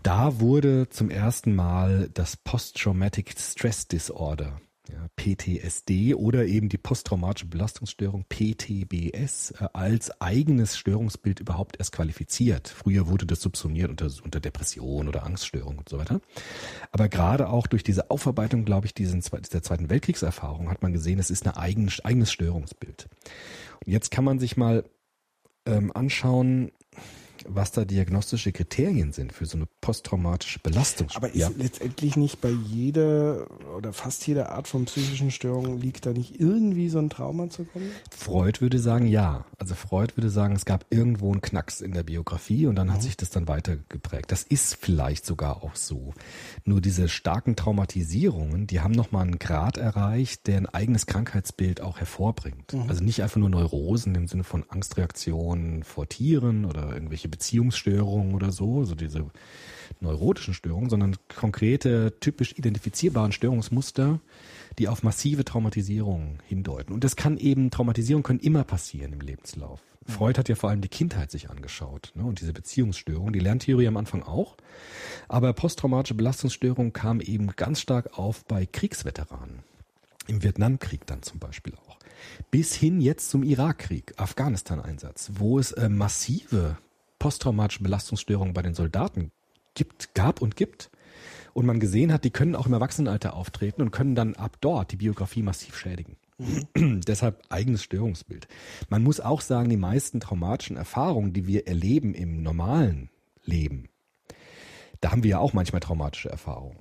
Da 0.02 0.40
wurde 0.40 0.88
zum 0.88 1.10
ersten 1.10 1.54
Mal 1.54 2.10
das 2.14 2.36
Post-Traumatic 2.36 3.36
Stress 3.38 3.86
Disorder, 3.86 4.60
ja, 4.88 5.08
PTSD 5.16 6.14
oder 6.14 6.46
eben 6.46 6.68
die 6.68 6.78
posttraumatische 6.78 7.46
Belastungsstörung 7.46 8.24
PTBS 8.28 9.52
äh, 9.52 9.68
als 9.72 10.20
eigenes 10.20 10.76
Störungsbild 10.76 11.40
überhaupt 11.40 11.78
erst 11.78 11.92
qualifiziert. 11.92 12.68
Früher 12.68 13.08
wurde 13.08 13.26
das 13.26 13.40
subsumiert 13.40 13.90
unter, 13.90 14.10
unter 14.24 14.40
Depression 14.40 15.08
oder 15.08 15.24
Angststörung 15.24 15.78
und 15.78 15.88
so 15.88 15.98
weiter. 15.98 16.20
Aber 16.90 17.08
gerade 17.08 17.48
auch 17.48 17.66
durch 17.66 17.82
diese 17.82 18.10
Aufarbeitung, 18.10 18.64
glaube 18.64 18.86
ich, 18.86 18.94
diesen, 18.94 19.22
der 19.52 19.62
Zweiten 19.62 19.90
Weltkriegserfahrung 19.90 20.70
hat 20.70 20.82
man 20.82 20.92
gesehen, 20.92 21.18
es 21.18 21.30
ist 21.30 21.46
ein 21.46 21.54
eigen, 21.54 21.90
eigenes 22.04 22.32
Störungsbild. 22.32 23.08
Und 23.84 23.92
jetzt 23.92 24.10
kann 24.10 24.24
man 24.24 24.38
sich 24.38 24.56
mal 24.56 24.84
ähm, 25.66 25.92
anschauen, 25.94 26.72
was 27.48 27.72
da 27.72 27.84
diagnostische 27.84 28.52
Kriterien 28.52 29.12
sind 29.12 29.32
für 29.32 29.46
so 29.46 29.56
eine 29.56 29.66
posttraumatische 29.80 30.58
Belastung. 30.60 31.08
Aber 31.14 31.28
ist 31.28 31.36
ja. 31.36 31.50
letztendlich 31.56 32.16
nicht 32.16 32.40
bei 32.40 32.50
jeder 32.50 33.46
oder 33.76 33.92
fast 33.92 34.26
jeder 34.26 34.52
Art 34.52 34.68
von 34.68 34.84
psychischen 34.84 35.30
Störung 35.30 35.80
liegt 35.80 36.06
da 36.06 36.12
nicht 36.12 36.40
irgendwie 36.40 36.88
so 36.88 36.98
ein 36.98 37.10
Trauma 37.10 37.50
zu 37.50 37.64
kommen? 37.64 37.90
Freud 38.10 38.60
würde 38.60 38.78
sagen, 38.78 39.06
ja. 39.06 39.46
Also 39.58 39.74
Freud 39.74 40.16
würde 40.16 40.30
sagen, 40.30 40.54
es 40.54 40.64
gab 40.64 40.86
irgendwo 40.90 41.32
einen 41.32 41.40
Knacks 41.40 41.80
in 41.80 41.92
der 41.92 42.02
Biografie 42.02 42.66
und 42.66 42.76
dann 42.76 42.92
hat 42.92 43.02
sich 43.02 43.16
das 43.16 43.30
dann 43.30 43.48
weiter 43.48 43.76
geprägt. 43.88 44.30
Das 44.30 44.42
ist 44.42 44.76
vielleicht 44.76 45.24
sogar 45.24 45.62
auch 45.62 45.74
so. 45.74 46.14
Nur 46.64 46.80
diese 46.80 47.08
starken 47.08 47.56
Traumatisierungen, 47.56 48.66
die 48.66 48.80
haben 48.80 48.92
nochmal 48.92 49.22
einen 49.22 49.38
Grad 49.38 49.78
erreicht, 49.78 50.46
der 50.46 50.58
ein 50.58 50.66
eigenes 50.66 51.06
Krankheitsbild 51.06 51.80
auch 51.80 51.98
hervorbringt. 51.98 52.74
Also 52.88 53.02
nicht 53.02 53.22
einfach 53.22 53.38
nur 53.38 53.50
Neurosen 53.50 54.14
im 54.14 54.28
Sinne 54.28 54.44
von 54.44 54.64
Angstreaktionen 54.68 55.82
vor 55.84 56.08
Tieren 56.08 56.64
oder 56.64 56.92
irgendwelche 56.92 57.28
Beziehungsstörungen 57.38 58.34
oder 58.34 58.50
so, 58.50 58.84
so 58.84 58.96
diese 58.96 59.24
neurotischen 60.00 60.54
Störungen, 60.54 60.90
sondern 60.90 61.16
konkrete, 61.34 62.18
typisch 62.20 62.52
identifizierbaren 62.58 63.32
Störungsmuster, 63.32 64.20
die 64.78 64.88
auf 64.88 65.02
massive 65.02 65.44
Traumatisierung 65.44 66.38
hindeuten. 66.46 66.92
Und 66.92 67.04
das 67.04 67.16
kann 67.16 67.38
eben, 67.38 67.70
Traumatisierung 67.70 68.22
können 68.22 68.40
immer 68.40 68.64
passieren 68.64 69.12
im 69.12 69.20
Lebenslauf. 69.20 69.80
Freud 70.04 70.38
hat 70.38 70.48
ja 70.48 70.54
vor 70.54 70.70
allem 70.70 70.80
die 70.80 70.88
Kindheit 70.88 71.30
sich 71.30 71.50
angeschaut 71.50 72.12
ne, 72.14 72.24
und 72.24 72.40
diese 72.40 72.52
Beziehungsstörung, 72.52 73.32
die 73.32 73.40
Lerntheorie 73.40 73.86
am 73.86 73.96
Anfang 73.96 74.22
auch. 74.22 74.56
Aber 75.28 75.52
posttraumatische 75.52 76.14
Belastungsstörung 76.14 76.92
kam 76.92 77.20
eben 77.20 77.48
ganz 77.56 77.80
stark 77.80 78.18
auf 78.18 78.44
bei 78.46 78.66
Kriegsveteranen. 78.66 79.62
Im 80.26 80.42
Vietnamkrieg 80.42 81.06
dann 81.06 81.22
zum 81.22 81.38
Beispiel 81.38 81.74
auch. 81.74 81.98
Bis 82.50 82.74
hin 82.74 83.00
jetzt 83.00 83.30
zum 83.30 83.42
Irakkrieg, 83.42 84.14
Afghanistan-Einsatz, 84.16 85.30
wo 85.34 85.58
es 85.58 85.72
äh, 85.72 85.88
massive 85.88 86.78
posttraumatische 87.18 87.82
Belastungsstörungen 87.82 88.54
bei 88.54 88.62
den 88.62 88.74
Soldaten 88.74 89.32
gibt, 89.74 90.14
gab 90.14 90.42
und 90.42 90.56
gibt. 90.56 90.90
Und 91.54 91.66
man 91.66 91.80
gesehen 91.80 92.12
hat, 92.12 92.24
die 92.24 92.30
können 92.30 92.54
auch 92.54 92.66
im 92.66 92.72
Erwachsenenalter 92.72 93.34
auftreten 93.34 93.82
und 93.82 93.90
können 93.90 94.14
dann 94.14 94.34
ab 94.34 94.58
dort 94.60 94.92
die 94.92 94.96
Biografie 94.96 95.42
massiv 95.42 95.76
schädigen. 95.76 96.16
Deshalb 96.76 97.42
eigenes 97.48 97.82
Störungsbild. 97.82 98.46
Man 98.88 99.02
muss 99.02 99.20
auch 99.20 99.40
sagen, 99.40 99.68
die 99.68 99.76
meisten 99.76 100.20
traumatischen 100.20 100.76
Erfahrungen, 100.76 101.32
die 101.32 101.46
wir 101.46 101.66
erleben 101.66 102.14
im 102.14 102.42
normalen 102.42 103.10
Leben, 103.44 103.88
da 105.00 105.10
haben 105.10 105.22
wir 105.22 105.30
ja 105.30 105.38
auch 105.38 105.52
manchmal 105.52 105.80
traumatische 105.80 106.28
Erfahrungen. 106.28 106.78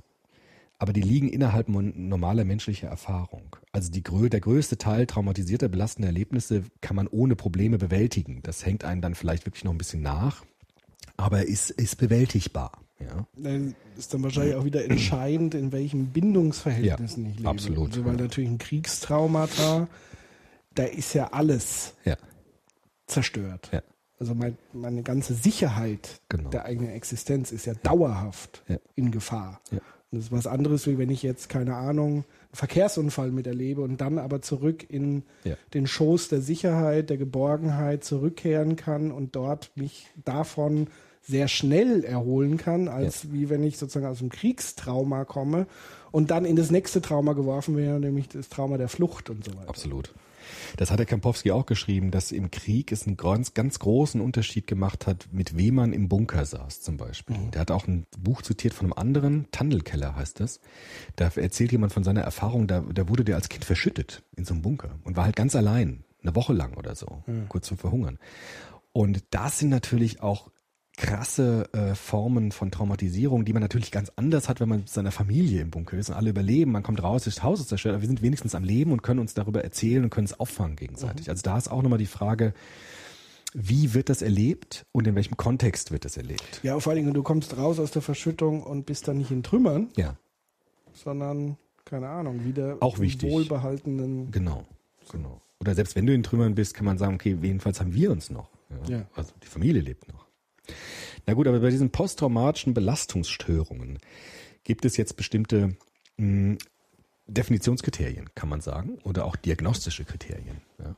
Aber 0.80 0.94
die 0.94 1.02
liegen 1.02 1.28
innerhalb 1.30 1.70
normaler 1.70 2.46
menschlicher 2.46 2.88
Erfahrung. 2.88 3.56
Also 3.72 3.90
die, 3.92 4.04
der 4.04 4.40
größte 4.40 4.78
Teil 4.78 5.08
traumatisierter, 5.08 5.70
belastender 5.70 6.08
Erlebnisse 6.10 6.64
kann 6.82 6.96
man 6.96 7.08
ohne 7.08 7.36
Probleme 7.36 7.80
bewältigen. 7.80 8.42
Das 8.44 8.64
hängt 8.66 8.84
einen 8.84 9.02
dann 9.02 9.16
vielleicht 9.16 9.46
wirklich 9.48 9.64
noch 9.64 9.72
ein 9.72 9.80
bisschen 9.80 10.04
nach, 10.04 10.46
aber 11.16 11.48
ist, 11.48 11.72
ist 11.72 11.98
bewältigbar. 11.98 12.72
Ja. 13.00 13.28
Dann 13.36 13.76
ist 13.98 14.14
dann 14.14 14.22
wahrscheinlich 14.24 14.56
auch 14.56 14.66
wieder 14.66 14.84
entscheidend, 14.86 15.56
in 15.56 15.72
welchen 15.72 16.08
Bindungsverhältnissen 16.12 17.26
Ja, 17.26 17.32
ich 17.32 17.38
lebe. 17.38 17.50
absolut, 17.50 17.90
Also, 17.90 18.06
weil 18.06 18.16
ja. 18.16 18.22
natürlich 18.22 18.50
ein 18.50 18.58
Kriegstraumata, 18.60 19.88
da 20.76 20.84
ist 20.84 21.14
ja 21.14 21.32
alles 21.32 21.96
Ja, 22.06 22.18
zerstört. 23.08 23.70
ja, 23.72 23.82
Also 24.20 24.36
mein, 24.36 24.58
meine 24.74 25.04
ganze 25.04 25.34
Sicherheit 25.34 26.22
Genau. 26.30 26.50
der 26.50 26.66
eigenen 26.66 26.92
Existenz 26.92 27.52
ist 27.52 27.66
ja 27.66 27.74
dauerhaft 27.76 28.64
Ja. 28.68 28.78
in 28.96 29.12
Gefahr. 29.12 29.62
Ja. 30.12 30.16
Und 30.16 30.20
das 30.20 30.26
ist 30.28 30.32
was 30.32 30.48
anderes, 30.48 30.88
wie 30.88 30.98
wenn 30.98 31.10
ich 31.10 31.22
jetzt, 31.24 31.50
keine 31.50 31.76
Ahnung, 31.76 32.12
einen 32.14 32.24
Verkehrsunfall 32.54 33.32
miterlebe 33.32 33.82
und 33.82 34.00
dann 34.00 34.20
aber 34.20 34.42
zurück 34.42 34.86
in 34.90 35.24
Ja. 35.44 35.56
den 35.74 35.86
Schoß 35.88 36.30
der 36.30 36.42
Sicherheit, 36.42 37.10
der 37.10 37.18
Geborgenheit 37.18 38.04
zurückkehren 38.04 38.76
kann 38.76 39.12
und 39.12 39.36
dort 39.36 39.72
mich 39.76 40.08
davon 40.24 40.88
sehr 41.24 41.50
schnell 41.50 42.06
erholen 42.06 42.56
kann, 42.56 42.88
als 42.88 43.34
wie 43.34 43.50
wenn 43.50 43.62
ich 43.64 43.78
sozusagen 43.78 44.06
aus 44.06 44.22
einem 44.22 44.30
Kriegstrauma 44.30 45.26
komme 45.26 45.68
und 46.12 46.32
dann 46.32 46.46
in 46.46 46.56
das 46.56 46.72
nächste 46.72 47.02
Trauma 47.02 47.34
geworfen 47.34 47.76
wäre, 47.76 48.00
nämlich 48.00 48.30
das 48.30 48.48
Trauma 48.48 48.78
der 48.78 48.88
Flucht 48.88 49.30
und 49.30 49.44
so 49.44 49.52
weiter. 49.58 49.68
absolut. 49.68 50.14
Das 50.76 50.92
hat 50.92 51.00
der 51.00 51.06
Kampowski 51.06 51.52
auch 51.52 51.66
geschrieben, 51.66 52.12
dass 52.12 52.32
im 52.32 52.52
Krieg 52.52 52.92
es 52.92 53.08
einen 53.08 53.18
ganz, 53.18 53.54
ganz 53.54 53.80
großen 53.80 54.20
Unterschied 54.20 54.68
gemacht 54.68 55.08
hat, 55.08 55.30
mit 55.32 55.58
wem 55.58 55.76
man 55.76 55.94
im 55.94 56.10
Bunker 56.10 56.46
saß 56.46 56.82
zum 56.82 56.98
Beispiel. 56.98 57.38
Der 57.54 57.62
hat 57.62 57.72
auch 57.72 57.88
ein 57.88 58.06
Buch 58.18 58.42
zitiert 58.42 58.74
von 58.74 58.88
einem 58.88 58.94
anderen, 58.94 59.48
Tandelkeller 59.52 60.16
heißt 60.16 60.40
das. 60.40 60.60
Da 61.16 61.32
erzählt 61.36 61.72
jemand 61.72 61.94
von 61.94 62.04
seiner 62.04 62.22
Erfahrung, 62.22 62.68
da, 62.68 62.82
da 62.82 63.08
wurde 63.08 63.24
der 63.24 63.36
als 63.36 63.50
Kind 63.50 63.66
verschüttet 63.66 64.24
in 64.36 64.46
so 64.46 64.54
einem 64.54 64.64
Bunker 64.64 65.00
und 65.04 65.16
war 65.16 65.26
halt 65.26 65.36
ganz 65.36 65.56
allein, 65.56 66.04
eine 66.22 66.36
Woche 66.36 66.54
lang 66.54 66.76
oder 66.76 66.96
so, 66.96 67.24
kurz 67.48 67.68
zum 67.68 67.78
Verhungern. 67.78 68.20
Und 68.92 69.24
das 69.30 69.60
sind 69.60 69.70
natürlich 69.70 70.22
auch 70.22 70.50
krasse 70.98 71.70
äh, 71.74 71.96
Formen 71.96 72.52
von 72.52 72.72
Traumatisierung, 72.72 73.46
die 73.46 73.54
man 73.54 73.62
natürlich 73.62 73.92
ganz 73.92 74.12
anders 74.16 74.50
hat, 74.50 74.60
wenn 74.60 74.68
man 74.68 74.80
mit 74.80 74.90
seiner 74.90 75.12
Familie 75.12 75.62
im 75.62 75.70
Bunker 75.72 75.96
ist 75.98 76.10
und 76.10 76.16
alle 76.16 76.32
überleben. 76.32 76.72
Man 76.72 76.84
kommt 76.84 77.02
raus, 77.02 77.24
das 77.24 77.44
Haus 77.44 77.60
ist 77.62 77.70
zerstört, 77.70 77.94
aber 77.94 78.02
wir 78.02 78.08
sind 78.08 78.22
wenigstens 78.24 78.56
am 78.56 78.64
Leben 78.64 78.92
und 78.92 79.04
können 79.04 79.20
uns 79.20 79.34
darüber 79.36 79.64
erzählen 79.64 80.04
und 80.04 80.10
können 80.10 80.26
es 80.26 80.40
auffangen 80.40 80.76
gegenseitig. 80.76 81.30
Also 81.30 81.44
da 81.44 81.58
ist 81.58 81.70
auch 81.70 81.82
nochmal 81.84 82.00
die 82.00 82.08
Frage, 82.08 82.54
wie 83.54 83.94
wird 83.94 84.10
das 84.10 84.22
erlebt 84.22 84.86
und 84.92 85.08
in 85.08 85.16
welchem 85.16 85.38
Kontext 85.38 85.92
wird 85.92 86.04
das 86.04 86.18
erlebt? 86.18 86.60
Ja, 86.64 86.80
vor 86.80 86.92
allen 86.92 87.04
Dingen, 87.04 87.14
du 87.14 87.24
kommst 87.24 87.56
raus 87.58 87.80
aus 87.80 87.92
der 87.92 88.02
Verschüttung 88.02 88.62
und 88.64 88.86
bist 88.86 89.08
dann 89.08 89.18
nicht 89.20 89.32
in 89.32 89.44
Trümmern, 89.44 89.90
Ja, 89.96 90.18
sondern, 90.94 91.58
keine 91.86 92.10
Ahnung, 92.10 92.44
wieder 92.44 92.78
Auch 92.80 93.00
wichtig. 93.00 93.32
wohlbehaltenen. 93.32 94.32
genau, 94.32 94.66
genau. 95.12 95.42
Oder 95.60 95.76
selbst 95.76 95.96
wenn 95.96 96.06
du 96.06 96.14
in 96.14 96.24
Trümmern 96.24 96.56
bist, 96.56 96.74
kann 96.74 96.86
man 96.86 96.98
sagen, 96.98 97.16
okay, 97.16 97.38
jedenfalls 97.42 97.80
haben 97.80 97.94
wir 97.94 98.12
uns 98.12 98.30
noch. 98.30 98.50
Ja, 98.88 98.98
Ja. 98.98 99.06
Also 99.16 99.32
die 99.42 99.48
Familie 99.48 99.82
lebt 99.82 100.08
noch. 100.12 100.27
Na 101.26 101.34
gut, 101.34 101.48
aber 101.48 101.60
bei 101.60 101.70
diesen 101.70 101.92
posttraumatischen 101.92 102.74
Belastungsstörungen 102.74 104.00
gibt 104.64 104.86
es 104.86 104.98
jetzt 104.98 105.18
bestimmte 105.18 105.76
mh, 106.18 106.58
Definitionskriterien, 107.28 108.30
kann 108.36 108.48
man 108.48 108.62
sagen, 108.62 109.00
oder 109.04 109.26
auch 109.26 109.36
diagnostische 109.36 110.06
Kriterien. 110.06 110.62
Ja. 110.80 110.96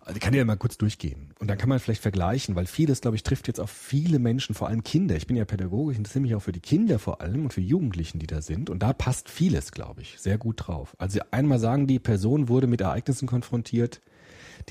Also 0.00 0.14
ich 0.14 0.20
kann 0.20 0.32
ja 0.32 0.44
mal 0.44 0.56
kurz 0.56 0.78
durchgehen. 0.78 1.34
Und 1.38 1.48
dann 1.48 1.58
kann 1.58 1.68
man 1.68 1.78
vielleicht 1.80 2.00
vergleichen, 2.00 2.56
weil 2.56 2.66
vieles, 2.66 3.02
glaube 3.02 3.16
ich, 3.16 3.22
trifft 3.22 3.46
jetzt 3.46 3.60
auf 3.60 3.70
viele 3.70 4.18
Menschen, 4.18 4.54
vor 4.54 4.68
allem 4.68 4.84
Kinder. 4.84 5.16
Ich 5.16 5.26
bin 5.26 5.36
ja 5.36 5.44
Pädagoge, 5.44 5.92
ich 5.92 5.98
interessiere 5.98 6.22
mich 6.22 6.34
auch 6.34 6.40
für 6.40 6.52
die 6.52 6.60
Kinder 6.60 6.98
vor 6.98 7.20
allem 7.20 7.44
und 7.44 7.52
für 7.52 7.60
Jugendlichen, 7.60 8.18
die 8.18 8.26
da 8.26 8.40
sind. 8.40 8.70
Und 8.70 8.82
da 8.82 8.94
passt 8.94 9.28
vieles, 9.28 9.72
glaube 9.72 10.00
ich, 10.00 10.18
sehr 10.18 10.38
gut 10.38 10.66
drauf. 10.66 10.96
Also 10.98 11.20
einmal 11.30 11.58
sagen, 11.58 11.86
die 11.86 11.98
Person 11.98 12.48
wurde 12.48 12.66
mit 12.66 12.80
Ereignissen 12.80 13.28
konfrontiert, 13.28 14.00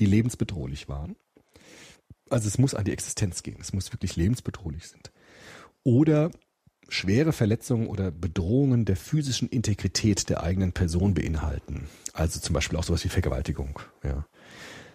die 0.00 0.06
lebensbedrohlich 0.06 0.88
waren. 0.88 1.14
Also 2.30 2.48
es 2.48 2.58
muss 2.58 2.74
an 2.74 2.84
die 2.84 2.92
Existenz 2.92 3.42
gehen. 3.42 3.58
Es 3.60 3.72
muss 3.72 3.92
wirklich 3.92 4.16
lebensbedrohlich 4.16 4.88
sind. 4.88 5.10
Oder 5.82 6.30
schwere 6.88 7.32
Verletzungen 7.32 7.86
oder 7.86 8.10
Bedrohungen 8.10 8.84
der 8.84 8.96
physischen 8.96 9.48
Integrität 9.48 10.28
der 10.28 10.42
eigenen 10.42 10.72
Person 10.72 11.14
beinhalten. 11.14 11.88
Also 12.12 12.40
zum 12.40 12.54
Beispiel 12.54 12.78
auch 12.78 12.84
sowas 12.84 13.04
wie 13.04 13.08
Vergewaltigung, 13.08 13.80
ja. 14.02 14.26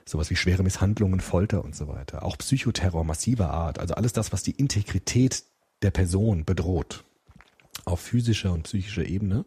Sowas 0.07 0.29
wie 0.29 0.35
schwere 0.35 0.61
Misshandlungen, 0.61 1.19
Folter 1.19 1.63
und 1.63 1.75
so 1.75 1.87
weiter. 1.87 2.23
Auch 2.23 2.37
Psychoterror 2.37 3.03
massiver 3.03 3.49
Art. 3.49 3.79
Also 3.79 3.95
alles 3.95 4.13
das, 4.13 4.31
was 4.31 4.43
die 4.43 4.51
Integrität 4.51 5.43
der 5.81 5.89
Person 5.89 6.45
bedroht. 6.45 7.03
Auf 7.85 8.01
physischer 8.01 8.53
und 8.53 8.63
psychischer 8.63 9.05
Ebene 9.05 9.45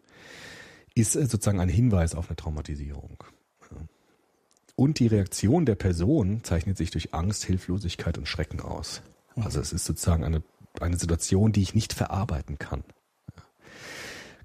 ist 0.95 1.15
äh, 1.15 1.27
sozusagen 1.27 1.61
ein 1.61 1.69
Hinweis 1.69 2.15
auf 2.15 2.29
eine 2.29 2.37
Traumatisierung. 2.37 3.23
Und 4.79 5.01
die 5.01 5.09
Reaktion 5.09 5.67
der 5.67 5.75
Person 5.75 6.45
zeichnet 6.45 6.77
sich 6.77 6.93
durch 6.93 7.13
Angst, 7.13 7.45
Hilflosigkeit 7.45 8.17
und 8.17 8.29
Schrecken 8.29 8.61
aus. 8.61 9.03
Also 9.35 9.59
es 9.59 9.73
ist 9.73 9.85
sozusagen 9.85 10.23
eine, 10.23 10.41
eine 10.81 10.97
Situation, 10.97 11.51
die 11.51 11.63
ich 11.63 11.75
nicht 11.75 11.93
verarbeiten 11.93 12.61
kann. 12.61 12.85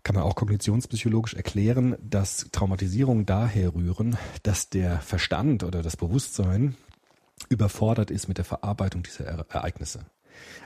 Kann 0.01 0.15
man 0.15 0.23
auch 0.23 0.34
kognitionspsychologisch 0.34 1.36
erklären, 1.36 1.97
dass 2.01 2.47
Traumatisierungen 2.51 3.27
daher 3.27 3.75
rühren, 3.75 4.17
dass 4.41 4.71
der 4.71 5.01
Verstand 5.01 5.63
oder 5.63 5.84
das 5.84 5.97
Bewusstsein 5.97 6.77
überfordert 7.49 8.09
ist 8.09 8.27
mit 8.27 8.39
der 8.39 8.45
Verarbeitung 8.45 9.03
dieser 9.03 9.25
Ere- 9.27 9.45
Ereignisse. 9.49 10.07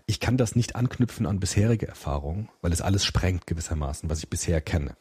Ich 0.05 0.21
kann 0.21 0.37
das 0.37 0.55
nicht 0.55 0.77
anknüpfen 0.77 1.25
an 1.25 1.41
bisherige 1.41 1.89
Erfahrungen, 1.89 2.47
weil 2.61 2.71
es 2.71 2.81
alles 2.81 3.03
sprengt 3.03 3.47
gewissermaßen, 3.47 4.09
was 4.09 4.19
ich 4.19 4.29
bisher 4.29 4.61
kenne. 4.61 4.95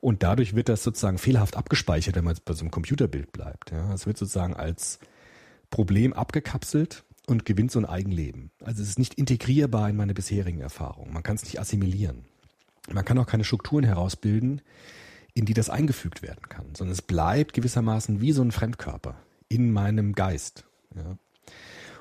Und 0.00 0.22
dadurch 0.22 0.54
wird 0.54 0.68
das 0.68 0.82
sozusagen 0.82 1.18
fehlerhaft 1.18 1.56
abgespeichert, 1.56 2.14
wenn 2.16 2.24
man 2.24 2.34
jetzt 2.34 2.44
bei 2.44 2.54
so 2.54 2.60
einem 2.60 2.70
Computerbild 2.70 3.32
bleibt. 3.32 3.70
Ja, 3.70 3.92
es 3.92 4.06
wird 4.06 4.16
sozusagen 4.16 4.54
als 4.54 4.98
Problem 5.70 6.12
abgekapselt 6.12 7.04
und 7.26 7.44
gewinnt 7.44 7.72
so 7.72 7.78
ein 7.78 7.84
Eigenleben. 7.84 8.50
Also 8.62 8.82
es 8.82 8.88
ist 8.90 8.98
nicht 8.98 9.14
integrierbar 9.14 9.90
in 9.90 9.96
meine 9.96 10.14
bisherigen 10.14 10.60
Erfahrungen. 10.60 11.12
Man 11.12 11.22
kann 11.22 11.36
es 11.36 11.44
nicht 11.44 11.60
assimilieren. 11.60 12.24
Man 12.92 13.04
kann 13.04 13.18
auch 13.18 13.26
keine 13.26 13.44
Strukturen 13.44 13.84
herausbilden, 13.84 14.62
in 15.34 15.44
die 15.44 15.54
das 15.54 15.68
eingefügt 15.70 16.22
werden 16.22 16.48
kann, 16.48 16.74
sondern 16.74 16.92
es 16.92 17.02
bleibt 17.02 17.52
gewissermaßen 17.52 18.20
wie 18.20 18.32
so 18.32 18.42
ein 18.42 18.52
Fremdkörper 18.52 19.16
in 19.48 19.72
meinem 19.72 20.14
Geist. 20.14 20.64
Ja. 20.94 21.18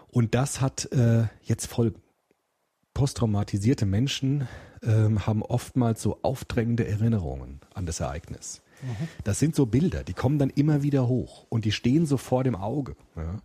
Und 0.08 0.36
das 0.36 0.62
hat 0.62 0.92
äh, 0.94 1.26
jetzt 1.44 1.68
Folgen. 1.68 2.02
Posttraumatisierte 2.94 3.86
Menschen 3.86 4.48
ähm, 4.86 5.26
haben 5.26 5.42
oftmals 5.42 6.02
so 6.02 6.20
aufdrängende 6.22 6.88
Erinnerungen 6.88 7.62
an 7.74 7.86
das 7.86 8.00
Ereignis. 8.00 8.62
Das 9.24 9.40
sind 9.40 9.56
so 9.56 9.66
Bilder, 9.66 10.04
die 10.04 10.14
kommen 10.14 10.38
dann 10.38 10.50
immer 10.50 10.84
wieder 10.84 11.08
hoch 11.08 11.46
und 11.50 11.66
die 11.66 11.72
stehen 11.72 12.06
so 12.06 12.18
vor 12.18 12.44
dem 12.44 12.56
Auge. 12.56 12.96
Ja. 13.16 13.38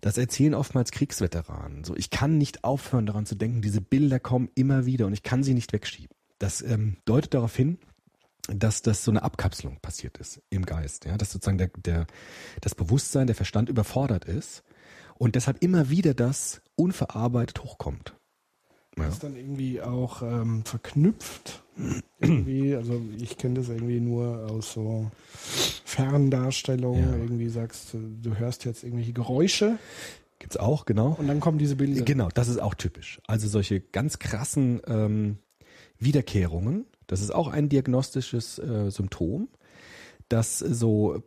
Das 0.00 0.18
erzählen 0.18 0.54
oftmals 0.54 0.90
Kriegsveteranen. 0.90 1.84
So, 1.84 1.96
ich 1.96 2.10
kann 2.10 2.38
nicht 2.38 2.64
aufhören 2.64 3.06
daran 3.06 3.26
zu 3.26 3.34
denken, 3.34 3.62
diese 3.62 3.80
Bilder 3.80 4.20
kommen 4.20 4.50
immer 4.54 4.86
wieder 4.86 5.06
und 5.06 5.12
ich 5.12 5.22
kann 5.22 5.42
sie 5.42 5.54
nicht 5.54 5.72
wegschieben. 5.72 6.14
Das 6.38 6.62
ähm, 6.62 6.98
deutet 7.04 7.34
darauf 7.34 7.56
hin, 7.56 7.78
dass 8.48 8.82
das 8.82 9.04
so 9.04 9.10
eine 9.10 9.22
Abkapselung 9.22 9.78
passiert 9.80 10.18
ist 10.18 10.40
im 10.50 10.64
Geist, 10.64 11.04
ja, 11.04 11.16
dass 11.16 11.32
sozusagen 11.32 11.58
der, 11.58 11.70
der, 11.76 12.06
das 12.60 12.74
Bewusstsein, 12.74 13.26
der 13.26 13.36
Verstand 13.36 13.68
überfordert 13.68 14.24
ist 14.24 14.62
und 15.16 15.34
deshalb 15.34 15.62
immer 15.62 15.90
wieder 15.90 16.14
das 16.14 16.62
unverarbeitet 16.76 17.62
hochkommt. 17.62 18.14
Ja. 19.02 19.08
ist 19.08 19.22
dann 19.22 19.36
irgendwie 19.36 19.80
auch 19.80 20.22
ähm, 20.22 20.64
verknüpft. 20.64 21.62
irgendwie, 22.20 22.74
also 22.74 23.00
ich 23.18 23.36
kenne 23.36 23.54
das 23.54 23.68
irgendwie 23.68 24.00
nur 24.00 24.50
aus 24.50 24.72
so 24.72 25.10
Ferndarstellungen. 25.84 27.12
Ja. 27.12 27.16
Irgendwie 27.16 27.48
sagst 27.48 27.94
du, 27.94 27.98
du 28.22 28.36
hörst 28.36 28.64
jetzt 28.64 28.82
irgendwelche 28.82 29.12
Geräusche 29.12 29.78
Gibt's 30.38 30.56
auch, 30.56 30.84
genau. 30.84 31.16
und 31.18 31.26
dann 31.26 31.40
kommen 31.40 31.58
diese 31.58 31.76
Bilder. 31.76 32.02
Genau, 32.02 32.28
das 32.32 32.48
ist 32.48 32.60
auch 32.60 32.74
typisch. 32.74 33.20
Also 33.26 33.48
solche 33.48 33.80
ganz 33.80 34.18
krassen 34.18 34.80
ähm, 34.86 35.38
Wiederkehrungen, 35.98 36.86
das 37.08 37.20
ist 37.20 37.34
auch 37.34 37.48
ein 37.48 37.68
diagnostisches 37.68 38.58
äh, 38.58 38.90
Symptom, 38.90 39.48
dass 40.28 40.58
so 40.58 41.22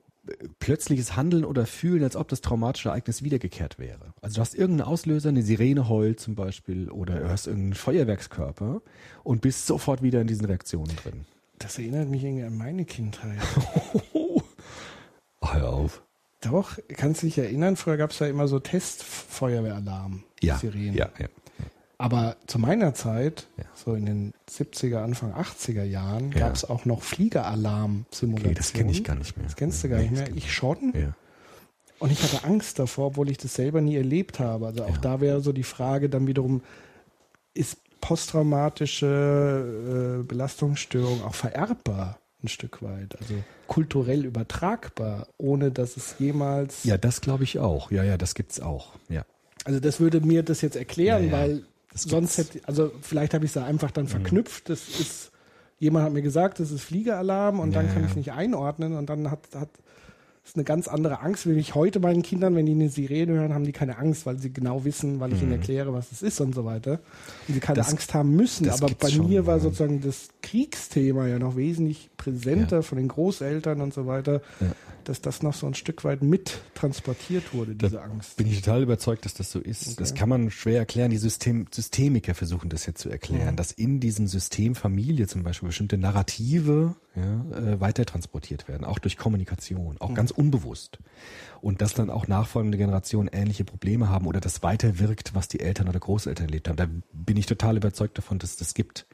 plötzliches 0.59 1.15
Handeln 1.15 1.45
oder 1.45 1.65
Fühlen, 1.65 2.03
als 2.03 2.15
ob 2.15 2.27
das 2.27 2.41
traumatische 2.41 2.89
Ereignis 2.89 3.23
wiedergekehrt 3.23 3.79
wäre. 3.79 4.13
Also 4.21 4.35
du 4.35 4.41
hast 4.41 4.55
irgendeinen 4.55 4.89
Auslöser, 4.89 5.29
eine 5.29 5.41
Sirene 5.43 5.87
heult 5.89 6.19
zum 6.19 6.35
Beispiel, 6.35 6.89
oder 6.89 7.19
du 7.19 7.29
hast 7.29 7.47
irgendeinen 7.47 7.73
Feuerwerkskörper 7.75 8.81
und 9.23 9.41
bist 9.41 9.67
sofort 9.67 10.01
wieder 10.01 10.21
in 10.21 10.27
diesen 10.27 10.45
Reaktionen 10.45 10.95
drin. 10.95 11.25
Das 11.59 11.77
erinnert 11.77 12.09
mich 12.09 12.23
irgendwie 12.23 12.43
an 12.43 12.57
meine 12.57 12.85
Kindheit. 12.85 13.39
Oh, 14.13 14.41
hör 15.53 15.69
auf. 15.69 16.03
Doch, 16.41 16.77
kannst 16.89 17.21
du 17.23 17.27
dich 17.27 17.37
erinnern, 17.37 17.75
früher 17.75 17.97
gab 17.97 18.11
es 18.11 18.19
ja 18.19 18.27
immer 18.27 18.47
so 18.47 18.59
Testfeuerwehralarm, 18.59 20.23
Ja, 20.41 20.57
Sirenen. 20.57 20.93
ja, 20.95 21.09
ja. 21.19 21.27
Aber 22.01 22.35
zu 22.47 22.59
meiner 22.59 22.93
Zeit, 22.93 23.47
Ja. 23.57 23.63
so 23.75 23.93
in 23.93 24.05
den 24.05 24.33
70er, 24.49 25.03
Anfang 25.03 25.33
80er 25.33 25.83
Jahren, 25.83 26.31
Ja. 26.31 26.39
gab 26.47 26.55
es 26.55 26.65
auch 26.65 26.85
noch 26.85 27.01
Fliegeralarm-Simulationen. 27.03 28.45
Okay, 28.45 28.53
das 28.55 28.73
kenne 28.73 28.91
ich 28.91 29.03
gar 29.03 29.15
nicht 29.15 29.37
mehr. 29.37 29.45
Das 29.45 29.55
kennst 29.55 29.83
du 29.83 29.89
gar 29.89 29.99
Nee, 29.99 30.09
nicht 30.09 30.27
mehr. 30.27 30.37
Ich 30.37 30.53
schon. 30.53 30.93
Ja. 30.95 31.13
Und 31.99 32.11
ich 32.11 32.21
hatte 32.23 32.43
Angst 32.45 32.79
davor, 32.79 33.07
obwohl 33.07 33.29
ich 33.29 33.37
das 33.37 33.53
selber 33.53 33.79
nie 33.81 33.95
erlebt 33.95 34.39
habe. 34.39 34.67
Also 34.67 34.83
auch 34.83 34.97
da 34.97 35.21
wäre 35.21 35.41
so 35.41 35.51
die 35.53 35.63
Frage 35.63 36.09
dann 36.09 36.25
wiederum, 36.27 36.61
ist 37.53 37.77
posttraumatische 38.01 40.19
äh, 40.21 40.23
Belastungsstörung 40.23 41.23
auch 41.23 41.35
vererbbar 41.35 42.17
ein 42.43 42.47
Stück 42.47 42.81
weit? 42.81 43.15
Also 43.21 43.35
kulturell 43.67 44.25
übertragbar, 44.25 45.27
ohne 45.37 45.71
dass 45.71 45.95
es 45.97 46.15
jemals... 46.17 46.83
ja, 46.83 46.97
das 46.97 47.21
glaube 47.21 47.43
ich 47.43 47.59
auch. 47.59 47.91
Ja, 47.91 48.03
ja, 48.03 48.17
das 48.17 48.33
gibt's 48.33 48.59
auch. 48.59 48.93
Ja. 49.09 49.23
Also 49.63 49.79
das 49.79 49.99
würde 49.99 50.21
mir 50.21 50.41
das 50.41 50.61
jetzt 50.61 50.75
erklären, 50.75 51.25
Ja, 51.25 51.29
ja. 51.29 51.37
weil 51.37 51.63
sonst 51.93 52.37
hätte, 52.37 52.59
also 52.67 52.91
vielleicht 53.01 53.33
habe 53.33 53.45
ich 53.45 53.49
es 53.49 53.53
da 53.55 53.65
einfach 53.65 53.89
Mhm. 53.89 53.93
dann 53.95 54.07
verknüpft. 54.07 54.69
Das 54.69 54.87
ist, 54.99 55.31
jemand 55.79 56.05
hat 56.05 56.13
mir 56.13 56.21
gesagt, 56.21 56.59
das 56.59 56.71
ist 56.71 56.83
Fliegeralarm 56.83 57.59
und 57.59 57.73
dann 57.73 57.87
Ja, 57.87 57.93
kann 57.93 58.03
ja. 58.03 58.09
ich 58.09 58.15
nicht 58.15 58.31
einordnen 58.31 58.93
und 58.95 59.09
dann 59.09 59.29
hat, 59.31 59.39
hat 59.55 59.69
ist 60.43 60.55
eine 60.55 60.63
ganz 60.63 60.87
andere 60.87 61.19
Angst. 61.21 61.45
Wenn 61.45 61.59
ich 61.59 61.75
heute 61.75 61.99
meinen 61.99 62.23
Kindern, 62.23 62.55
wenn 62.55 62.65
die 62.65 62.71
eine 62.71 62.89
Sirene 62.89 63.33
hören, 63.33 63.53
haben 63.53 63.63
die 63.63 63.71
keine 63.73 63.99
Angst, 63.99 64.25
weil 64.25 64.39
sie 64.39 64.51
genau 64.51 64.83
wissen, 64.85 65.19
weil 65.19 65.31
ich 65.33 65.41
ihnen 65.43 65.51
erkläre, 65.51 65.93
was 65.93 66.11
es 66.11 66.23
ist 66.23 66.41
und 66.41 66.55
so 66.55 66.65
weiter. 66.65 66.99
Und 67.47 67.53
sie 67.53 67.59
keine 67.59 67.77
Mhm. 67.77 67.81
Das- 67.83 67.91
Angst 67.91 68.13
haben 68.15 68.35
müssen. 68.35 68.67
Aber 68.69 68.87
bei 68.99 69.09
schon, 69.09 69.27
mir 69.29 69.45
war 69.45 69.57
ja. 69.57 69.61
sozusagen 69.61 70.01
das 70.01 70.29
Kriegsthema 70.41 71.27
ja 71.27 71.37
noch 71.37 71.55
wesentlich 71.57 72.09
präsenter 72.21 72.77
Ja. 72.77 72.81
von 72.83 72.97
den 72.97 73.07
Großeltern 73.07 73.81
und 73.81 73.93
so 73.93 74.05
weiter, 74.07 74.41
Ja. 74.59 74.67
dass 75.05 75.21
das 75.21 75.41
noch 75.41 75.53
so 75.55 75.65
ein 75.67 75.73
Stück 75.73 76.03
weit 76.03 76.21
mit 76.21 76.59
transportiert 76.75 77.53
wurde, 77.53 77.73
diese 77.75 77.95
Da 77.97 78.03
Angst. 78.03 78.37
Bin 78.37 78.47
ich 78.47 78.61
total 78.61 78.83
überzeugt, 78.83 79.25
dass 79.25 79.33
das 79.33 79.51
so 79.51 79.59
ist. 79.59 79.99
Das 79.99 80.13
kann 80.13 80.29
man 80.29 80.51
schwer 80.51 80.77
erklären. 80.79 81.09
Die 81.11 81.17
System 81.17 81.65
Systemiker 81.71 82.35
versuchen 82.35 82.69
das 82.69 82.85
jetzt 82.85 83.01
zu 83.01 83.09
erklären, 83.09 83.45
Ja. 83.47 83.51
dass 83.53 83.71
in 83.71 83.99
diesem 83.99 84.27
System 84.27 84.75
Familie 84.75 85.27
zum 85.27 85.41
Beispiel 85.43 85.67
bestimmte 85.67 85.97
Narrative 85.97 86.95
ja, 87.15 87.57
äh, 87.57 87.81
weiter 87.81 88.05
transportiert 88.05 88.67
werden, 88.69 88.85
auch 88.85 88.97
durch 88.99 89.17
Kommunikation, 89.17 89.97
auch 89.99 90.13
ganz 90.13 90.31
unbewusst. 90.31 90.99
Und 91.59 91.81
dass 91.81 91.93
dann 91.93 92.09
auch 92.09 92.27
nachfolgende 92.27 92.77
Generationen 92.77 93.29
ähnliche 93.33 93.65
Probleme 93.65 94.07
haben 94.09 94.27
oder 94.27 94.39
das 94.39 94.63
weiterwirkt, 94.63 95.35
was 95.35 95.47
die 95.49 95.59
Eltern 95.59 95.89
oder 95.89 95.99
Großeltern 95.99 96.45
erlebt 96.45 96.69
haben. 96.69 96.77
Da 96.77 96.87
bin 97.11 97.35
ich 97.37 97.47
total 97.47 97.75
überzeugt 97.75 98.17
davon, 98.17 98.39
dass 98.39 98.51
es 98.51 98.57
das 98.57 98.73
gibt. 98.73 99.05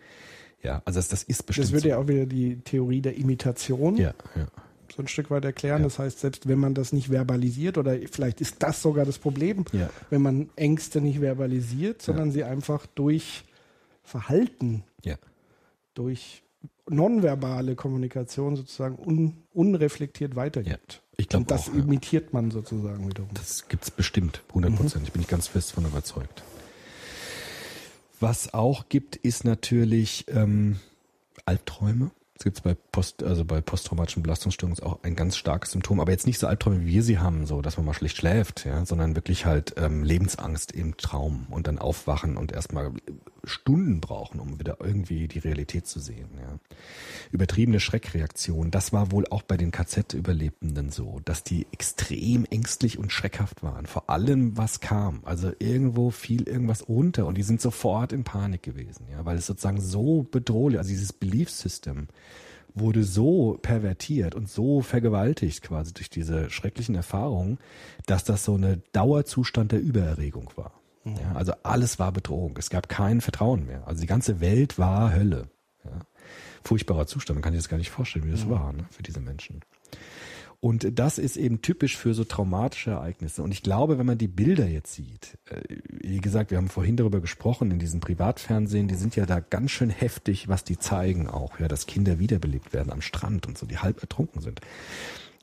Ja, 0.64 0.82
also 0.86 1.00
das, 1.00 1.08
das 1.10 1.24
ist 1.24 1.46
bestimmt 1.46 1.68
Das 1.68 1.72
würde 1.72 1.84
so. 1.84 1.90
ja 1.90 1.98
auch 1.98 2.08
wieder 2.08 2.26
die 2.26 2.58
Theorie 2.58 3.02
der 3.02 3.16
Imitation 3.16 3.96
ja, 3.98 4.14
ja. 4.36 4.48
so 4.94 5.02
ein 5.02 5.08
Stück 5.08 5.30
weit 5.30 5.46
erklären. 5.46 5.80
Ja. 5.82 5.84
Das 5.84 6.00
heißt, 6.00 6.20
selbst 6.20 6.48
wenn 6.48 6.60
man 6.60 6.74
das 6.74 6.94
nicht 6.94 7.10
verbalisiert 7.10 7.78
oder 7.78 7.96
vielleicht 8.12 8.42
ist 8.42 8.56
das 8.64 8.82
sogar 8.82 9.06
das 9.06 9.20
Problem, 9.20 9.66
wenn 10.10 10.22
man 10.22 10.50
Ängste 10.56 11.00
nicht 11.02 11.20
verbalisiert, 11.20 12.02
sondern 12.02 12.32
sie 12.32 12.44
einfach 12.44 12.86
durch 12.88 13.46
Verhalten, 14.04 14.84
durch 15.94 16.44
nonverbale 16.90 17.76
Kommunikation 17.76 18.56
sozusagen 18.56 18.98
un, 18.98 19.44
unreflektiert 19.54 20.36
weitergibt. 20.36 21.02
Ich 21.18 21.28
glaube 21.28 21.44
Und 21.44 21.52
das 21.52 21.70
auch. 21.70 21.74
Imitiert 21.74 22.34
man 22.34 22.52
sozusagen 22.52 23.08
wiederum. 23.10 23.30
Das 23.34 23.68
gibt's 23.68 23.92
bestimmt, 23.92 24.44
100 24.50 24.76
Prozent. 24.76 25.08
Ich 25.08 25.14
bin 25.14 25.22
ich 25.22 25.28
ganz 25.28 25.48
fest 25.48 25.72
von 25.74 25.86
überzeugt. 25.86 26.44
Was 28.20 28.54
auch 28.54 28.90
gibt, 28.90 29.16
ist 29.16 29.44
natürlich 29.44 30.26
ähm, 30.30 30.80
Albträume. 31.46 32.12
Es 32.36 32.44
gibt 32.44 32.62
bei 32.62 32.76
Post, 32.92 33.24
also 33.24 33.46
bei 33.46 33.62
posttraumatischen 33.62 34.22
Belastungsstörungen 34.22 34.82
auch 34.84 35.00
ein 35.04 35.16
ganz 35.16 35.38
starkes 35.38 35.72
Symptom, 35.72 36.00
aber 36.00 36.12
jetzt 36.12 36.28
nicht 36.28 36.38
so 36.38 36.46
Albträume, 36.46 36.82
wie 36.82 36.94
wir 36.94 37.04
sie 37.04 37.18
haben, 37.18 37.48
so 37.48 37.62
dass 37.62 37.78
man 37.78 37.86
mal 37.86 37.94
schlecht 37.94 38.18
schläft, 38.18 38.66
ja, 38.66 38.86
sondern 38.86 39.16
wirklich 39.16 39.46
halt 39.46 39.74
ähm, 39.78 40.04
Lebensangst 40.04 40.72
im 40.72 40.98
Traum 40.98 41.48
und 41.50 41.68
dann 41.68 41.80
aufwachen 41.80 42.38
und 42.38 42.52
erstmal 42.52 42.92
Stunden 43.48 44.02
brauchen, 44.02 44.40
um 44.40 44.60
wieder 44.60 44.78
irgendwie 44.80 45.28
die 45.28 45.40
Realität 45.40 45.88
zu 45.88 46.00
sehen. 46.00 46.30
Ja. 46.40 46.60
Übertriebene 47.32 47.80
Schreckreaktion, 47.80 48.72
das 48.72 48.94
war 48.94 49.12
wohl 49.12 49.26
auch 49.28 49.42
bei 49.42 49.58
den 49.58 49.72
KZ-Überlebenden 49.72 50.92
so, 50.92 51.22
dass 51.26 51.44
die 51.44 51.68
extrem 51.72 52.46
ängstlich 52.46 52.98
und 52.98 53.12
schreckhaft 53.12 53.64
waren, 53.64 53.86
vor 53.86 54.10
allem 54.10 54.58
was 54.58 54.80
kam. 54.80 55.22
Also 55.24 55.52
irgendwo 55.60 56.12
fiel 56.12 56.48
irgendwas 56.48 56.88
runter 56.88 57.26
und 57.26 57.38
die 57.38 57.44
sind 57.44 57.62
sofort 57.62 58.14
in 58.14 58.24
Panik 58.24 58.64
gewesen, 58.64 59.08
ja, 59.12 59.26
weil 59.26 59.38
es 59.38 59.46
sozusagen 59.46 59.82
so 59.82 60.24
bedrohlich, 60.24 60.78
also 60.78 60.90
dieses 60.90 61.14
Belief 61.14 61.50
System 61.50 62.08
wurde 62.80 63.04
so 63.04 63.58
pervertiert 63.62 64.36
und 64.36 64.50
so 64.50 64.82
vergewaltigt 64.82 65.64
quasi 65.64 65.94
durch 65.94 66.10
diese 66.10 66.50
schrecklichen 66.50 66.96
Erfahrungen, 66.96 67.58
dass 68.06 68.24
das 68.24 68.46
so 68.46 68.56
eine 68.56 68.82
Dauerzustand 68.92 69.72
der 69.72 69.82
Übererregung 69.82 70.52
war. 70.56 70.77
Ja, 71.16 71.34
also 71.34 71.54
alles 71.64 72.00
war 72.00 72.12
Bedrohung. 72.12 72.56
Es 72.58 72.70
gab 72.70 72.90
kein 72.90 73.22
Vertrauen 73.22 73.66
mehr. 73.66 73.88
Also 73.88 74.02
die 74.02 74.08
ganze 74.08 74.42
Welt 74.42 74.78
war 74.78 75.14
Hölle. 75.14 75.50
Ja. 75.84 75.92
Furchtbarer 76.64 77.08
Zustand. 77.08 77.38
Man 77.38 77.44
kann 77.44 77.54
sich 77.54 77.62
das 77.62 77.70
gar 77.70 77.78
nicht 77.78 77.92
vorstellen, 77.92 78.26
wie 78.26 78.32
das 78.32 78.50
war 78.50 78.74
ne, 78.74 78.86
für 78.90 79.04
diese 79.04 79.20
Menschen. 79.20 79.62
Und 80.60 80.98
das 80.98 81.20
ist 81.20 81.38
eben 81.38 81.62
typisch 81.62 81.96
für 81.98 82.16
so 82.16 82.24
traumatische 82.24 82.92
Ereignisse. 82.92 83.44
Und 83.44 83.52
ich 83.52 83.62
glaube, 83.62 84.00
wenn 84.00 84.08
man 84.08 84.18
die 84.18 84.28
Bilder 84.28 84.68
jetzt 84.68 84.94
sieht, 84.94 85.38
äh, 85.46 85.62
wie 85.88 86.20
gesagt, 86.20 86.50
wir 86.50 86.58
haben 86.58 86.70
vorhin 86.70 86.98
darüber 86.98 87.22
gesprochen, 87.22 87.70
in 87.70 87.80
diesem 87.80 88.00
Privatfernsehen, 88.00 88.88
die 88.88 88.96
sind 88.96 89.16
ja 89.16 89.28
da 89.28 89.40
ganz 89.40 89.72
schön 89.72 89.92
heftig, 89.92 90.48
was 90.48 90.64
die 90.64 90.80
zeigen 90.80 91.28
auch, 91.28 91.60
ja, 91.60 91.68
dass 91.68 91.86
Kinder 91.86 92.18
wiederbelebt 92.18 92.74
werden 92.74 92.92
am 92.92 93.02
Strand 93.02 93.48
und 93.48 93.58
so, 93.58 93.68
die 93.68 93.78
halb 93.78 94.02
ertrunken 94.02 94.42
sind. 94.42 94.62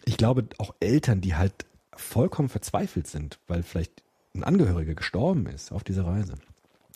Ich 0.05 0.17
glaube, 0.17 0.47
auch 0.59 0.75
Eltern, 0.81 1.21
die 1.21 1.37
halt 1.37 1.65
vollkommen 1.95 2.49
verzweifelt 2.49 3.07
sind, 3.07 3.39
weil 3.47 3.63
vielleicht 3.63 4.04
ein 4.35 4.45
Angehöriger 4.45 4.95
gestorben 4.95 5.47
ist 5.47 5.73
auf 5.73 5.85
dieser 5.85 6.07
Reise. 6.07 6.35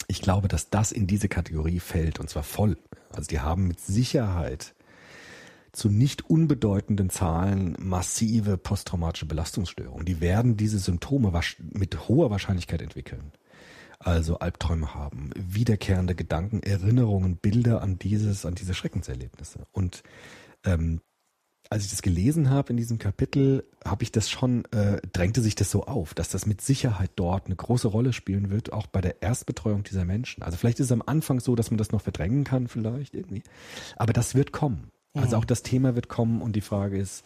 Ich 0.06 0.22
glaube, 0.22 0.48
dass 0.48 0.70
das 0.70 0.92
in 0.92 1.06
diese 1.06 1.28
Kategorie 1.28 1.80
fällt 1.80 2.18
und 2.18 2.28
zwar 2.30 2.42
voll. 2.42 2.78
Also 3.12 3.28
die 3.28 3.40
haben 3.40 3.68
mit 3.68 3.80
Sicherheit 3.80 4.74
zu 5.72 5.88
nicht 5.90 6.28
unbedeutenden 6.28 7.10
Zahlen 7.10 7.76
massive 7.78 8.56
posttraumatische 8.56 9.26
Belastungsstörungen. 9.26 10.06
Die 10.06 10.20
werden 10.20 10.56
diese 10.56 10.78
Symptome 10.78 11.32
mit 11.72 12.08
hoher 12.08 12.30
Wahrscheinlichkeit 12.30 12.82
entwickeln. 12.82 13.32
Also 13.98 14.38
Albträume 14.38 14.94
haben, 14.94 15.30
wiederkehrende 15.36 16.14
Gedanken, 16.14 16.62
Erinnerungen, 16.62 17.36
Bilder 17.36 17.82
an 17.82 17.98
dieses, 17.98 18.46
an 18.46 18.54
diese 18.54 18.74
Schreckenserlebnisse. 18.74 19.66
Und 19.72 20.02
ähm, 20.64 21.00
als 21.70 21.84
ich 21.84 21.90
das 21.90 22.02
gelesen 22.02 22.50
habe 22.50 22.70
in 22.70 22.76
diesem 22.76 22.98
Kapitel, 22.98 23.64
habe 23.84 24.02
ich 24.02 24.12
das 24.12 24.30
schon, 24.30 24.64
äh, 24.72 25.00
drängte 25.12 25.40
sich 25.42 25.54
das 25.54 25.70
so 25.70 25.84
auf, 25.84 26.14
dass 26.14 26.28
das 26.28 26.46
mit 26.46 26.60
Sicherheit 26.60 27.10
dort 27.16 27.46
eine 27.46 27.56
große 27.56 27.88
Rolle 27.88 28.12
spielen 28.12 28.50
wird, 28.50 28.72
auch 28.72 28.86
bei 28.86 29.00
der 29.00 29.22
Erstbetreuung 29.22 29.82
dieser 29.82 30.04
Menschen. 30.04 30.42
Also 30.42 30.56
vielleicht 30.56 30.80
ist 30.80 30.86
es 30.86 30.92
am 30.92 31.02
Anfang 31.04 31.40
so, 31.40 31.54
dass 31.54 31.70
man 31.70 31.78
das 31.78 31.92
noch 31.92 32.00
verdrängen 32.00 32.44
kann, 32.44 32.68
vielleicht 32.68 33.14
irgendwie. 33.14 33.42
Aber 33.96 34.12
das 34.12 34.34
wird 34.34 34.52
kommen. 34.52 34.90
Also 35.14 35.36
auch 35.36 35.44
das 35.44 35.62
Thema 35.62 35.94
wird 35.94 36.08
kommen 36.08 36.40
und 36.42 36.54
die 36.54 36.60
Frage 36.60 36.96
ist, 36.96 37.24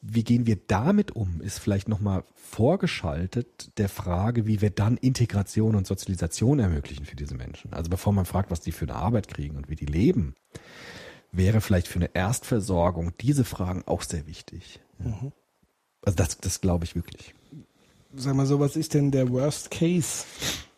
wie 0.00 0.24
gehen 0.24 0.46
wir 0.46 0.56
damit 0.66 1.12
um, 1.14 1.40
ist 1.40 1.60
vielleicht 1.60 1.88
nochmal 1.88 2.24
vorgeschaltet 2.34 3.78
der 3.78 3.88
Frage, 3.88 4.46
wie 4.46 4.60
wir 4.60 4.70
dann 4.70 4.96
Integration 4.96 5.76
und 5.76 5.86
Sozialisation 5.86 6.58
ermöglichen 6.58 7.06
für 7.06 7.14
diese 7.14 7.36
Menschen. 7.36 7.72
Also 7.72 7.88
bevor 7.88 8.12
man 8.12 8.24
fragt, 8.24 8.50
was 8.50 8.60
die 8.60 8.72
für 8.72 8.86
eine 8.86 8.96
Arbeit 8.96 9.28
kriegen 9.28 9.56
und 9.56 9.68
wie 9.68 9.76
die 9.76 9.86
leben, 9.86 10.34
wäre 11.32 11.60
vielleicht 11.60 11.88
für 11.88 11.98
eine 11.98 12.14
Erstversorgung 12.14 13.12
diese 13.20 13.44
Fragen 13.44 13.82
auch 13.86 14.02
sehr 14.02 14.26
wichtig. 14.26 14.80
Ja. 14.98 15.32
Also 16.04 16.16
das, 16.16 16.38
das 16.38 16.60
glaube 16.60 16.84
ich 16.84 16.94
wirklich. 16.94 17.34
Sag 18.14 18.34
mal 18.34 18.46
so, 18.46 18.60
was 18.60 18.76
ist 18.76 18.94
denn 18.94 19.10
der 19.10 19.30
Worst 19.30 19.70
Case, 19.70 20.24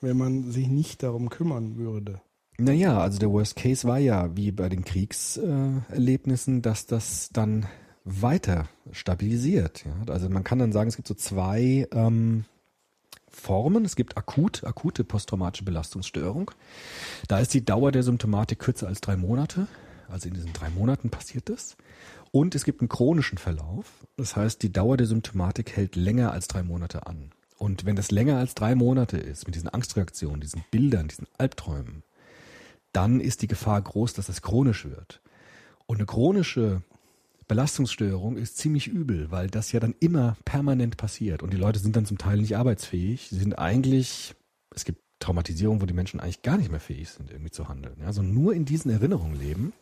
wenn 0.01 0.17
man 0.17 0.53
sich 0.53 0.69
nicht 0.69 1.03
darum 1.03 1.31
kümmern 1.31 1.77
würde? 1.77 2.21
Naja, 2.57 3.01
also 3.01 3.19
der 3.19 3.31
Worst 3.31 3.57
Case 3.57 3.87
war 3.89 3.99
ja, 3.99 4.37
wie 4.37 4.53
bei 4.53 4.69
den 4.69 4.85
Kriegserlebnissen, 4.85 6.63
dass 6.63 6.87
das 6.87 7.31
dann 7.33 7.67
weiter 8.05 8.69
stabilisiert. 8.93 9.85
Ja? 9.85 10.13
Also 10.13 10.29
man 10.29 10.45
kann 10.45 10.61
dann 10.61 10.73
sagen, 10.73 10.89
es 10.89 10.97
gibt 10.97 11.09
so 11.09 11.15
zwei 11.15 11.89
ähm, 11.91 12.45
Formen. 13.29 13.85
Es 13.85 13.97
gibt 13.97 14.17
akut, 14.17 14.63
akute 14.65 15.03
posttraumatische 15.03 15.65
Belastungsstörung. 15.65 16.53
Da 17.27 17.41
ist 17.41 17.53
die 17.55 17.65
Dauer 17.65 17.91
der 17.91 18.05
Symptomatik 18.05 18.61
kürzer 18.61 18.87
als 18.87 19.01
drei 19.01 19.17
Monate. 19.17 19.67
Also 20.15 20.29
in 20.29 20.35
diesen 20.35 20.53
drei 20.53 20.71
Monaten 20.71 21.11
passiert 21.11 21.49
das. 21.49 21.77
Und 22.31 22.55
es 22.55 22.63
gibt 22.65 22.81
einen 22.81 22.89
chronischen 22.89 23.37
Verlauf. 23.37 24.07
Das 24.17 24.37
heißt, 24.37 24.63
die 24.63 24.73
Dauer 24.73 24.97
der 24.97 25.09
Symptomatik 25.09 25.73
hält 25.73 25.97
länger 25.97 26.31
als 26.31 26.47
drei 26.47 26.63
Monate 26.63 27.09
an. 27.09 27.33
Und 27.59 27.85
wenn 27.85 27.97
das 27.97 28.13
länger 28.13 28.39
als 28.39 28.55
drei 28.55 28.77
Monate 28.77 29.17
ist, 29.17 29.47
mit 29.47 29.57
diesen 29.57 29.69
Angstreaktionen, 29.69 30.41
diesen 30.41 30.65
Bildern, 30.71 31.09
diesen 31.09 31.27
Albträumen, 31.37 32.05
dann 32.93 33.19
ist 33.21 33.43
die 33.43 33.49
Gefahr 33.49 33.83
groß, 33.83 34.15
dass 34.15 34.29
es 34.29 34.41
chronisch 34.41 34.85
wird. 34.85 35.21
Und 35.87 35.97
eine 35.97 36.07
chronische 36.07 36.83
Belastungsstörung 37.49 38.37
ist 38.37 38.57
ziemlich 38.57 38.87
übel, 38.87 39.33
weil 39.33 39.51
das 39.51 39.73
ja 39.73 39.81
dann 39.81 39.97
immer 39.99 40.37
permanent 40.45 40.97
passiert. 40.97 41.43
Und 41.43 41.53
die 41.53 41.59
Leute 41.59 41.81
sind 41.81 41.97
dann 41.97 42.07
zum 42.07 42.19
Teil 42.19 42.39
nicht 42.39 42.57
arbeitsfähig. 42.57 43.31
Sie 43.31 43.39
sind 43.39 43.59
eigentlich, 43.59 44.37
es 44.73 44.85
gibt 44.85 45.04
Traumatisierungen, 45.25 45.81
wo 45.81 45.87
die 45.87 45.95
Menschen 45.95 46.21
eigentlich 46.21 46.43
gar 46.43 46.57
nicht 46.57 46.71
mehr 46.71 46.81
fähig 46.81 47.11
sind, 47.11 47.31
irgendwie 47.31 47.51
zu 47.51 47.69
handeln. 47.69 47.97
Ja, 48.01 48.13
sondern 48.13 48.35
nur 48.35 48.55
in 48.55 48.65
diesen 48.65 48.91
Erinnerungen 48.91 49.39
leben 49.39 49.73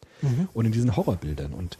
und 0.54 0.64
in 0.66 0.72
diesen 0.72 0.96
Horrorbildern. 0.96 1.52
Und 1.52 1.78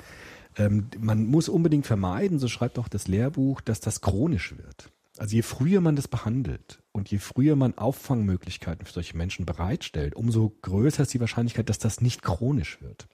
ähm, 0.56 0.88
man 0.98 1.26
muss 1.26 1.48
unbedingt 1.48 1.86
vermeiden, 1.86 2.38
so 2.38 2.48
schreibt 2.48 2.78
auch 2.78 2.88
das 2.88 3.08
Lehrbuch, 3.08 3.60
dass 3.60 3.80
das 3.80 4.00
chronisch 4.00 4.56
wird. 4.56 4.90
Also 5.18 5.36
je 5.36 5.42
früher 5.42 5.80
man 5.80 5.94
das 5.94 6.08
behandelt 6.08 6.82
und 6.90 7.10
je 7.10 7.18
früher 7.18 7.54
man 7.54 7.76
Auffangmöglichkeiten 7.76 8.86
für 8.86 8.92
solche 8.92 9.16
Menschen 9.16 9.46
bereitstellt, 9.46 10.14
umso 10.14 10.52
größer 10.62 11.02
ist 11.02 11.14
die 11.14 11.20
Wahrscheinlichkeit, 11.20 11.68
dass 11.68 11.78
das 11.78 12.00
nicht 12.00 12.22
chronisch 12.22 12.80
wird. 12.80 13.06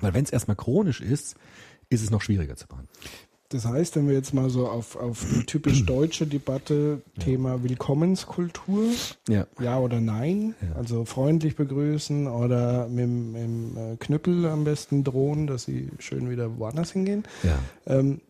Weil 0.00 0.14
wenn 0.14 0.24
es 0.24 0.30
erstmal 0.30 0.56
chronisch 0.56 1.00
ist, 1.00 1.36
ist 1.88 2.02
es 2.02 2.10
noch 2.10 2.22
schwieriger 2.22 2.56
zu 2.56 2.66
behandeln. 2.66 2.96
Das 3.52 3.66
heißt, 3.66 3.96
wenn 3.96 4.06
wir 4.08 4.14
jetzt 4.14 4.32
mal 4.32 4.48
so 4.50 4.66
auf, 4.68 4.96
auf 4.96 5.24
die 5.30 5.44
typisch 5.44 5.84
deutsche 5.84 6.26
Debatte 6.26 7.02
Thema 7.20 7.62
Willkommenskultur, 7.62 8.84
Ja. 9.28 9.46
ja 9.60 9.78
oder 9.78 10.00
nein, 10.00 10.54
also 10.74 11.04
freundlich 11.04 11.54
begrüßen 11.56 12.26
oder 12.26 12.88
mit, 12.88 13.00
dem- 13.04 13.32
mit 13.32 13.42
dem 13.42 13.76
äh, 13.76 13.96
Knüppel 13.96 14.46
am 14.46 14.64
besten 14.64 15.04
drohen, 15.04 15.46
dass 15.46 15.64
sie 15.64 15.90
schön 15.98 16.30
wieder 16.30 16.56
woanders 16.58 16.92
hingehen, 16.92 17.24
Ja. 17.42 17.58
ähm, 17.86 18.20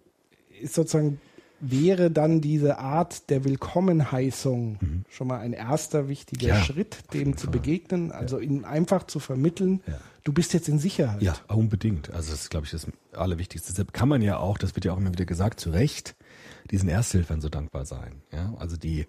ist 0.61 0.75
sozusagen 0.75 1.21
wäre 1.65 2.11
dann 2.11 2.41
diese 2.41 2.79
Art 2.79 3.31
der 3.31 3.45
Willkommenheißung 3.45 4.79
schon 5.09 5.29
mal 5.29 5.39
ein 5.39 5.53
erster 5.53 6.09
wichtiger 6.09 6.49
Mhm. 6.49 6.59
Ja, 6.59 6.65
Schritt, 6.65 6.97
dem 7.15 7.37
zu 7.37 7.51
begegnen, 7.51 8.11
also 8.11 8.41
ihnen 8.41 8.65
einfach 8.65 9.05
zu 9.07 9.21
vermitteln, 9.21 9.81
Ja. 9.87 9.95
Du 10.25 10.33
bist 10.33 10.53
jetzt 10.53 10.69
in 10.69 10.79
Sicherheit. 10.79 11.23
Ja, 11.23 11.35
unbedingt. 11.49 12.11
Also 12.11 12.31
das 12.31 12.43
ist, 12.43 12.51
glaube 12.51 12.67
ich, 12.67 12.73
das 12.73 12.87
Allerwichtigste. 13.13 13.73
Deshalb 13.73 13.93
kann 13.93 14.09
man 14.09 14.23
ja 14.23 14.39
auch, 14.39 14.59
das 14.59 14.75
wird 14.75 14.85
ja 14.85 14.93
auch 14.93 14.99
immer 14.99 15.13
wieder 15.13 15.25
gesagt, 15.25 15.61
zu 15.61 15.71
Recht, 15.71 16.15
diesen 16.71 16.89
Ersthilfern 16.89 17.41
so 17.41 17.49
dankbar 17.49 17.85
sein. 17.85 18.23
Ja, 18.33 18.55
also 18.59 18.77
die, 18.77 19.07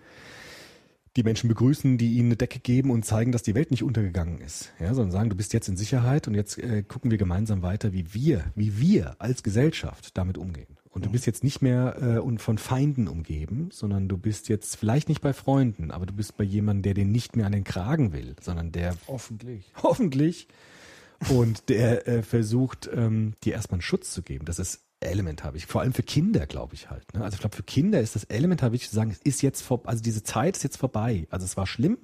die 1.16 1.24
Menschen 1.24 1.48
begrüßen, 1.48 1.98
die 1.98 2.14
ihnen 2.14 2.30
eine 2.30 2.36
Decke 2.38 2.60
geben 2.60 2.90
und 2.92 3.06
zeigen, 3.06 3.32
dass 3.32 3.44
die 3.44 3.56
Welt 3.56 3.72
nicht 3.72 3.84
untergegangen 3.84 4.42
ist. 4.42 4.72
Ja, 4.80 4.94
sondern 4.94 5.12
sagen, 5.12 5.30
du 5.30 5.36
bist 5.36 5.54
jetzt 5.54 5.70
in 5.70 5.78
Sicherheit 5.78 6.28
und 6.28 6.34
jetzt 6.34 6.58
äh, 6.58 6.84
gucken 6.84 7.12
wir 7.12 7.18
gemeinsam 7.18 7.62
weiter, 7.62 7.94
wie 7.94 8.14
wir, 8.14 8.46
wie 8.56 8.80
wir 8.80 9.16
als 9.20 9.44
Gesellschaft 9.44 10.18
damit 10.18 10.38
umgehen. 10.38 10.78
Und 10.90 11.06
du 11.06 11.10
bist 11.10 11.26
jetzt 11.26 11.44
nicht 11.44 11.64
mehr 11.64 11.96
äh, 12.02 12.20
und 12.20 12.40
von 12.40 12.60
Feinden 12.60 13.08
umgeben, 13.08 13.70
sondern 13.72 14.08
du 14.08 14.16
bist 14.16 14.48
jetzt 14.48 14.76
vielleicht 14.76 15.10
nicht 15.10 15.22
bei 15.22 15.34
Freunden, 15.34 15.90
aber 15.90 16.06
du 16.06 16.14
bist 16.14 16.38
bei 16.38 16.44
jemandem, 16.44 16.84
der 16.84 16.94
den 16.94 17.12
nicht 17.12 17.36
mehr 17.36 17.48
an 17.48 17.52
den 17.52 17.64
Kragen 17.64 18.14
will, 18.14 18.36
sondern 18.40 18.72
der 18.72 18.96
Hoffentlich. 19.08 19.72
hoffentlich. 19.82 20.48
Und 21.30 21.70
der 21.70 22.08
äh, 22.08 22.24
versucht, 22.24 22.90
ähm, 22.94 23.34
dir 23.44 23.54
erstmal 23.54 23.78
einen 23.78 23.82
Schutz 23.82 24.12
zu 24.12 24.22
geben. 24.22 24.46
Das 24.46 24.60
ist 24.60 24.82
elementar 25.00 25.54
wichtig. 25.54 25.72
Vor 25.72 25.82
allem 25.82 25.94
für 25.94 26.04
Kinder, 26.04 26.46
glaube 26.48 26.76
ich 26.76 26.90
halt. 26.90 27.14
Ne? 27.14 27.24
Also 27.24 27.36
ich 27.36 27.42
glaube, 27.42 27.56
für 27.56 27.64
Kinder 27.64 28.02
ist 28.02 28.16
das 28.16 28.24
elementar 28.26 28.72
wichtig 28.72 28.90
zu 28.90 28.96
sagen, 28.96 29.12
es 29.12 29.20
ist 29.20 29.42
jetzt 29.42 29.62
vor, 29.62 29.82
also 29.86 30.02
diese 30.02 30.24
Zeit 30.24 30.58
ist 30.58 30.64
jetzt 30.64 30.78
vorbei. 30.78 31.28
Also 31.30 31.46
es 31.46 31.58
war 31.58 31.68
schlimm, 31.68 31.98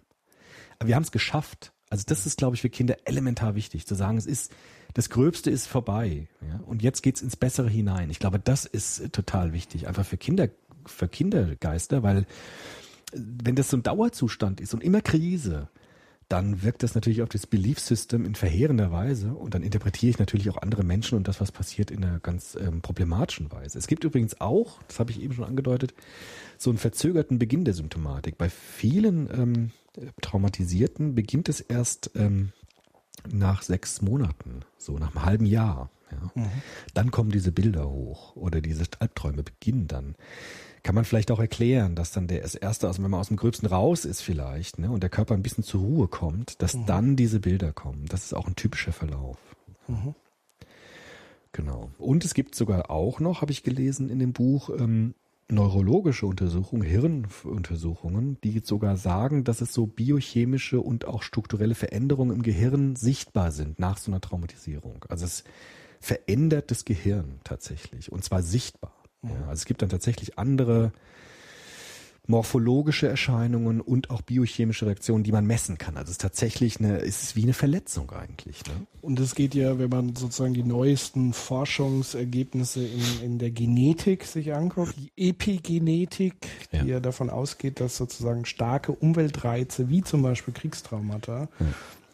aber 0.77 0.89
wir 0.89 0.95
haben 0.95 1.03
es 1.03 1.11
geschafft. 1.11 1.73
Also 1.89 2.03
das 2.05 2.25
ist, 2.25 2.37
glaube 2.37 2.55
ich, 2.55 2.61
für 2.61 2.69
Kinder 2.69 2.97
elementar 3.05 3.55
wichtig, 3.55 3.87
zu 3.87 3.95
sagen, 3.95 4.17
es 4.17 4.25
ist 4.25 4.51
das 4.93 5.09
Gröbste 5.09 5.51
ist 5.51 5.67
vorbei. 5.67 6.27
Ja? 6.41 6.59
Und 6.65 6.81
jetzt 6.81 7.03
geht's 7.03 7.21
ins 7.21 7.35
Bessere 7.35 7.69
hinein. 7.69 8.09
Ich 8.09 8.19
glaube, 8.19 8.39
das 8.39 8.65
ist 8.65 9.11
total 9.13 9.53
wichtig, 9.53 9.87
einfach 9.87 10.05
für 10.05 10.17
Kinder, 10.17 10.49
für 10.85 11.07
Kindergeister, 11.07 12.03
weil 12.03 12.25
wenn 13.13 13.55
das 13.55 13.69
so 13.69 13.77
ein 13.77 13.83
Dauerzustand 13.83 14.61
ist 14.61 14.73
und 14.73 14.83
immer 14.83 15.01
Krise, 15.01 15.69
dann 16.29 16.61
wirkt 16.61 16.83
das 16.83 16.93
natürlich 16.93 17.23
auf 17.23 17.29
das 17.29 17.47
Belief 17.47 17.79
System 17.79 18.23
in 18.23 18.35
verheerender 18.35 18.91
Weise 18.91 19.33
und 19.33 19.55
dann 19.55 19.63
interpretiere 19.63 20.11
ich 20.11 20.19
natürlich 20.19 20.49
auch 20.51 20.57
andere 20.57 20.83
Menschen 20.83 21.17
und 21.17 21.27
das, 21.27 21.41
was 21.41 21.51
passiert, 21.51 21.89
in 21.89 22.05
einer 22.05 22.19
ganz 22.19 22.55
ähm, 22.55 22.81
problematischen 22.81 23.51
Weise. 23.51 23.79
Es 23.79 23.87
gibt 23.87 24.03
übrigens 24.03 24.39
auch, 24.39 24.81
das 24.87 24.99
habe 24.99 25.11
ich 25.11 25.21
eben 25.21 25.33
schon 25.33 25.45
angedeutet, 25.45 25.95
so 26.57 26.69
einen 26.69 26.77
verzögerten 26.77 27.39
Beginn 27.39 27.65
der 27.65 27.73
Symptomatik. 27.73 28.37
Bei 28.37 28.49
vielen 28.49 29.27
ähm, 29.33 29.71
Traumatisierten 30.21 31.15
beginnt 31.15 31.49
es 31.49 31.61
erst 31.61 32.11
ähm, 32.15 32.51
nach 33.27 33.63
sechs 33.63 34.03
Monaten, 34.03 34.61
so 34.77 34.99
nach 34.99 35.15
einem 35.15 35.25
halben 35.25 35.45
Jahr. 35.47 35.89
Ja. 36.11 36.41
Mhm. 36.43 36.49
Dann 36.93 37.11
kommen 37.11 37.31
diese 37.31 37.51
Bilder 37.51 37.89
hoch 37.89 38.35
oder 38.35 38.61
diese 38.61 38.85
Albträume 38.99 39.41
beginnen 39.41 39.87
dann 39.87 40.15
kann 40.83 40.95
man 40.95 41.05
vielleicht 41.05 41.31
auch 41.31 41.39
erklären, 41.39 41.95
dass 41.95 42.11
dann 42.11 42.27
der 42.27 42.41
erste, 42.61 42.87
also 42.87 43.03
wenn 43.03 43.11
man 43.11 43.19
aus 43.19 43.27
dem 43.27 43.37
Gröbsten 43.37 43.67
raus 43.67 44.05
ist 44.05 44.21
vielleicht, 44.21 44.79
ne, 44.79 44.91
und 44.91 45.01
der 45.01 45.09
Körper 45.09 45.33
ein 45.33 45.43
bisschen 45.43 45.63
zur 45.63 45.81
Ruhe 45.81 46.07
kommt, 46.07 46.61
dass 46.61 46.75
mhm. 46.75 46.85
dann 46.85 47.15
diese 47.15 47.39
Bilder 47.39 47.73
kommen. 47.73 48.05
Das 48.07 48.23
ist 48.23 48.33
auch 48.33 48.47
ein 48.47 48.55
typischer 48.55 48.91
Verlauf. 48.91 49.37
Mhm. 49.87 50.15
Genau. 51.51 51.89
Und 51.97 52.25
es 52.25 52.33
gibt 52.33 52.55
sogar 52.55 52.91
auch 52.91 53.19
noch, 53.19 53.41
habe 53.41 53.51
ich 53.51 53.63
gelesen 53.63 54.09
in 54.09 54.19
dem 54.19 54.33
Buch, 54.33 54.69
ähm, 54.69 55.15
neurologische 55.51 56.27
Untersuchungen, 56.27 56.83
Hirnuntersuchungen, 56.83 58.37
die 58.43 58.59
sogar 58.63 58.97
sagen, 58.97 59.43
dass 59.43 59.61
es 59.61 59.73
so 59.73 59.87
biochemische 59.87 60.79
und 60.79 61.05
auch 61.05 61.23
strukturelle 61.23 61.75
Veränderungen 61.75 62.35
im 62.35 62.43
Gehirn 62.43 62.95
sichtbar 62.95 63.51
sind 63.51 63.79
nach 63.79 63.97
so 63.97 64.11
einer 64.11 64.21
Traumatisierung. 64.21 65.05
Also 65.09 65.25
es 65.25 65.43
verändert 65.99 66.71
das 66.71 66.85
Gehirn 66.85 67.39
tatsächlich 67.43 68.11
und 68.11 68.23
zwar 68.23 68.43
sichtbar. 68.43 68.93
Ja, 69.23 69.31
also 69.41 69.53
es 69.53 69.65
gibt 69.65 69.81
dann 69.81 69.89
tatsächlich 69.89 70.37
andere 70.37 70.91
morphologische 72.29 73.07
Erscheinungen 73.07 73.81
und 73.81 74.11
auch 74.11 74.21
biochemische 74.21 74.85
Reaktionen, 74.85 75.23
die 75.23 75.31
man 75.31 75.47
messen 75.47 75.79
kann. 75.79 75.97
Also 75.97 76.09
es 76.09 76.11
ist 76.11 76.21
tatsächlich 76.21 76.79
eine, 76.79 76.99
es 76.99 77.23
ist 77.23 77.35
wie 77.35 77.41
eine 77.41 77.53
Verletzung 77.53 78.11
eigentlich. 78.11 78.63
Ne? 78.67 78.85
Und 79.01 79.19
es 79.19 79.33
geht 79.33 79.55
ja, 79.55 79.79
wenn 79.79 79.89
man 79.89 80.15
sozusagen 80.15 80.53
die 80.53 80.63
neuesten 80.63 81.33
Forschungsergebnisse 81.33 82.85
in, 82.85 83.23
in 83.23 83.39
der 83.39 83.49
Genetik 83.49 84.25
sich 84.25 84.53
anguckt, 84.53 84.93
die 84.95 85.11
Epigenetik, 85.29 86.35
die 86.71 86.77
ja. 86.77 86.83
ja 86.83 86.99
davon 86.99 87.31
ausgeht, 87.31 87.79
dass 87.79 87.97
sozusagen 87.97 88.45
starke 88.45 88.91
Umweltreize 88.91 89.89
wie 89.89 90.03
zum 90.03 90.21
Beispiel 90.21 90.53
Kriegstraumata 90.53 91.49
ja. 91.59 91.65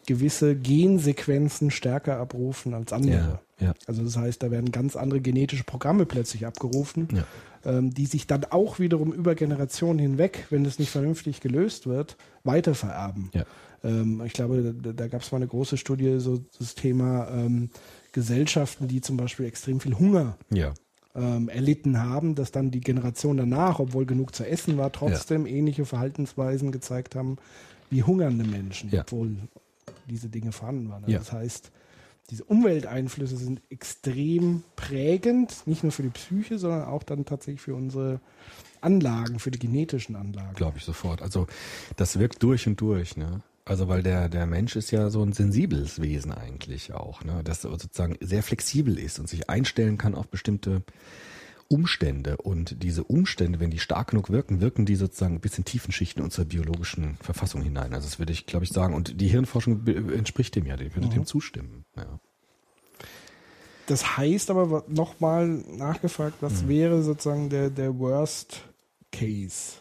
Gewisse 0.06 0.56
Gensequenzen 0.56 1.70
stärker 1.70 2.18
abrufen 2.18 2.74
als 2.74 2.92
andere. 2.92 3.40
Ja. 3.60 3.74
Also 3.86 4.02
das 4.02 4.16
heißt, 4.16 4.42
da 4.42 4.50
werden 4.50 4.70
ganz 4.70 4.96
andere 4.96 5.20
genetische 5.20 5.64
Programme 5.64 6.06
plötzlich 6.06 6.46
abgerufen, 6.46 7.08
ja. 7.12 7.24
ähm, 7.64 7.92
die 7.92 8.06
sich 8.06 8.26
dann 8.26 8.44
auch 8.44 8.78
wiederum 8.78 9.12
über 9.12 9.34
Generationen 9.34 9.98
hinweg, 9.98 10.46
wenn 10.50 10.64
es 10.64 10.78
nicht 10.78 10.90
vernünftig 10.90 11.40
gelöst 11.40 11.86
wird, 11.86 12.16
weitervererben. 12.44 13.30
Ja. 13.34 13.44
Ähm, 13.82 14.22
ich 14.24 14.34
glaube, 14.34 14.74
da, 14.74 14.92
da 14.92 15.08
gab 15.08 15.22
es 15.22 15.32
mal 15.32 15.38
eine 15.38 15.46
große 15.46 15.76
Studie, 15.78 16.18
so 16.18 16.42
das 16.58 16.74
Thema 16.74 17.28
ähm, 17.30 17.70
Gesellschaften, 18.12 18.88
die 18.88 19.00
zum 19.00 19.16
Beispiel 19.16 19.46
extrem 19.46 19.80
viel 19.80 19.98
Hunger 19.98 20.36
ja. 20.50 20.74
ähm, 21.14 21.48
erlitten 21.48 22.02
haben, 22.02 22.34
dass 22.34 22.52
dann 22.52 22.70
die 22.70 22.80
Generation 22.80 23.38
danach, 23.38 23.78
obwohl 23.78 24.04
genug 24.04 24.34
zu 24.34 24.46
essen 24.46 24.76
war, 24.76 24.92
trotzdem 24.92 25.46
ähnliche 25.46 25.86
Verhaltensweisen 25.86 26.72
gezeigt 26.72 27.14
haben 27.14 27.36
wie 27.88 28.02
hungernde 28.02 28.44
Menschen, 28.44 28.90
obwohl 28.98 29.36
diese 30.08 30.28
Dinge 30.28 30.52
vorhanden 30.52 30.88
waren. 30.88 31.04
Also 31.04 31.18
das 31.18 31.32
heißt, 31.32 31.72
diese 32.30 32.44
Umwelteinflüsse 32.44 33.36
sind 33.36 33.62
extrem 33.70 34.64
prägend, 34.74 35.66
nicht 35.66 35.82
nur 35.82 35.92
für 35.92 36.02
die 36.02 36.10
Psyche, 36.10 36.58
sondern 36.58 36.84
auch 36.84 37.02
dann 37.02 37.24
tatsächlich 37.24 37.60
für 37.60 37.74
unsere 37.74 38.20
Anlagen, 38.80 39.38
für 39.38 39.50
die 39.50 39.58
genetischen 39.58 40.16
Anlagen. 40.16 40.54
Glaube 40.54 40.78
ich 40.78 40.84
sofort. 40.84 41.22
Also 41.22 41.46
das 41.96 42.18
wirkt 42.18 42.42
durch 42.42 42.66
und 42.66 42.80
durch, 42.80 43.16
ne? 43.16 43.42
Also 43.64 43.88
weil 43.88 44.02
der 44.02 44.28
der 44.28 44.46
Mensch 44.46 44.76
ist 44.76 44.92
ja 44.92 45.10
so 45.10 45.22
ein 45.22 45.32
sensibles 45.32 46.00
Wesen 46.00 46.32
eigentlich 46.32 46.92
auch, 46.92 47.24
ne? 47.24 47.42
Das 47.44 47.62
sozusagen 47.62 48.16
sehr 48.20 48.42
flexibel 48.42 48.98
ist 48.98 49.18
und 49.18 49.28
sich 49.28 49.48
einstellen 49.48 49.98
kann 49.98 50.14
auf 50.14 50.28
bestimmte 50.28 50.82
Umstände 51.68 52.36
und 52.36 52.82
diese 52.82 53.04
Umstände, 53.04 53.60
wenn 53.60 53.70
die 53.70 53.78
stark 53.78 54.10
genug 54.10 54.30
wirken, 54.30 54.60
wirken 54.60 54.86
die 54.86 54.96
sozusagen 54.96 55.40
bis 55.40 55.58
in 55.58 55.64
tiefen 55.64 55.92
Schichten 55.92 56.22
unserer 56.22 56.44
biologischen 56.44 57.16
Verfassung 57.20 57.62
hinein. 57.62 57.94
Also 57.94 58.06
das 58.06 58.18
würde 58.18 58.32
ich, 58.32 58.46
glaube 58.46 58.64
ich, 58.64 58.70
sagen. 58.70 58.94
Und 58.94 59.20
die 59.20 59.28
Hirnforschung 59.28 59.86
entspricht 59.86 60.54
dem 60.54 60.66
ja, 60.66 60.76
die 60.76 60.94
würde 60.94 61.08
mhm. 61.08 61.12
dem 61.12 61.26
zustimmen. 61.26 61.84
Ja. 61.96 62.20
Das 63.86 64.16
heißt 64.16 64.50
aber 64.50 64.84
nochmal 64.88 65.46
nachgefragt, 65.46 66.36
was 66.40 66.62
mhm. 66.62 66.68
wäre 66.68 67.02
sozusagen 67.02 67.48
der, 67.48 67.70
der 67.70 67.98
Worst 67.98 68.62
Case? 69.12 69.74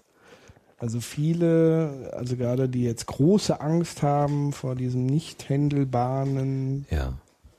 Also 0.77 0.99
viele, 0.99 2.11
also 2.13 2.35
gerade 2.35 2.69
die 2.69 2.83
jetzt 2.83 3.07
große 3.07 3.59
Angst 3.61 4.03
haben 4.03 4.51
vor 4.51 4.75
diesem 4.75 5.05
nicht 5.05 5.49
händelbaren 5.49 6.85
ja. 6.89 7.13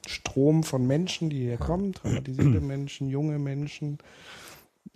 Strom 0.08 0.62
von 0.62 0.86
Menschen, 0.86 1.30
die 1.30 1.40
hier 1.40 1.56
kommen, 1.56 1.92
traumatisierte 1.92 2.60
Menschen, 2.60 3.08
junge 3.08 3.38
Menschen. 3.38 3.98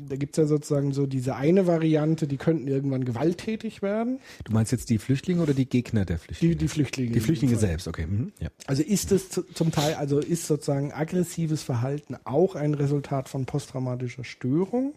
Da 0.09 0.17
gibt 0.17 0.37
es 0.37 0.43
ja 0.43 0.47
sozusagen 0.47 0.93
so 0.93 1.07
diese 1.07 1.37
eine 1.37 1.67
Variante, 1.67 2.27
die 2.27 2.37
könnten 2.37 2.69
irgendwann 2.69 3.05
gewalttätig 3.05 3.83
werden. 3.83 4.19
Du 4.45 4.53
meinst 4.53 4.73
jetzt 4.73 4.89
die 4.89 4.99
Flüchtlinge 4.99 5.43
oder 5.43 5.53
die 5.53 5.69
Gegner 5.69 6.05
der 6.05 6.19
Flüchtlinge? 6.19 6.55
Die, 6.55 6.59
die 6.59 6.69
Flüchtlinge. 6.69 7.13
Die 7.13 7.21
Flüchtlinge 7.21 7.57
selbst, 7.57 7.89
okay. 7.89 8.07
Mhm. 8.07 8.33
Ja. 8.41 8.49
Also 8.67 8.83
ist 8.83 9.13
es 9.13 9.29
zum 9.55 9.73
Teil, 9.73 9.95
also 9.95 10.19
ist 10.19 10.47
sozusagen 10.47 10.93
aggressives 10.93 11.63
Verhalten 11.63 12.17
auch 12.25 12.55
ein 12.55 12.75
Resultat 12.75 13.29
von 13.29 13.45
posttraumatischer 13.45 14.25
Störung? 14.25 14.95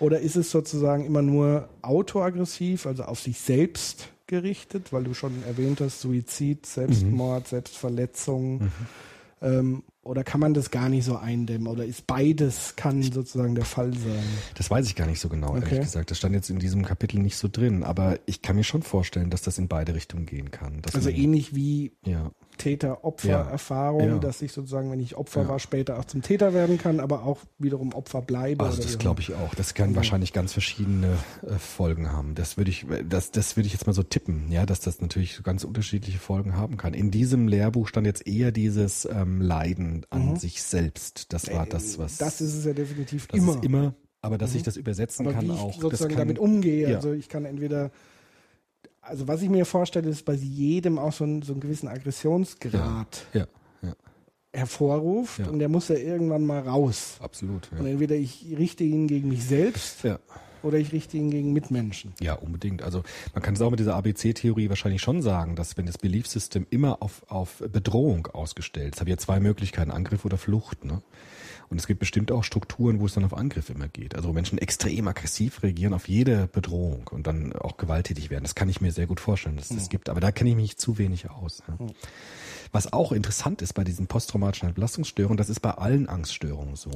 Oder 0.00 0.20
ist 0.20 0.36
es 0.36 0.50
sozusagen 0.50 1.04
immer 1.04 1.22
nur 1.22 1.68
autoaggressiv, 1.82 2.86
also 2.86 3.04
auf 3.04 3.20
sich 3.20 3.38
selbst 3.38 4.08
gerichtet, 4.26 4.92
weil 4.92 5.04
du 5.04 5.14
schon 5.14 5.44
erwähnt 5.46 5.80
hast, 5.80 6.00
Suizid, 6.00 6.66
Selbstmord, 6.66 7.44
mhm. 7.44 7.48
Selbstverletzung. 7.48 8.58
Mhm 8.58 8.72
ähm, 9.42 9.82
oder 10.02 10.24
kann 10.24 10.40
man 10.40 10.52
das 10.52 10.70
gar 10.70 10.88
nicht 10.88 11.04
so 11.04 11.16
eindämmen? 11.16 11.68
Oder 11.68 11.84
ist 11.84 12.06
beides 12.06 12.74
kann 12.74 13.02
sozusagen 13.02 13.54
der 13.54 13.64
Fall 13.64 13.92
sein? 13.92 14.24
Das 14.56 14.70
weiß 14.70 14.86
ich 14.86 14.96
gar 14.96 15.06
nicht 15.06 15.20
so 15.20 15.28
genau, 15.28 15.50
okay. 15.50 15.64
ehrlich 15.64 15.80
gesagt. 15.80 16.10
Das 16.10 16.18
stand 16.18 16.34
jetzt 16.34 16.50
in 16.50 16.58
diesem 16.58 16.84
Kapitel 16.84 17.20
nicht 17.20 17.36
so 17.36 17.48
drin. 17.50 17.84
Aber 17.84 18.18
ich 18.26 18.42
kann 18.42 18.56
mir 18.56 18.64
schon 18.64 18.82
vorstellen, 18.82 19.30
dass 19.30 19.42
das 19.42 19.58
in 19.58 19.68
beide 19.68 19.94
Richtungen 19.94 20.26
gehen 20.26 20.50
kann. 20.50 20.82
also 20.92 21.08
ähnlich 21.08 21.54
wie 21.54 21.92
ja. 22.04 22.32
Täter-Opfer-Erfahrung, 22.58 24.08
ja. 24.08 24.18
dass 24.18 24.42
ich 24.42 24.52
sozusagen, 24.52 24.90
wenn 24.90 25.00
ich 25.00 25.16
Opfer 25.16 25.42
ja. 25.42 25.48
war, 25.48 25.58
später 25.58 25.98
auch 25.98 26.04
zum 26.04 26.22
Täter 26.22 26.54
werden 26.54 26.78
kann, 26.78 27.00
aber 27.00 27.24
auch 27.24 27.38
wiederum 27.58 27.92
Opfer 27.94 28.22
bleibe. 28.22 28.64
Also 28.64 28.82
das 28.82 28.98
glaube 28.98 29.20
ich 29.20 29.34
auch. 29.34 29.54
Das 29.54 29.74
kann 29.74 29.94
wahrscheinlich 29.94 30.32
ganz 30.32 30.52
verschiedene 30.52 31.16
äh, 31.46 31.58
Folgen 31.58 32.12
haben. 32.12 32.34
Das 32.34 32.56
würde 32.56 32.70
ich, 32.70 32.86
das, 33.08 33.30
das 33.30 33.56
würde 33.56 33.66
ich 33.66 33.72
jetzt 33.72 33.86
mal 33.86 33.92
so 33.92 34.02
tippen, 34.02 34.50
ja, 34.50 34.66
dass 34.66 34.80
das 34.80 35.00
natürlich 35.00 35.42
ganz 35.42 35.64
unterschiedliche 35.64 36.18
Folgen 36.18 36.56
haben 36.56 36.76
kann. 36.76 36.94
In 36.94 37.10
diesem 37.10 37.48
Lehrbuch 37.48 37.88
stand 37.88 38.06
jetzt 38.06 38.26
eher 38.26 38.52
dieses 38.52 39.04
ähm, 39.04 39.40
Leiden 39.40 40.06
an 40.10 40.30
mhm. 40.30 40.36
sich 40.36 40.62
selbst. 40.62 41.32
Das 41.32 41.52
war 41.52 41.66
das, 41.66 41.98
was. 41.98 42.18
Das 42.18 42.40
ist 42.40 42.54
es 42.54 42.64
ja 42.64 42.72
definitiv 42.72 43.26
das 43.26 43.38
immer. 43.38 43.62
Immer. 43.62 43.94
Aber 44.20 44.38
dass 44.38 44.52
mhm. 44.52 44.58
ich 44.58 44.62
das 44.62 44.76
übersetzen 44.76 45.26
aber 45.26 45.34
kann 45.34 45.48
wie 45.48 45.52
ich 45.52 45.58
auch. 45.58 45.80
sozusagen 45.80 46.10
kann, 46.10 46.18
damit 46.18 46.38
umgehe. 46.38 46.90
Ja. 46.90 46.96
Also 46.96 47.12
ich 47.12 47.28
kann 47.28 47.44
entweder 47.44 47.90
also 49.02 49.28
was 49.28 49.42
ich 49.42 49.50
mir 49.50 49.66
vorstelle, 49.66 50.08
ist 50.08 50.24
bei 50.24 50.34
jedem 50.34 50.98
auch 50.98 51.12
so, 51.12 51.24
ein, 51.24 51.42
so 51.42 51.52
einen 51.52 51.60
gewissen 51.60 51.88
Aggressionsgrad 51.88 53.26
ja, 53.32 53.40
ja, 53.40 53.46
ja. 53.82 53.94
hervorruft 54.52 55.40
und 55.40 55.58
der 55.58 55.68
muss 55.68 55.88
ja 55.88 55.96
irgendwann 55.96 56.46
mal 56.46 56.60
raus. 56.60 57.16
Absolut. 57.20 57.68
Und 57.78 57.86
entweder 57.86 58.14
ich 58.14 58.46
richte 58.56 58.84
ihn 58.84 59.08
gegen 59.08 59.28
mich 59.28 59.44
selbst 59.44 60.06
oder 60.62 60.78
ich 60.78 60.92
richte 60.92 61.16
ihn 61.16 61.30
gegen 61.30 61.52
Mitmenschen. 61.52 62.12
Ja, 62.20 62.34
unbedingt. 62.34 62.82
Also 62.82 63.02
man 63.34 63.42
kann 63.42 63.54
es 63.54 63.60
auch 63.60 63.70
mit 63.70 63.80
dieser 63.80 63.96
ABC-Theorie 63.96 64.68
wahrscheinlich 64.68 65.02
schon 65.02 65.20
sagen, 65.20 65.56
dass 65.56 65.76
wenn 65.76 65.86
das 65.86 65.98
Belief 65.98 66.28
System 66.28 66.66
immer 66.70 67.02
auf, 67.02 67.24
auf 67.28 67.62
Bedrohung 67.72 68.28
ausgestellt 68.28 68.94
ist, 68.94 69.00
habe 69.00 69.10
ich 69.10 69.14
ja 69.14 69.18
zwei 69.18 69.40
Möglichkeiten, 69.40 69.90
Angriff 69.90 70.24
oder 70.24 70.38
Flucht. 70.38 70.84
Ne? 70.84 71.02
Und 71.72 71.78
es 71.78 71.86
gibt 71.86 72.00
bestimmt 72.00 72.30
auch 72.30 72.44
Strukturen, 72.44 73.00
wo 73.00 73.06
es 73.06 73.14
dann 73.14 73.24
auf 73.24 73.32
Angriff 73.32 73.70
immer 73.70 73.88
geht. 73.88 74.14
Also 74.14 74.28
wo 74.28 74.34
Menschen 74.34 74.58
extrem 74.58 75.08
aggressiv 75.08 75.62
reagieren 75.62 75.94
auf 75.94 76.06
jede 76.06 76.46
Bedrohung 76.46 77.08
und 77.10 77.26
dann 77.26 77.54
auch 77.54 77.78
gewalttätig 77.78 78.28
werden. 78.28 78.44
Das 78.44 78.54
kann 78.54 78.68
ich 78.68 78.82
mir 78.82 78.92
sehr 78.92 79.06
gut 79.06 79.20
vorstellen, 79.20 79.56
dass 79.56 79.70
es 79.70 79.76
das 79.78 79.88
gibt. 79.88 80.10
Aber 80.10 80.20
da 80.20 80.32
kenne 80.32 80.50
ich 80.50 80.56
mich 80.56 80.76
zu 80.76 80.98
wenig 80.98 81.30
aus. 81.30 81.62
Ja. 81.66 81.78
Was 82.72 82.92
auch 82.92 83.10
interessant 83.10 83.62
ist 83.62 83.72
bei 83.72 83.84
diesen 83.84 84.06
posttraumatischen 84.06 84.74
Belastungsstörungen, 84.74 85.38
das 85.38 85.48
ist 85.48 85.60
bei 85.60 85.70
allen 85.70 86.10
Angststörungen 86.10 86.76
so. 86.76 86.90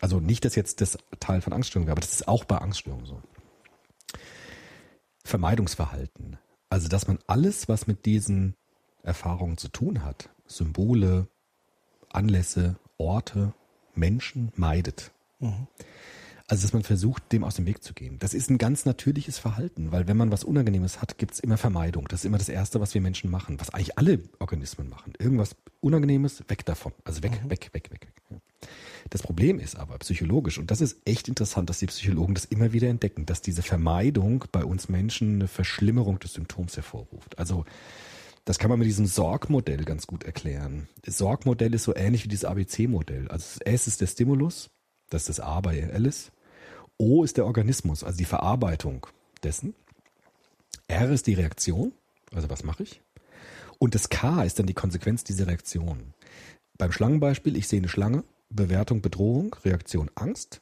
Also 0.00 0.20
nicht, 0.20 0.44
dass 0.44 0.54
jetzt 0.54 0.80
das 0.80 0.96
Teil 1.18 1.40
von 1.40 1.52
Angststörungen 1.52 1.88
wäre, 1.88 1.94
aber 1.94 2.00
das 2.00 2.12
ist 2.12 2.28
auch 2.28 2.44
bei 2.44 2.58
Angststörungen 2.58 3.06
so. 3.06 3.20
Vermeidungsverhalten. 5.24 6.38
Also, 6.68 6.86
dass 6.86 7.08
man 7.08 7.18
alles, 7.26 7.68
was 7.68 7.88
mit 7.88 8.06
diesen 8.06 8.54
Erfahrungen 9.02 9.58
zu 9.58 9.66
tun 9.66 10.04
hat, 10.04 10.30
Symbole, 10.46 11.26
Anlässe, 12.10 12.76
Orte, 12.96 13.54
Menschen 14.00 14.50
meidet. 14.56 15.12
Mhm. 15.38 15.68
Also, 16.48 16.62
dass 16.62 16.72
man 16.72 16.82
versucht, 16.82 17.30
dem 17.30 17.44
aus 17.44 17.54
dem 17.54 17.66
Weg 17.66 17.84
zu 17.84 17.94
gehen. 17.94 18.18
Das 18.18 18.34
ist 18.34 18.50
ein 18.50 18.58
ganz 18.58 18.84
natürliches 18.84 19.38
Verhalten, 19.38 19.92
weil 19.92 20.08
wenn 20.08 20.16
man 20.16 20.32
was 20.32 20.42
Unangenehmes 20.42 21.00
hat, 21.00 21.16
gibt's 21.16 21.38
immer 21.38 21.56
Vermeidung. 21.56 22.08
Das 22.08 22.20
ist 22.20 22.24
immer 22.24 22.38
das 22.38 22.48
Erste, 22.48 22.80
was 22.80 22.92
wir 22.92 23.00
Menschen 23.00 23.30
machen, 23.30 23.60
was 23.60 23.70
eigentlich 23.70 23.96
alle 23.98 24.18
Organismen 24.40 24.88
machen. 24.88 25.12
Irgendwas 25.20 25.54
Unangenehmes, 25.78 26.42
weg 26.48 26.66
davon. 26.66 26.92
Also 27.04 27.22
weg, 27.22 27.40
weg, 27.46 27.70
weg, 27.72 27.92
weg, 27.92 28.00
weg. 28.02 28.12
Ja. 28.30 28.38
Das 29.10 29.22
Problem 29.22 29.60
ist 29.60 29.76
aber 29.76 29.96
psychologisch, 29.98 30.58
und 30.58 30.72
das 30.72 30.80
ist 30.80 30.98
echt 31.04 31.28
interessant, 31.28 31.70
dass 31.70 31.78
die 31.78 31.86
Psychologen 31.86 32.34
das 32.34 32.46
immer 32.46 32.72
wieder 32.72 32.88
entdecken, 32.88 33.26
dass 33.26 33.42
diese 33.42 33.62
Vermeidung 33.62 34.44
bei 34.50 34.64
uns 34.64 34.88
Menschen 34.88 35.36
eine 35.36 35.48
Verschlimmerung 35.48 36.18
des 36.18 36.32
Symptoms 36.32 36.76
hervorruft. 36.76 37.38
Also 37.38 37.64
das 38.44 38.58
kann 38.58 38.70
man 38.70 38.78
mit 38.78 38.88
diesem 38.88 39.06
Sorgmodell 39.06 39.84
ganz 39.84 40.06
gut 40.06 40.24
erklären. 40.24 40.88
Das 41.02 41.18
Sorgmodell 41.18 41.74
ist 41.74 41.84
so 41.84 41.94
ähnlich 41.94 42.24
wie 42.24 42.28
dieses 42.28 42.44
ABC-Modell. 42.44 43.28
Also 43.28 43.60
S 43.64 43.86
ist 43.86 44.00
der 44.00 44.06
Stimulus, 44.06 44.70
das 45.10 45.22
ist 45.22 45.38
das 45.38 45.40
A 45.40 45.60
bei 45.60 45.92
Alice. 45.92 46.32
O 46.96 47.24
ist 47.24 47.36
der 47.36 47.46
Organismus, 47.46 48.04
also 48.04 48.18
die 48.18 48.24
Verarbeitung 48.24 49.06
dessen. 49.42 49.74
R 50.88 51.10
ist 51.10 51.26
die 51.26 51.34
Reaktion, 51.34 51.92
also 52.34 52.50
was 52.50 52.64
mache 52.64 52.82
ich? 52.82 53.00
Und 53.78 53.94
das 53.94 54.10
K 54.10 54.42
ist 54.42 54.58
dann 54.58 54.66
die 54.66 54.74
Konsequenz 54.74 55.24
dieser 55.24 55.46
Reaktion. 55.46 56.12
Beim 56.76 56.92
Schlangenbeispiel, 56.92 57.56
ich 57.56 57.68
sehe 57.68 57.78
eine 57.78 57.88
Schlange, 57.88 58.24
Bewertung 58.50 59.00
Bedrohung, 59.00 59.56
Reaktion 59.64 60.10
Angst, 60.14 60.60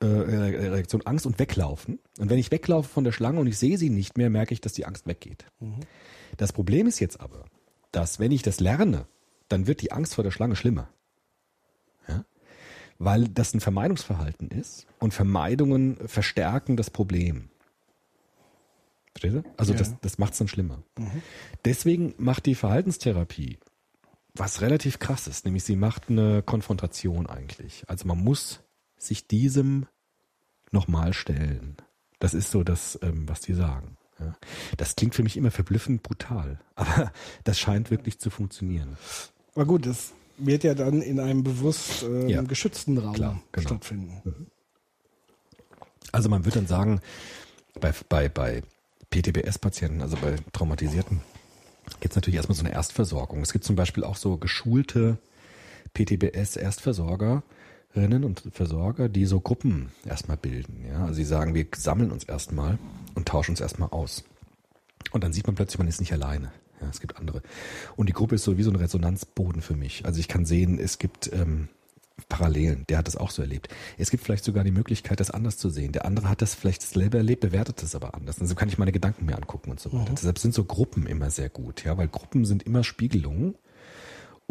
äh, 0.00 0.06
Reaktion 0.06 1.02
Angst 1.02 1.26
und 1.26 1.38
weglaufen. 1.38 2.00
Und 2.18 2.30
wenn 2.30 2.38
ich 2.38 2.50
weglaufe 2.50 2.88
von 2.88 3.04
der 3.04 3.12
Schlange 3.12 3.38
und 3.38 3.46
ich 3.46 3.58
sehe 3.58 3.78
sie 3.78 3.90
nicht 3.90 4.16
mehr, 4.18 4.30
merke 4.30 4.54
ich, 4.54 4.60
dass 4.60 4.72
die 4.72 4.86
Angst 4.86 5.06
weggeht. 5.06 5.44
Das 6.36 6.52
Problem 6.52 6.86
ist 6.86 7.00
jetzt 7.00 7.20
aber, 7.20 7.44
dass 7.90 8.18
wenn 8.18 8.32
ich 8.32 8.42
das 8.42 8.60
lerne, 8.60 9.06
dann 9.48 9.66
wird 9.66 9.82
die 9.82 9.92
Angst 9.92 10.14
vor 10.14 10.24
der 10.24 10.30
Schlange 10.30 10.56
schlimmer. 10.56 10.88
Ja? 12.08 12.24
Weil 12.98 13.28
das 13.28 13.54
ein 13.54 13.60
Vermeidungsverhalten 13.60 14.50
ist 14.50 14.86
und 14.98 15.12
Vermeidungen 15.14 15.96
verstärken 16.08 16.76
das 16.76 16.90
Problem. 16.90 17.50
Versteht 19.12 19.34
ihr? 19.34 19.44
Also 19.56 19.72
Ja. 19.72 19.78
das, 19.78 20.00
das 20.00 20.18
macht 20.18 20.32
es 20.32 20.38
dann 20.38 20.48
schlimmer. 20.48 20.82
Deswegen 21.64 22.14
macht 22.16 22.46
die 22.46 22.54
Verhaltenstherapie 22.54 23.58
was 24.34 24.60
relativ 24.60 24.98
krass 24.98 25.26
ist, 25.26 25.44
nämlich 25.44 25.64
sie 25.64 25.76
macht 25.76 26.08
eine 26.08 26.42
Konfrontation 26.42 27.26
eigentlich. 27.26 27.84
Also 27.88 28.06
man 28.06 28.18
muss 28.18 28.60
sich 28.96 29.26
diesem 29.26 29.86
nochmal 30.70 31.12
stellen. 31.12 31.76
Das 32.18 32.34
ist 32.34 32.50
so 32.50 32.62
das, 32.62 32.98
ähm, 33.02 33.28
was 33.28 33.40
die 33.40 33.52
sagen. 33.52 33.96
Ja. 34.26 34.36
Das 34.76 34.96
klingt 34.96 35.14
für 35.14 35.22
mich 35.22 35.36
immer 35.36 35.50
verblüffend 35.50 36.02
brutal, 36.02 36.58
aber 36.74 37.12
das 37.44 37.58
scheint 37.58 37.90
wirklich 37.90 38.18
zu 38.18 38.30
funktionieren. 38.30 38.96
Aber 39.54 39.66
gut, 39.66 39.86
das 39.86 40.12
wird 40.38 40.64
ja 40.64 40.74
dann 40.74 41.02
in 41.02 41.20
einem 41.20 41.42
bewusst 41.44 42.02
ähm, 42.02 42.28
Ja. 42.28 42.42
geschützten 42.42 42.98
Raum 42.98 43.14
Klar, 43.14 43.42
genau. 43.52 43.68
stattfinden. 43.68 44.48
Also 46.10 46.28
man 46.28 46.44
würde 46.44 46.58
dann 46.58 46.66
sagen, 46.66 47.00
bei, 47.80 47.92
bei, 48.08 48.28
bei 48.28 48.62
PTBS-Patienten, 49.10 50.02
also 50.02 50.16
bei 50.16 50.36
Traumatisierten, 50.52 51.20
gibt 52.00 52.12
es 52.12 52.16
natürlich 52.16 52.36
erstmal 52.36 52.56
so 52.56 52.64
eine 52.64 52.72
Erstversorgung. 52.72 53.42
Es 53.42 53.52
gibt 53.52 53.64
zum 53.64 53.76
Beispiel 53.76 54.04
auch 54.04 54.16
so 54.16 54.36
geschulte 54.36 55.18
PTBS-Erstversorgerinnen 57.92 58.24
und 58.24 58.42
Versorger, 58.52 59.08
die 59.08 59.26
so 59.26 59.40
Gruppen 59.40 59.92
erstmal 60.04 60.36
bilden. 60.36 60.84
Ja? 60.88 61.04
Also 61.04 61.14
sie 61.14 61.24
sagen, 61.24 61.54
wir 61.54 61.66
sammeln 61.74 62.10
uns 62.10 62.24
erstmal 62.24 62.78
und 63.14 63.28
tauschen 63.28 63.52
uns 63.52 63.60
erstmal 63.60 63.90
aus. 63.90 64.24
Und 65.12 65.24
dann 65.24 65.32
sieht 65.32 65.46
man 65.46 65.56
plötzlich, 65.56 65.78
man 65.78 65.88
ist 65.88 66.00
nicht 66.00 66.12
alleine. 66.12 66.52
Ja, 66.80 66.88
es 66.88 67.00
gibt 67.00 67.16
andere. 67.16 67.42
Und 67.96 68.08
die 68.08 68.12
Gruppe 68.12 68.36
ist 68.36 68.44
so 68.44 68.58
wie 68.58 68.62
so 68.62 68.70
ein 68.70 68.76
Resonanzboden 68.76 69.62
für 69.62 69.76
mich. 69.76 70.04
Also 70.04 70.18
ich 70.18 70.28
kann 70.28 70.44
sehen, 70.44 70.78
es 70.78 70.98
gibt 70.98 71.32
ähm, 71.32 71.68
Parallelen. 72.28 72.84
Der 72.88 72.98
hat 72.98 73.06
das 73.06 73.16
auch 73.16 73.30
so 73.30 73.42
erlebt. 73.42 73.68
Es 73.98 74.10
gibt 74.10 74.24
vielleicht 74.24 74.44
sogar 74.44 74.64
die 74.64 74.70
Möglichkeit, 74.70 75.20
das 75.20 75.30
anders 75.30 75.58
zu 75.58 75.70
sehen. 75.70 75.92
Der 75.92 76.04
andere 76.04 76.28
hat 76.28 76.42
das 76.42 76.54
vielleicht 76.54 76.82
selber 76.82 77.18
erlebt, 77.18 77.40
bewertet 77.40 77.82
das 77.82 77.94
aber 77.94 78.14
anders. 78.14 78.40
Also 78.40 78.54
kann 78.54 78.68
ich 78.68 78.78
meine 78.78 78.92
Gedanken 78.92 79.26
mir 79.26 79.36
angucken 79.36 79.70
und 79.70 79.80
so 79.80 79.92
weiter. 79.92 80.12
Deshalb 80.12 80.38
sind 80.38 80.54
so 80.54 80.64
Gruppen 80.64 81.06
immer 81.06 81.30
sehr 81.30 81.48
gut, 81.48 81.84
ja, 81.84 81.96
weil 81.96 82.08
Gruppen 82.08 82.44
sind 82.44 82.64
immer 82.64 82.84
Spiegelungen 82.84 83.54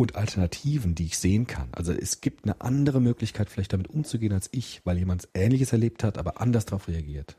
und 0.01 0.15
Alternativen, 0.15 0.95
die 0.95 1.05
ich 1.05 1.17
sehen 1.17 1.47
kann. 1.47 1.69
Also 1.71 1.93
es 1.93 2.21
gibt 2.21 2.43
eine 2.43 2.59
andere 2.61 2.99
Möglichkeit, 2.99 3.49
vielleicht 3.49 3.73
damit 3.73 3.89
umzugehen 3.89 4.33
als 4.33 4.49
ich, 4.51 4.81
weil 4.83 4.97
jemand 4.97 5.29
Ähnliches 5.33 5.71
erlebt 5.71 6.03
hat, 6.03 6.17
aber 6.17 6.41
anders 6.41 6.65
darauf 6.65 6.87
reagiert. 6.87 7.37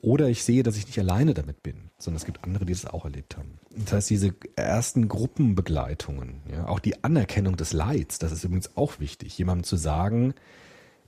Oder 0.00 0.28
ich 0.28 0.42
sehe, 0.42 0.64
dass 0.64 0.76
ich 0.76 0.86
nicht 0.86 0.98
alleine 0.98 1.32
damit 1.32 1.62
bin, 1.62 1.90
sondern 1.96 2.16
es 2.16 2.24
gibt 2.24 2.42
andere, 2.42 2.64
die 2.64 2.72
das 2.72 2.86
auch 2.86 3.04
erlebt 3.04 3.36
haben. 3.36 3.58
Das 3.70 3.92
heißt, 3.92 4.10
diese 4.10 4.34
ersten 4.56 5.06
Gruppenbegleitungen, 5.06 6.40
ja, 6.50 6.66
auch 6.66 6.80
die 6.80 7.04
Anerkennung 7.04 7.56
des 7.56 7.72
Leids, 7.72 8.18
das 8.18 8.32
ist 8.32 8.42
übrigens 8.42 8.76
auch 8.76 8.98
wichtig, 8.98 9.38
jemandem 9.38 9.64
zu 9.64 9.76
sagen, 9.76 10.34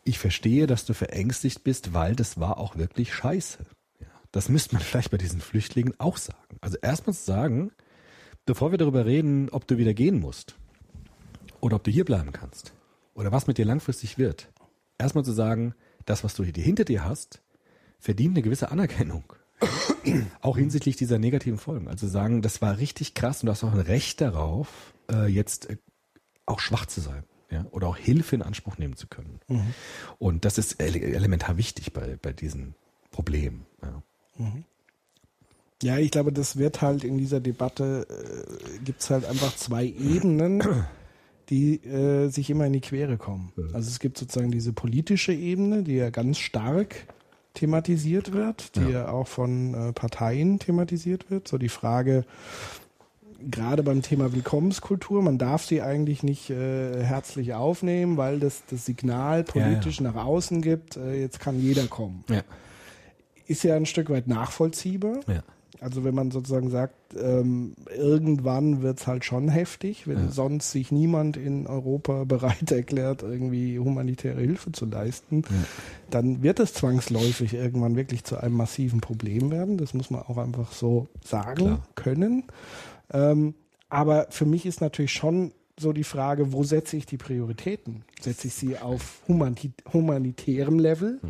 ich 0.05 0.19
verstehe, 0.19 0.69
dass 0.69 0.85
du 0.85 0.95
verängstigt 0.95 1.65
bist, 1.65 1.93
weil 1.93 2.15
das 2.15 2.39
war 2.39 2.59
auch 2.59 2.77
wirklich 2.77 3.13
scheiße. 3.13 3.65
Ja, 4.01 4.07
das 4.31 4.49
müsste 4.49 4.77
man 4.77 4.83
vielleicht 4.85 5.11
bei 5.11 5.19
diesen 5.19 5.41
Flüchtlingen 5.41 5.95
auch 5.99 6.19
sagen. 6.19 6.59
Also 6.61 6.77
erstmal 6.81 7.15
zu 7.15 7.25
sagen, 7.25 7.73
bevor 8.47 8.71
wir 8.71 8.79
darüber 8.79 9.07
reden, 9.07 9.49
ob 9.51 9.67
du 9.67 9.77
wieder 9.77 9.95
gehen 9.95 10.21
musst 10.21 10.57
oder 11.65 11.77
ob 11.77 11.85
du 11.85 11.91
hier 11.91 12.05
bleiben 12.05 12.31
kannst 12.31 12.75
oder 13.15 13.33
was 13.33 13.47
mit 13.47 13.57
dir 13.57 13.65
langfristig 13.65 14.19
wird, 14.19 14.53
erstmal 14.99 15.25
zu 15.25 15.33
sagen, 15.33 15.75
das, 16.05 16.23
was 16.23 16.35
du 16.35 16.45
hier 16.45 16.53
hinter 16.63 16.85
dir 16.85 17.05
hast, 17.05 17.41
verdient 17.99 18.35
eine 18.35 18.43
gewisse 18.43 18.71
Anerkennung. 18.71 19.25
auch 20.43 20.59
hinsichtlich 20.59 20.97
dieser 20.97 21.19
negativen 21.19 21.59
Folgen. 21.59 21.89
Also 21.89 22.07
sagen, 22.07 22.43
das 22.43 22.61
war 22.61 22.77
richtig 22.77 23.15
krass 23.15 23.41
und 23.41 23.47
du 23.47 23.53
hast 23.53 23.65
auch 23.65 23.73
ein 23.73 23.81
Recht 23.81 24.21
darauf, 24.21 24.93
äh, 25.11 25.27
jetzt 25.27 25.71
äh, 25.71 25.79
auch 26.45 26.61
schwach 26.61 26.85
zu 26.85 27.01
sein. 27.01 27.25
Ja, 27.51 27.65
oder 27.71 27.87
auch 27.87 27.97
Hilfe 27.97 28.35
in 28.35 28.43
Anspruch 28.43 28.77
nehmen 28.77 28.97
zu 28.97 29.07
können. 29.07 29.39
Und 30.19 30.45
das 30.45 30.59
ist 30.59 30.83
ele 30.83 31.01
elementar 31.01 31.57
wichtig 31.57 31.93
bei, 31.93 32.19
bei 32.21 32.33
diesen 32.33 32.75
Problemen. 33.11 33.65
Ja. 33.81 34.03
Ja, 35.83 35.99
ich 35.99 36.11
glaube, 36.11 36.33
das 36.33 36.57
wird 36.57 36.83
halt 36.83 37.05
in 37.05 37.17
dieser 37.17 37.41
Debatte, 37.41 38.07
äh, 38.09 38.79
gibt's 38.85 39.09
halt 39.11 39.25
einfach 39.25 39.55
zwei 39.55 39.85
Ebenen, 39.85 40.63
die 41.51 41.85
äh, 41.85 42.29
sich 42.29 42.51
immer 42.51 42.67
in 42.67 42.73
die 42.73 42.81
Quere 42.81 43.17
kommen. 43.17 43.53
Also 43.73 43.89
es 43.91 43.99
gibt 43.99 44.19
sozusagen 44.19 44.51
diese 44.51 44.73
politische 44.73 45.33
Ebene, 45.33 45.83
die 45.83 45.97
ja 45.97 46.11
ganz 46.11 46.39
stark 46.39 47.07
thematisiert 47.55 48.33
wird, 48.33 48.77
die 48.77 48.91
ja, 48.91 49.09
auch 49.09 49.29
von 49.29 49.75
äh, 49.75 49.93
Parteien 49.93 50.59
thematisiert 50.59 51.31
wird. 51.31 51.47
So 51.47 51.57
die 51.57 51.69
Frage, 51.69 52.25
gerade 53.51 53.83
beim 53.83 54.03
Thema 54.03 54.33
Willkommenskultur, 54.33 55.23
man 55.23 55.39
darf 55.39 55.65
sie 55.65 55.81
eigentlich 55.81 56.23
nicht 56.23 56.51
äh, 56.51 57.03
herzlich 57.03 57.55
aufnehmen, 57.55 58.17
weil 58.17 58.41
das 58.41 58.65
das 58.71 58.85
Signal 58.85 59.45
politisch 59.45 60.01
nach 60.01 60.17
außen 60.17 60.63
gibt, 60.63 60.97
äh, 60.97 61.21
jetzt 61.21 61.41
kann 61.41 61.61
jeder 61.61 61.87
kommen. 61.87 62.25
Ja. 62.29 62.43
Ist 63.47 63.63
ja 63.63 63.77
ein 63.77 63.87
Stück 63.87 64.11
weit 64.11 64.27
nachvollziehbar. 64.27 65.21
Ja. 65.29 65.43
Also 65.85 66.03
wenn 66.03 66.15
man 66.15 66.31
sozusagen 66.31 66.71
sagt, 66.71 66.95
ähm, 67.15 67.75
irgendwann 67.95 68.81
wird's 68.81 69.07
halt 69.07 69.27
schon 69.27 69.51
heftig, 69.51 70.09
wenn 70.09 70.31
sonst 70.31 70.73
sich 70.73 70.91
niemand 70.91 71.37
in 71.37 71.67
Europa 71.67 72.25
bereit 72.29 72.73
erklärt, 72.73 73.23
irgendwie 73.23 73.79
humanitäre 73.79 74.41
Hilfe 74.41 74.73
zu 74.73 74.87
leisten, 74.87 75.43
dann 76.09 76.43
wird 76.43 76.59
es 76.59 76.73
zwangsläufig 76.73 77.53
irgendwann 77.53 77.97
wirklich 77.97 78.25
zu 78.25 78.39
einem 78.39 78.57
massiven 78.57 79.03
Problem 79.03 79.51
werden. 79.51 79.77
Das 79.77 79.93
muss 79.93 80.11
man 80.11 80.23
auch 80.23 80.39
einfach 80.39 80.73
so 80.73 81.09
sagen 81.23 81.57
Klar. 81.57 81.87
können. 81.97 82.45
Ähm, 83.13 83.53
aber 83.91 84.29
für 84.31 84.47
mich 84.47 84.65
ist 84.65 84.81
natürlich 84.81 85.13
schon 85.13 85.53
so 85.79 85.93
die 85.93 86.05
Frage, 86.05 86.55
wo 86.55 86.65
setze 86.65 86.97
ich 86.97 87.05
die 87.05 87.19
Prioritäten? 87.19 88.05
Setze 88.19 88.47
ich 88.47 88.55
sie 88.55 88.79
auf 88.79 89.21
humanit 89.29 89.75
humanitärem 89.93 90.79
Level? 90.79 91.21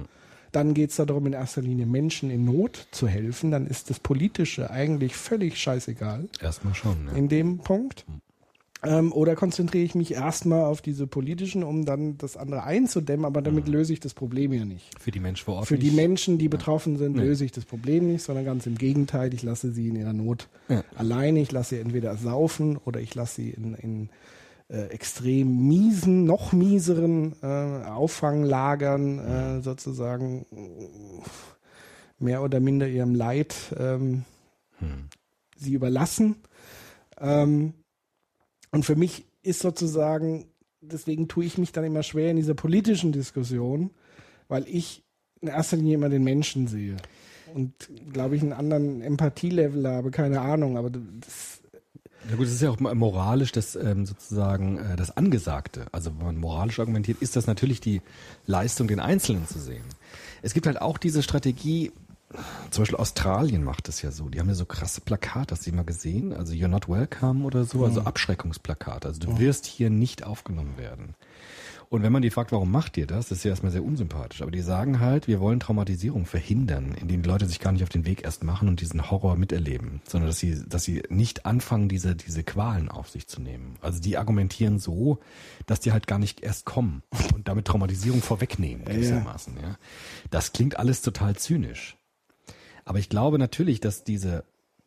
Dann 0.54 0.72
geht 0.72 0.90
es 0.90 0.96
darum, 0.96 1.26
in 1.26 1.32
erster 1.32 1.62
Linie 1.62 1.84
Menschen 1.86 2.30
in 2.30 2.44
Not 2.44 2.86
zu 2.92 3.08
helfen. 3.08 3.50
Dann 3.50 3.66
ist 3.66 3.90
das 3.90 3.98
Politische 3.98 4.70
eigentlich 4.70 5.16
völlig 5.16 5.58
scheißegal 5.58 6.28
Erstmal 6.40 6.74
schon. 6.74 7.08
Ja. 7.08 7.12
in 7.16 7.28
dem 7.28 7.58
Punkt. 7.58 8.04
Ähm, 8.86 9.12
oder 9.14 9.34
konzentriere 9.34 9.82
ich 9.82 9.94
mich 9.94 10.12
erstmal 10.12 10.64
auf 10.64 10.82
diese 10.82 11.06
politischen, 11.06 11.64
um 11.64 11.86
dann 11.86 12.18
das 12.18 12.36
andere 12.36 12.64
einzudämmen, 12.64 13.24
aber 13.24 13.40
damit 13.40 13.66
löse 13.66 13.94
ich 13.94 14.00
das 14.00 14.12
Problem 14.12 14.52
ja 14.52 14.64
nicht. 14.66 14.84
Für 15.00 15.10
die 15.10 15.20
Menschen 15.20 15.44
vor 15.46 15.54
Ort. 15.56 15.66
Für 15.68 15.78
die 15.78 15.86
nicht. 15.86 15.96
Menschen, 15.96 16.36
die 16.38 16.48
betroffen 16.48 16.98
sind, 16.98 17.16
Nee. 17.16 17.22
löse 17.22 17.46
ich 17.46 17.52
das 17.52 17.64
Problem 17.64 18.06
nicht, 18.06 18.22
sondern 18.22 18.44
ganz 18.44 18.66
im 18.66 18.76
Gegenteil, 18.76 19.32
ich 19.32 19.42
lasse 19.42 19.72
sie 19.72 19.88
in 19.88 19.96
ihrer 19.96 20.12
Not 20.12 20.48
Ja. 20.68 20.84
alleine. 20.96 21.40
Ich 21.40 21.50
lasse 21.50 21.76
sie 21.76 21.80
entweder 21.80 22.16
saufen 22.18 22.76
oder 22.76 23.00
ich 23.00 23.14
lasse 23.14 23.36
sie 23.36 23.50
in, 23.50 23.74
in 23.74 24.08
äh, 24.68 24.86
extrem 24.86 25.68
miesen, 25.68 26.24
noch 26.24 26.52
mieseren 26.52 27.34
äh, 27.42 27.46
Auffanglagern 27.86 29.18
äh, 29.18 29.60
sozusagen 29.62 30.46
mehr 32.18 32.42
oder 32.42 32.60
minder 32.60 32.88
ihrem 32.88 33.14
Leid 33.14 33.54
ähm, 33.78 34.24
sie 35.56 35.74
überlassen. 35.74 36.36
Ähm, 37.18 37.74
und 38.70 38.84
für 38.84 38.96
mich 38.96 39.24
ist 39.42 39.60
sozusagen, 39.60 40.46
deswegen 40.80 41.28
tue 41.28 41.44
ich 41.44 41.58
mich 41.58 41.72
dann 41.72 41.84
immer 41.84 42.02
schwer 42.02 42.30
in 42.30 42.36
dieser 42.36 42.54
politischen 42.54 43.12
Diskussion, 43.12 43.90
weil 44.48 44.66
ich 44.66 45.04
in 45.40 45.48
erster 45.48 45.76
Linie 45.76 45.94
immer 45.94 46.08
den 46.08 46.24
Menschen 46.24 46.66
sehe. 46.66 46.96
Und 47.54 47.90
glaube 48.12 48.36
ich, 48.36 48.42
einen 48.42 48.52
anderen 48.52 49.00
Empathielevel 49.00 49.86
habe, 49.86 50.10
keine 50.10 50.40
Ahnung, 50.40 50.76
aber 50.76 50.90
das, 50.90 51.60
Ja 52.30 52.36
gut, 52.36 52.46
es 52.46 52.54
ist 52.54 52.62
ja 52.62 52.70
auch 52.70 52.80
moralisch 52.80 53.52
das 53.52 53.76
ähm, 53.76 54.06
sozusagen 54.06 54.78
äh, 54.78 54.96
das 54.96 55.16
Angesagte. 55.16 55.86
Also 55.92 56.10
wenn 56.16 56.26
man 56.26 56.36
moralisch 56.36 56.80
argumentiert, 56.80 57.20
ist 57.20 57.36
das 57.36 57.46
natürlich 57.46 57.80
die 57.80 58.00
Leistung, 58.46 58.88
den 58.88 59.00
Einzelnen 59.00 59.46
zu 59.46 59.58
sehen. 59.58 59.84
Es 60.42 60.54
gibt 60.54 60.66
halt 60.66 60.80
auch 60.80 60.98
diese 60.98 61.22
Strategie, 61.22 61.92
zum 62.70 62.82
Beispiel 62.82 62.98
Australien 62.98 63.62
macht 63.62 63.88
das 63.88 64.02
ja 64.02 64.10
so. 64.10 64.28
Die 64.28 64.40
haben 64.40 64.48
ja 64.48 64.54
so 64.54 64.64
krasse 64.64 65.00
Plakate, 65.00 65.54
hast 65.54 65.66
du 65.66 65.70
die 65.70 65.76
mal 65.76 65.84
gesehen? 65.84 66.32
Also 66.32 66.52
You're 66.52 66.68
not 66.68 66.88
welcome 66.88 67.44
oder 67.44 67.64
so, 67.64 67.84
also 67.84 68.00
Abschreckungsplakate. 68.02 69.06
Also 69.06 69.20
du 69.20 69.38
wirst 69.38 69.66
hier 69.66 69.90
nicht 69.90 70.24
aufgenommen 70.24 70.76
werden. 70.76 71.14
Und 71.94 72.02
wenn 72.02 72.10
man 72.10 72.22
die 72.22 72.30
fragt, 72.30 72.50
warum 72.50 72.72
macht 72.72 72.96
ihr 72.96 73.06
das, 73.06 73.28
das 73.28 73.38
ist 73.38 73.44
ja 73.44 73.50
erstmal 73.50 73.70
sehr 73.70 73.84
unsympathisch. 73.84 74.42
Aber 74.42 74.50
die 74.50 74.62
sagen 74.62 74.98
halt, 74.98 75.28
wir 75.28 75.38
wollen 75.38 75.60
Traumatisierung 75.60 76.26
verhindern, 76.26 76.96
indem 77.00 77.22
die 77.22 77.28
Leute 77.28 77.46
sich 77.46 77.60
gar 77.60 77.70
nicht 77.70 77.84
auf 77.84 77.88
den 77.88 78.04
Weg 78.04 78.24
erst 78.24 78.42
machen 78.42 78.66
und 78.66 78.80
diesen 78.80 79.12
Horror 79.12 79.36
miterleben, 79.36 80.02
sondern 80.08 80.26
dass 80.26 80.40
sie, 80.40 80.60
dass 80.68 80.82
sie 80.82 81.04
nicht 81.08 81.46
anfangen, 81.46 81.88
diese, 81.88 82.16
diese 82.16 82.42
Qualen 82.42 82.88
auf 82.88 83.10
sich 83.10 83.28
zu 83.28 83.40
nehmen. 83.40 83.76
Also 83.80 84.00
die 84.00 84.18
argumentieren 84.18 84.80
so, 84.80 85.20
dass 85.66 85.78
die 85.78 85.92
halt 85.92 86.08
gar 86.08 86.18
nicht 86.18 86.40
erst 86.40 86.64
kommen 86.64 87.04
und 87.32 87.46
damit 87.46 87.66
Traumatisierung 87.66 88.22
vorwegnehmen, 88.22 88.84
gewissermaßen. 88.86 89.54
Ja. 89.62 89.78
Das 90.32 90.52
klingt 90.52 90.76
alles 90.76 91.00
total 91.00 91.36
zynisch. 91.36 91.96
Aber 92.84 92.98
ich 92.98 93.08
glaube 93.08 93.38
natürlich, 93.38 93.78
dass 93.78 94.02
diese 94.02 94.42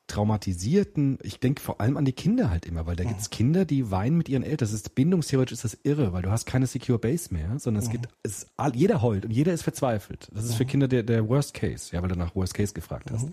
traumatisierten, 0.08 1.20
ich 1.22 1.40
denke 1.40 1.62
vor 1.62 1.82
allem 1.82 1.98
an 1.98 2.06
die 2.06 2.14
Kinder 2.14 2.50
halt 2.50 2.66
immer, 2.66 2.86
weil 2.86 2.96
da 2.96 3.04
gibt's 3.04 3.30
Kinder, 3.30 3.66
die 3.66 3.92
weinen 3.92 4.18
mit 4.18 4.30
ihren 4.30 4.44
Eltern. 4.44 4.68
Das 4.68 4.74
ist 4.74 4.96
bindungstheoretisch 4.96 5.54
ist 5.54 5.64
das 5.64 5.78
irre, 5.84 6.14
weil 6.14 6.22
du 6.22 6.32
hast 6.32 6.46
keine 6.46 6.66
Secure 6.66 6.98
Base 6.98 7.34
mehr, 7.34 7.60
sondern 7.60 7.84
es 7.84 7.90
gibt, 7.90 8.08
es, 8.24 8.48
jeder 8.74 9.02
heult 9.02 9.26
und 9.26 9.32
jeder 9.32 9.54
ist 9.54 9.64
verzweifelt. 9.64 10.30
Das 10.34 10.46
ist 10.46 10.56
für 10.56 10.66
Kinder 10.66 10.88
der, 10.88 11.04
der 11.04 11.28
Worst 11.28 11.54
Case, 11.54 11.94
ja, 11.94 12.02
weil 12.02 12.10
du 12.10 12.16
nach 12.16 12.36
Worst 12.36 12.54
Case 12.54 12.74
gefragt 12.74 13.12
hast. 13.12 13.30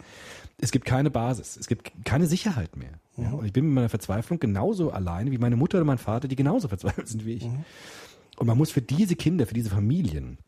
Es 0.59 0.73
gibt 0.73 0.85
keine 0.85 1.11
Basis, 1.11 1.57
es 1.57 1.67
gibt 1.67 1.93
keine 2.05 2.27
Sicherheit 2.27 2.77
mehr. 2.77 3.01
Ja, 3.17 3.31
und 3.31 3.47
ich 3.47 3.53
bin 3.53 3.67
mit 3.67 3.75
meiner 3.75 3.89
Verzweiflung 3.89 4.41
genauso 4.41 4.91
alleine 4.91 5.31
wie 5.31 5.39
meine 5.39 5.57
Mutter 5.57 5.79
oder 5.79 5.85
mein 5.85 5.99
Vater, 5.99 6.29
die 6.29 6.37
genauso 6.37 6.69
verzweifelt 6.69 7.09
sind 7.09 7.25
wie 7.25 7.35
ich. 7.35 7.49
Und 8.37 8.47
man 8.47 8.59
muss 8.59 8.73
für 8.73 8.83
diese 8.83 9.15
Kinder, 9.15 9.47
für 9.47 9.55
diese 9.55 9.71
Familien, 9.71 10.39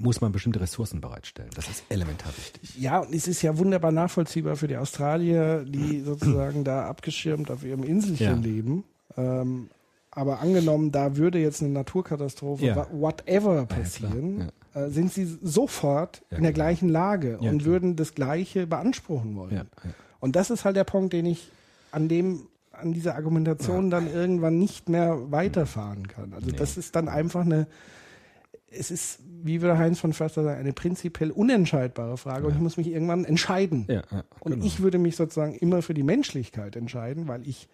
muss 0.00 0.20
man 0.20 0.32
bestimmte 0.32 0.60
Ressourcen 0.60 1.00
bereitstellen. 1.00 1.50
Das 1.54 1.68
ist 1.68 1.82
elementar 1.88 2.32
wichtig. 2.36 2.76
Ja, 2.78 3.00
und 3.00 3.12
es 3.14 3.26
ist 3.28 3.42
ja 3.42 3.58
wunderbar 3.58 3.90
nachvollziehbar 3.92 4.56
für 4.56 4.68
die 4.68 4.76
Australier, 4.76 5.64
die 5.64 6.00
sozusagen 6.04 6.64
da 6.64 6.86
abgeschirmt 6.86 7.50
auf 7.50 7.64
ihrem 7.64 7.82
Inselchen 7.82 8.26
Ja. 8.26 8.34
leben. 8.34 8.84
Ähm, 9.16 9.68
aber 10.10 10.40
angenommen, 10.40 10.90
da 10.92 11.16
würde 11.16 11.38
jetzt 11.38 11.62
eine 11.62 11.70
Naturkatastrophe, 11.72 12.64
Ja. 12.64 12.86
whatever 12.92 13.66
passieren, 13.66 14.50
äh, 14.74 14.88
sind 14.88 15.12
sie 15.12 15.24
sofort 15.42 16.22
Ja, 16.30 16.38
in 16.38 16.44
der 16.44 16.52
klar. 16.52 16.66
gleichen 16.68 16.88
Lage 16.88 17.38
Ja, 17.40 17.50
und 17.50 17.64
würden 17.64 17.96
das 17.96 18.14
Gleiche 18.14 18.66
beanspruchen 18.66 19.34
wollen. 19.36 19.50
Ja, 19.54 19.62
ja. 19.84 19.90
Und 20.20 20.34
das 20.36 20.50
ist 20.50 20.64
halt 20.64 20.76
der 20.76 20.84
Punkt, 20.84 21.12
den 21.12 21.26
ich 21.26 21.50
an 21.90 22.08
dem 22.08 22.46
an 22.72 22.92
dieser 22.92 23.16
Argumentation 23.16 23.90
dann 23.90 24.06
irgendwann 24.12 24.56
nicht 24.60 24.88
mehr 24.88 25.32
weiterfahren 25.32 26.06
kann. 26.06 26.32
Also 26.32 26.52
das 26.52 26.76
ist 26.76 26.94
dann 26.94 27.08
einfach 27.08 27.40
eine, 27.40 27.66
es 28.70 28.90
ist, 28.90 29.20
wie 29.42 29.62
würde 29.62 29.78
Heinz 29.78 29.98
von 29.98 30.12
Förster 30.12 30.44
sagen, 30.44 30.60
eine 30.60 30.72
prinzipiell 30.72 31.30
unentscheidbare 31.30 32.16
Frage 32.16 32.46
und 32.46 32.54
ich 32.54 32.60
muss 32.60 32.76
mich 32.76 32.88
irgendwann 32.88 33.24
entscheiden. 33.24 33.86
Ja, 33.88 34.02
ja, 34.10 34.24
und 34.40 34.52
genau. 34.52 34.64
ich 34.64 34.80
würde 34.80 34.98
mich 34.98 35.16
sozusagen 35.16 35.54
immer 35.54 35.82
für 35.82 35.94
die 35.94 36.02
Menschlichkeit 36.02 36.76
entscheiden, 36.76 37.28
weil 37.28 37.46
ich 37.48 37.68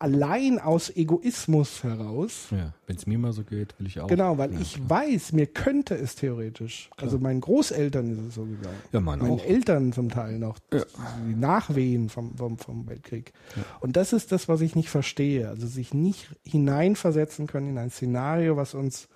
allein 0.00 0.60
aus 0.60 0.94
Egoismus 0.94 1.82
heraus 1.82 2.48
Ja, 2.50 2.72
wenn 2.86 2.96
es 2.96 3.06
mir 3.06 3.18
mal 3.18 3.32
so 3.32 3.42
geht, 3.42 3.74
will 3.78 3.88
ich 3.88 4.00
auch. 4.00 4.06
Genau, 4.06 4.38
weil 4.38 4.52
ja, 4.52 4.60
ich 4.60 4.74
klar. 4.74 4.90
weiß, 4.90 5.32
mir 5.32 5.46
könnte 5.46 5.96
es 5.96 6.14
theoretisch, 6.14 6.90
also 6.96 7.18
meinen 7.18 7.40
Großeltern 7.40 8.12
ist 8.12 8.28
es 8.28 8.34
so 8.34 8.44
gegangen. 8.44 8.78
Ja, 8.92 9.00
meine 9.00 9.22
meinen 9.22 9.40
auch. 9.40 9.44
Eltern 9.44 9.92
zum 9.92 10.08
Teil 10.08 10.38
noch, 10.38 10.58
die 10.70 11.34
Nachwehen 11.34 12.08
vom, 12.08 12.36
vom, 12.36 12.58
vom 12.58 12.88
Weltkrieg. 12.88 13.32
Und 13.80 13.96
das 13.96 14.12
ist 14.12 14.30
das, 14.30 14.48
was 14.48 14.60
ich 14.60 14.76
nicht 14.76 14.88
verstehe. 14.88 15.48
Also 15.48 15.66
sich 15.66 15.92
nicht 15.92 16.28
hineinversetzen 16.44 17.46
können 17.46 17.70
in 17.70 17.78
ein 17.78 17.90
Szenario, 17.90 18.56
was 18.56 18.74
uns 18.74 19.08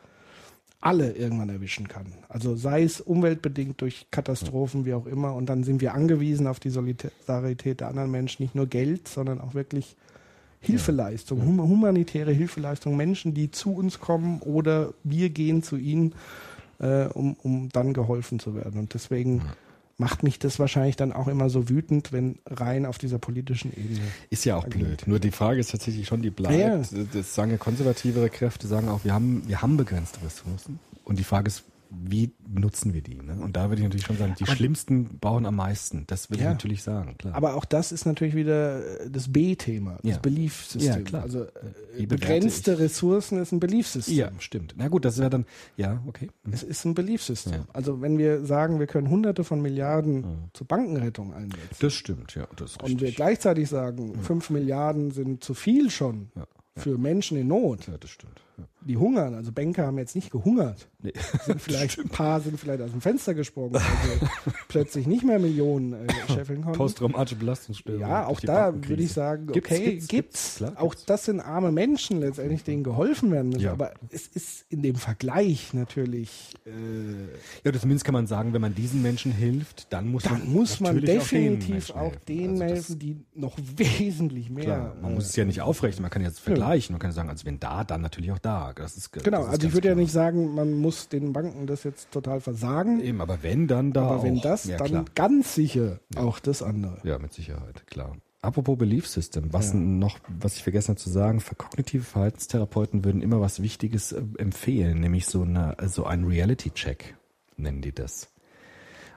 alle 0.82 1.12
irgendwann 1.12 1.48
erwischen 1.48 1.88
kann. 1.88 2.06
Also 2.28 2.56
sei 2.56 2.82
es 2.82 3.00
umweltbedingt 3.00 3.80
durch 3.80 4.06
Katastrophen, 4.10 4.84
wie 4.84 4.94
auch 4.94 5.06
immer, 5.06 5.34
und 5.34 5.46
dann 5.46 5.64
sind 5.64 5.80
wir 5.80 5.94
angewiesen 5.94 6.46
auf 6.46 6.60
die 6.60 6.70
Solidarität 6.70 7.80
der 7.80 7.88
anderen 7.88 8.10
Menschen, 8.10 8.42
nicht 8.42 8.54
nur 8.54 8.66
Geld, 8.66 9.09
sondern 9.09 9.40
auch 9.40 9.54
wirklich 9.54 9.96
Hilfeleistung, 10.60 11.44
hum 11.44 11.60
humanitäre 11.62 12.32
Hilfeleistung, 12.32 12.96
Menschen, 12.96 13.32
die 13.32 13.50
zu 13.50 13.74
uns 13.74 14.00
kommen 14.00 14.40
oder 14.40 14.92
wir 15.04 15.30
gehen 15.30 15.62
zu 15.62 15.76
ihnen, 15.76 16.14
äh, 16.78 17.06
um, 17.06 17.34
um 17.42 17.68
dann 17.68 17.94
geholfen 17.94 18.40
zu 18.40 18.54
werden. 18.54 18.80
Und 18.80 18.94
deswegen 18.94 19.42
macht 19.98 20.23
mich 20.23 20.39
das 20.39 20.59
wahrscheinlich 20.59 20.97
dann 20.97 21.12
auch 21.12 21.28
immer 21.28 21.51
so 21.51 21.69
wütend, 21.69 22.12
wenn 22.12 22.39
rein 22.47 22.86
auf 22.86 22.98
dieser 22.98 23.19
politischen 23.19 23.73
Ebene. 23.73 24.01
Ist 24.31 24.44
ja 24.44 24.56
auch 24.56 24.66
blöd. 24.66 25.05
Nur 25.06 25.19
die 25.19 25.31
Frage 25.31 25.60
ist 25.60 25.70
tatsächlich 25.70 26.06
schon, 26.06 26.23
die 26.23 26.31
bleibt. 26.31 26.59
Ja, 26.59 26.77
ja. 26.77 26.82
Das 27.12 27.35
sagen 27.35 27.51
ja 27.51 27.56
konservativere 27.56 28.31
Kräfte, 28.31 28.66
sagen 28.66 28.89
auch, 28.89 29.05
wir 29.05 29.14
haben, 29.14 29.43
wir 29.47 29.62
haben 29.62 29.77
begrenzte 29.77 30.24
Ressourcen. 30.24 30.78
Und 31.05 31.19
die 31.19 31.24
Frage 31.24 31.48
ist, 31.48 31.64
wie 31.94 32.32
nutzen 32.48 32.94
wir 32.94 33.02
die? 33.02 33.16
Ne? 33.20 33.35
Und 33.40 33.56
da 33.56 33.69
würde 33.69 33.77
ich 33.81 33.85
natürlich 33.85 34.06
schon 34.06 34.16
sagen, 34.16 34.35
die 34.39 34.47
schlimmsten 34.47 35.19
bauen 35.19 35.44
am 35.47 35.56
meisten. 35.56 36.05
Das 36.06 36.31
würde 36.31 36.43
Ja. 36.43 36.48
ich 36.51 36.55
natürlich 36.55 36.82
sagen, 36.82 37.16
klar. 37.19 37.35
Aber 37.35 37.55
auch 37.55 37.64
das 37.66 37.93
ist 37.93 38.06
natürlich 38.06 38.35
wieder 38.35 39.01
äh, 39.02 39.10
das 39.10 39.31
B-Thema, 39.32 39.98
das 40.02 40.12
Ja. 40.12 40.19
Beliefssystem. 40.19 40.93
Ja, 40.93 41.01
klar. 41.02 41.23
Also 41.23 41.44
äh, 41.98 42.06
begrenzte 42.06 42.78
Ressourcen 42.78 43.39
ist 43.40 43.52
ein 43.52 43.60
Beliefssystem. 43.60 44.16
ja, 44.16 44.31
stimmt. 44.39 44.74
Na 44.78 44.89
gut, 44.89 45.05
das 45.05 45.19
wäre 45.19 45.31
dann, 45.31 45.44
ja, 45.77 46.02
okay. 46.06 46.31
Mhm. 46.44 46.52
Es 46.52 46.62
ist 46.62 46.85
ein 46.85 46.94
Beliefssystem. 46.94 47.52
Ja. 47.52 47.66
Also 47.73 48.01
wenn 48.01 48.16
wir 48.19 48.44
sagen, 48.47 48.78
wir 48.78 48.86
können 48.86 49.10
hunderte 49.10 49.44
von 49.44 49.60
Milliarden 49.60 50.48
zur 50.55 50.66
Bankenrettung 50.66 51.35
einsetzen 51.35 51.77
Das 51.81 51.93
stimmt, 51.93 52.35
ja, 52.35 52.47
das 52.56 52.73
ist 52.73 52.82
und 52.82 52.89
wir 52.89 53.01
richtig. 53.02 53.16
gleichzeitig 53.16 53.69
sagen, 53.69 54.19
fünf 54.23 54.51
Milliarden 54.51 55.10
sind 55.10 55.44
zu 55.44 55.55
viel 55.55 55.90
schon 55.90 56.31
Ja, 56.35 56.47
für 56.77 56.97
Menschen 56.97 57.36
in 57.36 57.48
Not, 57.48 57.86
ja, 57.86 57.98
das 57.98 58.10
stimmt. 58.10 58.40
Die 58.85 58.97
hungern. 58.97 59.35
Also 59.35 59.53
Banker 59.53 59.87
haben 59.87 59.99
jetzt 59.99 60.15
nicht 60.15 60.31
gehungert. 60.31 60.89
Nee. 61.01 61.12
Sind 61.45 61.61
vielleicht 61.61 61.99
ein 61.99 62.09
paar 62.09 62.41
sind 62.41 62.59
vielleicht 62.59 62.83
aus 62.83 62.91
dem 62.91 63.01
Fenster 63.01 63.35
gesprungen, 63.35 63.74
weil 63.74 63.81
sie 63.81 64.53
plötzlich 64.69 65.07
nicht 65.07 65.24
mehr 65.24 65.39
Millionen 65.39 65.93
äh, 65.93 66.12
scheffeln 66.33 66.62
konnten. 66.62 66.79
Posttraumatische 66.79 67.37
Belastungsstörung. 67.37 68.01
Ja, 68.01 68.27
auch 68.27 68.41
da 68.41 68.74
würde 68.74 69.03
ich 69.03 69.12
sagen, 69.12 69.49
okay, 69.51 69.59
gibt's, 69.59 69.77
gibt's. 69.79 70.09
gibt's, 70.09 70.57
klar, 70.57 70.73
auch 70.77 70.95
das 70.95 71.27
sind 71.27 71.41
arme 71.41 71.70
Menschen 71.70 72.20
letztendlich, 72.20 72.65
denen 72.65 72.83
geholfen 72.83 73.31
werden 73.31 73.51
müssen. 73.51 73.62
Ja. 73.62 73.73
Aber 73.73 73.95
es 74.11 74.27
ist 74.27 74.66
in 74.69 74.83
dem 74.83 74.97
Vergleich 74.97 75.74
natürlich, 75.74 76.55
äh, 76.66 76.70
Ja, 77.65 77.73
zumindest 77.79 78.05
kann 78.05 78.15
man 78.15 78.27
sagen, 78.27 78.53
wenn 78.53 78.61
man 78.61 78.74
diesen 78.74 79.03
Menschen 79.03 79.33
hilft, 79.33 79.93
dann 79.93 80.09
muss 80.09 80.24
man 80.24 80.41
dann 80.41 80.53
muss 80.53 80.81
man 80.81 81.01
definitiv 81.01 81.91
auch 81.91 82.15
denen 82.16 82.61
helfen. 82.61 82.62
Also 82.62 82.74
helfen, 82.74 82.99
die 82.99 83.24
noch 83.35 83.57
wesentlich 83.77 84.51
mehr. 84.51 84.65
Klar, 84.65 84.97
man 85.01 85.12
äh, 85.12 85.15
muss 85.15 85.27
es 85.27 85.37
ja 85.37 85.45
nicht 85.45 85.61
aufrechnen, 85.61 86.03
man 86.03 86.11
kann 86.11 86.23
jetzt 86.23 86.41
vergleichen, 86.41 86.95
man 86.95 87.01
kann 87.01 87.11
ja 87.11 87.15
sagen, 87.15 87.31
also 87.31 87.45
wenn 87.47 87.61
da, 87.61 87.85
dann 87.85 88.01
natürlich 88.01 88.33
auch 88.33 88.39
da. 88.43 88.73
Das 88.74 88.97
ist, 88.97 89.12
Genau, 89.12 89.39
das 89.39 89.47
ist 89.47 89.52
also 89.52 89.66
ich 89.69 89.74
würde 89.74 89.89
ja 89.89 89.94
nicht 89.94 90.12
sagen, 90.12 90.55
man 90.55 90.73
muss 90.74 91.09
den 91.09 91.32
Banken 91.32 91.66
das 91.66 91.85
jetzt 91.85 92.10
total 92.10 92.40
versagen. 92.40 93.01
Eben, 93.01 93.20
aber 93.20 93.43
wenn, 93.43 93.66
dann 93.69 93.93
da 93.93 94.02
aber 94.02 94.23
wenn 94.24 94.39
auch. 94.39 94.43
das, 94.43 94.64
ja, 94.64 94.77
dann 94.78 94.89
klar. 94.89 95.05
ganz 95.14 95.55
sicher 95.55 96.01
auch 96.16 96.39
das 96.40 96.62
andere. 96.62 96.98
Ja, 97.05 97.19
mit 97.19 97.32
Sicherheit, 97.32 97.86
klar. 97.86 98.16
Apropos 98.43 98.77
Belief 98.77 99.06
System, 99.06 99.52
was 99.52 99.73
Ja. 99.73 99.78
noch, 99.78 100.19
was 100.40 100.56
ich 100.56 100.64
vergessen 100.64 100.89
habe 100.90 101.01
zu 101.01 101.10
sagen, 101.10 101.39
für 101.40 101.55
kognitive 101.55 102.02
Verhaltenstherapeuten 102.02 103.05
würden 103.05 103.23
immer 103.23 103.40
was 103.40 103.62
Wichtiges 103.62 104.10
äh, 104.10 104.20
empfehlen, 104.39 104.98
nämlich 105.01 105.27
so 105.27 105.43
eine, 105.43 105.77
so 105.86 106.05
ein 106.06 106.24
Reality-Check, 106.24 107.14
nennen 107.56 107.82
die 107.82 107.93
das. 107.93 108.28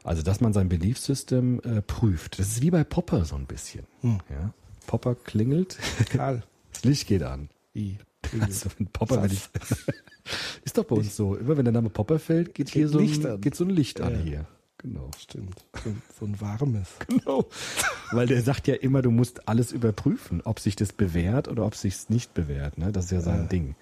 Also, 0.04 0.22
dass 0.22 0.42
man 0.42 0.54
sein 0.54 0.70
Belief 0.70 1.00
System 1.00 1.60
äh, 1.62 1.82
prüft. 1.82 2.38
Das 2.38 2.50
ist 2.50 2.62
wie 2.62 2.70
bei 2.70 2.84
Popper 2.84 3.26
so 3.26 3.36
ein 3.36 3.48
bisschen. 3.48 3.88
Hm. 4.02 4.20
Ja? 4.30 4.54
Popper 4.86 5.16
klingelt, 5.16 5.80
Karl, 6.12 6.44
das 6.74 6.84
Licht 6.84 7.08
geht 7.08 7.24
an. 7.24 7.50
wie? 7.74 7.98
Also, 8.40 8.70
wenn 8.78 8.88
Popper, 8.88 9.24
wenn 9.24 9.32
ich, 9.32 9.48
ist 10.64 10.78
doch 10.78 10.86
bei 10.86 10.96
uns 10.96 11.16
so. 11.16 11.36
Immer 11.36 11.58
wenn 11.58 11.66
der 11.66 11.74
Name 11.74 11.90
Popper 11.90 12.20
fällt, 12.20 12.54
geht, 12.54 12.70
hier 12.70 12.88
so 12.88 13.00
ein, 13.00 13.42
geht 13.42 13.56
so 13.56 13.64
ein 13.64 13.70
Licht 13.70 14.02
an 14.02 14.14
Ja. 14.14 14.20
hier. 14.20 14.46
Genau. 14.86 15.10
Stimmt. 15.18 15.66
So, 15.84 15.96
so 16.20 16.26
ein 16.26 16.40
warmes. 16.40 16.88
Genau. 17.08 17.46
Weil 18.12 18.28
der 18.28 18.42
sagt 18.42 18.68
ja 18.68 18.76
immer, 18.76 19.02
du 19.02 19.10
musst 19.10 19.48
alles 19.48 19.72
überprüfen, 19.72 20.42
ob 20.44 20.60
sich 20.60 20.76
das 20.76 20.94
bewährt 20.94 21.48
oder 21.48 21.66
ob 21.66 21.76
sich's 21.76 22.10
nicht 22.10 22.34
bewährt. 22.34 22.78
Ne? 22.78 22.92
Das 22.92 23.06
ist 23.06 23.12
ja 23.12 23.22
sein 23.22 23.50
Ding. 23.50 23.76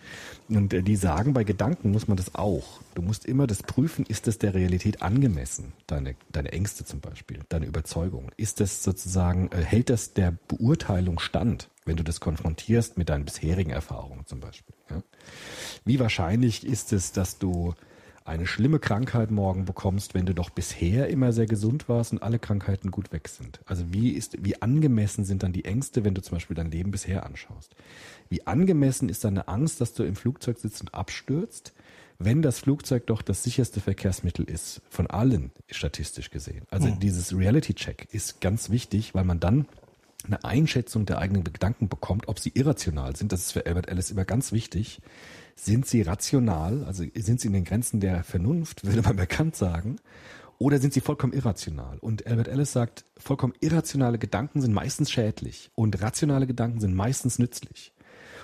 Und 0.47 0.73
äh, 0.73 0.81
die 0.81 0.95
sagen, 0.95 1.33
bei 1.33 1.43
Gedanken 1.43 1.91
muss 1.91 2.07
man 2.07 2.15
das 2.15 2.35
auch. 2.35 2.79
Du 2.95 3.01
musst 3.01 3.25
immer 3.25 3.47
das 3.47 3.63
prüfen, 3.63 4.05
ist 4.05 4.27
das 4.27 4.37
der 4.37 4.53
Realität 4.53 5.01
angemessen? 5.01 5.73
Deine, 5.87 6.15
deine 6.31 6.53
Ängste 6.53 6.85
zum 6.85 7.01
Beispiel, 7.01 7.39
deine 7.49 7.65
Überzeugung. 7.65 8.31
Ist 8.37 8.61
das 8.61 8.83
sozusagen, 8.83 9.51
äh, 9.51 9.61
hält 9.61 9.89
das 9.89 10.13
der 10.13 10.33
Beurteilung 10.47 11.19
stand, 11.19 11.69
wenn 11.85 11.97
du 11.97 12.03
das 12.03 12.21
konfrontierst 12.21 12.97
mit 12.97 13.09
deinen 13.09 13.25
bisherigen 13.25 13.71
Erfahrungen 13.71 14.25
zum 14.25 14.39
Beispiel? 14.39 14.75
Ja? 14.89 15.03
Wie 15.83 15.99
wahrscheinlich 15.99 16.65
ist 16.65 16.93
es, 16.93 17.11
dass 17.11 17.39
du 17.39 17.73
eine 18.25 18.47
schlimme 18.47 18.79
Krankheit 18.79 19.31
morgen 19.31 19.65
bekommst, 19.65 20.13
wenn 20.13 20.25
du 20.25 20.33
doch 20.33 20.49
bisher 20.49 21.09
immer 21.09 21.33
sehr 21.33 21.45
gesund 21.45 21.89
warst 21.89 22.13
und 22.13 22.23
alle 22.23 22.39
Krankheiten 22.39 22.91
gut 22.91 23.11
weg 23.11 23.27
sind. 23.27 23.59
Also 23.65 23.91
wie 23.91 24.11
ist, 24.11 24.43
wie 24.43 24.61
angemessen 24.61 25.25
sind 25.25 25.43
dann 25.43 25.51
die 25.51 25.65
Ängste, 25.65 26.05
wenn 26.05 26.13
du 26.13 26.21
zum 26.21 26.37
Beispiel 26.37 26.55
dein 26.55 26.71
Leben 26.71 26.91
bisher 26.91 27.25
anschaust? 27.25 27.75
Wie 28.29 28.47
angemessen 28.47 29.09
ist 29.09 29.23
deine 29.25 29.47
Angst, 29.47 29.81
dass 29.81 29.93
du 29.93 30.03
im 30.03 30.15
Flugzeug 30.15 30.57
sitzt 30.57 30.81
und 30.81 30.93
abstürzt, 30.93 31.73
wenn 32.17 32.41
das 32.41 32.59
Flugzeug 32.59 33.07
doch 33.07 33.21
das 33.21 33.43
sicherste 33.43 33.81
Verkehrsmittel 33.81 34.45
ist, 34.45 34.81
von 34.89 35.07
allen 35.07 35.51
statistisch 35.69 36.29
gesehen? 36.29 36.65
Also 36.69 36.89
dieses 36.89 37.35
Reality-Check 37.35 38.07
ist 38.11 38.39
ganz 38.39 38.69
wichtig, 38.69 39.13
weil 39.13 39.25
man 39.25 39.41
dann 39.41 39.67
eine 40.25 40.43
Einschätzung 40.45 41.05
der 41.05 41.17
eigenen 41.17 41.43
Gedanken 41.43 41.89
bekommt, 41.89 42.29
ob 42.29 42.39
sie 42.39 42.51
irrational 42.53 43.15
sind. 43.15 43.33
Das 43.33 43.41
ist 43.41 43.51
für 43.51 43.65
Albert 43.65 43.89
Ellis 43.89 44.09
immer 44.09 44.23
ganz 44.23 44.53
wichtig. 44.53 45.01
Sind 45.55 45.85
sie 45.85 46.01
rational, 46.01 46.83
also 46.85 47.03
sind 47.15 47.39
sie 47.39 47.47
in 47.47 47.53
den 47.53 47.63
Grenzen 47.63 47.99
der 47.99 48.23
Vernunft, 48.23 48.85
würde 48.85 49.01
man 49.01 49.15
bekannt 49.15 49.55
sagen, 49.55 49.97
oder 50.57 50.79
sind 50.79 50.93
sie 50.93 51.01
vollkommen 51.01 51.33
irrational? 51.33 51.97
Und 51.99 52.25
Albert 52.25 52.47
Ellis 52.47 52.71
sagt, 52.71 53.05
vollkommen 53.17 53.53
irrationale 53.59 54.17
Gedanken 54.17 54.61
sind 54.61 54.73
meistens 54.73 55.11
schädlich 55.11 55.71
und 55.75 56.01
rationale 56.01 56.47
Gedanken 56.47 56.79
sind 56.79 56.95
meistens 56.95 57.39
nützlich. 57.39 57.93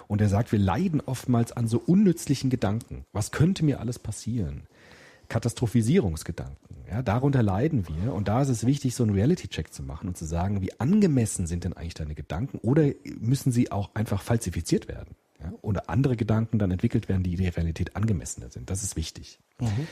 Und 0.08 0.22
er 0.22 0.30
sagt, 0.30 0.52
wir 0.52 0.60
leiden 0.60 1.02
oftmals 1.06 1.52
an 1.52 1.68
so 1.68 1.78
unnützlichen 1.86 2.50
Gedanken. 2.50 3.06
Was 3.14 3.32
könnte 3.32 3.64
mir 3.64 3.80
alles 3.80 4.00
passieren? 4.00 4.64
Katastrophisierungsgedanken. 5.30 6.78
Ja, 6.90 7.04
darunter 7.04 7.44
leiden 7.44 7.88
wir. 7.88 8.14
Und 8.14 8.28
da 8.28 8.42
ist 8.42 8.50
es 8.50 8.66
wichtig, 8.66 8.96
so 8.96 9.04
einen 9.04 9.14
Reality-Check 9.14 9.72
zu 9.72 9.84
machen 9.84 10.08
und 10.08 10.18
zu 10.18 10.26
sagen, 10.26 10.62
wie 10.62 10.78
angemessen 10.80 11.46
sind 11.46 11.64
denn 11.64 11.74
eigentlich 11.74 11.94
deine 11.94 12.16
Gedanken 12.16 12.58
oder 12.58 12.90
müssen 13.20 13.52
sie 13.52 13.72
auch 13.72 13.94
einfach 13.94 14.24
falsifiziert 14.24 14.88
werden? 14.88 15.16
Ja, 15.42 15.54
oder 15.62 15.90
andere 15.90 16.18
Gedanken 16.18 16.60
dann 16.60 16.72
entwickelt 16.72 17.08
werden, 17.08 17.24
die 17.24 17.36
der 17.36 17.56
Realität 17.56 17.96
angemessener 17.96 18.50
sind. 18.50 18.70
Das 18.70 18.84
ist 18.84 18.96
wichtig. 18.96 19.40
Mhm. 19.60 19.88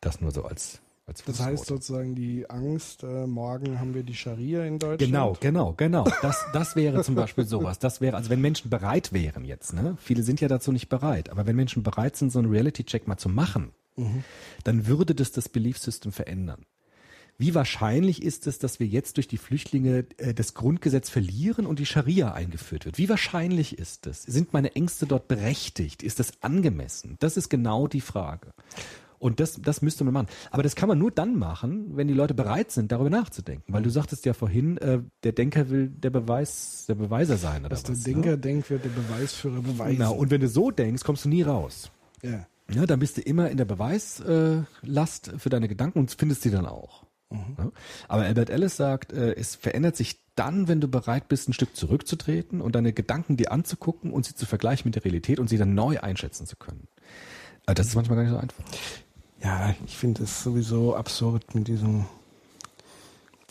Das 0.00 0.20
nur 0.20 0.30
so 0.30 0.44
als, 0.44 0.80
als 1.06 1.24
Das 1.24 1.40
heißt 1.40 1.66
sozusagen 1.66 2.14
die 2.14 2.48
Angst, 2.48 3.02
äh, 3.02 3.26
morgen 3.26 3.80
haben 3.80 3.94
wir 3.94 4.04
die 4.04 4.14
Scharia 4.14 4.64
in 4.64 4.78
Deutschland. 4.78 5.00
Genau, 5.00 5.36
genau, 5.40 5.72
genau. 5.76 6.04
Das, 6.22 6.44
das 6.52 6.76
wäre 6.76 7.02
zum 7.02 7.16
Beispiel 7.16 7.46
sowas. 7.46 7.80
Das 7.80 8.00
wäre, 8.00 8.16
also 8.16 8.30
wenn 8.30 8.40
Menschen 8.40 8.70
bereit 8.70 9.12
wären 9.12 9.44
jetzt, 9.44 9.72
ne? 9.72 9.96
Viele 10.00 10.22
sind 10.22 10.40
ja 10.40 10.46
dazu 10.46 10.70
nicht 10.70 10.88
bereit, 10.88 11.30
aber 11.30 11.46
wenn 11.46 11.56
Menschen 11.56 11.82
bereit 11.82 12.16
sind, 12.16 12.30
so 12.30 12.38
einen 12.38 12.50
Reality-Check 12.50 13.08
mal 13.08 13.16
zu 13.16 13.28
machen, 13.28 13.72
dann 14.64 14.86
würde 14.86 15.14
das 15.14 15.32
das 15.32 15.48
Belief 15.48 15.78
System 15.78 16.12
verändern. 16.12 16.64
Wie 17.40 17.54
wahrscheinlich 17.54 18.22
ist 18.22 18.48
es, 18.48 18.58
dass 18.58 18.80
wir 18.80 18.86
jetzt 18.88 19.16
durch 19.16 19.28
die 19.28 19.38
Flüchtlinge 19.38 20.06
äh, 20.16 20.34
das 20.34 20.54
Grundgesetz 20.54 21.08
verlieren 21.08 21.66
und 21.66 21.78
die 21.78 21.86
Scharia 21.86 22.32
eingeführt 22.32 22.84
wird? 22.84 22.98
Wie 22.98 23.08
wahrscheinlich 23.08 23.78
ist 23.78 24.08
es? 24.08 24.24
Sind 24.24 24.52
meine 24.52 24.74
Ängste 24.74 25.06
dort 25.06 25.28
berechtigt? 25.28 26.02
Ist 26.02 26.18
das 26.18 26.32
angemessen? 26.42 27.16
Das 27.20 27.36
ist 27.36 27.48
genau 27.48 27.86
die 27.86 28.00
Frage. 28.00 28.50
Und 29.20 29.38
das, 29.38 29.60
das 29.60 29.82
müsste 29.82 30.04
man 30.04 30.14
machen. 30.14 30.26
Aber 30.50 30.64
das 30.64 30.74
kann 30.74 30.88
man 30.88 30.98
nur 30.98 31.12
dann 31.12 31.36
machen, 31.36 31.96
wenn 31.96 32.08
die 32.08 32.14
Leute 32.14 32.34
bereit 32.34 32.72
sind, 32.72 32.90
darüber 32.90 33.10
nachzudenken. 33.10 33.72
Weil 33.72 33.82
du 33.82 33.90
sagtest 33.90 34.26
ja 34.26 34.32
vorhin, 34.32 34.76
äh, 34.78 35.00
der 35.22 35.32
Denker 35.32 35.70
will 35.70 35.88
der 35.88 36.10
Beweis, 36.10 36.86
der 36.88 36.96
Beweiser 36.96 37.36
sein 37.36 37.64
oder 37.64 37.76
der 37.76 37.88
was. 37.88 38.02
Denker 38.02 38.30
ne? 38.30 38.38
denkt, 38.38 38.70
wird 38.70 38.84
der 38.84 38.90
Beweisführer 38.90 39.60
beweisen. 39.60 39.96
Genau. 39.96 40.14
Und 40.14 40.30
wenn 40.30 40.40
du 40.40 40.48
so 40.48 40.72
denkst, 40.72 41.04
kommst 41.04 41.24
du 41.24 41.28
nie 41.28 41.42
raus. 41.42 41.90
ja. 42.22 42.46
Ja, 42.70 42.84
dann 42.84 43.00
bist 43.00 43.16
du 43.16 43.22
immer 43.22 43.48
in 43.48 43.56
der 43.56 43.64
Beweislast 43.64 44.28
äh, 44.28 44.62
Last 44.82 45.32
für 45.38 45.48
deine 45.48 45.68
Gedanken 45.68 46.00
und 46.00 46.14
findest 46.18 46.42
sie 46.42 46.50
dann 46.50 46.66
auch. 46.66 47.07
Ja? 47.30 47.70
Aber 48.08 48.22
Albert 48.22 48.50
Ellis 48.50 48.76
sagt, 48.76 49.12
äh, 49.12 49.34
es 49.34 49.54
verändert 49.54 49.96
sich 49.96 50.20
dann, 50.34 50.68
wenn 50.68 50.80
du 50.80 50.88
bereit 50.88 51.28
bist, 51.28 51.48
ein 51.48 51.52
Stück 51.52 51.74
zurückzutreten 51.76 52.60
und 52.60 52.74
deine 52.74 52.92
Gedanken 52.92 53.36
dir 53.36 53.50
anzugucken 53.52 54.12
und 54.12 54.24
sie 54.24 54.34
zu 54.34 54.46
vergleichen 54.46 54.88
mit 54.88 54.94
der 54.94 55.04
Realität 55.04 55.38
und 55.40 55.48
sie 55.48 55.58
dann 55.58 55.74
neu 55.74 55.98
einschätzen 56.00 56.46
zu 56.46 56.56
können. 56.56 56.86
Aber 57.66 57.74
das 57.74 57.88
ist 57.88 57.94
manchmal 57.96 58.16
gar 58.16 58.22
nicht 58.24 58.32
so 58.32 58.38
einfach. 58.38 58.64
Ja, 59.42 59.74
ich 59.86 59.96
finde 59.96 60.22
es 60.24 60.42
sowieso 60.42 60.94
absurd 60.96 61.54
mit 61.54 61.68
diesem 61.68 62.06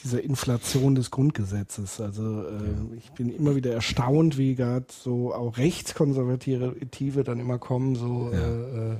dieser 0.03 0.23
Inflation 0.23 0.93
des 0.93 1.09
Grundgesetzes. 1.09 1.99
Also 1.99 2.43
äh, 2.43 2.97
ich 2.97 3.11
bin 3.13 3.29
immer 3.33 3.55
wieder 3.55 3.73
erstaunt, 3.73 4.37
wie 4.37 4.53
gerade 4.55 4.85
so 4.89 5.33
auch 5.33 5.57
Rechtskonservative 5.57 7.23
dann 7.23 7.39
immer 7.39 7.57
kommen, 7.57 7.95
so 7.95 8.29
Ja. 8.31 8.39
äh, 8.39 8.91
äh, 8.93 8.97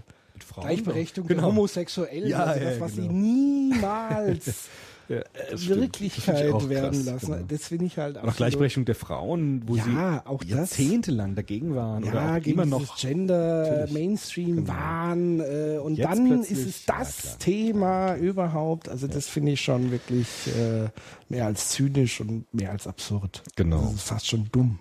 Frauen 0.62 0.68
Gleichberechtigung 0.68 1.28
Genau. 1.28 1.42
der 1.42 1.50
Homosexuellen, 1.50 2.30
Ja, 2.30 2.44
also 2.44 2.64
ja, 2.64 2.70
das, 2.72 2.80
was 2.80 2.96
genau. 2.96 3.08
sie 3.08 3.14
niemals 3.14 4.46
Ja, 5.10 5.20
äh. 5.20 5.24
Wirklichkeit 5.54 6.52
auch 6.52 6.68
werden 6.68 6.92
krass, 6.92 7.06
lassen. 7.06 7.32
genau. 7.32 7.46
Das 7.48 7.68
finde 7.70 7.86
ich 7.86 7.98
halt 7.98 8.18
Auch 8.18 8.24
absolut- 8.24 8.36
Gleichberechtigung 8.38 8.84
der 8.86 8.96
Frauen, 8.96 9.64
wo 9.66 9.78
Ja, 9.78 9.84
sie 9.86 10.28
auch 10.30 10.44
jahrzehntelang 10.44 11.34
dagegen 11.34 11.76
waren 11.76 12.04
ja, 12.04 12.12
oder 12.12 12.32
auch 12.34 12.42
gegen 12.42 12.52
immer 12.52 12.66
noch. 12.66 12.98
Gender 12.98 13.70
Natürlich. 13.70 13.94
Mainstream 13.94 14.56
Genau. 14.58 14.68
waren 14.68 15.40
äh, 15.40 15.78
und 15.82 15.96
Jetzt 15.96 16.10
dann 16.10 16.42
ist 16.42 16.52
es 16.52 16.86
ja, 16.86 16.98
das 16.98 17.18
klar. 17.22 17.40
Thema 17.40 18.16
überhaupt. 18.16 18.90
Also 18.90 19.08
das 19.08 19.28
finde 19.28 19.54
ich 19.54 19.62
schon 19.62 19.92
wirklich 19.92 20.28
äh, 20.48 20.90
mehr 21.30 21.46
als 21.46 21.70
zynisch 21.70 22.20
und 22.20 22.54
mehr 22.54 22.72
als 22.72 22.86
absurd. 22.86 23.44
Genau. 23.56 23.84
Das 23.84 23.94
ist 23.94 24.02
fast 24.10 24.28
schon 24.28 24.50
dumm. 24.52 24.80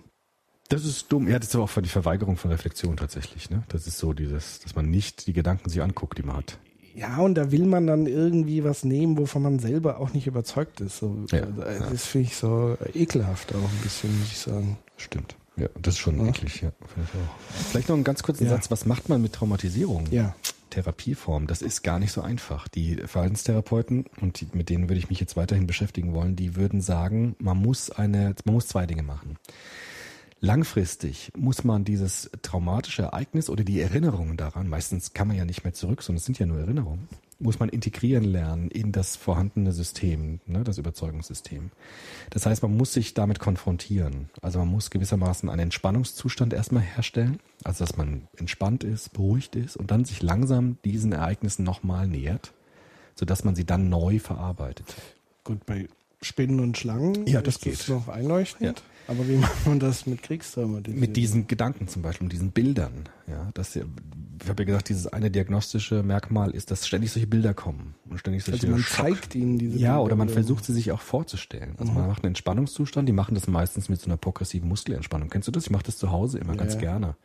Das 0.69 0.83
ist 0.85 1.11
dumm. 1.11 1.27
Ja, 1.29 1.39
das 1.39 1.49
ist 1.49 1.55
aber 1.55 1.63
auch 1.63 1.71
die 1.81 1.87
Verweigerung 1.89 2.35
von 2.37 2.51
Reflexion 2.51 2.97
tatsächlich. 2.97 3.49
Ne? 3.49 3.63
Das 3.69 3.87
ist 3.87 3.97
so 3.97 4.13
dieses, 4.13 4.59
dass 4.59 4.75
man 4.75 4.89
nicht 4.89 5.27
die 5.27 5.33
Gedanken 5.33 5.69
sich 5.69 5.81
anguckt, 5.81 6.17
die 6.17 6.23
man 6.23 6.37
hat. 6.37 6.57
Ja, 6.93 7.17
und 7.19 7.35
da 7.35 7.51
will 7.51 7.65
man 7.65 7.85
dann 7.85 8.07
irgendwie 8.07 8.63
was 8.63 8.83
nehmen, 8.83 9.17
wovon 9.17 9.43
man 9.43 9.59
selber 9.59 9.99
auch 9.99 10.13
nicht 10.13 10.25
überzeugt 10.27 10.81
ist. 10.81 10.97
So, 10.97 11.25
Ja, 11.31 11.37
ja. 11.39 11.45
Das 11.91 12.05
finde 12.07 12.27
ich 12.27 12.35
so 12.35 12.75
ekelhaft 12.93 13.53
auch 13.53 13.59
ein 13.69 13.79
bisschen, 13.83 14.17
muss 14.19 14.29
ich 14.31 14.39
sagen. 14.39 14.77
Stimmt. 14.97 15.35
Ja, 15.57 15.67
das 15.81 15.93
ist 15.95 15.99
schon 15.99 16.19
Ja. 16.19 16.27
eklig, 16.29 16.61
ja. 16.61 16.71
Finde 16.93 17.07
ich 17.13 17.19
auch. 17.19 17.65
Vielleicht 17.69 17.89
noch 17.89 17.95
einen 17.95 18.03
ganz 18.03 18.23
kurzen 18.23 18.45
Ja. 18.45 18.49
Satz. 18.51 18.69
Was 18.71 18.85
macht 18.85 19.09
man 19.09 19.21
mit 19.21 19.33
Traumatisierung? 19.33 20.05
Ja. 20.11 20.35
Therapieform, 20.71 21.47
das 21.47 21.61
ist 21.61 21.81
gar 21.83 21.97
nicht 21.97 22.11
so 22.11 22.21
einfach. 22.21 22.67
Die 22.67 22.95
Verhaltenstherapeuten, 22.97 24.05
und 24.21 24.41
die, 24.41 24.47
mit 24.53 24.69
denen 24.69 24.89
würde 24.89 24.99
ich 24.99 25.09
mich 25.09 25.19
jetzt 25.19 25.37
weiterhin 25.37 25.65
beschäftigen 25.65 26.13
wollen, 26.13 26.35
die 26.35 26.55
würden 26.55 26.81
sagen, 26.81 27.35
man 27.39 27.57
muss 27.57 27.89
eine, 27.89 28.35
man 28.43 28.53
muss 28.55 28.67
zwei 28.67 28.85
Dinge 28.85 29.03
machen. 29.03 29.37
Langfristig 30.39 31.31
muss 31.35 31.63
man 31.63 31.83
dieses 31.83 32.29
traumatische 32.43 33.03
Ereignis 33.03 33.49
oder 33.49 33.63
die 33.63 33.81
Erinnerungen 33.81 34.37
daran, 34.37 34.69
meistens 34.69 35.13
kann 35.13 35.27
man 35.27 35.37
ja 35.37 35.45
nicht 35.45 35.63
mehr 35.63 35.73
zurück, 35.73 36.03
sondern 36.03 36.17
es 36.19 36.25
sind 36.25 36.37
ja 36.37 36.45
nur 36.45 36.59
Erinnerungen, 36.59 37.07
muss 37.39 37.59
man 37.59 37.69
integrieren 37.69 38.23
lernen 38.23 38.69
in 38.69 38.91
das 38.91 39.15
vorhandene 39.15 39.71
System, 39.71 40.39
ne, 40.45 40.63
das 40.63 40.77
Überzeugungssystem. 40.77 41.71
Das 42.29 42.45
heißt, 42.45 42.61
man 42.61 42.77
muss 42.77 42.93
sich 42.93 43.15
damit 43.15 43.39
konfrontieren. 43.39 44.29
Also 44.41 44.59
man 44.59 44.67
muss 44.67 44.91
gewissermaßen 44.91 45.49
einen 45.49 45.59
Entspannungszustand 45.61 46.53
erstmal 46.53 46.83
herstellen, 46.83 47.39
also 47.63 47.83
dass 47.83 47.97
man 47.97 48.27
entspannt 48.37 48.83
ist, 48.83 49.13
beruhigt 49.13 49.55
ist 49.55 49.75
und 49.75 49.89
dann 49.89 50.05
sich 50.05 50.21
langsam 50.21 50.77
diesen 50.85 51.13
Ereignissen 51.13 51.63
nochmal 51.63 52.07
nähert, 52.07 52.53
sodass 53.15 53.43
man 53.43 53.55
sie 53.55 53.65
dann 53.65 53.89
neu 53.89 54.19
verarbeitet. 54.19 54.95
Gut, 55.43 55.65
bei 55.65 55.87
Spinnen 56.21 56.59
und 56.59 56.77
Schlangen 56.77 57.25
Ja, 57.27 57.41
das 57.41 57.55
ist 57.57 57.65
das 57.65 57.85
geht. 57.85 57.89
noch 57.89 58.07
einleuchtend. 58.07 58.79
Ja. 58.79 58.85
Aber 59.07 59.27
wie 59.27 59.35
macht 59.37 59.65
man 59.67 59.79
das 59.79 60.05
mit 60.05 60.21
Kriegstraumatisierung? 60.23 60.99
Mit 60.99 61.15
diesen 61.17 61.47
Gedanken 61.47 61.87
zum 61.87 62.01
Beispiel, 62.01 62.25
mit 62.25 62.33
diesen 62.33 62.51
Bildern. 62.51 63.07
Ja, 63.27 63.49
das, 63.53 63.73
ja- 63.75 63.83
ich 64.43 64.49
habe 64.49 64.61
ja 64.63 64.67
gesagt, 64.67 64.89
dieses 64.89 65.07
eine 65.07 65.31
diagnostische 65.31 66.03
Merkmal 66.03 66.51
ist, 66.51 66.69
dass 66.69 66.85
ständig 66.85 67.11
solche 67.11 67.25
Bilder 67.27 67.53
kommen 67.55 67.95
und 68.09 68.19
ständig 68.19 68.43
solche 68.43 68.67
Also 68.67 68.67
man 68.71 68.81
Schock- 68.81 68.97
zeigt 69.15 69.33
ihnen 69.35 69.57
diese 69.57 69.77
Ja, 69.79 69.93
Bilder 69.93 70.03
oder 70.03 70.15
man 70.15 70.29
versucht 70.29 70.63
sie 70.63 70.73
sich 70.73 70.91
auch 70.91 71.01
vorzustellen. 71.01 71.73
Also 71.79 71.91
man 71.91 72.05
macht 72.07 72.23
einen 72.23 72.31
Entspannungszustand, 72.31 73.09
die 73.09 73.13
machen 73.13 73.33
das 73.33 73.47
meistens 73.47 73.89
mit 73.89 73.99
so 73.99 74.05
einer 74.05 74.17
progressiven 74.17 74.69
Muskelentspannung. 74.69 75.29
Kennst 75.29 75.47
du 75.47 75.51
das? 75.51 75.63
Ich 75.65 75.71
mache 75.71 75.83
das 75.83 75.97
zu 75.97 76.11
Hause 76.11 76.37
immer 76.37 76.53
Ja, 76.53 76.59
ganz 76.59 76.73
ja. 76.75 76.79
gerne. 76.81 77.15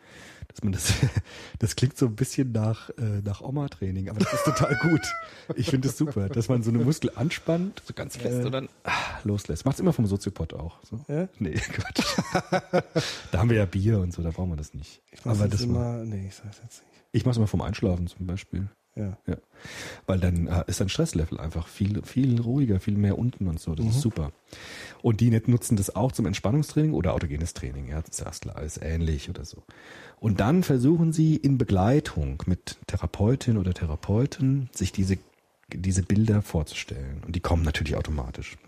Dass 0.49 0.63
man 0.63 0.73
das, 0.73 0.93
das 1.59 1.77
klingt 1.77 1.97
so 1.97 2.07
ein 2.07 2.15
bisschen 2.17 2.53
nach, 2.53 2.91
äh, 2.91 3.21
nach 3.25 3.41
Oma-Training, 3.41 4.09
aber 4.09 4.19
das 4.21 4.33
ist 4.33 4.45
total 4.45 4.77
gut. 4.83 5.01
Ich 5.57 5.71
finde 5.71 5.89
es 5.89 5.97
super, 5.97 6.29
dass 6.29 6.49
man 6.49 6.63
so 6.63 6.71
eine 6.71 6.79
Muskel 6.85 7.11
anspannt, 7.15 7.83
so 7.87 7.95
ganz 7.95 8.17
fest 8.17 8.39
Ja. 8.41 8.45
und 8.47 8.53
dann 8.53 8.69
ah, 8.85 8.91
loslässt. 9.25 9.65
Macht's 9.65 9.81
immer 9.81 9.93
vom 9.93 10.07
Soziopod 10.07 10.55
auch. 10.55 10.79
So. 10.85 11.01
Ja? 11.09 11.29
Nee, 11.39 11.53
Quatsch. 11.55 12.17
da 13.31 13.39
haben 13.39 13.51
wir 13.51 13.57
ja 13.59 13.65
Bier 13.67 13.99
und 14.01 14.13
so, 14.13 14.23
da 14.23 14.31
brauchen 14.31 14.51
wir 14.51 14.57
das 14.57 14.75
nicht. 14.75 15.03
Ich 15.11 15.25
mach's 15.25 15.39
Aber 15.41 15.49
das 15.49 15.63
immer, 15.63 16.05
nee, 16.05 16.27
ich 16.29 16.35
sag's 16.35 16.61
jetzt 16.63 16.83
nicht. 16.83 17.05
ich 17.13 17.25
mache 17.25 17.33
es 17.33 17.37
immer 17.39 17.47
vom 17.47 17.63
Einschlafen 17.63 18.07
zum 18.07 18.27
Beispiel. 18.27 18.69
Ja. 18.95 19.17
Ja. 19.27 19.37
Weil 20.07 20.19
dann 20.19 20.47
äh, 20.49 20.65
ist 20.67 20.81
dein 20.81 20.89
Stresslevel 20.89 21.41
einfach 21.41 21.67
viel, 21.67 22.03
viel 22.03 22.41
ruhiger, 22.41 22.79
viel 22.79 22.97
mehr 22.97 23.19
unten 23.19 23.49
und 23.49 23.59
so. 23.59 23.75
Das 23.75 23.87
ist 23.87 24.01
super. 24.01 24.33
Und 25.01 25.21
die 25.21 25.31
nutzen 25.31 25.77
das 25.77 25.97
auch 25.97 26.13
zum 26.13 26.27
Entspannungstraining 26.27 26.93
oder 26.93 27.15
autogenes 27.15 27.55
Training. 27.55 27.89
Ja, 27.89 28.03
das 28.03 28.21
ist 28.21 28.43
klar, 28.43 28.63
ist 28.63 28.83
ähnlich 28.83 29.31
oder 29.31 29.45
so. 29.45 29.63
Und 30.21 30.41
dann 30.41 30.63
versuchen 30.63 31.13
sie 31.13 31.37
in 31.37 31.59
Begleitung 31.59 32.43
mit 32.47 32.77
Therapeutin 32.87 33.57
oder 33.57 33.73
Therapeuten 33.73 34.69
sich 34.73 34.93
diese, 34.93 35.17
diese 35.73 36.03
Bilder 36.03 36.43
vorzustellen. 36.43 37.23
Und 37.27 37.35
die 37.35 37.41
kommen 37.41 37.63
natürlich 37.63 37.97
automatisch. 37.97 38.59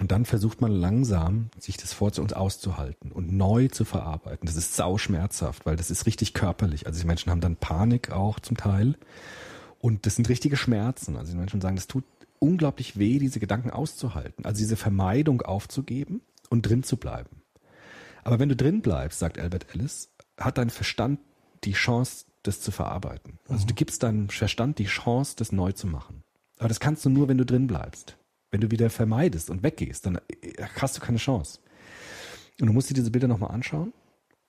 Und 0.00 0.10
dann 0.10 0.24
versucht 0.24 0.60
man 0.60 0.72
langsam, 0.72 1.50
sich 1.58 1.76
das 1.76 1.92
vor 1.92 2.10
uns 2.18 2.32
auszuhalten 2.32 3.12
und 3.12 3.32
neu 3.32 3.68
zu 3.68 3.84
verarbeiten. 3.84 4.46
Das 4.46 4.56
ist 4.56 4.74
sau 4.74 4.98
schmerzhaft, 4.98 5.66
weil 5.66 5.76
das 5.76 5.90
ist 5.90 6.06
richtig 6.06 6.34
körperlich. 6.34 6.86
Also 6.86 7.00
die 7.00 7.06
Menschen 7.06 7.30
haben 7.30 7.40
dann 7.40 7.56
Panik 7.56 8.10
auch 8.10 8.40
zum 8.40 8.56
Teil. 8.56 8.96
Und 9.84 10.06
das 10.06 10.16
sind 10.16 10.30
richtige 10.30 10.56
Schmerzen. 10.56 11.18
Also 11.18 11.32
die 11.32 11.38
Menschen 11.38 11.60
sagen, 11.60 11.76
das 11.76 11.86
tut 11.86 12.04
unglaublich 12.38 12.98
weh, 12.98 13.18
diese 13.18 13.38
Gedanken 13.38 13.68
auszuhalten. 13.68 14.46
Also 14.46 14.56
diese 14.56 14.76
Vermeidung 14.76 15.42
aufzugeben 15.42 16.22
und 16.48 16.62
drin 16.62 16.84
zu 16.84 16.96
bleiben. 16.96 17.42
Aber 18.22 18.38
wenn 18.38 18.48
du 18.48 18.56
drin 18.56 18.80
bleibst, 18.80 19.18
sagt 19.18 19.38
Albert 19.38 19.74
Ellis, 19.74 20.08
hat 20.40 20.56
dein 20.56 20.70
Verstand 20.70 21.20
die 21.64 21.74
Chance, 21.74 22.24
das 22.44 22.62
zu 22.62 22.70
verarbeiten. 22.70 23.38
Also 23.46 23.66
du 23.66 23.74
gibst 23.74 24.02
deinem 24.02 24.30
Verstand 24.30 24.78
die 24.78 24.86
Chance, 24.86 25.34
das 25.36 25.52
neu 25.52 25.72
zu 25.72 25.86
machen. 25.86 26.22
Aber 26.56 26.68
das 26.68 26.80
kannst 26.80 27.04
du 27.04 27.10
nur, 27.10 27.28
wenn 27.28 27.36
du 27.36 27.44
drin 27.44 27.66
bleibst. 27.66 28.16
Wenn 28.50 28.62
du 28.62 28.70
wieder 28.70 28.88
vermeidest 28.88 29.50
und 29.50 29.62
weggehst, 29.62 30.06
dann 30.06 30.16
äh, 30.16 30.64
hast 30.80 30.96
du 30.96 31.02
keine 31.02 31.18
Chance. 31.18 31.58
Und 32.58 32.68
du 32.68 32.72
musst 32.72 32.88
dir 32.88 32.94
diese 32.94 33.10
Bilder 33.10 33.28
nochmal 33.28 33.50
anschauen 33.50 33.92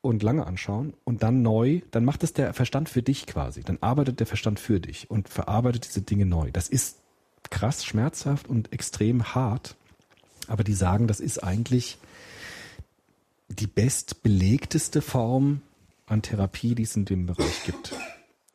und 0.05 0.23
lange 0.23 0.45
anschauen 0.45 0.93
und 1.03 1.23
dann 1.23 1.41
neu, 1.41 1.81
dann 1.91 2.05
macht 2.05 2.23
es 2.23 2.33
der 2.33 2.53
Verstand 2.53 2.89
für 2.89 3.01
dich 3.01 3.25
quasi. 3.25 3.63
Dann 3.63 3.77
arbeitet 3.81 4.19
der 4.19 4.27
Verstand 4.27 4.59
für 4.59 4.79
dich 4.79 5.09
und 5.09 5.29
verarbeitet 5.29 5.85
diese 5.85 6.01
Dinge 6.01 6.25
neu. 6.25 6.51
Das 6.51 6.69
ist 6.69 6.99
krass 7.49 7.85
schmerzhaft 7.85 8.47
und 8.47 8.73
extrem 8.73 9.35
hart. 9.35 9.75
Aber 10.47 10.63
die 10.63 10.73
sagen, 10.73 11.07
das 11.07 11.19
ist 11.19 11.43
eigentlich 11.43 11.97
die 13.49 13.67
bestbelegteste 13.67 15.01
Form 15.01 15.61
an 16.05 16.21
Therapie, 16.21 16.75
die 16.75 16.83
es 16.83 16.95
in 16.95 17.05
dem 17.05 17.25
Bereich 17.25 17.63
gibt. 17.65 17.93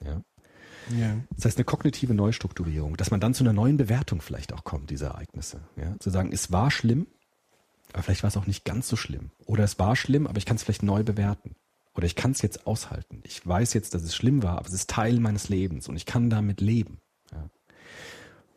Ja. 0.04 0.22
Ja. 0.98 1.16
Das 1.36 1.44
heißt 1.44 1.58
eine 1.58 1.64
kognitive 1.64 2.14
Neustrukturierung, 2.14 2.96
dass 2.96 3.10
man 3.10 3.20
dann 3.20 3.34
zu 3.34 3.44
einer 3.44 3.52
neuen 3.52 3.76
Bewertung 3.76 4.20
vielleicht 4.20 4.52
auch 4.52 4.64
kommt, 4.64 4.90
diese 4.90 5.06
Ereignisse. 5.06 5.60
Ja? 5.76 5.96
Zu 6.00 6.10
sagen, 6.10 6.32
es 6.32 6.50
war 6.50 6.70
schlimm, 6.70 7.06
aber 7.92 8.02
vielleicht 8.02 8.22
war 8.22 8.28
es 8.28 8.36
auch 8.36 8.46
nicht 8.46 8.64
ganz 8.64 8.88
so 8.88 8.96
schlimm. 8.96 9.30
Oder 9.46 9.64
es 9.64 9.78
war 9.78 9.96
schlimm, 9.96 10.26
aber 10.26 10.38
ich 10.38 10.46
kann 10.46 10.56
es 10.56 10.62
vielleicht 10.62 10.82
neu 10.82 11.02
bewerten. 11.02 11.56
Oder 11.94 12.06
ich 12.06 12.14
kann 12.14 12.30
es 12.30 12.42
jetzt 12.42 12.66
aushalten. 12.66 13.20
Ich 13.24 13.46
weiß 13.46 13.74
jetzt, 13.74 13.94
dass 13.94 14.02
es 14.02 14.14
schlimm 14.14 14.42
war, 14.42 14.58
aber 14.58 14.66
es 14.66 14.72
ist 14.72 14.90
Teil 14.90 15.18
meines 15.20 15.48
Lebens 15.48 15.88
und 15.88 15.96
ich 15.96 16.06
kann 16.06 16.30
damit 16.30 16.60
leben. 16.60 16.98
Ja? 17.32 17.50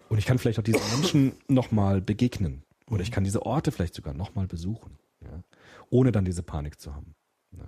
Und 0.10 0.18
ich 0.18 0.26
kann 0.26 0.38
vielleicht 0.38 0.60
auch 0.60 0.64
diesen 0.64 0.82
Menschen 0.92 1.34
nochmal 1.48 2.02
begegnen. 2.02 2.64
Oder 2.90 3.02
ich 3.02 3.12
kann 3.12 3.24
diese 3.24 3.46
Orte 3.46 3.72
vielleicht 3.72 3.96
sogar 3.96 4.14
nochmal 4.14 4.48
besuchen. 4.48 4.98
Ja? 5.22 5.44
Ohne 5.90 6.12
dann 6.12 6.26
diese 6.26 6.44
Panik 6.44 6.80
zu 6.80 6.94
haben. 6.94 7.16
Ja? 7.52 7.66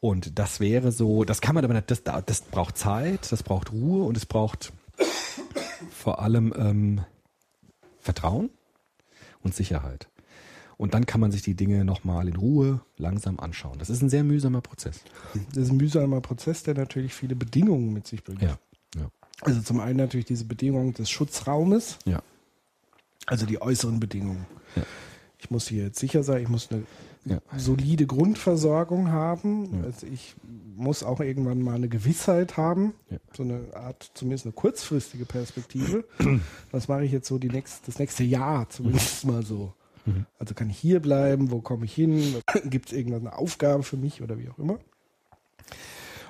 Und 0.00 0.38
das 0.38 0.60
wäre 0.60 0.92
so, 0.92 1.24
das 1.24 1.40
kann 1.40 1.54
man 1.54 1.64
aber 1.64 1.74
nicht, 1.74 1.90
das, 1.90 2.02
das 2.02 2.42
braucht 2.42 2.76
Zeit, 2.76 3.30
das 3.30 3.42
braucht 3.42 3.72
Ruhe 3.72 4.04
und 4.04 4.16
es 4.16 4.26
braucht 4.26 4.72
vor 5.90 6.20
allem 6.20 6.52
ähm, 6.56 7.04
Vertrauen 8.00 8.50
und 9.42 9.54
Sicherheit. 9.54 10.08
Und 10.76 10.94
dann 10.94 11.06
kann 11.06 11.20
man 11.20 11.30
sich 11.32 11.42
die 11.42 11.54
Dinge 11.54 11.84
nochmal 11.84 12.28
in 12.28 12.36
Ruhe 12.36 12.80
langsam 12.96 13.38
anschauen. 13.40 13.78
Das 13.78 13.90
ist 13.90 14.02
ein 14.02 14.08
sehr 14.10 14.24
mühsamer 14.24 14.60
Prozess. 14.60 15.00
Das 15.54 15.64
ist 15.64 15.70
ein 15.70 15.76
mühsamer 15.76 16.20
Prozess, 16.20 16.62
der 16.64 16.74
natürlich 16.74 17.14
viele 17.14 17.36
Bedingungen 17.36 17.92
mit 17.92 18.06
sich 18.06 18.24
bringt. 18.24 18.42
Ja. 18.42 18.58
Ja. 18.96 19.08
Also 19.42 19.60
zum 19.62 19.80
einen 19.80 19.96
natürlich 19.98 20.26
diese 20.26 20.44
Bedingungen 20.44 20.94
des 20.94 21.10
Schutzraumes, 21.10 21.98
Ja. 22.04 22.22
also 23.26 23.46
die 23.46 23.60
äußeren 23.60 24.00
Bedingungen. 24.00 24.46
Ja. 24.76 24.82
Ich 25.38 25.50
muss 25.50 25.68
hier 25.68 25.84
jetzt 25.84 25.98
sicher 25.98 26.22
sein, 26.22 26.42
ich 26.42 26.48
muss 26.48 26.70
eine 26.70 26.84
Ja. 27.26 27.40
solide 27.56 28.06
Grundversorgung 28.06 29.10
haben. 29.12 29.82
Also 29.84 30.06
ich 30.06 30.34
muss 30.76 31.02
auch 31.02 31.20
irgendwann 31.20 31.62
mal 31.62 31.74
eine 31.76 31.88
Gewissheit 31.88 32.56
haben, 32.56 32.94
Ja. 33.10 33.18
so 33.36 33.42
eine 33.42 33.60
Art, 33.74 34.10
zumindest 34.14 34.46
eine 34.46 34.52
kurzfristige 34.52 35.24
Perspektive. 35.24 36.04
Was 36.72 36.88
mache 36.88 37.04
ich 37.04 37.12
jetzt 37.12 37.28
so 37.28 37.38
die 37.38 37.48
nächst, 37.48 37.86
das 37.88 37.98
nächste 37.98 38.24
Jahr, 38.24 38.68
zumindest 38.70 39.24
mal 39.24 39.44
so. 39.44 39.72
Also 40.38 40.54
kann 40.54 40.68
ich 40.70 40.78
hier 40.78 41.00
bleiben, 41.00 41.50
wo 41.50 41.60
komme 41.60 41.84
ich 41.86 41.94
hin, 41.94 42.36
gibt 42.64 42.88
es 42.88 42.92
irgendeine 42.92 43.36
Aufgabe 43.38 43.82
für 43.82 43.96
mich 43.96 44.22
oder 44.22 44.38
wie 44.38 44.48
auch 44.50 44.58
immer. 44.58 44.78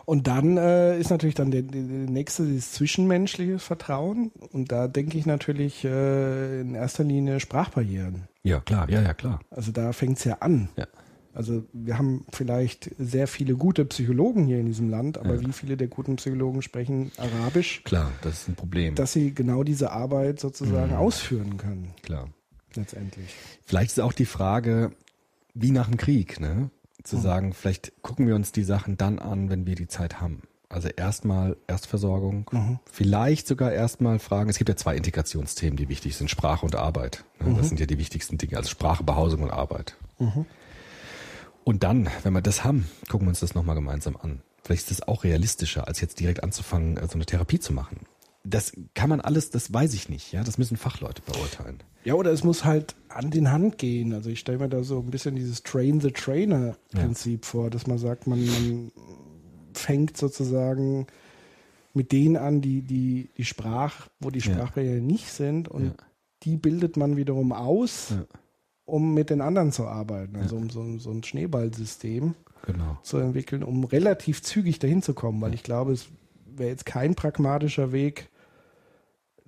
Und 0.06 0.26
dann 0.26 0.58
äh, 0.58 0.98
ist 0.98 1.08
natürlich 1.10 1.34
dann 1.34 1.50
der, 1.50 1.62
der 1.62 1.80
nächste, 1.80 2.44
dieses 2.44 2.72
zwischenmenschliche 2.72 3.58
Vertrauen. 3.58 4.32
Und 4.52 4.70
da 4.70 4.86
denke 4.86 5.16
ich 5.16 5.24
natürlich 5.24 5.82
äh, 5.84 6.60
in 6.60 6.74
erster 6.74 7.04
Linie 7.04 7.40
Sprachbarrieren. 7.40 8.28
Ja, 8.42 8.60
klar, 8.60 8.88
ja, 8.90 9.00
ja, 9.00 9.14
klar. 9.14 9.40
Also 9.50 9.72
da 9.72 9.92
fängt's 9.94 10.24
ja 10.24 10.34
an. 10.40 10.68
Ja. 10.76 10.86
Also 11.32 11.64
wir 11.72 11.96
haben 11.98 12.26
vielleicht 12.32 12.90
sehr 12.98 13.26
viele 13.26 13.56
gute 13.56 13.86
Psychologen 13.86 14.44
hier 14.44 14.60
in 14.60 14.66
diesem 14.66 14.88
Land, 14.90 15.16
aber 15.18 15.34
Ja. 15.36 15.40
wie 15.40 15.52
viele 15.52 15.76
der 15.78 15.88
guten 15.88 16.16
Psychologen 16.16 16.60
sprechen 16.62 17.10
Arabisch, 17.16 17.82
Klar, 17.84 18.12
das 18.22 18.42
ist 18.42 18.48
ein 18.50 18.54
Problem. 18.56 18.94
dass 18.94 19.14
sie 19.14 19.34
genau 19.34 19.64
diese 19.64 19.90
Arbeit 19.90 20.38
sozusagen 20.38 20.92
Mhm. 20.92 20.98
ausführen 20.98 21.56
können, 21.56 21.92
klar. 22.02 22.28
Letztendlich. 22.76 23.34
Vielleicht 23.64 23.92
ist 23.92 24.00
auch 24.00 24.12
die 24.12 24.26
Frage, 24.26 24.92
wie 25.54 25.70
nach 25.70 25.88
dem 25.88 25.96
Krieg, 25.96 26.40
ne? 26.40 26.70
Zu 27.02 27.18
sagen, 27.18 27.52
vielleicht 27.52 27.92
gucken 28.02 28.26
wir 28.26 28.34
uns 28.34 28.50
die 28.52 28.64
Sachen 28.64 28.96
dann 28.96 29.18
an, 29.18 29.50
wenn 29.50 29.66
wir 29.66 29.74
die 29.74 29.88
Zeit 29.88 30.22
haben. 30.22 30.42
Also 30.70 30.88
erstmal 30.88 31.56
Erstversorgung, 31.66 32.46
vielleicht 32.90 33.46
sogar 33.46 33.70
erstmal 33.72 34.18
fragen, 34.18 34.48
es 34.48 34.56
gibt 34.56 34.70
ja 34.70 34.76
zwei 34.76 34.96
Integrationsthemen, 34.96 35.76
die 35.76 35.88
wichtig 35.90 36.16
sind, 36.16 36.30
Sprache 36.30 36.64
und 36.64 36.74
Arbeit. 36.74 37.24
Ne? 37.40 37.54
Das 37.58 37.68
sind 37.68 37.78
ja 37.78 37.86
die 37.86 37.98
wichtigsten 37.98 38.38
Dinge, 38.38 38.56
also 38.56 38.70
Sprache, 38.70 39.04
Behausung 39.04 39.42
und 39.42 39.50
Arbeit. 39.50 39.96
Und 41.62 41.82
dann, 41.82 42.08
wenn 42.22 42.32
wir 42.32 42.42
das 42.42 42.64
haben, 42.64 42.88
gucken 43.08 43.26
wir 43.26 43.30
uns 43.30 43.40
das 43.40 43.54
nochmal 43.54 43.74
gemeinsam 43.74 44.16
an. 44.16 44.42
Vielleicht 44.64 44.84
ist 44.84 44.90
es 44.90 45.02
auch 45.02 45.24
realistischer, 45.24 45.86
als 45.86 46.00
jetzt 46.00 46.20
direkt 46.20 46.42
anzufangen, 46.42 46.96
äh, 46.96 47.06
so 47.06 47.14
eine 47.14 47.26
Therapie 47.26 47.60
zu 47.60 47.72
machen. 47.72 48.00
Das 48.46 48.72
kann 48.94 49.08
man 49.08 49.20
alles, 49.22 49.50
das 49.50 49.72
weiß 49.72 49.94
ich 49.94 50.08
nicht, 50.10 50.32
ja, 50.32 50.44
das 50.44 50.58
müssen 50.58 50.76
Fachleute 50.76 51.22
beurteilen. 51.22 51.82
Ja, 52.04 52.12
oder 52.14 52.30
es 52.30 52.44
muss 52.44 52.64
halt 52.64 52.94
an 53.08 53.30
den 53.30 53.50
Hand 53.50 53.78
gehen. 53.78 54.12
Also 54.12 54.28
ich 54.28 54.40
stelle 54.40 54.58
mir 54.58 54.68
da 54.68 54.82
so 54.84 54.98
ein 54.98 55.10
bisschen 55.10 55.34
dieses 55.34 55.62
Train 55.62 56.00
the 56.02 56.10
Trainer 56.10 56.76
Prinzip 56.92 57.46
vor, 57.46 57.70
dass 57.70 57.86
man 57.86 57.96
sagt, 57.96 58.26
man, 58.26 58.44
man 58.44 58.92
fängt 59.72 60.16
sozusagen 60.18 61.06
mit 61.94 62.12
denen 62.12 62.36
an, 62.36 62.60
die, 62.60 62.82
die, 62.82 63.30
die 63.38 63.44
Sprach, 63.44 64.08
wo 64.20 64.28
die 64.30 64.40
Ja. 64.40 64.52
Sprachbarrieren 64.52 65.06
nicht 65.06 65.30
sind 65.30 65.68
und 65.68 65.84
Ja. 65.86 65.92
die 66.42 66.56
bildet 66.56 66.98
man 66.98 67.16
wiederum 67.16 67.52
aus, 67.52 68.10
Ja. 68.10 68.24
um 68.84 69.14
mit 69.14 69.30
den 69.30 69.40
anderen 69.40 69.72
zu 69.72 69.86
arbeiten. 69.86 70.36
Also 70.36 70.56
um 70.56 70.68
so, 70.68 70.98
so 70.98 71.10
ein 71.10 71.22
Schneeballsystem 71.22 72.34
Genau. 72.66 72.98
zu 73.02 73.16
entwickeln, 73.18 73.62
um 73.62 73.84
relativ 73.84 74.42
zügig 74.42 74.78
dahin 74.78 75.02
zu 75.02 75.14
kommen, 75.14 75.40
weil 75.40 75.54
ich 75.54 75.62
glaube, 75.62 75.92
es 75.92 76.08
wäre 76.46 76.68
jetzt 76.70 76.84
kein 76.86 77.14
pragmatischer 77.14 77.92
Weg, 77.92 78.28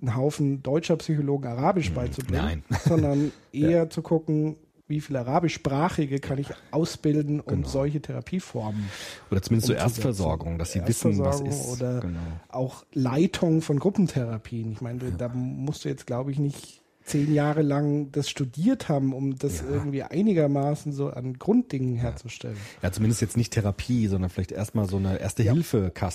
einen 0.01 0.15
Haufen 0.15 0.61
deutscher 0.63 0.95
Psychologen 0.97 1.47
Arabisch 1.47 1.91
beizubringen, 1.91 2.63
nein. 2.69 2.79
sondern 2.85 3.31
eher 3.51 3.89
zu 3.89 4.01
gucken, 4.01 4.57
wie 4.87 5.01
viele 5.01 5.19
Arabischsprachige 5.19 6.19
kann 6.19 6.37
ich 6.37 6.47
ausbilden, 6.71 7.41
um 7.41 7.55
Genau. 7.55 7.67
solche 7.67 8.01
Therapieformen 8.01 8.85
Oder 9.29 9.41
zumindest 9.41 9.67
so. 9.67 9.73
Erstversorgung, 9.73 10.57
dass 10.57 10.71
sie 10.71 10.87
wissen, 10.87 11.19
was 11.19 11.41
ist. 11.41 11.67
Oder 11.67 11.99
genau. 11.99 12.19
auch 12.47 12.85
Leitung 12.93 13.61
von 13.61 13.79
Gruppentherapien. 13.79 14.71
Ich 14.71 14.81
meine, 14.81 14.99
da 15.11 15.27
musst 15.27 15.83
du 15.83 15.89
jetzt, 15.89 16.07
glaube 16.07 16.31
ich, 16.31 16.39
nicht 16.39 16.81
zehn 17.07 17.33
Jahre 17.33 17.61
lang 17.61 18.11
das 18.11 18.29
studiert 18.29 18.89
haben, 18.89 19.13
um 19.13 19.37
das 19.37 19.61
Ja. 19.61 19.67
irgendwie 19.71 20.03
einigermaßen 20.03 20.91
so 20.91 21.09
an 21.09 21.33
Grunddingen 21.39 21.95
herzustellen. 21.95 22.57
Ja, 22.83 22.91
zumindest 22.91 23.21
jetzt 23.21 23.37
nicht 23.37 23.53
Therapie, 23.53 24.07
sondern 24.07 24.29
vielleicht 24.29 24.51
erstmal 24.51 24.87
so 24.87 24.97
eine 24.97 25.17
erste 25.19 25.43
Ja. 25.43 25.53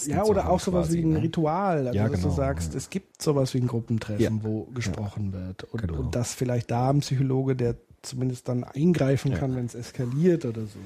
Ja, 0.06 0.24
oder 0.24 0.44
haben 0.44 0.50
auch 0.50 0.60
sowas 0.60 0.86
quasi, 0.88 0.98
wie 0.98 1.02
ein 1.04 1.12
ne? 1.14 1.22
Ritual. 1.22 1.86
Also, 1.86 1.96
Ja, 1.98 2.08
dass 2.08 2.20
genau, 2.20 2.28
du 2.28 2.34
sagst, 2.34 2.72
ja. 2.72 2.78
es 2.78 2.90
gibt 2.90 3.22
sowas 3.22 3.54
wie 3.54 3.58
ein 3.58 3.66
Gruppentreffen, 3.66 4.22
Ja. 4.22 4.30
wo 4.42 4.64
gesprochen 4.74 5.32
wird. 5.32 5.64
Und, 5.64 5.80
Genau. 5.82 6.00
und 6.00 6.14
dass 6.14 6.34
vielleicht 6.34 6.70
da 6.70 6.90
ein 6.90 7.00
Psychologe, 7.00 7.56
der 7.56 7.76
zumindest 8.02 8.48
dann 8.48 8.64
eingreifen 8.64 9.32
kann, 9.34 9.54
wenn 9.56 9.66
es 9.66 9.74
eskaliert 9.74 10.44
oder 10.44 10.62
so. 10.62 10.78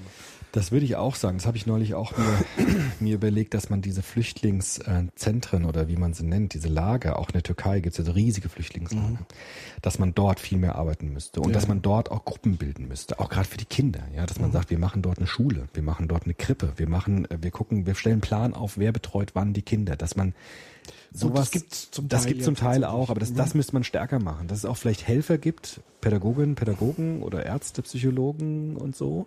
Das 0.52 0.72
würde 0.72 0.86
ich 0.86 0.96
auch 0.96 1.16
sagen. 1.16 1.36
Das 1.38 1.46
habe 1.46 1.56
ich 1.56 1.66
neulich 1.66 1.94
auch 1.94 2.12
mir, 2.16 2.66
mir 3.00 3.14
überlegt, 3.14 3.52
dass 3.54 3.68
man 3.68 3.82
diese 3.82 4.02
Flüchtlingszentren 4.02 5.64
oder 5.64 5.88
wie 5.88 5.96
man 5.96 6.14
sie 6.14 6.24
nennt, 6.24 6.54
diese 6.54 6.68
Lager, 6.68 7.18
auch 7.18 7.28
in 7.28 7.34
der 7.34 7.42
Türkei 7.42 7.80
gibt 7.80 7.92
es 7.94 7.98
ja 7.98 8.04
so 8.04 8.12
riesige 8.12 8.48
Flüchtlingslager, 8.48 9.18
dass 9.82 9.98
man 9.98 10.14
dort 10.14 10.40
viel 10.40 10.58
mehr 10.58 10.76
arbeiten 10.76 11.12
müsste 11.12 11.40
und 11.40 11.50
Ja. 11.50 11.54
dass 11.54 11.68
man 11.68 11.82
dort 11.82 12.10
auch 12.10 12.24
Gruppen 12.24 12.56
bilden 12.56 12.88
müsste, 12.88 13.18
auch 13.20 13.28
gerade 13.28 13.48
für 13.48 13.58
die 13.58 13.64
Kinder, 13.66 14.00
ja, 14.14 14.24
dass 14.26 14.38
man 14.38 14.52
sagt, 14.52 14.70
wir 14.70 14.78
machen 14.78 15.02
dort 15.02 15.18
eine 15.18 15.26
Schule, 15.26 15.68
wir 15.74 15.82
machen 15.82 16.08
dort 16.08 16.24
eine 16.24 16.34
Krippe, 16.34 16.72
wir 16.76 16.88
machen, 16.88 17.30
äh, 17.30 17.38
wir 17.42 17.50
gucken, 17.50 17.86
wir 17.86 17.94
stellen 17.94 18.14
einen 18.14 18.20
Plan 18.22 18.54
auf, 18.54 18.78
wer 18.78 18.92
betreut 18.92 19.30
wann 19.34 19.52
die 19.52 19.62
Kinder, 19.62 19.96
dass 19.96 20.16
man 20.16 20.34
sowas 21.16 21.40
das 21.40 21.50
gibt's 21.50 21.90
zum 21.90 22.08
das 22.08 22.26
gibt 22.26 22.44
zum 22.44 22.54
Teil 22.54 22.84
auch, 22.84 23.10
aber 23.10 23.20
das, 23.20 23.32
das 23.32 23.54
müsste 23.54 23.74
man 23.74 23.84
stärker 23.84 24.18
machen, 24.18 24.48
dass 24.48 24.58
es 24.58 24.64
auch 24.64 24.76
vielleicht 24.76 25.06
Helfer 25.06 25.38
gibt, 25.38 25.80
Pädagoginnen, 26.00 26.54
Pädagogen 26.54 27.22
oder 27.22 27.44
Ärzte, 27.44 27.82
Psychologen 27.82 28.76
und 28.76 28.94
so, 28.94 29.26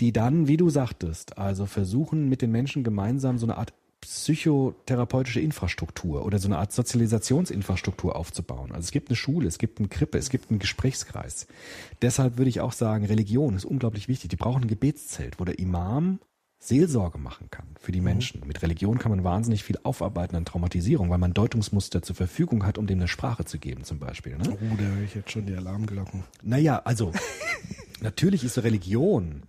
die 0.00 0.12
dann, 0.12 0.48
wie 0.48 0.56
du 0.56 0.70
sagtest, 0.70 1.38
also 1.38 1.66
versuchen 1.66 2.28
mit 2.28 2.42
den 2.42 2.50
Menschen 2.50 2.84
gemeinsam 2.84 3.38
so 3.38 3.46
eine 3.46 3.56
Art 3.56 3.72
psychotherapeutische 4.00 5.40
Infrastruktur 5.40 6.24
oder 6.24 6.38
so 6.38 6.48
eine 6.48 6.58
Art 6.58 6.72
Sozialisationsinfrastruktur 6.72 8.14
aufzubauen. 8.14 8.70
Also 8.70 8.84
es 8.84 8.90
gibt 8.92 9.08
eine 9.08 9.16
Schule, 9.16 9.48
es 9.48 9.58
gibt 9.58 9.78
eine 9.78 9.88
Krippe, 9.88 10.18
es 10.18 10.30
gibt 10.30 10.50
einen 10.50 10.60
Gesprächskreis. 10.60 11.46
Deshalb 12.02 12.36
würde 12.38 12.50
ich 12.50 12.60
auch 12.60 12.72
sagen, 12.72 13.04
Religion 13.06 13.56
ist 13.56 13.64
unglaublich 13.64 14.06
wichtig. 14.06 14.30
Die 14.30 14.36
brauchen 14.36 14.62
ein 14.62 14.68
Gebetszelt, 14.68 15.40
wo 15.40 15.44
der 15.44 15.58
Imam 15.58 16.20
Seelsorge 16.66 17.18
machen 17.18 17.48
kann 17.50 17.66
für 17.80 17.92
die 17.92 18.00
Menschen. 18.00 18.42
Mit 18.46 18.62
Religion 18.62 18.98
kann 18.98 19.10
man 19.10 19.24
wahnsinnig 19.24 19.62
viel 19.64 19.78
aufarbeiten 19.82 20.36
an 20.36 20.44
Traumatisierung, 20.44 21.10
weil 21.10 21.18
man 21.18 21.32
Deutungsmuster 21.32 22.02
zur 22.02 22.16
Verfügung 22.16 22.66
hat, 22.66 22.78
um 22.78 22.86
dem 22.86 22.98
eine 22.98 23.08
Sprache 23.08 23.44
zu 23.44 23.58
geben 23.58 23.84
zum 23.84 23.98
Beispiel. 23.98 24.36
Ne? 24.36 24.50
Oh, 24.50 24.76
da 24.76 24.84
höre 24.84 25.04
ich 25.04 25.14
jetzt 25.14 25.30
schon 25.30 25.46
die 25.46 25.54
Alarmglocken. 25.54 26.24
Naja, 26.42 26.82
also 26.84 27.12
natürlich 28.00 28.44
ist 28.44 28.58
Religion 28.62 29.42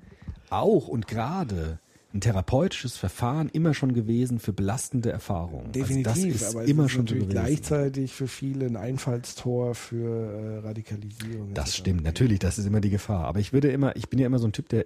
auch 0.49 0.88
und 0.88 1.07
gerade 1.07 1.80
ein 2.14 2.22
therapeutisches 2.22 2.98
Verfahren 2.98 3.49
immer 3.49 3.73
schon 3.73 3.94
gewesen 3.94 4.39
für 4.39 4.53
belastende 4.53 5.11
Erfahrungen. 5.11 5.72
Definitiv, 5.72 6.07
also 6.07 6.27
das 6.27 6.41
ist 6.41 6.49
aber 6.49 6.64
es 6.64 6.69
immer 6.69 6.85
ist 6.85 6.91
schon 6.91 7.07
so 7.07 7.15
gewesen. 7.15 7.30
gleichzeitig 7.30 8.14
für 8.14 8.27
viele 8.27 8.65
ein 8.65 8.77
Einfallstor 8.77 9.76
für 9.76 10.06
äh, 10.06 10.57
Radikalisierung. 10.60 11.53
Das 11.53 11.76
stimmt, 11.76 12.03
natürlich, 12.03 12.39
das 12.39 12.57
ist 12.57 12.65
immer 12.65 12.80
die 12.80 12.89
Gefahr. 12.89 13.26
Aber 13.26 13.39
ich 13.39 13.53
würde 13.53 13.69
immer, 13.69 13.95
ich 13.95 14.10
bin 14.10 14.19
ja 14.19 14.26
immer 14.26 14.39
so 14.39 14.48
ein 14.48 14.53
Typ, 14.53 14.69
der 14.69 14.85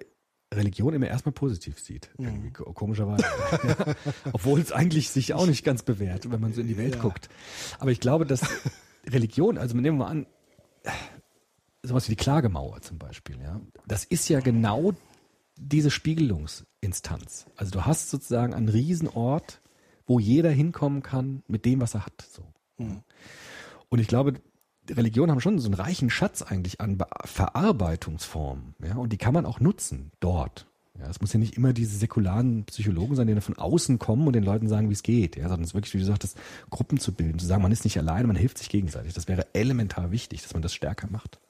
Religion 0.52 0.94
immer 0.94 1.06
erstmal 1.08 1.32
positiv 1.32 1.78
sieht. 1.80 2.10
Ko- 2.52 2.72
komischerweise. 2.72 3.24
Ja. 3.24 3.94
Obwohl 4.32 4.60
es 4.60 4.70
eigentlich 4.72 5.10
sich 5.10 5.34
auch 5.34 5.46
nicht 5.46 5.64
ganz 5.64 5.82
bewährt, 5.82 6.30
wenn 6.30 6.40
man 6.40 6.52
so 6.52 6.60
in 6.60 6.68
die 6.68 6.76
Welt 6.76 6.96
Ja. 6.96 7.00
guckt. 7.00 7.28
Aber 7.78 7.90
ich 7.90 8.00
glaube, 8.00 8.26
dass 8.26 8.42
Religion, 9.08 9.58
also 9.58 9.74
nehmen 9.76 9.98
wir 9.98 10.04
mal 10.04 10.10
an, 10.10 10.26
sowas 11.82 12.06
wie 12.08 12.12
die 12.12 12.16
Klagemauer 12.22 12.80
zum 12.82 12.98
Beispiel, 12.98 13.40
ja. 13.40 13.60
Das 13.86 14.04
ist 14.04 14.28
ja 14.28 14.40
genau 14.40 14.92
diese 15.56 15.90
Spiegelungsinstanz. 15.90 17.46
Also 17.56 17.70
du 17.72 17.84
hast 17.86 18.10
sozusagen 18.10 18.54
einen 18.54 18.68
Riesenort, 18.68 19.60
wo 20.06 20.18
jeder 20.18 20.50
hinkommen 20.50 21.02
kann 21.02 21.42
mit 21.46 21.64
dem, 21.64 21.80
was 21.80 21.94
er 21.94 22.06
hat. 22.06 22.22
So. 22.30 22.42
Und 23.88 23.98
ich 23.98 24.08
glaube, 24.08 24.34
Religionen 24.90 25.30
haben 25.30 25.40
schon 25.40 25.58
so 25.58 25.66
einen 25.66 25.74
reichen 25.74 26.10
Schatz 26.10 26.42
eigentlich 26.42 26.80
an 26.80 26.98
Be 26.98 27.06
Verarbeitungsformen, 27.24 28.74
ja, 28.84 28.96
und 28.96 29.12
die 29.12 29.18
kann 29.18 29.34
man 29.34 29.46
auch 29.46 29.60
nutzen 29.60 30.12
dort. 30.20 30.66
Ja, 30.98 31.08
es 31.08 31.20
muss 31.20 31.32
ja 31.32 31.38
nicht 31.38 31.56
immer 31.56 31.72
diese 31.72 31.96
säkularen 31.96 32.64
Psychologen 32.64 33.16
sein, 33.16 33.26
die 33.26 33.32
dann 33.32 33.42
von 33.42 33.56
außen 33.56 33.98
kommen 33.98 34.26
und 34.26 34.34
den 34.34 34.44
Leuten 34.44 34.68
sagen, 34.68 34.88
wie 34.88 34.92
es 34.92 35.02
geht, 35.02 35.36
ja, 35.36 35.44
sondern 35.44 35.62
es 35.62 35.70
ist 35.70 35.74
wirklich, 35.74 35.94
wie 35.94 35.98
du 35.98 36.04
sagtest, 36.04 36.36
Gruppen 36.70 36.98
zu 36.98 37.12
bilden, 37.12 37.38
zu 37.38 37.46
sagen, 37.46 37.62
man 37.62 37.72
ist 37.72 37.84
nicht 37.84 37.98
alleine, 37.98 38.26
man 38.26 38.36
hilft 38.36 38.58
sich 38.58 38.68
gegenseitig. 38.68 39.14
Das 39.14 39.26
wäre 39.26 39.46
elementar 39.54 40.10
wichtig, 40.10 40.42
dass 40.42 40.52
man 40.52 40.62
das 40.62 40.74
stärker 40.74 41.08
macht. 41.10 41.40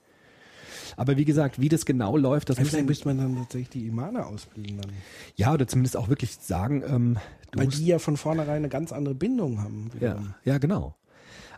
Aber 0.97 1.17
wie 1.17 1.25
gesagt, 1.25 1.61
wie 1.61 1.69
das 1.69 1.87
genau 1.87 2.17
läuft, 2.17 2.51
das 2.51 2.59
vielleicht 2.59 2.87
müsste 2.87 3.09
man 3.09 3.19
dann 3.19 3.37
tatsächlich 3.37 3.71
die 3.71 3.87
Imane 3.87 4.27
ausbilden 4.27 4.81
dann. 4.81 4.93
ja 5.37 5.53
oder 5.53 5.67
zumindest 5.67 5.97
auch 5.97 6.09
wirklich 6.09 6.37
sagen, 6.37 6.83
ähm, 6.87 7.19
Weil 7.55 7.69
die 7.69 7.87
ja 7.87 7.99
von 7.99 8.17
vornherein 8.17 8.57
eine 8.57 8.69
ganz 8.69 8.93
andere 8.93 9.15
Bindung 9.15 9.61
haben. 9.61 9.91
ja, 10.01 10.19
ja, 10.45 10.59
genau. 10.59 10.95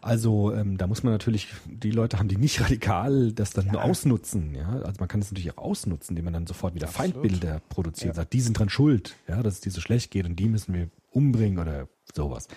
Also 0.04 0.52
ähm, 0.52 0.76
da 0.76 0.86
muss 0.86 1.02
man 1.02 1.14
natürlich, 1.14 1.48
die 1.64 1.90
Leute 1.90 2.18
haben, 2.18 2.28
die 2.28 2.36
nicht 2.36 2.60
radikal 2.64 3.32
das 3.32 3.52
dann 3.52 3.68
nur 3.68 3.82
ausnutzen, 3.82 4.54
ja. 4.54 4.68
Also 4.84 5.00
man 5.00 5.08
kann 5.08 5.20
das 5.20 5.32
natürlich 5.32 5.56
auch 5.56 5.64
ausnutzen, 5.64 6.12
indem 6.12 6.26
man 6.26 6.34
dann 6.34 6.46
sofort 6.46 6.74
wieder 6.74 6.88
Absolut. 6.88 7.14
Feindbilder 7.14 7.62
produziert, 7.70 8.14
sagt, 8.14 8.34
die 8.34 8.42
sind 8.42 8.58
dran 8.58 8.68
schuld, 8.68 9.16
ja, 9.28 9.42
dass 9.42 9.54
es 9.54 9.60
dir 9.60 9.70
so 9.70 9.80
schlecht 9.80 10.10
geht 10.10 10.26
und 10.26 10.36
die 10.36 10.48
müssen 10.50 10.74
wir 10.74 10.90
umbringen 11.10 11.58
oder 11.58 11.88
sowas. 12.14 12.48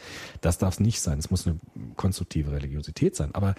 Das 0.42 0.58
darf 0.58 0.76
es 0.76 0.80
nicht 0.80 1.02
sein. 1.02 1.20
Es 1.20 1.32
muss 1.32 1.48
eine 1.48 1.58
konstruktive 1.96 2.52
Religiosität 2.52 3.16
sein. 3.16 3.34
Aber 3.34 3.56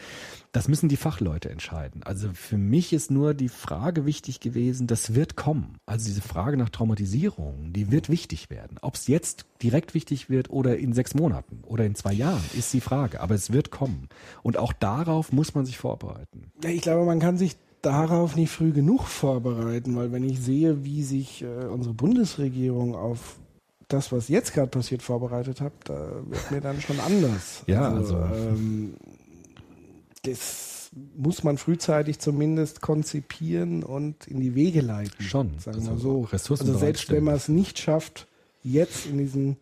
das 0.52 0.68
müssen 0.68 0.88
die 0.88 0.96
Fachleute 0.96 1.50
entscheiden. 1.50 2.02
Also 2.02 2.30
für 2.32 2.58
mich 2.58 2.92
ist 2.92 3.10
nur 3.10 3.34
die 3.34 3.48
Frage 3.48 4.06
wichtig 4.06 4.40
gewesen, 4.40 4.86
das 4.86 5.14
wird 5.14 5.36
kommen. 5.36 5.78
Also 5.86 6.06
diese 6.06 6.22
Frage 6.22 6.56
nach 6.56 6.70
Traumatisierung, 6.70 7.72
die 7.72 7.90
wird 7.90 8.08
wichtig 8.08 8.50
werden. 8.50 8.78
Ob 8.80 8.94
es 8.94 9.06
jetzt 9.06 9.46
direkt 9.62 9.94
wichtig 9.94 10.30
wird 10.30 10.50
oder 10.50 10.78
in 10.78 10.92
sechs 10.92 11.14
Monaten 11.14 11.62
oder 11.66 11.84
in 11.84 11.94
zwei 11.94 12.12
Jahren, 12.12 12.44
ist 12.56 12.72
die 12.72 12.80
Frage. 12.80 13.20
Aber 13.20 13.34
es 13.34 13.52
wird 13.52 13.70
kommen. 13.70 14.08
Und 14.42 14.56
auch 14.56 14.72
darauf 14.72 15.32
muss 15.32 15.54
man 15.54 15.66
sich 15.66 15.78
vorbereiten. 15.78 16.52
Ja, 16.62 16.70
ich 16.70 16.82
glaube, 16.82 17.04
man 17.04 17.18
kann 17.18 17.36
sich 17.36 17.56
darauf 17.82 18.36
nicht 18.36 18.50
früh 18.50 18.72
genug 18.72 19.04
vorbereiten, 19.04 19.96
weil 19.96 20.12
wenn 20.12 20.24
ich 20.24 20.40
sehe, 20.40 20.84
wie 20.84 21.02
sich 21.02 21.42
äh, 21.42 21.66
unsere 21.66 21.94
Bundesregierung 21.94 22.94
auf 22.94 23.36
das, 23.88 24.12
was 24.12 24.28
jetzt 24.28 24.52
gerade 24.52 24.68
passiert, 24.68 25.02
vorbereitet 25.02 25.60
hat, 25.60 25.72
da 25.84 26.10
wird 26.26 26.50
mir 26.50 26.60
dann 26.60 26.80
schon 26.80 27.00
anders. 27.00 27.62
Ja, 27.66 27.92
also- 27.92 28.16
ähm, 28.16 28.94
das 30.22 30.90
muss 31.16 31.42
man 31.44 31.58
frühzeitig 31.58 32.18
zumindest 32.18 32.80
konzipieren 32.80 33.82
und 33.82 34.26
in 34.26 34.40
die 34.40 34.54
Wege 34.54 34.80
leiten. 34.80 35.22
Schon. 35.22 35.58
Sagen 35.58 35.82
wir 35.82 35.90
Also 35.92 36.02
so. 36.02 36.20
Ressourcen 36.22 36.66
also 36.68 36.78
selbst 36.78 37.10
wenn 37.10 37.24
man 37.24 37.34
es 37.36 37.48
nicht 37.48 37.78
schafft, 37.78 38.27
jetzt 38.64 39.06
in 39.06 39.18
diesen 39.18 39.56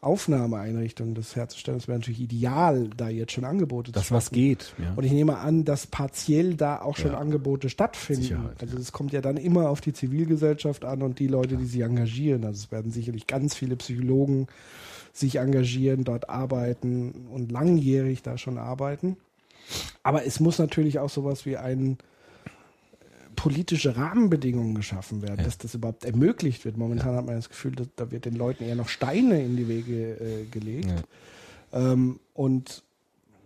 Aufnahmeeinrichtungen 0.00 1.14
das 1.14 1.36
herzustellen, 1.36 1.78
das 1.78 1.88
wäre 1.88 1.98
natürlich 1.98 2.20
ideal, 2.20 2.90
da 2.96 3.08
jetzt 3.08 3.32
schon 3.32 3.44
Angebote 3.44 3.92
Das, 3.92 4.08
zu 4.08 4.14
was 4.14 4.24
schaffen. 4.24 4.34
geht. 4.34 4.74
Ja. 4.78 4.92
Und 4.96 5.04
ich 5.04 5.12
nehme 5.12 5.38
an, 5.38 5.64
dass 5.64 5.86
partiell 5.86 6.54
da 6.54 6.80
auch 6.80 6.96
schon 6.96 7.12
Ja. 7.12 7.18
Angebote 7.18 7.68
stattfinden. 7.68 8.22
Sicherheit, 8.22 8.60
also 8.60 8.76
es 8.78 8.92
kommt 8.92 9.12
ja 9.12 9.20
dann 9.20 9.36
immer 9.36 9.70
auf 9.70 9.80
die 9.80 9.92
Zivilgesellschaft 9.92 10.84
an 10.84 11.02
und 11.02 11.18
die 11.18 11.28
Leute, 11.28 11.56
die 11.56 11.66
sich 11.66 11.80
engagieren. 11.82 12.44
Also 12.44 12.64
es 12.64 12.72
werden 12.72 12.90
sicherlich 12.90 13.26
ganz 13.26 13.54
viele 13.54 13.76
Psychologen 13.76 14.48
sich 15.12 15.36
engagieren, 15.36 16.04
dort 16.04 16.28
arbeiten 16.28 17.26
und 17.32 17.52
langjährig 17.52 18.22
da 18.22 18.38
schon 18.38 18.58
arbeiten. 18.58 19.16
Aber 20.02 20.26
es 20.26 20.40
muss 20.40 20.58
natürlich 20.58 20.98
auch 20.98 21.10
sowas 21.10 21.46
wie 21.46 21.56
ein 21.56 21.92
äh, 21.92 21.96
politische 23.42 23.96
Rahmenbedingungen 23.96 24.76
geschaffen 24.76 25.20
werden, 25.20 25.38
Ja. 25.38 25.44
dass 25.46 25.58
das 25.58 25.74
überhaupt 25.74 26.04
ermöglicht 26.04 26.64
wird. 26.64 26.76
Momentan 26.76 27.16
hat 27.16 27.26
man 27.26 27.34
das 27.34 27.48
Gefühl, 27.48 27.72
dass, 27.72 27.88
da 27.96 28.12
wird 28.12 28.24
den 28.24 28.36
Leuten 28.36 28.62
eher 28.62 28.76
noch 28.76 28.88
Steine 28.88 29.42
in 29.42 29.56
die 29.56 29.66
Wege 29.66 30.12
äh, 30.20 30.44
gelegt. 30.48 30.86
Ja. 31.72 31.92
Ähm, 31.92 32.20
und 32.34 32.84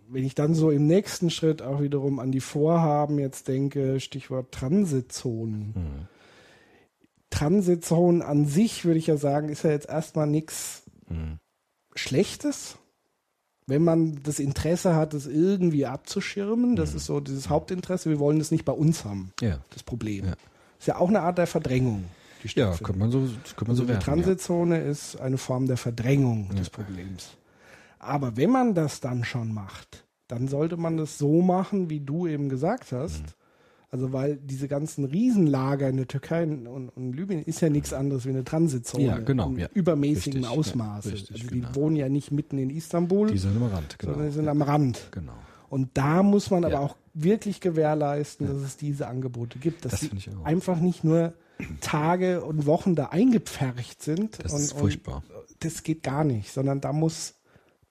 wenn 0.07 0.23
ich 0.23 0.35
dann 0.35 0.53
so 0.53 0.69
im 0.69 0.85
nächsten 0.85 1.31
Schritt 1.31 1.63
auch 1.63 1.81
wiederum 1.81 2.19
an 2.19 2.31
die 2.31 2.41
Vorhaben 2.41 3.17
jetzt 3.17 3.47
denke, 3.47 3.99
Stichwort 3.99 4.51
Transitzonen. 4.51 5.73
Hm. 5.73 6.07
Transitzonen 7.31 8.21
an 8.21 8.45
sich, 8.45 8.85
würde 8.85 8.99
ich 8.99 9.07
ja 9.07 9.17
sagen, 9.17 9.49
ist 9.49 9.63
ja 9.63 9.71
jetzt 9.71 9.89
erstmal 9.89 10.27
nichts 10.27 10.83
Hm. 11.07 11.39
Schlechtes. 11.95 12.77
Wenn 13.67 13.83
man 13.83 14.19
das 14.23 14.39
Interesse 14.39 14.95
hat, 14.95 15.13
das 15.13 15.27
irgendwie 15.27 15.85
abzuschirmen, 15.85 16.75
das 16.77 16.91
Hm. 16.91 16.97
ist 16.97 17.05
so 17.05 17.19
dieses 17.19 17.49
Hauptinteresse, 17.49 18.09
wir 18.09 18.17
wollen 18.19 18.39
das 18.39 18.49
nicht 18.49 18.63
bei 18.65 18.71
uns 18.71 19.03
haben, 19.03 19.31
Ja. 19.41 19.59
das 19.71 19.83
Problem. 19.83 20.25
Ja. 20.25 20.33
Ist 20.79 20.87
ja 20.87 20.95
auch 20.97 21.09
eine 21.09 21.21
Art 21.21 21.37
der 21.37 21.47
Verdrängung, 21.47 22.05
die 22.43 22.47
Ja, 22.59 22.71
könnte 22.77 22.97
man 22.99 23.11
so, 23.11 23.19
könnte 23.19 23.35
man 23.61 23.69
Also 23.71 23.81
so 23.81 23.83
die 23.83 23.89
werten. 23.89 24.03
Transitzone 24.05 24.79
ist 24.81 25.19
eine 25.19 25.37
Form 25.37 25.67
der 25.67 25.75
Verdrängung 25.77 26.49
des 26.55 26.69
Problems. 26.69 27.31
Aber 27.99 28.37
wenn 28.37 28.51
man 28.51 28.73
das 28.73 29.01
dann 29.01 29.25
schon 29.25 29.53
macht, 29.53 30.05
dann 30.29 30.47
sollte 30.47 30.77
man 30.77 30.95
das 30.97 31.17
so 31.17 31.41
machen, 31.41 31.89
wie 31.89 31.99
du 31.99 32.25
eben 32.27 32.47
gesagt 32.47 32.91
hast. 32.93 33.21
Mhm. 33.21 33.25
Also 33.89 34.11
weil 34.11 34.35
diese 34.37 34.67
ganzen 34.67 35.05
Riesenlager 35.05 35.87
in 35.87 35.95
der 35.97 36.07
Türkei 36.07 36.43
und, 36.43 36.67
und 36.89 37.13
Libyen 37.13 37.41
ist 37.43 37.61
ja 37.61 37.69
nichts 37.69 37.93
anderes 37.93 38.25
wie 38.25 38.29
eine 38.29 38.43
Transitzone 38.43 39.03
Ja, 39.05 39.17
genau, 39.19 39.49
in 39.51 39.59
ja. 39.59 39.69
übermäßigen 39.73 40.39
Richtig, 40.43 40.51
ja, 40.53 40.57
Ausmaße. 40.59 41.11
richtig, 41.13 41.31
also 41.41 41.47
genau. 41.47 41.67
die 41.69 41.75
wohnen 41.75 41.95
ja 41.95 42.09
nicht 42.09 42.31
mitten 42.31 42.57
in 42.57 42.69
Istanbul, 42.69 43.27
Ja. 43.27 43.33
Die 43.33 43.39
sind 43.39 43.55
am 43.55 43.63
Rand, 43.63 43.97
genau. 43.99 44.11
sondern 44.13 44.29
die 44.29 44.35
sind 44.35 44.47
am 44.49 44.61
Rand. 44.61 45.07
Genau. 45.11 45.33
Und 45.69 45.89
da 45.93 46.21
muss 46.23 46.49
man 46.49 46.65
aber 46.65 46.73
Ja. 46.73 46.79
auch 46.81 46.97
wirklich 47.13 47.61
gewährleisten, 47.61 48.47
dass 48.47 48.57
es 48.57 48.75
diese 48.77 49.07
Angebote 49.07 49.57
gibt, 49.59 49.85
dass 49.85 49.91
Das 49.91 49.99
sie 50.01 50.07
finde 50.09 50.23
ich 50.27 50.35
auch. 50.35 50.45
einfach 50.45 50.79
nicht 50.79 51.03
nur 51.05 51.33
Tage 51.81 52.43
und 52.43 52.65
Wochen 52.65 52.93
da 52.95 53.05
eingepfercht 53.07 54.03
sind. 54.03 54.43
Das 54.43 54.53
und, 54.53 54.59
ist 54.59 54.73
furchtbar. 54.73 55.23
Und 55.29 55.55
das 55.63 55.83
geht 55.83 56.03
gar 56.03 56.23
nicht, 56.23 56.51
sondern 56.51 56.81
da 56.81 56.93
muss 56.93 57.35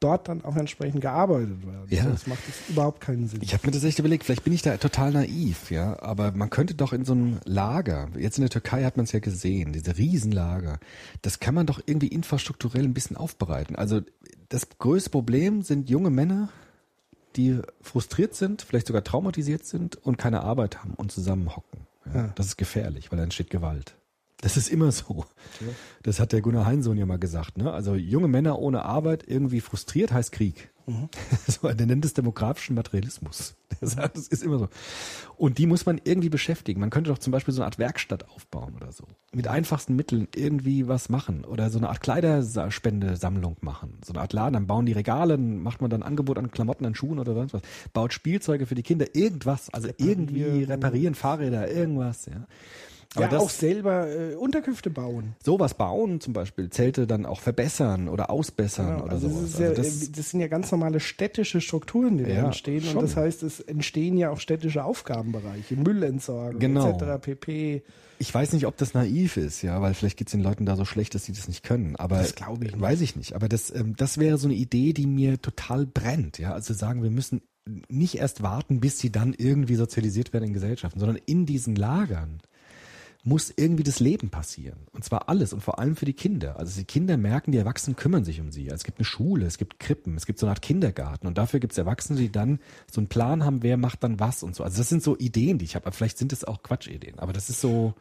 dort 0.00 0.28
dann 0.28 0.44
auch 0.44 0.56
entsprechend 0.56 1.00
gearbeitet 1.00 1.66
werden. 1.66 1.86
Ja. 1.88 2.04
Das 2.04 2.26
macht 2.26 2.46
jetzt 2.46 2.68
überhaupt 2.68 3.00
keinen 3.00 3.28
Sinn. 3.28 3.40
Ich 3.42 3.54
habe 3.54 3.66
mir 3.66 3.72
das 3.72 3.84
echt 3.84 3.98
überlegt, 3.98 4.24
vielleicht 4.24 4.44
bin 4.44 4.52
ich 4.52 4.62
da 4.62 4.76
total 4.76 5.12
naiv, 5.12 5.70
ja, 5.70 6.00
aber 6.02 6.32
man 6.32 6.50
könnte 6.50 6.74
doch 6.74 6.92
in 6.92 7.04
so 7.04 7.12
einem 7.12 7.40
Lager, 7.44 8.08
jetzt 8.18 8.36
in 8.38 8.42
der 8.42 8.50
Türkei 8.50 8.84
hat 8.84 8.96
man 8.96 9.04
es 9.04 9.12
ja 9.12 9.20
gesehen, 9.20 9.72
diese 9.72 9.96
Riesenlager, 9.96 10.78
das 11.22 11.40
kann 11.40 11.54
man 11.54 11.66
doch 11.66 11.80
irgendwie 11.86 12.08
infrastrukturell 12.08 12.84
ein 12.84 12.94
bisschen 12.94 13.16
aufbereiten. 13.16 13.76
Also 13.76 14.02
das 14.48 14.68
größte 14.78 15.10
Problem 15.10 15.62
sind 15.62 15.88
junge 15.88 16.10
Männer, 16.10 16.50
die 17.36 17.60
frustriert 17.80 18.34
sind, 18.34 18.62
vielleicht 18.62 18.86
sogar 18.86 19.04
traumatisiert 19.04 19.64
sind 19.64 19.96
und 19.96 20.18
keine 20.18 20.42
Arbeit 20.42 20.82
haben 20.82 20.94
und 20.94 21.10
zusammenhocken. 21.10 21.80
Ja, 22.06 22.14
Ja. 22.14 22.32
Das 22.34 22.46
ist 22.46 22.56
gefährlich, 22.56 23.10
weil 23.10 23.16
da 23.16 23.24
entsteht 23.24 23.50
Gewalt. 23.50 23.96
Das 24.40 24.56
ist 24.56 24.68
immer 24.68 24.92
so. 24.92 25.24
Das 26.02 26.20
hat 26.20 26.32
der 26.32 26.42
Gunnar 26.42 26.66
Heinsohn 26.66 26.98
ja 26.98 27.06
mal 27.06 27.18
gesagt. 27.18 27.56
Ne? 27.56 27.72
Also 27.72 27.94
junge 27.94 28.28
Männer 28.28 28.58
ohne 28.58 28.84
Arbeit 28.84 29.24
irgendwie 29.26 29.60
frustriert 29.60 30.12
heißt 30.12 30.32
Krieg. 30.32 30.70
So, 31.48 31.72
der 31.72 31.86
nennt 31.86 32.04
es 32.04 32.14
demografischen 32.14 32.74
Materialismus. 32.74 33.56
Der 33.80 33.88
sagt, 33.88 34.16
das 34.16 34.28
ist 34.28 34.42
immer 34.42 34.58
so. 34.58 34.68
Und 35.36 35.58
die 35.58 35.66
muss 35.66 35.86
man 35.86 36.00
irgendwie 36.02 36.28
beschäftigen. 36.28 36.80
Man 36.80 36.90
könnte 36.90 37.10
doch 37.10 37.18
zum 37.18 37.30
Beispiel 37.32 37.52
so 37.52 37.60
eine 37.60 37.66
Art 37.66 37.78
Werkstatt 37.78 38.28
aufbauen 38.28 38.74
oder 38.74 38.92
so. 38.92 39.04
Mit 39.32 39.48
einfachsten 39.48 39.96
Mitteln 39.96 40.28
irgendwie 40.34 40.86
was 40.86 41.08
machen. 41.08 41.44
Oder 41.44 41.70
so 41.70 41.78
eine 41.78 41.88
Art 41.88 42.00
Kleiderspendesammlung 42.00 43.56
machen. 43.60 43.98
So 44.04 44.12
eine 44.12 44.22
Art 44.22 44.32
Laden. 44.32 44.54
Dann 44.54 44.66
bauen 44.66 44.86
die 44.86 44.92
Regale, 44.92 45.36
dann 45.36 45.62
macht 45.62 45.80
man 45.80 45.90
dann 45.90 46.02
Angebot 46.02 46.38
an 46.38 46.50
Klamotten, 46.50 46.86
an 46.86 46.94
Schuhen 46.94 47.18
oder 47.18 47.34
sonst 47.34 47.54
was. 47.54 47.62
Baut 47.92 48.12
Spielzeuge 48.12 48.66
für 48.66 48.74
die 48.74 48.82
Kinder. 48.82 49.06
Irgendwas. 49.14 49.72
Also 49.72 49.88
irgendwie 49.98 50.62
reparieren 50.64 51.14
Fahrräder, 51.14 51.70
irgendwas. 51.70 52.26
Ja. 52.26 52.46
Aber 53.14 53.24
ja, 53.24 53.30
das, 53.30 53.42
auch 53.42 53.50
selber 53.50 54.08
äh, 54.08 54.34
Unterkünfte 54.34 54.90
bauen. 54.90 55.34
sowas 55.44 55.74
bauen 55.74 56.20
zum 56.20 56.32
Beispiel, 56.32 56.68
Zelte 56.70 57.06
dann 57.06 57.24
auch 57.26 57.40
verbessern 57.40 58.08
oder 58.08 58.30
ausbessern 58.30 58.88
Genau, 58.96 59.04
oder 59.04 59.12
also 59.12 59.28
sowas. 59.28 59.42
das, 59.42 59.50
ist 59.52 59.58
ja, 59.60 59.66
also 59.68 59.80
äh, 59.82 60.08
das, 60.16 60.30
sind 60.30 60.40
ja 60.40 60.48
ganz 60.48 60.70
normale 60.72 61.00
städtische 61.00 61.60
Strukturen, 61.60 62.18
die 62.18 62.24
da 62.24 62.30
Ja, 62.30 62.44
entstehen. 62.46 62.82
schon. 62.82 62.96
Und 62.96 63.02
das 63.04 63.16
heißt, 63.16 63.42
es 63.42 63.60
entstehen 63.60 64.18
ja 64.18 64.30
auch 64.30 64.40
städtische 64.40 64.84
Aufgabenbereiche, 64.84 65.76
Müllentsorgung 65.76 66.58
Genau. 66.60 66.90
etc. 66.90 67.20
pp. 67.22 67.82
Ich 68.18 68.32
weiß 68.34 68.52
nicht, 68.54 68.66
ob 68.66 68.76
das 68.78 68.94
naiv 68.94 69.36
ist, 69.36 69.60
ja, 69.62 69.80
weil 69.82 69.92
vielleicht 69.92 70.16
geht's 70.16 70.32
den 70.32 70.40
Leuten 70.42 70.64
da 70.64 70.74
so 70.76 70.84
schlecht, 70.86 71.14
dass 71.14 71.24
sie 71.24 71.32
das 71.32 71.48
nicht 71.48 71.62
können. 71.62 71.96
Aber 71.96 72.16
Das 72.18 72.34
glaube 72.34 72.64
ich 72.64 72.72
nicht. 72.72 72.80
Weiß 72.80 73.00
ich 73.02 73.14
nicht. 73.14 73.34
Aber 73.34 73.48
das, 73.48 73.70
ähm, 73.74 73.94
das 73.96 74.16
wäre 74.18 74.38
so 74.38 74.48
eine 74.48 74.54
Idee, 74.56 74.92
die 74.94 75.06
mir 75.06 75.40
total 75.40 75.84
brennt, 75.86 76.38
ja. 76.38 76.52
Also 76.52 76.72
sagen, 76.74 77.02
wir 77.02 77.10
müssen 77.10 77.42
nicht 77.88 78.16
erst 78.18 78.42
warten, 78.42 78.80
bis 78.80 78.98
sie 79.00 79.10
dann 79.10 79.34
irgendwie 79.36 79.74
sozialisiert 79.74 80.32
werden 80.32 80.44
in 80.44 80.52
Gesellschaften, 80.54 80.98
sondern 81.00 81.18
in 81.26 81.46
diesen 81.46 81.74
Lagern 81.76 82.38
muss 83.26 83.52
irgendwie 83.56 83.82
das 83.82 83.98
Leben 83.98 84.30
passieren. 84.30 84.78
Und 84.92 85.04
zwar 85.04 85.28
alles 85.28 85.52
und 85.52 85.60
vor 85.60 85.80
allem 85.80 85.96
für 85.96 86.04
die 86.04 86.12
Kinder. 86.12 86.60
Also 86.60 86.78
die 86.78 86.84
Kinder 86.84 87.16
merken, 87.16 87.50
die 87.50 87.58
Erwachsenen 87.58 87.96
kümmern 87.96 88.24
sich 88.24 88.40
um 88.40 88.52
sie. 88.52 88.66
Also 88.66 88.76
es 88.76 88.84
gibt 88.84 88.98
eine 88.98 89.04
Schule, 89.04 89.46
es 89.46 89.58
gibt 89.58 89.80
Krippen, 89.80 90.16
es 90.16 90.26
gibt 90.26 90.38
so 90.38 90.46
eine 90.46 90.52
Art 90.52 90.62
Kindergarten 90.62 91.26
und 91.26 91.36
dafür 91.36 91.58
gibt 91.58 91.72
es 91.72 91.78
Erwachsene, 91.78 92.20
die 92.20 92.30
dann 92.30 92.60
so 92.90 93.00
einen 93.00 93.08
Plan 93.08 93.44
haben, 93.44 93.64
wer 93.64 93.76
macht 93.76 94.04
dann 94.04 94.20
was 94.20 94.44
und 94.44 94.54
so. 94.54 94.62
Also 94.62 94.78
das 94.78 94.88
sind 94.88 95.02
so 95.02 95.18
Ideen, 95.18 95.58
die 95.58 95.64
ich 95.64 95.74
habe. 95.74 95.86
Aber 95.86 95.96
vielleicht 95.96 96.18
sind 96.18 96.32
es 96.32 96.44
auch 96.44 96.62
Quatschideen. 96.62 97.18
Aber 97.18 97.32
das 97.32 97.50
ist 97.50 97.60
so 97.60 97.94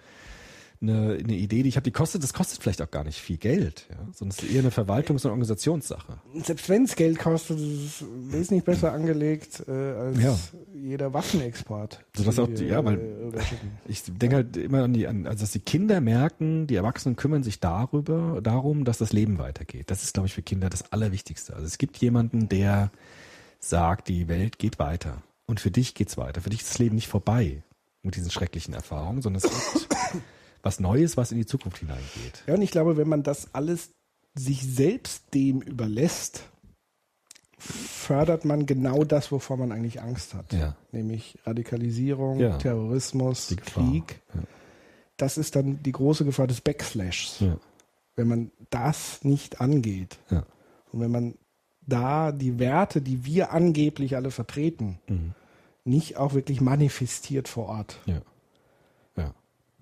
eine, 0.82 1.18
eine 1.24 1.36
Idee, 1.36 1.64
die 1.64 1.70
ich 1.70 1.76
habe, 1.78 1.84
die 1.86 1.92
kostet, 1.92 2.22
das 2.24 2.34
kostet 2.34 2.62
vielleicht 2.62 2.82
auch 2.82 2.92
gar 2.92 3.04
nicht 3.04 3.20
viel 3.20 3.38
Geld, 3.38 3.88
ja. 3.90 3.98
Sondern 4.14 4.38
es 4.38 4.44
ist 4.44 4.52
eher 4.54 4.60
eine 4.62 4.72
Verwaltungs- 4.72 5.24
und 5.26 5.32
Organisationssache. 5.32 6.20
Selbst 6.44 6.70
wenn 6.70 6.84
es 6.84 6.96
Geld 6.96 7.18
kostet, 7.20 7.60
ist 7.60 8.02
es 8.02 8.06
wesentlich 8.32 8.64
besser 8.64 8.92
angelegt 8.94 9.64
äh, 9.68 9.72
als 9.72 10.22
Ja. 10.22 10.38
jeder 10.74 11.14
Waffenexport. 11.14 12.04
Sodass 12.16 12.36
den 12.36 12.44
auch 12.46 12.50
die- 12.50 12.66
ja, 12.66 12.84
weil- 12.84 13.00
äh. 13.00 13.40
Ich 13.88 14.04
denke 14.04 14.36
halt 14.38 14.58
immer 14.58 14.84
an 14.84 14.94
die, 14.94 15.08
an, 15.08 15.26
also 15.28 15.42
dass 15.42 15.52
die 15.52 15.60
Kinder 15.60 16.02
merken, 16.02 16.68
die 16.68 16.76
Erwachsenen 16.76 17.16
kümmern 17.16 17.44
sich 17.44 17.60
darüber, 17.60 18.40
darum, 18.42 18.84
dass 18.86 18.98
das 18.98 19.14
Leben 19.14 19.38
weitergeht. 19.38 19.90
Das 19.90 20.04
ist, 20.04 20.14
glaube 20.14 20.28
ich, 20.28 20.34
für 20.34 20.42
Kinder 20.44 20.70
das 20.70 20.92
Allerwichtigste. 20.92 21.54
Also 21.54 21.66
es 21.66 21.78
gibt 21.78 21.98
jemanden, 21.98 22.50
der 22.50 22.92
sagt, 23.60 24.10
die 24.10 24.28
Welt 24.28 24.60
geht 24.60 24.78
weiter. 24.80 25.22
Und 25.48 25.60
für 25.60 25.72
dich 25.72 25.94
geht's 25.96 26.18
weiter. 26.18 26.42
Für 26.42 26.50
dich 26.50 26.62
ist 26.62 26.70
das 26.72 26.80
Leben 26.80 26.96
nicht 26.96 27.08
vorbei 27.08 27.64
mit 28.04 28.16
diesen 28.16 28.30
schrecklichen 28.32 28.74
Erfahrungen, 28.74 29.22
sondern 29.22 29.42
es 29.44 29.50
gibt 29.50 29.88
was 30.66 30.80
Neues, 30.80 31.16
was 31.16 31.32
in 31.32 31.38
die 31.38 31.46
Zukunft 31.46 31.78
hineingeht. 31.78 32.44
Ja, 32.48 32.56
und 32.56 32.62
ich 32.62 32.72
glaube, 32.72 32.98
wenn 32.98 33.08
man 33.08 33.24
das 33.24 33.54
alles 33.54 33.92
sich 34.34 34.64
selbst 34.64 35.24
dem 35.34 35.62
überlässt, 35.62 36.44
fördert 37.58 38.46
man 38.46 38.66
genau 38.66 39.04
das, 39.04 39.32
wovor 39.32 39.58
man 39.58 39.72
eigentlich 39.72 40.02
Angst 40.02 40.34
hat. 40.34 40.52
Ja. 40.54 40.76
Nämlich 40.92 41.38
Radikalisierung, 41.46 42.40
Ja. 42.40 42.58
Terrorismus. 42.58 43.56
Krieg. 43.66 44.22
Ja. 44.34 44.42
Das 45.18 45.38
ist 45.38 45.56
dann 45.56 45.82
die 45.82 45.92
große 45.94 46.26
Gefahr 46.26 46.48
des 46.48 46.62
Backslashs. 46.62 47.44
Wenn 48.16 48.28
man 48.28 48.52
das 48.70 49.24
nicht 49.24 49.62
angeht. 49.62 50.18
Und 50.92 51.00
wenn 51.00 51.12
man 51.12 51.36
da 51.88 52.32
die 52.32 52.60
Werte, 52.60 53.02
die 53.02 53.24
wir 53.26 53.52
angeblich 53.54 54.16
alle 54.16 54.32
vertreten, 54.32 55.00
Mhm. 55.08 55.34
nicht 55.86 56.18
auch 56.18 56.34
wirklich 56.34 56.60
manifestiert 56.62 57.48
vor 57.48 57.68
Ort, 57.68 58.00
Ja. 58.06 58.22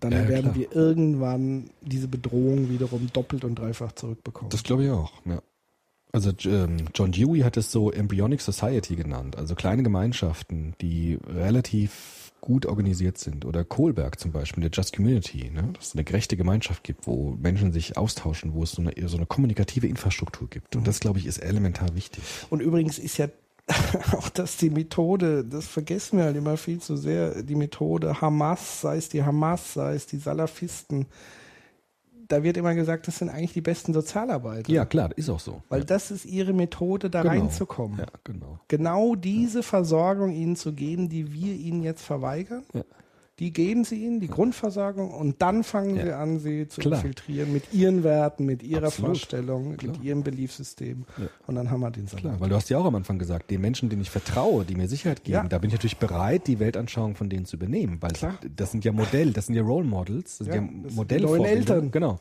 Dann 0.04 0.12
Ja, 0.12 0.22
ja, 0.24 0.28
werden 0.28 0.54
klar. 0.54 0.56
wir 0.56 0.76
irgendwann 0.76 1.70
diese 1.82 2.08
Bedrohung 2.08 2.70
wiederum 2.70 3.10
doppelt 3.14 3.46
und 3.46 3.56
dreifach 3.56 3.94
zurückbekommen. 3.94 4.50
Das 4.50 4.64
glaube 4.64 4.84
ich 4.86 4.92
auch, 4.92 5.14
ja. 5.26 5.42
Also 6.12 6.32
ähm, 6.46 6.78
John 6.94 7.12
Dewey 7.12 7.40
hat 7.40 7.58
es 7.58 7.72
so 7.72 7.92
Embryonic 7.92 8.42
Society 8.42 8.96
genannt, 8.96 9.36
also 9.36 9.56
kleine 9.56 9.82
Gemeinschaften, 9.82 10.76
die 10.80 11.18
relativ 11.26 12.32
gut 12.40 12.66
organisiert 12.66 13.18
sind. 13.18 13.46
Oder 13.46 13.64
Kohlberg 13.64 14.20
zum 14.20 14.32
Beispiel, 14.34 14.62
der 14.62 14.72
Just 14.72 14.96
Community, 14.96 15.50
ne? 15.50 15.70
dass 15.74 15.88
es 15.88 15.94
eine 15.94 16.04
gerechte 16.04 16.36
Gemeinschaft 16.36 16.84
gibt, 16.84 17.08
wo 17.08 17.32
Menschen 17.42 17.72
sich 17.72 17.98
austauschen, 17.98 18.54
wo 18.54 18.64
es 18.64 18.74
so 18.74 18.82
eine, 18.82 18.94
so 19.08 19.16
eine 19.16 19.26
kommunikative 19.26 19.88
Infrastruktur 19.88 20.50
gibt. 20.50 20.76
Und 20.76 20.86
das, 20.86 21.00
glaube 21.00 21.20
ich, 21.20 21.26
ist 21.26 21.38
elementar 21.38 21.96
wichtig. 21.96 22.22
Und 22.50 22.62
übrigens 22.62 23.00
ist 23.00 23.18
ja 23.18 23.28
auch 24.18 24.30
das 24.30 24.58
die 24.58 24.70
Methode, 24.70 25.46
das 25.46 25.68
vergessen 25.68 26.18
wir 26.18 26.26
halt 26.26 26.36
immer 26.36 26.58
viel 26.58 26.80
zu 26.80 26.98
sehr, 26.98 27.44
die 27.44 27.56
Methode 27.56 28.20
Hamas, 28.20 28.82
sei 28.82 28.98
es 28.98 29.10
die 29.10 29.24
Hamas, 29.24 29.74
sei 29.74 29.96
es 29.96 30.06
die 30.06 30.18
Salafisten, 30.18 31.06
da 32.28 32.44
wird 32.44 32.58
immer 32.58 32.74
gesagt, 32.74 33.08
das 33.08 33.20
sind 33.20 33.30
eigentlich 33.30 33.54
die 33.54 33.62
besten 33.62 33.94
Sozialarbeiter. 33.94 34.72
Ja, 34.72 34.86
klar, 34.86 35.12
ist 35.16 35.30
auch 35.30 35.40
so. 35.40 35.62
Weil 35.70 35.80
ja. 35.80 35.86
das 35.86 36.12
ist 36.12 36.26
ihre 36.26 36.54
Methode, 36.54 37.10
da 37.10 37.22
Genau. 37.22 37.34
reinzukommen. 37.34 38.00
Ja, 38.00 38.08
genau. 38.24 38.60
Genau 38.68 39.16
diese 39.16 39.64
Versorgung 39.64 40.32
ihnen 40.32 40.56
zu 40.56 40.74
geben, 40.74 41.10
die 41.10 41.32
wir 41.34 41.54
ihnen 41.54 41.84
jetzt 41.84 42.04
verweigern, 42.04 42.64
Ja. 42.74 42.84
Die 43.44 43.52
geben 43.52 43.84
sie 43.84 44.06
ihnen, 44.06 44.22
die 44.22 44.30
Grundversorgung, 44.30 45.12
und 45.12 45.42
dann 45.42 45.66
fangen 45.66 45.98
Ja. 45.98 46.04
sie 46.06 46.14
an, 46.16 46.40
sie 46.40 46.66
zu 46.70 46.80
Klar. 46.80 46.94
infiltrieren 46.96 47.52
mit 47.52 47.74
ihren 47.74 48.04
Werten, 48.06 48.46
mit 48.46 48.64
ihrer 48.64 48.88
Absolut. 48.88 49.18
Vorstellung, 49.18 49.76
Klar. 49.76 49.92
mit 49.92 50.02
ihrem 50.02 50.24
Beliefssystem. 50.24 51.04
Ja. 51.18 51.26
Und 51.46 51.56
dann 51.56 51.70
haben 51.70 51.82
wir 51.82 51.92
den 51.92 52.08
Salat. 52.08 52.22
Klar, 52.22 52.40
weil 52.40 52.48
du 52.50 52.56
hast 52.56 52.70
ja 52.70 52.78
auch 52.78 52.86
am 52.86 52.96
Anfang 52.96 53.20
gesagt, 53.20 53.52
den 53.52 53.60
Menschen, 53.60 53.90
denen 53.90 54.02
ich 54.02 54.10
vertraue, 54.10 54.64
die 54.64 54.76
mir 54.76 54.88
Sicherheit 54.88 55.26
geben, 55.26 55.34
Ja. 55.36 55.44
da 55.50 55.58
bin 55.58 55.68
ich 55.68 55.74
natürlich 55.74 55.98
bereit, 55.98 56.48
die 56.48 56.60
Weltanschauung 56.60 57.16
von 57.16 57.30
denen 57.30 57.46
zu 57.46 57.58
übernehmen, 57.58 57.98
weil 58.00 58.12
Klar. 58.12 58.40
das 58.56 58.72
sind 58.72 58.86
ja 58.86 58.94
Modell, 58.94 59.34
das 59.34 59.48
sind 59.48 59.56
ja 59.56 59.62
Role 59.64 59.86
Models, 59.86 60.38
das 60.38 60.48
sind 60.48 60.56
ja 60.56 60.62
die 60.62 60.96
Modellvorbilder. 60.96 61.50
Eltern. 61.50 61.92
Genau. 61.92 62.20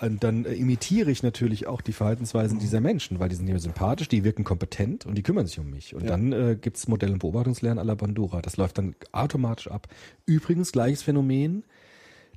Und 0.00 0.24
dann 0.24 0.44
äh, 0.46 0.54
imitiere 0.54 1.10
ich 1.10 1.22
natürlich 1.22 1.66
auch 1.66 1.80
die 1.82 1.92
Verhaltensweisen 1.92 2.58
dieser 2.58 2.80
Menschen, 2.80 3.20
weil 3.20 3.28
die 3.28 3.34
sind 3.36 3.44
mir 3.46 3.58
sympathisch, 3.58 4.08
die 4.08 4.24
wirken 4.24 4.44
kompetent 4.44 5.04
und 5.04 5.14
die 5.16 5.22
kümmern 5.22 5.46
sich 5.46 5.58
um 5.58 5.68
mich. 5.70 5.94
Und 5.94 6.02
Ja. 6.04 6.08
dann 6.10 6.32
äh, 6.32 6.56
gibt's 6.60 6.88
Modell- 6.88 7.12
und 7.12 7.18
Beobachtungslernen 7.18 7.78
à 7.82 7.86
la 7.86 7.94
Bandura. 7.94 8.40
Das 8.40 8.56
läuft 8.56 8.78
dann 8.78 8.94
automatisch 9.12 9.68
ab. 9.68 9.88
Übrigens 10.26 10.72
gleiches 10.72 11.02
Phänomen, 11.02 11.64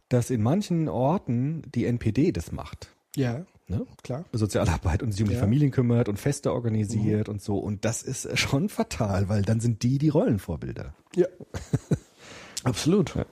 dass 0.10 0.30
in 0.30 0.41
manchen 0.41 0.90
Orten 0.90 1.61
die 1.73 1.85
NPD 1.85 2.31
das 2.34 2.52
macht. 2.52 2.90
Ja, 3.15 3.45
Ne? 3.69 3.88
klar. 4.03 4.26
Sozialarbeit 4.34 5.02
und 5.02 5.14
sich 5.14 5.22
um 5.22 5.30
die 5.30 5.35
Ja. 5.35 5.40
Familien 5.40 5.72
kümmert 5.72 6.10
und 6.10 6.19
Feste 6.19 6.52
organisiert 6.52 7.30
und 7.30 7.41
so. 7.41 7.57
Und 7.57 7.85
das 7.85 8.03
ist 8.03 8.26
äh, 8.26 8.35
schon 8.35 8.68
fatal, 8.68 9.30
weil 9.30 9.41
dann 9.44 9.61
sind 9.61 9.84
die 9.84 9.98
die 9.99 10.10
Rollenvorbilder. 10.10 10.94
Ja. 11.15 11.27
Absolut. 12.65 13.15
Ja. 13.15 13.26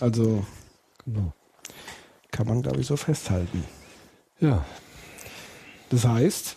Also 0.00 0.44
Genau. 1.04 1.32
Kann 2.30 2.46
man, 2.46 2.62
glaube 2.62 2.80
ich, 2.80 2.86
so 2.86 2.96
festhalten. 2.96 3.64
Ja. 4.40 4.64
Das 5.90 6.04
heißt, 6.06 6.56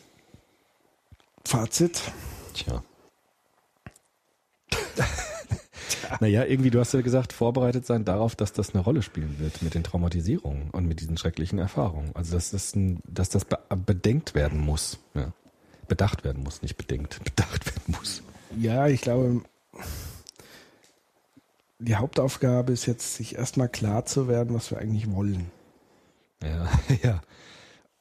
Fazit, 1.45 2.01
Tja. 2.53 2.83
naja, 6.19 6.45
irgendwie, 6.45 6.69
du 6.69 6.79
hast 6.79 6.93
ja 6.93 7.01
gesagt, 7.01 7.33
vorbereitet 7.33 7.85
sein 7.85 8.05
darauf, 8.05 8.35
dass 8.35 8.53
das 8.53 8.73
eine 8.73 8.83
Rolle 8.83 9.01
spielen 9.01 9.39
wird 9.39 9.61
mit 9.61 9.73
den 9.73 9.83
Traumatisierungen 9.83 10.69
und 10.71 10.85
mit 10.85 10.99
diesen 10.99 11.17
schrecklichen 11.17 11.59
Erfahrungen. 11.59 12.11
Also, 12.13 12.35
dass 12.35 12.51
das, 12.51 12.75
ein, 12.75 13.01
dass 13.05 13.29
das 13.29 13.45
be 13.45 13.57
bedenkt 13.85 14.35
werden 14.35 14.59
muss. 14.59 14.99
Ja. 15.13 15.33
Bedacht 15.87 16.23
werden 16.23 16.43
muss, 16.43 16.61
nicht 16.61 16.77
bedenkt. 16.77 17.23
Bedacht 17.23 17.65
werden 17.65 17.95
muss. 17.97 18.21
ja, 18.57 18.87
ich 18.87 19.01
glaube, 19.01 19.41
die 21.79 21.95
Hauptaufgabe 21.95 22.71
ist 22.71 22.85
jetzt, 22.85 23.15
sich 23.15 23.35
erstmal 23.35 23.67
klar 23.67 24.05
zu 24.05 24.27
werden, 24.27 24.55
was 24.55 24.71
wir 24.71 24.77
eigentlich 24.77 25.11
wollen. 25.11 25.51
Ja, 26.43 26.69
ja. 27.03 27.21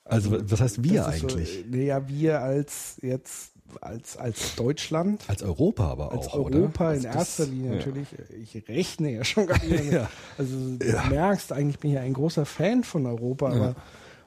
Also, 0.05 0.33
was 0.51 0.61
heißt 0.61 0.83
wir 0.85 1.07
eigentlich? 1.07 1.65
So, 1.71 1.77
naja, 1.77 2.07
wir 2.09 2.41
als 2.41 2.99
jetzt, 3.03 3.53
als, 3.81 4.17
als 4.17 4.57
Deutschland, 4.57 5.23
Als 5.29 5.43
Europa 5.43 5.85
aber 5.91 6.13
als 6.13 6.27
auch, 6.29 6.35
Europa 6.35 6.85
oder? 6.91 6.95
in 6.95 7.07
Also 7.07 7.19
erster 7.19 7.43
das- 7.45 7.53
Linie 7.53 7.71
ja. 7.71 7.77
natürlich. 7.77 8.09
Ich 8.43 8.69
rechne 8.69 9.11
ja 9.13 9.25
schon 9.25 9.47
gar 9.47 9.59
nicht. 9.65 9.79
damit. 9.79 9.93
Ja. 9.93 10.11
Also 10.37 10.55
du 10.77 11.09
merkst, 11.09 11.53
eigentlich 11.53 11.79
bin 11.79 11.91
ich 11.91 11.97
ja 11.97 12.03
ein 12.03 12.13
großer 12.15 12.45
Fan 12.45 12.85
von 12.85 13.07
Europa, 13.07 13.47
aber 13.49 13.59
Ja. 13.69 13.75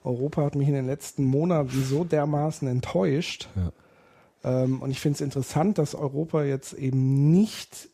Europa 0.04 0.44
hat 0.44 0.56
mich 0.56 0.68
in 0.68 0.74
den 0.76 0.86
letzten 0.88 1.26
Monaten 1.26 1.84
so 1.84 2.04
dermaßen 2.04 2.68
enttäuscht. 2.68 3.50
Ja. 3.56 3.72
Ähm, 4.64 4.82
und 4.82 4.92
ich 4.92 5.00
finde 5.02 5.16
es 5.16 5.22
interessant, 5.22 5.78
dass 5.78 5.94
Europa 5.94 6.44
jetzt 6.44 6.74
eben 6.74 7.32
nicht 7.32 7.90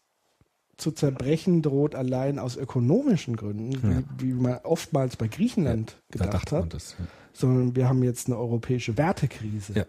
zu 0.82 0.92
zerbrechen 0.92 1.62
droht, 1.62 1.96
allein 1.96 2.40
aus 2.40 2.58
ökonomischen 2.58 3.36
Gründen, 3.36 3.72
Ja. 3.92 4.04
wie, 4.18 4.30
wie 4.30 4.34
man 4.34 4.58
oftmals 4.64 5.16
bei 5.16 5.28
Griechenland 5.28 5.96
Da 6.12 6.26
gedacht 6.26 6.52
man 6.52 6.64
hat, 6.64 6.74
das. 6.74 6.96
Ja. 7.00 7.06
sondern 7.34 7.76
wir 7.76 7.88
haben 7.88 8.04
jetzt 8.04 8.28
eine 8.28 8.38
europäische 8.38 8.98
Wertekrise, 8.98 9.74
Ja. 9.76 9.86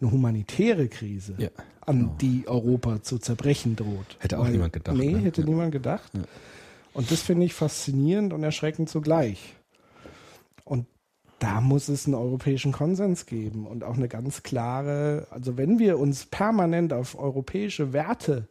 eine 0.00 0.10
humanitäre 0.10 0.88
Krise, 0.88 1.34
Ja, 1.38 1.48
an 1.86 1.98
genau. 1.98 2.14
die 2.20 2.44
Europa 2.48 3.02
zu 3.02 3.18
zerbrechen 3.18 3.76
droht. 3.76 4.16
Hätte 4.18 4.38
auch 4.38 4.48
niemand 4.48 4.72
gedacht, 4.72 4.96
Nee, 4.96 5.12
ne? 5.12 5.18
hätte 5.18 5.42
Ja. 5.42 5.46
niemand 5.46 5.72
gedacht. 5.72 6.10
Ja. 6.14 6.22
Und 6.92 7.10
das 7.10 7.22
finde 7.22 7.46
ich 7.46 7.54
faszinierend 7.54 8.32
und 8.32 8.42
erschreckend 8.42 8.88
zugleich. 8.88 9.54
Und 10.64 10.86
da 11.40 11.60
muss 11.60 11.88
es 11.88 12.06
einen 12.06 12.14
europäischen 12.14 12.72
Konsens 12.72 13.26
geben 13.26 13.66
und 13.66 13.84
auch 13.84 13.96
eine 13.96 14.08
ganz 14.08 14.42
klare, 14.42 15.26
also 15.30 15.56
wenn 15.56 15.78
wir 15.78 15.98
uns 15.98 16.24
permanent 16.26 16.92
auf 16.92 17.18
europäische 17.18 17.92
Werte 17.92 18.48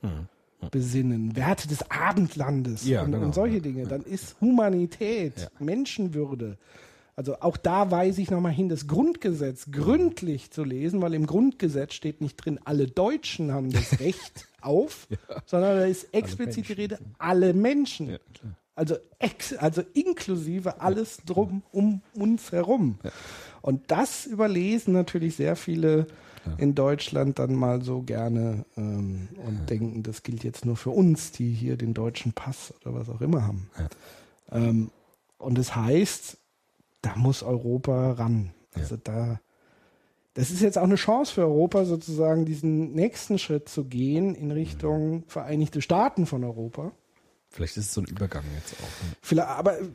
besinnen, 0.72 1.36
Werte 1.36 1.68
des 1.68 1.90
Abendlandes. 1.90 2.86
Ja, 2.86 3.04
und, 3.04 3.12
genau. 3.12 3.26
und 3.26 3.36
solche 3.36 3.58
Ja, 3.58 3.62
Dinge, 3.62 3.88
dann 3.88 4.04
ist 4.04 4.36
Humanität, 4.42 5.34
Ja. 5.40 5.48
Menschenwürde, 5.60 6.58
also 7.16 7.40
auch 7.42 7.58
da 7.58 7.92
weise 7.92 8.22
ich 8.22 8.32
nochmal 8.32 8.54
hin, 8.54 8.70
das 8.70 8.88
Grundgesetz 8.88 9.68
gründlich 9.72 10.50
zu 10.50 10.64
lesen, 10.64 11.02
weil 11.02 11.14
im 11.14 11.28
Grundgesetz 11.28 11.94
steht 11.94 12.22
nicht 12.22 12.38
drin, 12.38 12.60
alle 12.66 12.88
Deutschen 12.88 13.52
haben 13.52 13.72
das 13.72 14.00
Recht 14.00 14.48
auf, 14.62 15.08
sondern 15.46 15.78
da 15.78 15.86
ist 15.86 16.12
explizit 16.14 16.70
die 16.70 16.74
Rede, 16.74 17.00
alle 17.20 17.54
Menschen. 17.54 18.10
Ja. 18.12 18.18
Also, 18.76 18.96
ex, 19.20 19.54
also 19.54 19.84
inklusive 19.94 20.82
alles 20.82 21.18
drum 21.28 21.62
um 21.72 22.02
uns 22.16 22.52
herum. 22.52 22.98
Und 23.64 23.92
das 23.92 24.26
überlesen 24.26 24.94
natürlich 24.94 25.38
sehr 25.38 25.56
viele 25.56 26.08
in 26.58 26.76
Deutschland 26.76 27.40
dann 27.40 27.56
mal 27.56 27.82
so 27.82 28.02
gerne 28.02 28.66
ähm, 28.76 29.30
und 29.38 29.70
denken, 29.70 30.04
das 30.04 30.24
gilt 30.24 30.44
jetzt 30.44 30.66
nur 30.66 30.76
für 30.76 30.90
uns, 30.90 31.32
die 31.32 31.54
hier 31.54 31.78
den 31.78 31.94
deutschen 31.94 32.34
Pass 32.34 32.74
oder 32.82 32.94
was 32.94 33.08
auch 33.08 33.22
immer 33.22 33.48
haben. 33.48 33.70
Ähm, 34.52 34.92
und 35.38 35.58
das 35.58 35.78
heißt, 35.78 36.38
da 37.02 37.16
muss 37.16 37.42
Europa 37.42 38.12
ran. 38.12 38.52
Also 38.74 38.98
da, 38.98 39.40
das 40.34 40.52
ist 40.52 40.62
jetzt 40.62 40.78
auch 40.78 40.84
eine 40.84 40.96
Chance 40.96 41.34
für 41.34 41.44
Europa, 41.44 41.86
sozusagen 41.86 42.44
diesen 42.44 42.92
nächsten 42.92 43.40
Schritt 43.40 43.70
zu 43.70 43.86
gehen 43.86 44.36
in 44.36 44.52
Richtung 44.52 45.24
Vereinigte 45.28 45.82
Staaten 45.82 46.26
von 46.26 46.44
Europa. 46.44 46.92
Vielleicht 47.50 47.78
ist 47.78 47.86
es 47.86 47.94
so 47.94 48.02
ein 48.02 48.08
Übergang 48.08 48.44
jetzt 48.56 48.74
auch. 48.74 49.08
Ne? 49.08 49.16
Vielleicht, 49.22 49.48
aber 49.48 49.80
äh, 49.80 49.86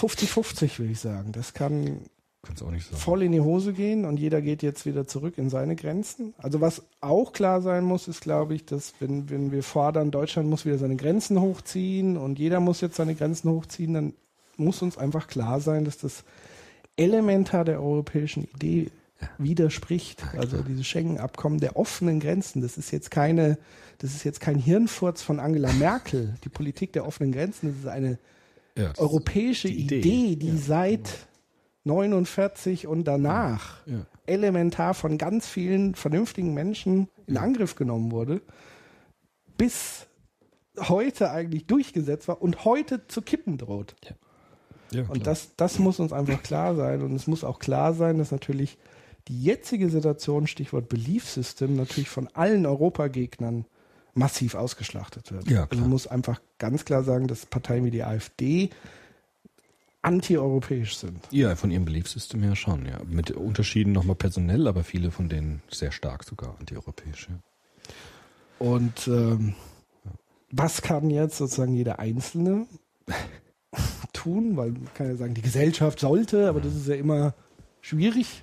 50-50 0.00 0.78
würde 0.78 0.92
ich 0.92 1.00
sagen. 1.00 1.32
Das 1.32 1.52
kann 1.52 2.02
Kannst 2.42 2.62
du 2.62 2.66
auch 2.66 2.70
nicht 2.70 2.86
sagen. 2.86 2.96
voll 2.96 3.22
in 3.22 3.32
die 3.32 3.40
Hose 3.40 3.74
gehen 3.74 4.06
und 4.06 4.18
jeder 4.18 4.40
geht 4.40 4.62
jetzt 4.62 4.86
wieder 4.86 5.06
zurück 5.06 5.36
in 5.36 5.50
seine 5.50 5.76
Grenzen. 5.76 6.32
Also 6.38 6.60
was 6.62 6.82
auch 7.02 7.32
klar 7.34 7.60
sein 7.60 7.84
muss, 7.84 8.08
ist, 8.08 8.22
glaube 8.22 8.54
ich, 8.54 8.64
dass 8.64 8.94
wenn, 8.98 9.28
wenn 9.28 9.52
wir 9.52 9.62
fordern, 9.62 10.10
Deutschland 10.10 10.48
muss 10.48 10.64
wieder 10.64 10.78
seine 10.78 10.96
Grenzen 10.96 11.38
hochziehen 11.40 12.16
und 12.16 12.38
jeder 12.38 12.60
muss 12.60 12.80
jetzt 12.80 12.96
seine 12.96 13.14
Grenzen 13.14 13.50
hochziehen, 13.50 13.92
dann 13.92 14.14
muss 14.56 14.80
uns 14.80 14.96
einfach 14.96 15.26
klar 15.28 15.60
sein, 15.60 15.84
dass 15.84 15.98
das 15.98 16.24
elementar 16.96 17.64
der 17.64 17.82
europäischen 17.82 18.44
Idee 18.54 18.90
widerspricht. 19.36 20.22
also 20.36 20.62
dieses 20.62 20.86
Schengen-Abkommen 20.86 21.60
der 21.60 21.76
offenen 21.76 22.20
Grenzen, 22.20 22.62
das 22.62 22.78
ist 22.78 22.90
jetzt 22.90 23.10
keine, 23.10 23.58
das 23.98 24.14
ist 24.14 24.24
jetzt 24.24 24.40
kein 24.40 24.56
Hirnfurz 24.56 25.20
von 25.20 25.40
Angela 25.40 25.72
Merkel. 25.74 26.34
Die 26.44 26.48
Politik 26.48 26.94
der 26.94 27.06
offenen 27.06 27.32
Grenzen, 27.32 27.68
das 27.68 27.76
ist 27.80 27.86
eine 27.86 28.18
Ja, 28.76 28.84
das 28.84 28.92
ist 28.92 28.98
europäische 28.98 29.68
die 29.68 29.84
Idee, 29.84 29.98
Idee. 29.98 30.36
die 30.36 30.56
seit 30.56 31.26
49 31.84 32.86
und 32.86 33.04
danach 33.04 33.84
Ja. 33.86 34.06
elementar 34.26 34.94
von 34.94 35.18
ganz 35.18 35.48
vielen 35.48 35.94
vernünftigen 35.94 36.54
Menschen 36.54 37.08
in 37.26 37.36
Angriff 37.36 37.74
genommen 37.74 38.10
wurde, 38.12 38.42
bis 39.56 40.06
heute 40.78 41.30
eigentlich 41.30 41.66
durchgesetzt 41.66 42.28
war 42.28 42.40
und 42.42 42.64
heute 42.64 43.06
zu 43.06 43.22
kippen 43.22 43.58
droht. 43.58 43.94
Ja, 44.92 45.04
Und 45.08 45.26
das, 45.26 45.54
das 45.56 45.78
muss 45.78 46.00
uns 46.00 46.12
einfach 46.12 46.42
klar 46.42 46.74
sein. 46.74 47.02
Und 47.02 47.14
es 47.14 47.26
muss 47.26 47.44
auch 47.44 47.58
klar 47.60 47.94
sein, 47.94 48.18
dass 48.18 48.32
natürlich 48.32 48.76
die 49.28 49.40
jetzige 49.40 49.88
Situation, 49.88 50.46
Stichwort 50.46 50.88
Belief 50.88 51.28
System, 51.28 51.76
natürlich 51.76 52.08
von 52.08 52.28
allen 52.34 52.66
Europagegnern 52.66 53.66
massiv 54.14 54.54
ausgeschlachtet 54.56 55.30
wird. 55.30 55.48
Ja, 55.48 55.60
also 55.60 55.68
klar. 55.68 55.80
man 55.82 55.90
muss 55.90 56.06
einfach 56.08 56.40
ganz 56.58 56.84
klar 56.84 57.04
sagen, 57.04 57.28
dass 57.28 57.46
Parteien 57.46 57.84
wie 57.84 57.92
die 57.92 58.02
AfD 58.02 58.70
antieuropäisch 60.02 60.96
sind. 60.96 61.20
Ja, 61.30 61.56
von 61.56 61.70
ihrem 61.70 61.84
Beliefssystem 61.84 62.42
her 62.42 62.56
schon, 62.56 62.86
ja. 62.86 63.00
Mit 63.06 63.30
Unterschieden 63.32 63.92
nochmal 63.92 64.16
personell, 64.16 64.66
aber 64.66 64.84
viele 64.84 65.10
von 65.10 65.28
denen 65.28 65.62
sehr 65.70 65.92
stark 65.92 66.24
sogar 66.24 66.56
antieuropäisch, 66.58 67.28
ja. 67.28 67.38
Und 68.58 69.08
ähm, 69.08 69.54
was 70.50 70.82
kann 70.82 71.10
jetzt 71.10 71.38
sozusagen 71.38 71.74
jeder 71.74 71.98
Einzelne 71.98 72.66
tun? 74.12 74.56
Weil 74.56 74.72
man 74.72 74.92
kann 74.94 75.08
ja 75.08 75.16
sagen, 75.16 75.34
die 75.34 75.42
Gesellschaft 75.42 76.00
sollte, 76.00 76.48
aber 76.48 76.60
das 76.60 76.74
ist 76.74 76.86
ja 76.88 76.94
immer 76.94 77.34
schwierig. 77.80 78.42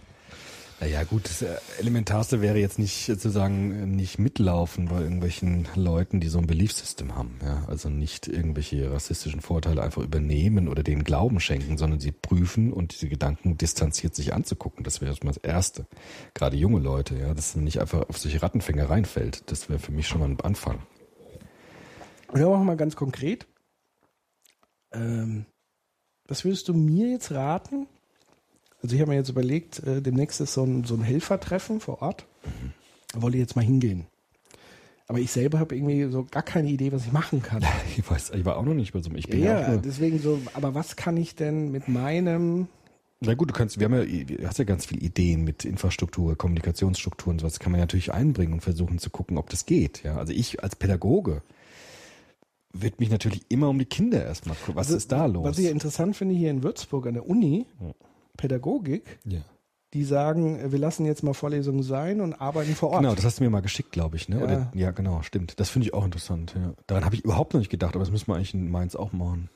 Naja, 0.79 1.03
gut, 1.05 1.25
das 1.25 1.41
äh, 1.41 1.55
Elementarste 1.79 2.39
wäre 2.39 2.59
jetzt 2.59 2.77
nicht 2.77 3.07
sozusagen 3.07 3.71
äh, 3.71 3.85
nicht 3.87 4.19
mitlaufen 4.19 4.85
bei 4.85 5.01
irgendwelchen 5.01 5.67
Leuten, 5.73 6.19
die 6.19 6.27
so 6.27 6.37
ein 6.37 6.45
Beliefssystem 6.45 7.15
haben. 7.15 7.39
Ja? 7.43 7.65
Also 7.67 7.89
nicht 7.89 8.27
irgendwelche 8.27 8.91
rassistischen 8.91 9.41
Vorteile 9.41 9.81
einfach 9.81 10.03
übernehmen 10.03 10.67
oder 10.67 10.83
denen 10.83 11.03
Glauben 11.03 11.39
schenken, 11.39 11.79
sondern 11.79 11.99
sie 11.99 12.11
prüfen 12.11 12.71
und 12.71 12.93
diese 12.93 13.09
Gedanken 13.09 13.57
distanziert 13.57 14.13
sich 14.13 14.33
anzugucken. 14.33 14.83
Das 14.83 15.01
wäre 15.01 15.09
erstmal 15.09 15.33
das 15.33 15.43
Erste. 15.43 15.87
Gerade 16.35 16.57
junge 16.57 16.79
Leute, 16.79 17.17
ja, 17.17 17.33
dass 17.33 17.55
man 17.55 17.63
nicht 17.63 17.81
einfach 17.81 18.07
auf 18.07 18.19
solche 18.19 18.43
Rattenfänger 18.43 18.87
reinfällt. 18.87 19.49
Das 19.49 19.69
wäre 19.69 19.79
für 19.79 19.91
mich 19.91 20.07
schon 20.07 20.19
mal 20.19 20.29
ein 20.29 20.39
Anfang. 20.41 20.83
Und 22.27 22.39
dann 22.39 22.49
machen 22.49 22.61
wir 22.61 22.65
mal 22.65 22.77
ganz 22.77 22.95
konkret. 22.95 23.47
Ähm, 24.91 25.47
was 26.27 26.45
würdest 26.45 26.67
du 26.67 26.75
mir 26.75 27.09
jetzt 27.09 27.31
raten? 27.31 27.87
Also 28.81 28.95
ich 28.95 29.01
habe 29.01 29.11
mir 29.11 29.17
jetzt 29.17 29.29
überlegt, 29.29 29.79
äh, 29.85 30.01
demnächst 30.01 30.39
ist 30.41 30.53
so 30.53 30.63
ein, 30.63 30.83
so 30.83 30.95
ein 30.95 31.01
Helfertreffen 31.01 31.79
vor 31.79 32.01
Ort. 32.01 32.25
Da 33.13 33.21
wollte 33.21 33.37
ich 33.37 33.41
jetzt 33.41 33.55
mal 33.55 33.65
hingehen. 33.65 34.05
Aber 35.07 35.19
ich 35.19 35.31
selber 35.31 35.59
habe 35.59 35.75
irgendwie 35.75 36.03
so 36.11 36.25
gar 36.29 36.43
keine 36.43 36.69
Idee, 36.69 36.91
was 36.91 37.05
ich 37.05 37.11
machen 37.13 37.41
kann. 37.41 37.63
Ich 37.97 38.09
weiß, 38.09 38.31
ich 38.31 38.45
war 38.45 38.57
auch 38.57 38.65
noch 38.65 38.73
nicht 38.73 38.91
bei 38.93 38.99
so 39.01 39.09
einem. 39.09 39.17
Ich 39.17 39.27
bin 39.27 39.41
ja, 39.41 39.61
Ja, 39.61 39.69
nur, 39.69 39.77
deswegen 39.81 40.19
so, 40.19 40.39
aber 40.53 40.75
was 40.75 40.95
kann 40.95 41.17
ich 41.17 41.35
denn 41.35 41.71
mit 41.71 41.87
meinem 41.87 42.67
Na 43.21 43.33
gut, 43.33 43.49
du 43.49 43.53
kannst, 43.53 43.79
wir 43.79 43.85
haben 43.85 43.93
ja, 43.95 44.03
du 44.03 44.45
hast 44.47 44.59
ja 44.59 44.65
ganz 44.65 44.85
viele 44.85 45.01
Ideen 45.01 45.43
mit 45.43 45.65
Infrastruktur, 45.65 46.37
Kommunikationsstrukturen 46.37 47.35
und 47.35 47.39
sowas, 47.39 47.59
kann 47.59 47.71
man 47.71 47.79
ja 47.79 47.83
natürlich 47.83 48.13
einbringen 48.13 48.53
und 48.53 48.61
versuchen 48.61 48.99
zu 48.99 49.09
gucken, 49.09 49.37
ob 49.37 49.49
das 49.49 49.65
geht. 49.65 50.03
Ja, 50.03 50.17
also 50.17 50.33
ich 50.33 50.61
als 50.61 50.75
Pädagoge 50.75 51.41
wird 52.73 52.99
mich 52.99 53.09
natürlich 53.09 53.45
immer 53.49 53.69
um 53.69 53.79
die 53.79 53.85
Kinder 53.85 54.23
erstmal 54.23 54.55
gucken. 54.57 54.75
Was 54.75 54.87
Also, 54.87 54.97
ist 54.97 55.11
da 55.11 55.25
los? 55.25 55.45
Was 55.45 55.57
ich 55.57 55.65
ja 55.65 55.71
interessant 55.71 56.15
finde 56.17 56.35
hier 56.35 56.51
in 56.51 56.63
Würzburg 56.63 57.07
an 57.07 57.13
der 57.15 57.27
Uni, 57.27 57.65
Pädagogik, 58.37 59.19
ja. 59.25 59.39
die 59.93 60.03
sagen, 60.03 60.71
wir 60.71 60.79
lassen 60.79 61.05
jetzt 61.05 61.23
mal 61.23 61.33
Vorlesungen 61.33 61.83
sein 61.83 62.21
und 62.21 62.33
arbeiten 62.35 62.75
vor 62.75 62.89
Ort. 62.91 63.01
Genau, 63.01 63.15
das 63.15 63.25
hast 63.25 63.39
du 63.39 63.43
mir 63.43 63.49
mal 63.49 63.61
geschickt, 63.61 63.91
glaube 63.91 64.15
ich, 64.15 64.29
ne? 64.29 64.37
Ja. 64.37 64.43
Oder, 64.43 64.71
ja, 64.75 64.91
genau, 64.91 65.21
stimmt. 65.23 65.59
Das 65.59 65.69
finde 65.69 65.87
ich 65.87 65.93
auch 65.93 66.05
interessant. 66.05 66.53
Ja. 66.55 66.73
Daran 66.87 67.03
habe 67.05 67.15
ich 67.15 67.23
überhaupt 67.23 67.53
noch 67.53 67.59
nicht 67.59 67.69
gedacht, 67.71 67.95
aber 67.95 68.03
das 68.03 68.11
müssen 68.11 68.27
wir 68.27 68.35
eigentlich 68.35 68.53
in 68.53 68.69
Mainz 68.71 68.95
auch 68.95 69.11
machen. 69.11 69.49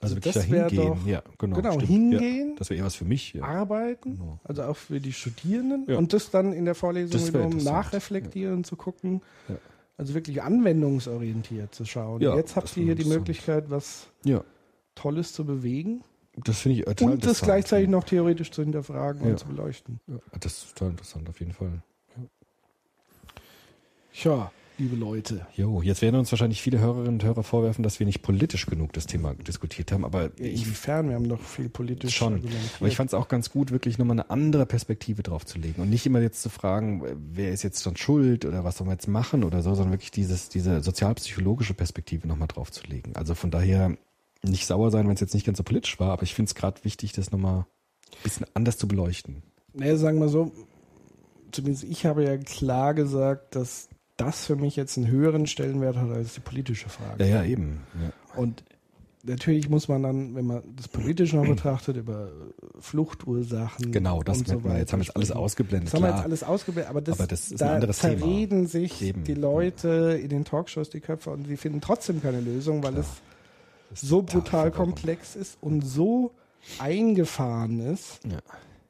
Also, 0.00 0.16
Also 0.16 0.26
wirklich 0.26 0.34
da 0.34 0.66
hingehen. 0.68 0.88
doch- 1.00 1.06
ja, 1.06 1.22
genau. 1.38 1.56
genau, 1.56 1.72
stimmt. 1.74 1.88
hingehen. 1.88 2.48
Ja, 2.50 2.54
das 2.58 2.68
wäre 2.68 2.78
eher 2.80 2.84
was 2.86 2.96
für 2.96 3.04
mich. 3.04 3.32
Ja. 3.34 3.44
arbeiten, 3.44 4.18
Genau. 4.18 4.38
also 4.44 4.62
auch 4.64 4.76
für 4.76 5.00
die 5.00 5.12
Studierenden 5.12 5.84
Ja. 5.88 5.96
und 5.98 6.12
das 6.12 6.30
dann 6.30 6.52
in 6.52 6.64
der 6.64 6.74
Vorlesung 6.74 7.26
wiederum 7.26 7.56
nachreflektieren 7.58 8.64
zu 8.64 8.76
gucken. 8.76 9.22
Ja. 9.48 9.54
Also 9.96 10.12
wirklich 10.14 10.42
anwendungsorientiert 10.42 11.74
zu 11.74 11.84
schauen. 11.84 12.20
Ja, 12.20 12.36
Jetzt 12.36 12.56
habt 12.56 12.76
ihr 12.76 12.84
hier 12.84 12.94
die. 12.96 13.04
Möglichkeit, 13.04 13.70
was 13.70 14.08
ja, 14.24 14.42
Tolles 14.94 15.32
zu 15.32 15.44
bewegen 15.44 16.02
das 16.36 16.60
finde 16.60 16.78
ich 16.78 16.84
total 16.84 17.04
und 17.08 17.10
das 17.22 17.28
interessant. 17.30 17.46
gleichzeitig 17.46 17.88
noch 17.88 18.04
theoretisch 18.04 18.50
zu 18.50 18.62
hinterfragen 18.62 19.22
Ja. 19.24 19.30
und 19.32 19.38
zu 19.38 19.46
beleuchten. 19.46 20.00
Ja, 20.06 20.16
das 20.40 20.52
ist 20.58 20.68
total 20.76 20.90
interessant, 20.90 21.28
auf 21.28 21.38
jeden 21.40 21.52
Fall. 21.52 21.82
Tja, 24.12 24.52
liebe 24.78 24.94
Leute. 24.96 25.46
Jo, 25.56 25.82
jetzt 25.82 26.00
werden 26.00 26.16
uns 26.16 26.30
wahrscheinlich 26.30 26.62
viele 26.62 26.78
Hörerinnen 26.78 27.14
und 27.14 27.24
Hörer 27.24 27.42
vorwerfen, 27.42 27.82
dass 27.82 27.98
wir 27.98 28.06
nicht 28.06 28.22
politisch 28.22 28.66
genug 28.66 28.92
das 28.92 29.06
Thema 29.06 29.34
diskutiert 29.34 29.90
haben, 29.90 30.04
aber 30.04 30.30
Inwiefern? 30.38 31.08
Wir 31.08 31.16
haben 31.16 31.28
doch 31.28 31.40
viel 31.40 31.68
politisch 31.68 32.14
schon. 32.14 32.42
Aber 32.78 32.88
ich 32.88 32.96
fand 32.96 33.10
es 33.10 33.14
auch 33.14 33.26
ganz 33.28 33.50
gut, 33.50 33.72
wirklich 33.72 33.98
nochmal 33.98 34.14
eine 34.20 34.30
andere 34.30 34.66
Perspektive 34.66 35.22
drauf 35.24 35.44
zu 35.44 35.58
legen 35.58 35.82
und 35.82 35.90
nicht 35.90 36.06
immer 36.06 36.20
jetzt 36.20 36.42
zu 36.42 36.48
fragen, 36.48 37.02
wer 37.32 37.50
ist 37.52 37.64
jetzt 37.64 37.84
dann 37.86 37.96
schuld 37.96 38.44
oder 38.44 38.62
was 38.62 38.76
sollen 38.76 38.88
wir 38.88 38.94
jetzt 38.94 39.08
machen 39.08 39.42
oder 39.42 39.62
so, 39.62 39.74
sondern 39.74 39.92
wirklich 39.92 40.12
dieses, 40.12 40.48
diese 40.48 40.80
sozialpsychologische 40.80 41.74
Perspektive 41.74 42.28
nochmal 42.28 42.48
drauf 42.48 42.70
zu 42.70 42.84
legen. 42.86 43.16
Also 43.16 43.34
von 43.34 43.50
daher 43.50 43.96
nicht 44.44 44.66
sauer 44.66 44.90
sein, 44.90 45.06
wenn 45.06 45.14
es 45.14 45.20
jetzt 45.20 45.34
nicht 45.34 45.46
ganz 45.46 45.58
so 45.58 45.64
politisch 45.64 45.98
war, 46.00 46.10
aber 46.12 46.22
ich 46.22 46.34
finde 46.34 46.48
es 46.50 46.54
gerade 46.54 46.82
wichtig, 46.84 47.12
das 47.12 47.30
nochmal 47.32 47.60
ein 47.60 48.22
bisschen 48.22 48.46
anders 48.54 48.78
zu 48.78 48.86
beleuchten. 48.88 49.42
Naja, 49.72 49.96
sagen 49.96 50.20
wir 50.20 50.28
so, 50.28 50.52
zumindest 51.52 51.84
ich 51.84 52.06
habe 52.06 52.24
ja 52.24 52.36
klar 52.36 52.94
gesagt, 52.94 53.56
dass 53.56 53.88
das 54.16 54.46
für 54.46 54.56
mich 54.56 54.76
jetzt 54.76 54.96
einen 54.96 55.08
höheren 55.08 55.46
Stellenwert 55.46 55.96
hat 55.96 56.10
als 56.10 56.34
die 56.34 56.40
politische 56.40 56.88
Frage. 56.88 57.24
Ja, 57.24 57.42
ja, 57.42 57.44
eben. 57.44 57.80
Ja. 58.00 58.38
Und 58.40 58.62
natürlich 59.24 59.68
muss 59.68 59.88
man 59.88 60.02
dann, 60.04 60.34
wenn 60.36 60.46
man 60.46 60.62
das 60.76 60.86
politisch 60.86 61.32
noch 61.32 61.44
betrachtet, 61.48 61.96
über 61.96 62.30
Fluchtursachen. 62.78 63.90
Genau, 63.90 64.22
das 64.22 64.38
und 64.38 64.48
so 64.48 64.60
man. 64.60 64.76
Jetzt 64.76 64.92
haben 64.92 65.00
wir 65.00 65.06
jetzt 65.06 65.16
alles 65.16 65.32
ausgeblendet. 65.32 65.92
Das 65.92 65.94
haben 66.00 66.06
wir 66.06 66.14
jetzt 66.14 66.24
alles 66.24 66.42
ausgeblendet, 66.44 66.90
aber 66.90 67.00
das, 67.00 67.18
Aber 67.18 67.26
das 67.26 67.40
ist 67.50 67.52
ein 67.62 67.68
da 67.68 67.74
anderes 67.74 67.98
Thema. 67.98 68.18
zerreden 68.20 68.66
sich 68.68 69.02
Eben, 69.02 69.24
die 69.24 69.34
Leute 69.34 70.20
in 70.22 70.28
den 70.28 70.44
Talkshows 70.44 70.90
die 70.90 71.00
Köpfe 71.00 71.30
und 71.30 71.46
sie 71.48 71.56
finden 71.56 71.80
trotzdem 71.80 72.22
keine 72.22 72.40
Lösung, 72.40 72.82
weil 72.84 72.92
Klar. 72.92 73.04
es 73.04 73.22
so 73.94 74.22
brutal 74.22 74.70
komplex 74.70 75.36
ist 75.36 75.58
und 75.60 75.82
so 75.82 76.32
eingefahren 76.78 77.80
ist, 77.80 78.20
Ja. 78.24 78.38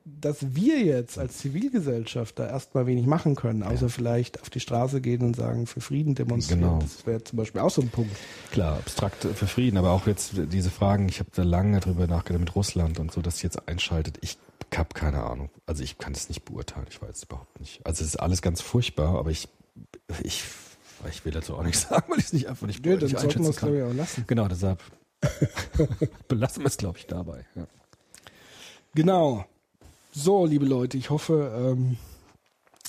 dass 0.05 0.55
wir 0.55 0.81
jetzt 0.83 1.19
als 1.19 1.39
Zivilgesellschaft 1.39 2.39
da 2.39 2.47
erstmal 2.47 2.87
wenig 2.87 3.07
machen 3.07 3.35
können, 3.37 3.63
außer 3.63 3.89
vielleicht 3.89 4.41
auf 4.43 4.51
die 4.51 4.61
Straße 4.61 5.01
gehen 5.01 5.23
und 5.23 5.35
sagen, 5.35 5.67
für 5.67 5.81
Frieden 5.81 6.15
demonstrieren. 6.15 6.61
Genau. 6.61 6.79
Das 6.81 7.07
wäre 7.07 7.25
zum 7.25 7.39
Beispiel 7.39 7.61
auch 7.61 7.71
so 7.71 7.83
ein 7.83 7.89
Punkt. 7.89 8.15
Klar, 8.53 8.77
abstrakt 8.77 9.23
für 9.35 9.47
Frieden, 9.47 9.77
aber 9.77 9.91
auch 9.91 10.07
jetzt 10.07 10.33
diese 10.53 10.71
Fragen, 10.71 11.09
ich 11.09 11.21
habe 11.21 11.31
da 11.35 11.43
lange 11.43 11.81
drüber 11.81 12.07
nachgedacht 12.07 12.41
mit 12.41 12.55
Russland 12.55 12.99
und 13.01 13.13
so, 13.13 13.23
dass 13.23 13.39
sie 13.39 13.45
jetzt 13.47 13.67
einschaltet. 13.69 14.19
Ich 14.21 14.39
habe 14.77 14.89
keine 14.93 15.23
Ahnung. 15.23 15.51
Also 15.67 15.83
ich 15.85 15.99
kann 15.99 16.13
es 16.13 16.29
nicht 16.29 16.45
beurteilen. 16.45 16.87
Ich 16.91 17.01
weiß 17.01 17.17
es 17.17 17.23
überhaupt 17.25 17.61
nicht. 17.61 17.85
Also 17.87 18.03
es 18.03 18.09
ist 18.11 18.17
alles 18.17 18.43
ganz 18.43 18.61
furchtbar, 18.61 19.17
aber 19.19 19.31
ich, 19.31 19.49
ich, 20.23 20.43
ich 21.09 21.25
will 21.25 21.33
dazu 21.33 21.55
auch 21.57 21.63
nichts 21.63 21.83
sagen, 21.89 22.05
weil 22.09 22.19
ich 22.19 22.27
es 22.27 22.33
nicht 22.33 22.49
einfach 22.49 22.67
nicht, 22.67 22.85
Nö, 22.85 22.97
dann 22.97 23.09
nicht 23.11 23.15
es, 23.25 23.57
kann. 23.57 23.69
glaube 23.71 23.77
ich, 23.79 23.83
auch 23.85 23.95
lassen. 23.95 24.25
Genau, 24.27 24.49
deshalb 24.49 24.81
belassen 26.29 26.63
wir 26.63 26.69
es, 26.69 26.77
glaube 26.77 26.99
ich, 26.99 27.07
dabei. 27.07 27.45
Ja. 27.55 27.67
Genau. 28.95 29.45
So, 30.13 30.47
liebe 30.47 30.65
Leute, 30.67 30.97
ich 30.97 31.11
hoffe, 31.11 31.53
ähm, 31.77 31.97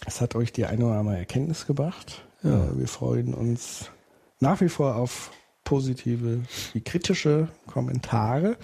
es 0.06 0.22
hat 0.22 0.36
euch 0.36 0.52
die 0.54 0.66
eine 0.66 0.86
oder 0.86 1.00
andere 1.00 1.18
Erkenntnis 1.18 1.66
gebracht. 1.66 2.24
Ja. 2.44 2.66
Äh, 2.66 2.80
wir 2.80 2.88
freuen 2.88 3.34
uns 3.34 3.90
nach 4.40 4.62
wie 4.62 4.70
vor 4.70 4.96
auf 4.96 5.32
positive 5.64 6.42
wie 6.74 6.82
kritische 6.82 7.48
Kommentare. 7.68 8.58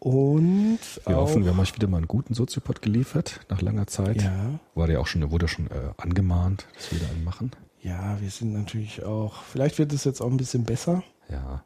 Und 0.00 0.80
Wir 1.06 1.16
hoffen, 1.16 1.44
wir 1.44 1.52
haben 1.52 1.60
euch 1.60 1.74
wieder 1.74 1.86
mal 1.88 1.96
einen 1.98 2.08
guten 2.08 2.34
Soziopod 2.34 2.82
geliefert, 2.82 3.40
nach 3.48 3.62
langer 3.62 3.86
Zeit. 3.86 4.20
ja, 4.22 4.58
War 4.74 4.86
der 4.86 5.00
auch 5.00 5.06
schon, 5.06 5.30
wurde 5.30 5.48
schon 5.48 5.68
äh, 5.68 5.92
angemahnt, 5.96 6.66
dass 6.74 6.92
wir 6.92 6.98
da 6.98 7.06
einen 7.08 7.24
machen. 7.24 7.52
Ja, 7.84 8.18
wir 8.20 8.30
sind 8.30 8.54
natürlich 8.54 9.04
auch, 9.04 9.42
vielleicht 9.44 9.78
wird 9.78 9.92
es 9.92 10.04
jetzt 10.04 10.20
auch 10.20 10.30
ein 10.30 10.38
bisschen 10.38 10.64
besser. 10.64 11.02
Ja. 11.28 11.64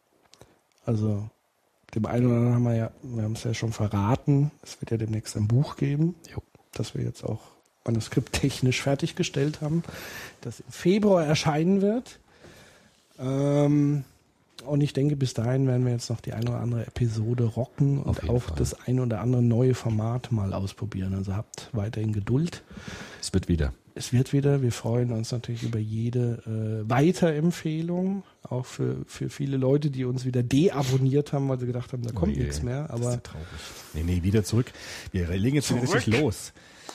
Also 0.85 1.31
dem 1.95 2.07
einen 2.07 2.27
oder 2.27 2.37
anderen 2.37 2.55
haben 2.55 2.65
wir 2.65 2.75
ja, 2.75 2.91
wir 3.03 3.23
haben 3.23 3.33
es 3.33 3.45
ja 3.45 3.55
schon 3.55 3.73
verraten, 3.73 4.51
es 4.63 4.81
wird 4.81 4.91
ja 4.91 4.97
demnächst 4.97 5.37
ein 5.37 5.47
Buch 5.47 5.77
geben, 5.77 6.17
Jo. 6.31 6.43
das 6.73 6.95
wir 6.95 7.05
jetzt 7.05 7.23
auch 7.23 7.41
manuskripttechnisch 7.85 8.83
fertiggestellt 8.83 9.61
haben, 9.61 9.83
das 10.41 10.61
im 10.61 10.71
Februar 10.71 11.25
erscheinen 11.25 11.81
wird. 11.81 12.19
Ähm, 13.19 14.05
und 14.67 14.81
ich 14.81 14.93
denke, 14.93 15.15
bis 15.15 15.35
dahin 15.35 15.69
werden 15.69 15.85
wir 15.87 15.93
jetzt 15.93 16.11
noch 16.11 16.21
die 16.21 16.33
eine 16.33 16.51
oder 16.51 16.61
andere 16.61 16.87
Episode 16.87 17.45
rocken 17.45 18.03
und 18.03 18.29
auch 18.29 18.43
Fall. 18.43 18.57
das 18.57 18.75
ein 18.87 18.99
oder 18.99 19.21
andere 19.21 19.41
neue 19.41 19.75
Format 19.75 20.33
mal 20.33 20.53
ausprobieren. 20.53 21.15
Also 21.15 21.37
habt 21.37 21.71
weiterhin 21.73 22.13
Geduld. 22.13 22.65
Es 23.21 23.33
wird 23.33 23.49
wieder. 23.49 23.73
Es 23.99 24.13
wird 24.13 24.33
wieder. 24.33 24.63
Wir 24.63 24.71
freuen 24.71 25.11
uns 25.11 25.33
natürlich 25.33 25.65
über 25.65 25.81
jede 25.81 26.41
äh, 26.47 26.89
Weiterempfehlung, 26.89 28.23
auch 28.45 28.65
für, 28.65 29.05
für 29.07 29.29
viele 29.29 29.57
Leute, 29.57 29.91
die 29.91 30.05
uns 30.05 30.25
wieder 30.25 30.45
deabonniert 30.45 31.33
haben, 31.33 31.49
weil 31.49 31.59
sie 31.59 31.67
gedacht 31.67 31.93
haben, 31.93 32.05
da 32.05 32.13
kommt 32.13 32.37
je, 32.37 32.45
nichts 32.45 32.63
mehr. 32.63 32.87
das 32.87 33.01
ist 33.01 33.03
Aber 33.03 33.15
ja 33.15 33.21
traurig. 33.21 33.47
Nee, 33.95 34.03
nee, 34.05 34.23
wieder 34.23 34.45
zurück. 34.45 34.73
Wir 35.11 35.27
legen 35.37 35.57
jetzt 35.57 35.75
wieder 35.75 35.83
richtig 35.83 36.21
los. 36.21 36.53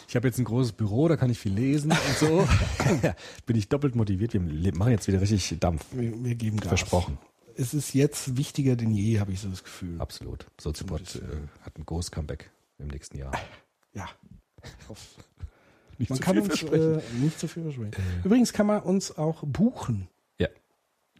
Ich 0.08 0.16
habe 0.16 0.30
jetzt 0.30 0.40
ein 0.40 0.46
großes 0.46 0.72
Büro, 0.72 1.10
da 1.10 1.18
kann 1.18 1.30
ich 1.30 1.40
viel 1.40 1.54
lesen 1.54 1.92
und 1.92 2.18
so. 2.18 2.48
Bin 3.46 3.58
ich 3.58 3.68
doppelt 3.68 3.96
motiviert. 3.96 4.34
Wir 4.34 4.40
machen 4.74 4.92
jetzt 4.92 5.08
wieder 5.10 5.20
richtig 5.20 5.60
Dampf. 5.60 5.86
wir, 5.92 6.24
wir 6.24 6.36
geben 6.36 6.58
Gas. 6.58 6.70
Versprochen. 6.70 7.18
Es 7.58 7.74
ist 7.74 7.94
jetzt 7.94 8.38
wichtiger 8.38 8.78
denn 8.78 8.92
je, 8.92 9.20
habe 9.20 9.34
ich 9.34 9.42
so 9.42 9.50
das 9.50 9.66
Gefühl. 9.66 10.00
Absolut. 10.00 10.48
Soziopod 10.58 11.16
äh, 11.18 11.20
hat 11.64 11.78
ein 11.78 11.86
großes 11.86 12.12
Comeback 12.12 12.50
im 12.80 12.88
nächsten 12.88 13.18
Jahr. 13.18 13.34
Ja. 13.94 14.08
Ich 14.64 14.88
hoffe. 14.88 15.02
Nicht 16.04 16.10
Man 16.10 16.18
zu 16.18 16.24
kann 16.24 16.34
viel 16.36 16.44
uns 16.44 16.60
versprechen. 16.60 17.00
äh, 17.00 17.24
nicht 17.24 17.40
zu 17.40 17.48
viel 17.48 17.64
versprechen. 17.64 17.92
Übrigens 18.24 18.54
kann 18.54 18.68
man 18.68 18.82
uns 18.82 19.18
auch 19.18 19.44
buchen. 19.46 20.08
ja. 20.38 20.48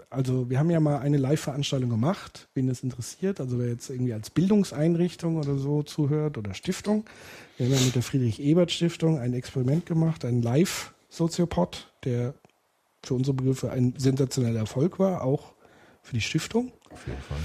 also 0.10 0.50
wir 0.50 0.60
haben 0.60 0.70
ja 0.70 0.80
mal 0.80 0.98
eine 1.00 1.18
Live-Veranstaltung 1.18 1.90
gemacht, 1.90 2.48
wen 2.54 2.70
es 2.70 2.84
interessiert, 2.84 3.40
also 3.40 3.60
wer 3.60 3.68
jetzt 3.68 3.90
irgendwie 3.90 4.14
als 4.14 4.30
Bildungseinrichtung 4.30 5.38
oder 5.38 5.58
so 5.58 5.84
zuhört 5.84 6.38
oder 6.38 6.54
Stiftung. 6.54 7.06
Wir 7.58 7.68
haben 7.68 7.74
ja 7.74 7.82
mit 7.82 7.96
der 7.96 8.04
Friedrich-Ebert-Stiftung 8.04 9.20
ein 9.20 9.34
Experiment 9.34 9.86
gemacht, 9.86 10.26
einen 10.26 10.42
Live-Soziopod, 10.42 11.92
der 12.04 12.34
für 13.04 13.14
unsere 13.14 13.36
Begriffe 13.36 13.72
ein 13.72 13.94
sensationeller 13.98 14.60
Erfolg 14.60 15.00
war, 15.00 15.24
auch 15.24 15.54
für 16.02 16.14
die 16.14 16.22
Stiftung. 16.22 16.72
Auf 16.90 17.06
jeden 17.08 17.22
Fall. 17.22 17.38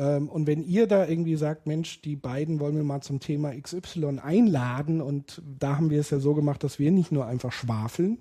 Ähm, 0.00 0.30
und 0.30 0.46
wenn 0.46 0.64
ihr 0.64 0.86
da 0.86 1.06
irgendwie 1.06 1.36
sagt, 1.36 1.66
Mensch, 1.66 2.00
die 2.00 2.16
beiden 2.16 2.58
wollen 2.58 2.74
wir 2.74 2.82
mal 2.82 3.02
zum 3.02 3.20
Thema 3.20 3.52
XY 3.54 4.20
einladen 4.22 5.02
und 5.02 5.42
da 5.46 5.76
haben 5.76 5.90
wir 5.90 6.00
es 6.00 6.08
ja 6.08 6.18
so 6.18 6.34
gemacht, 6.34 6.64
dass 6.64 6.78
wir 6.78 6.90
nicht 6.90 7.12
nur 7.12 7.26
einfach 7.26 7.52
schwafeln, 7.52 8.18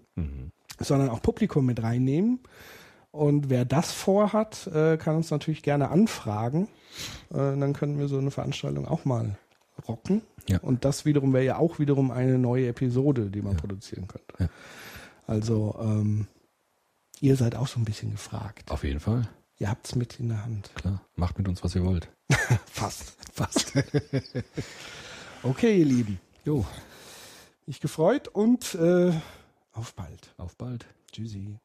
sondern 0.78 1.10
auch 1.10 1.22
Publikum 1.22 1.66
mit 1.66 1.82
reinnehmen. 1.82 2.42
Und 3.12 3.50
wer 3.50 3.66
das 3.66 3.92
vorhat, 3.94 4.68
äh, 4.68 4.98
kann 4.98 5.16
uns 5.16 5.32
natürlich 5.32 5.64
gerne 5.64 5.90
anfragen. 5.90 6.68
Äh, 7.32 7.58
dann 7.58 7.74
können 7.74 7.98
wir 7.98 8.08
so 8.08 8.18
eine 8.18 8.30
Veranstaltung 8.30 8.86
auch 8.86 9.06
mal 9.06 9.38
rocken. 9.88 10.22
Ja. 10.48 10.60
Und 10.60 10.84
das 10.86 11.06
wiederum 11.06 11.34
wäre 11.34 11.46
ja 11.46 11.58
auch 11.58 11.80
wiederum 11.80 12.12
eine 12.12 12.38
neue 12.38 12.68
Episode, 12.68 13.32
die 13.32 13.42
man 13.42 13.56
produzieren 13.56 14.08
könnte. 14.08 14.34
Ja. 14.38 14.50
Also 15.26 15.76
ähm, 15.82 16.28
ihr 17.22 17.36
seid 17.36 17.56
auch 17.56 17.68
so 17.68 17.80
ein 17.80 17.86
bisschen 17.86 18.12
gefragt. 18.12 18.70
Auf 18.70 18.84
jeden 18.84 19.00
Fall. 19.00 19.30
Ihr 19.60 19.70
habt's 19.70 19.96
mit 19.96 20.20
in 20.22 20.30
der 20.30 20.44
Hand. 20.46 20.72
Klar. 20.76 21.02
Macht 21.18 21.38
mit 21.38 21.48
uns, 21.50 21.62
was 21.64 21.76
ihr 21.76 21.84
wollt. 21.84 22.08
Fast. 22.72 23.18
Fast. 23.34 23.74
okay, 25.44 25.80
ihr 25.80 25.86
Lieben. 25.86 26.20
Jo. 26.46 26.66
Mich 27.66 27.82
gefreut 27.82 28.30
und 28.30 28.74
äh, 28.76 29.12
auf 29.74 29.94
bald. 29.96 30.34
Auf 30.38 30.56
bald. 30.56 30.86
Tschüssi. 31.12 31.60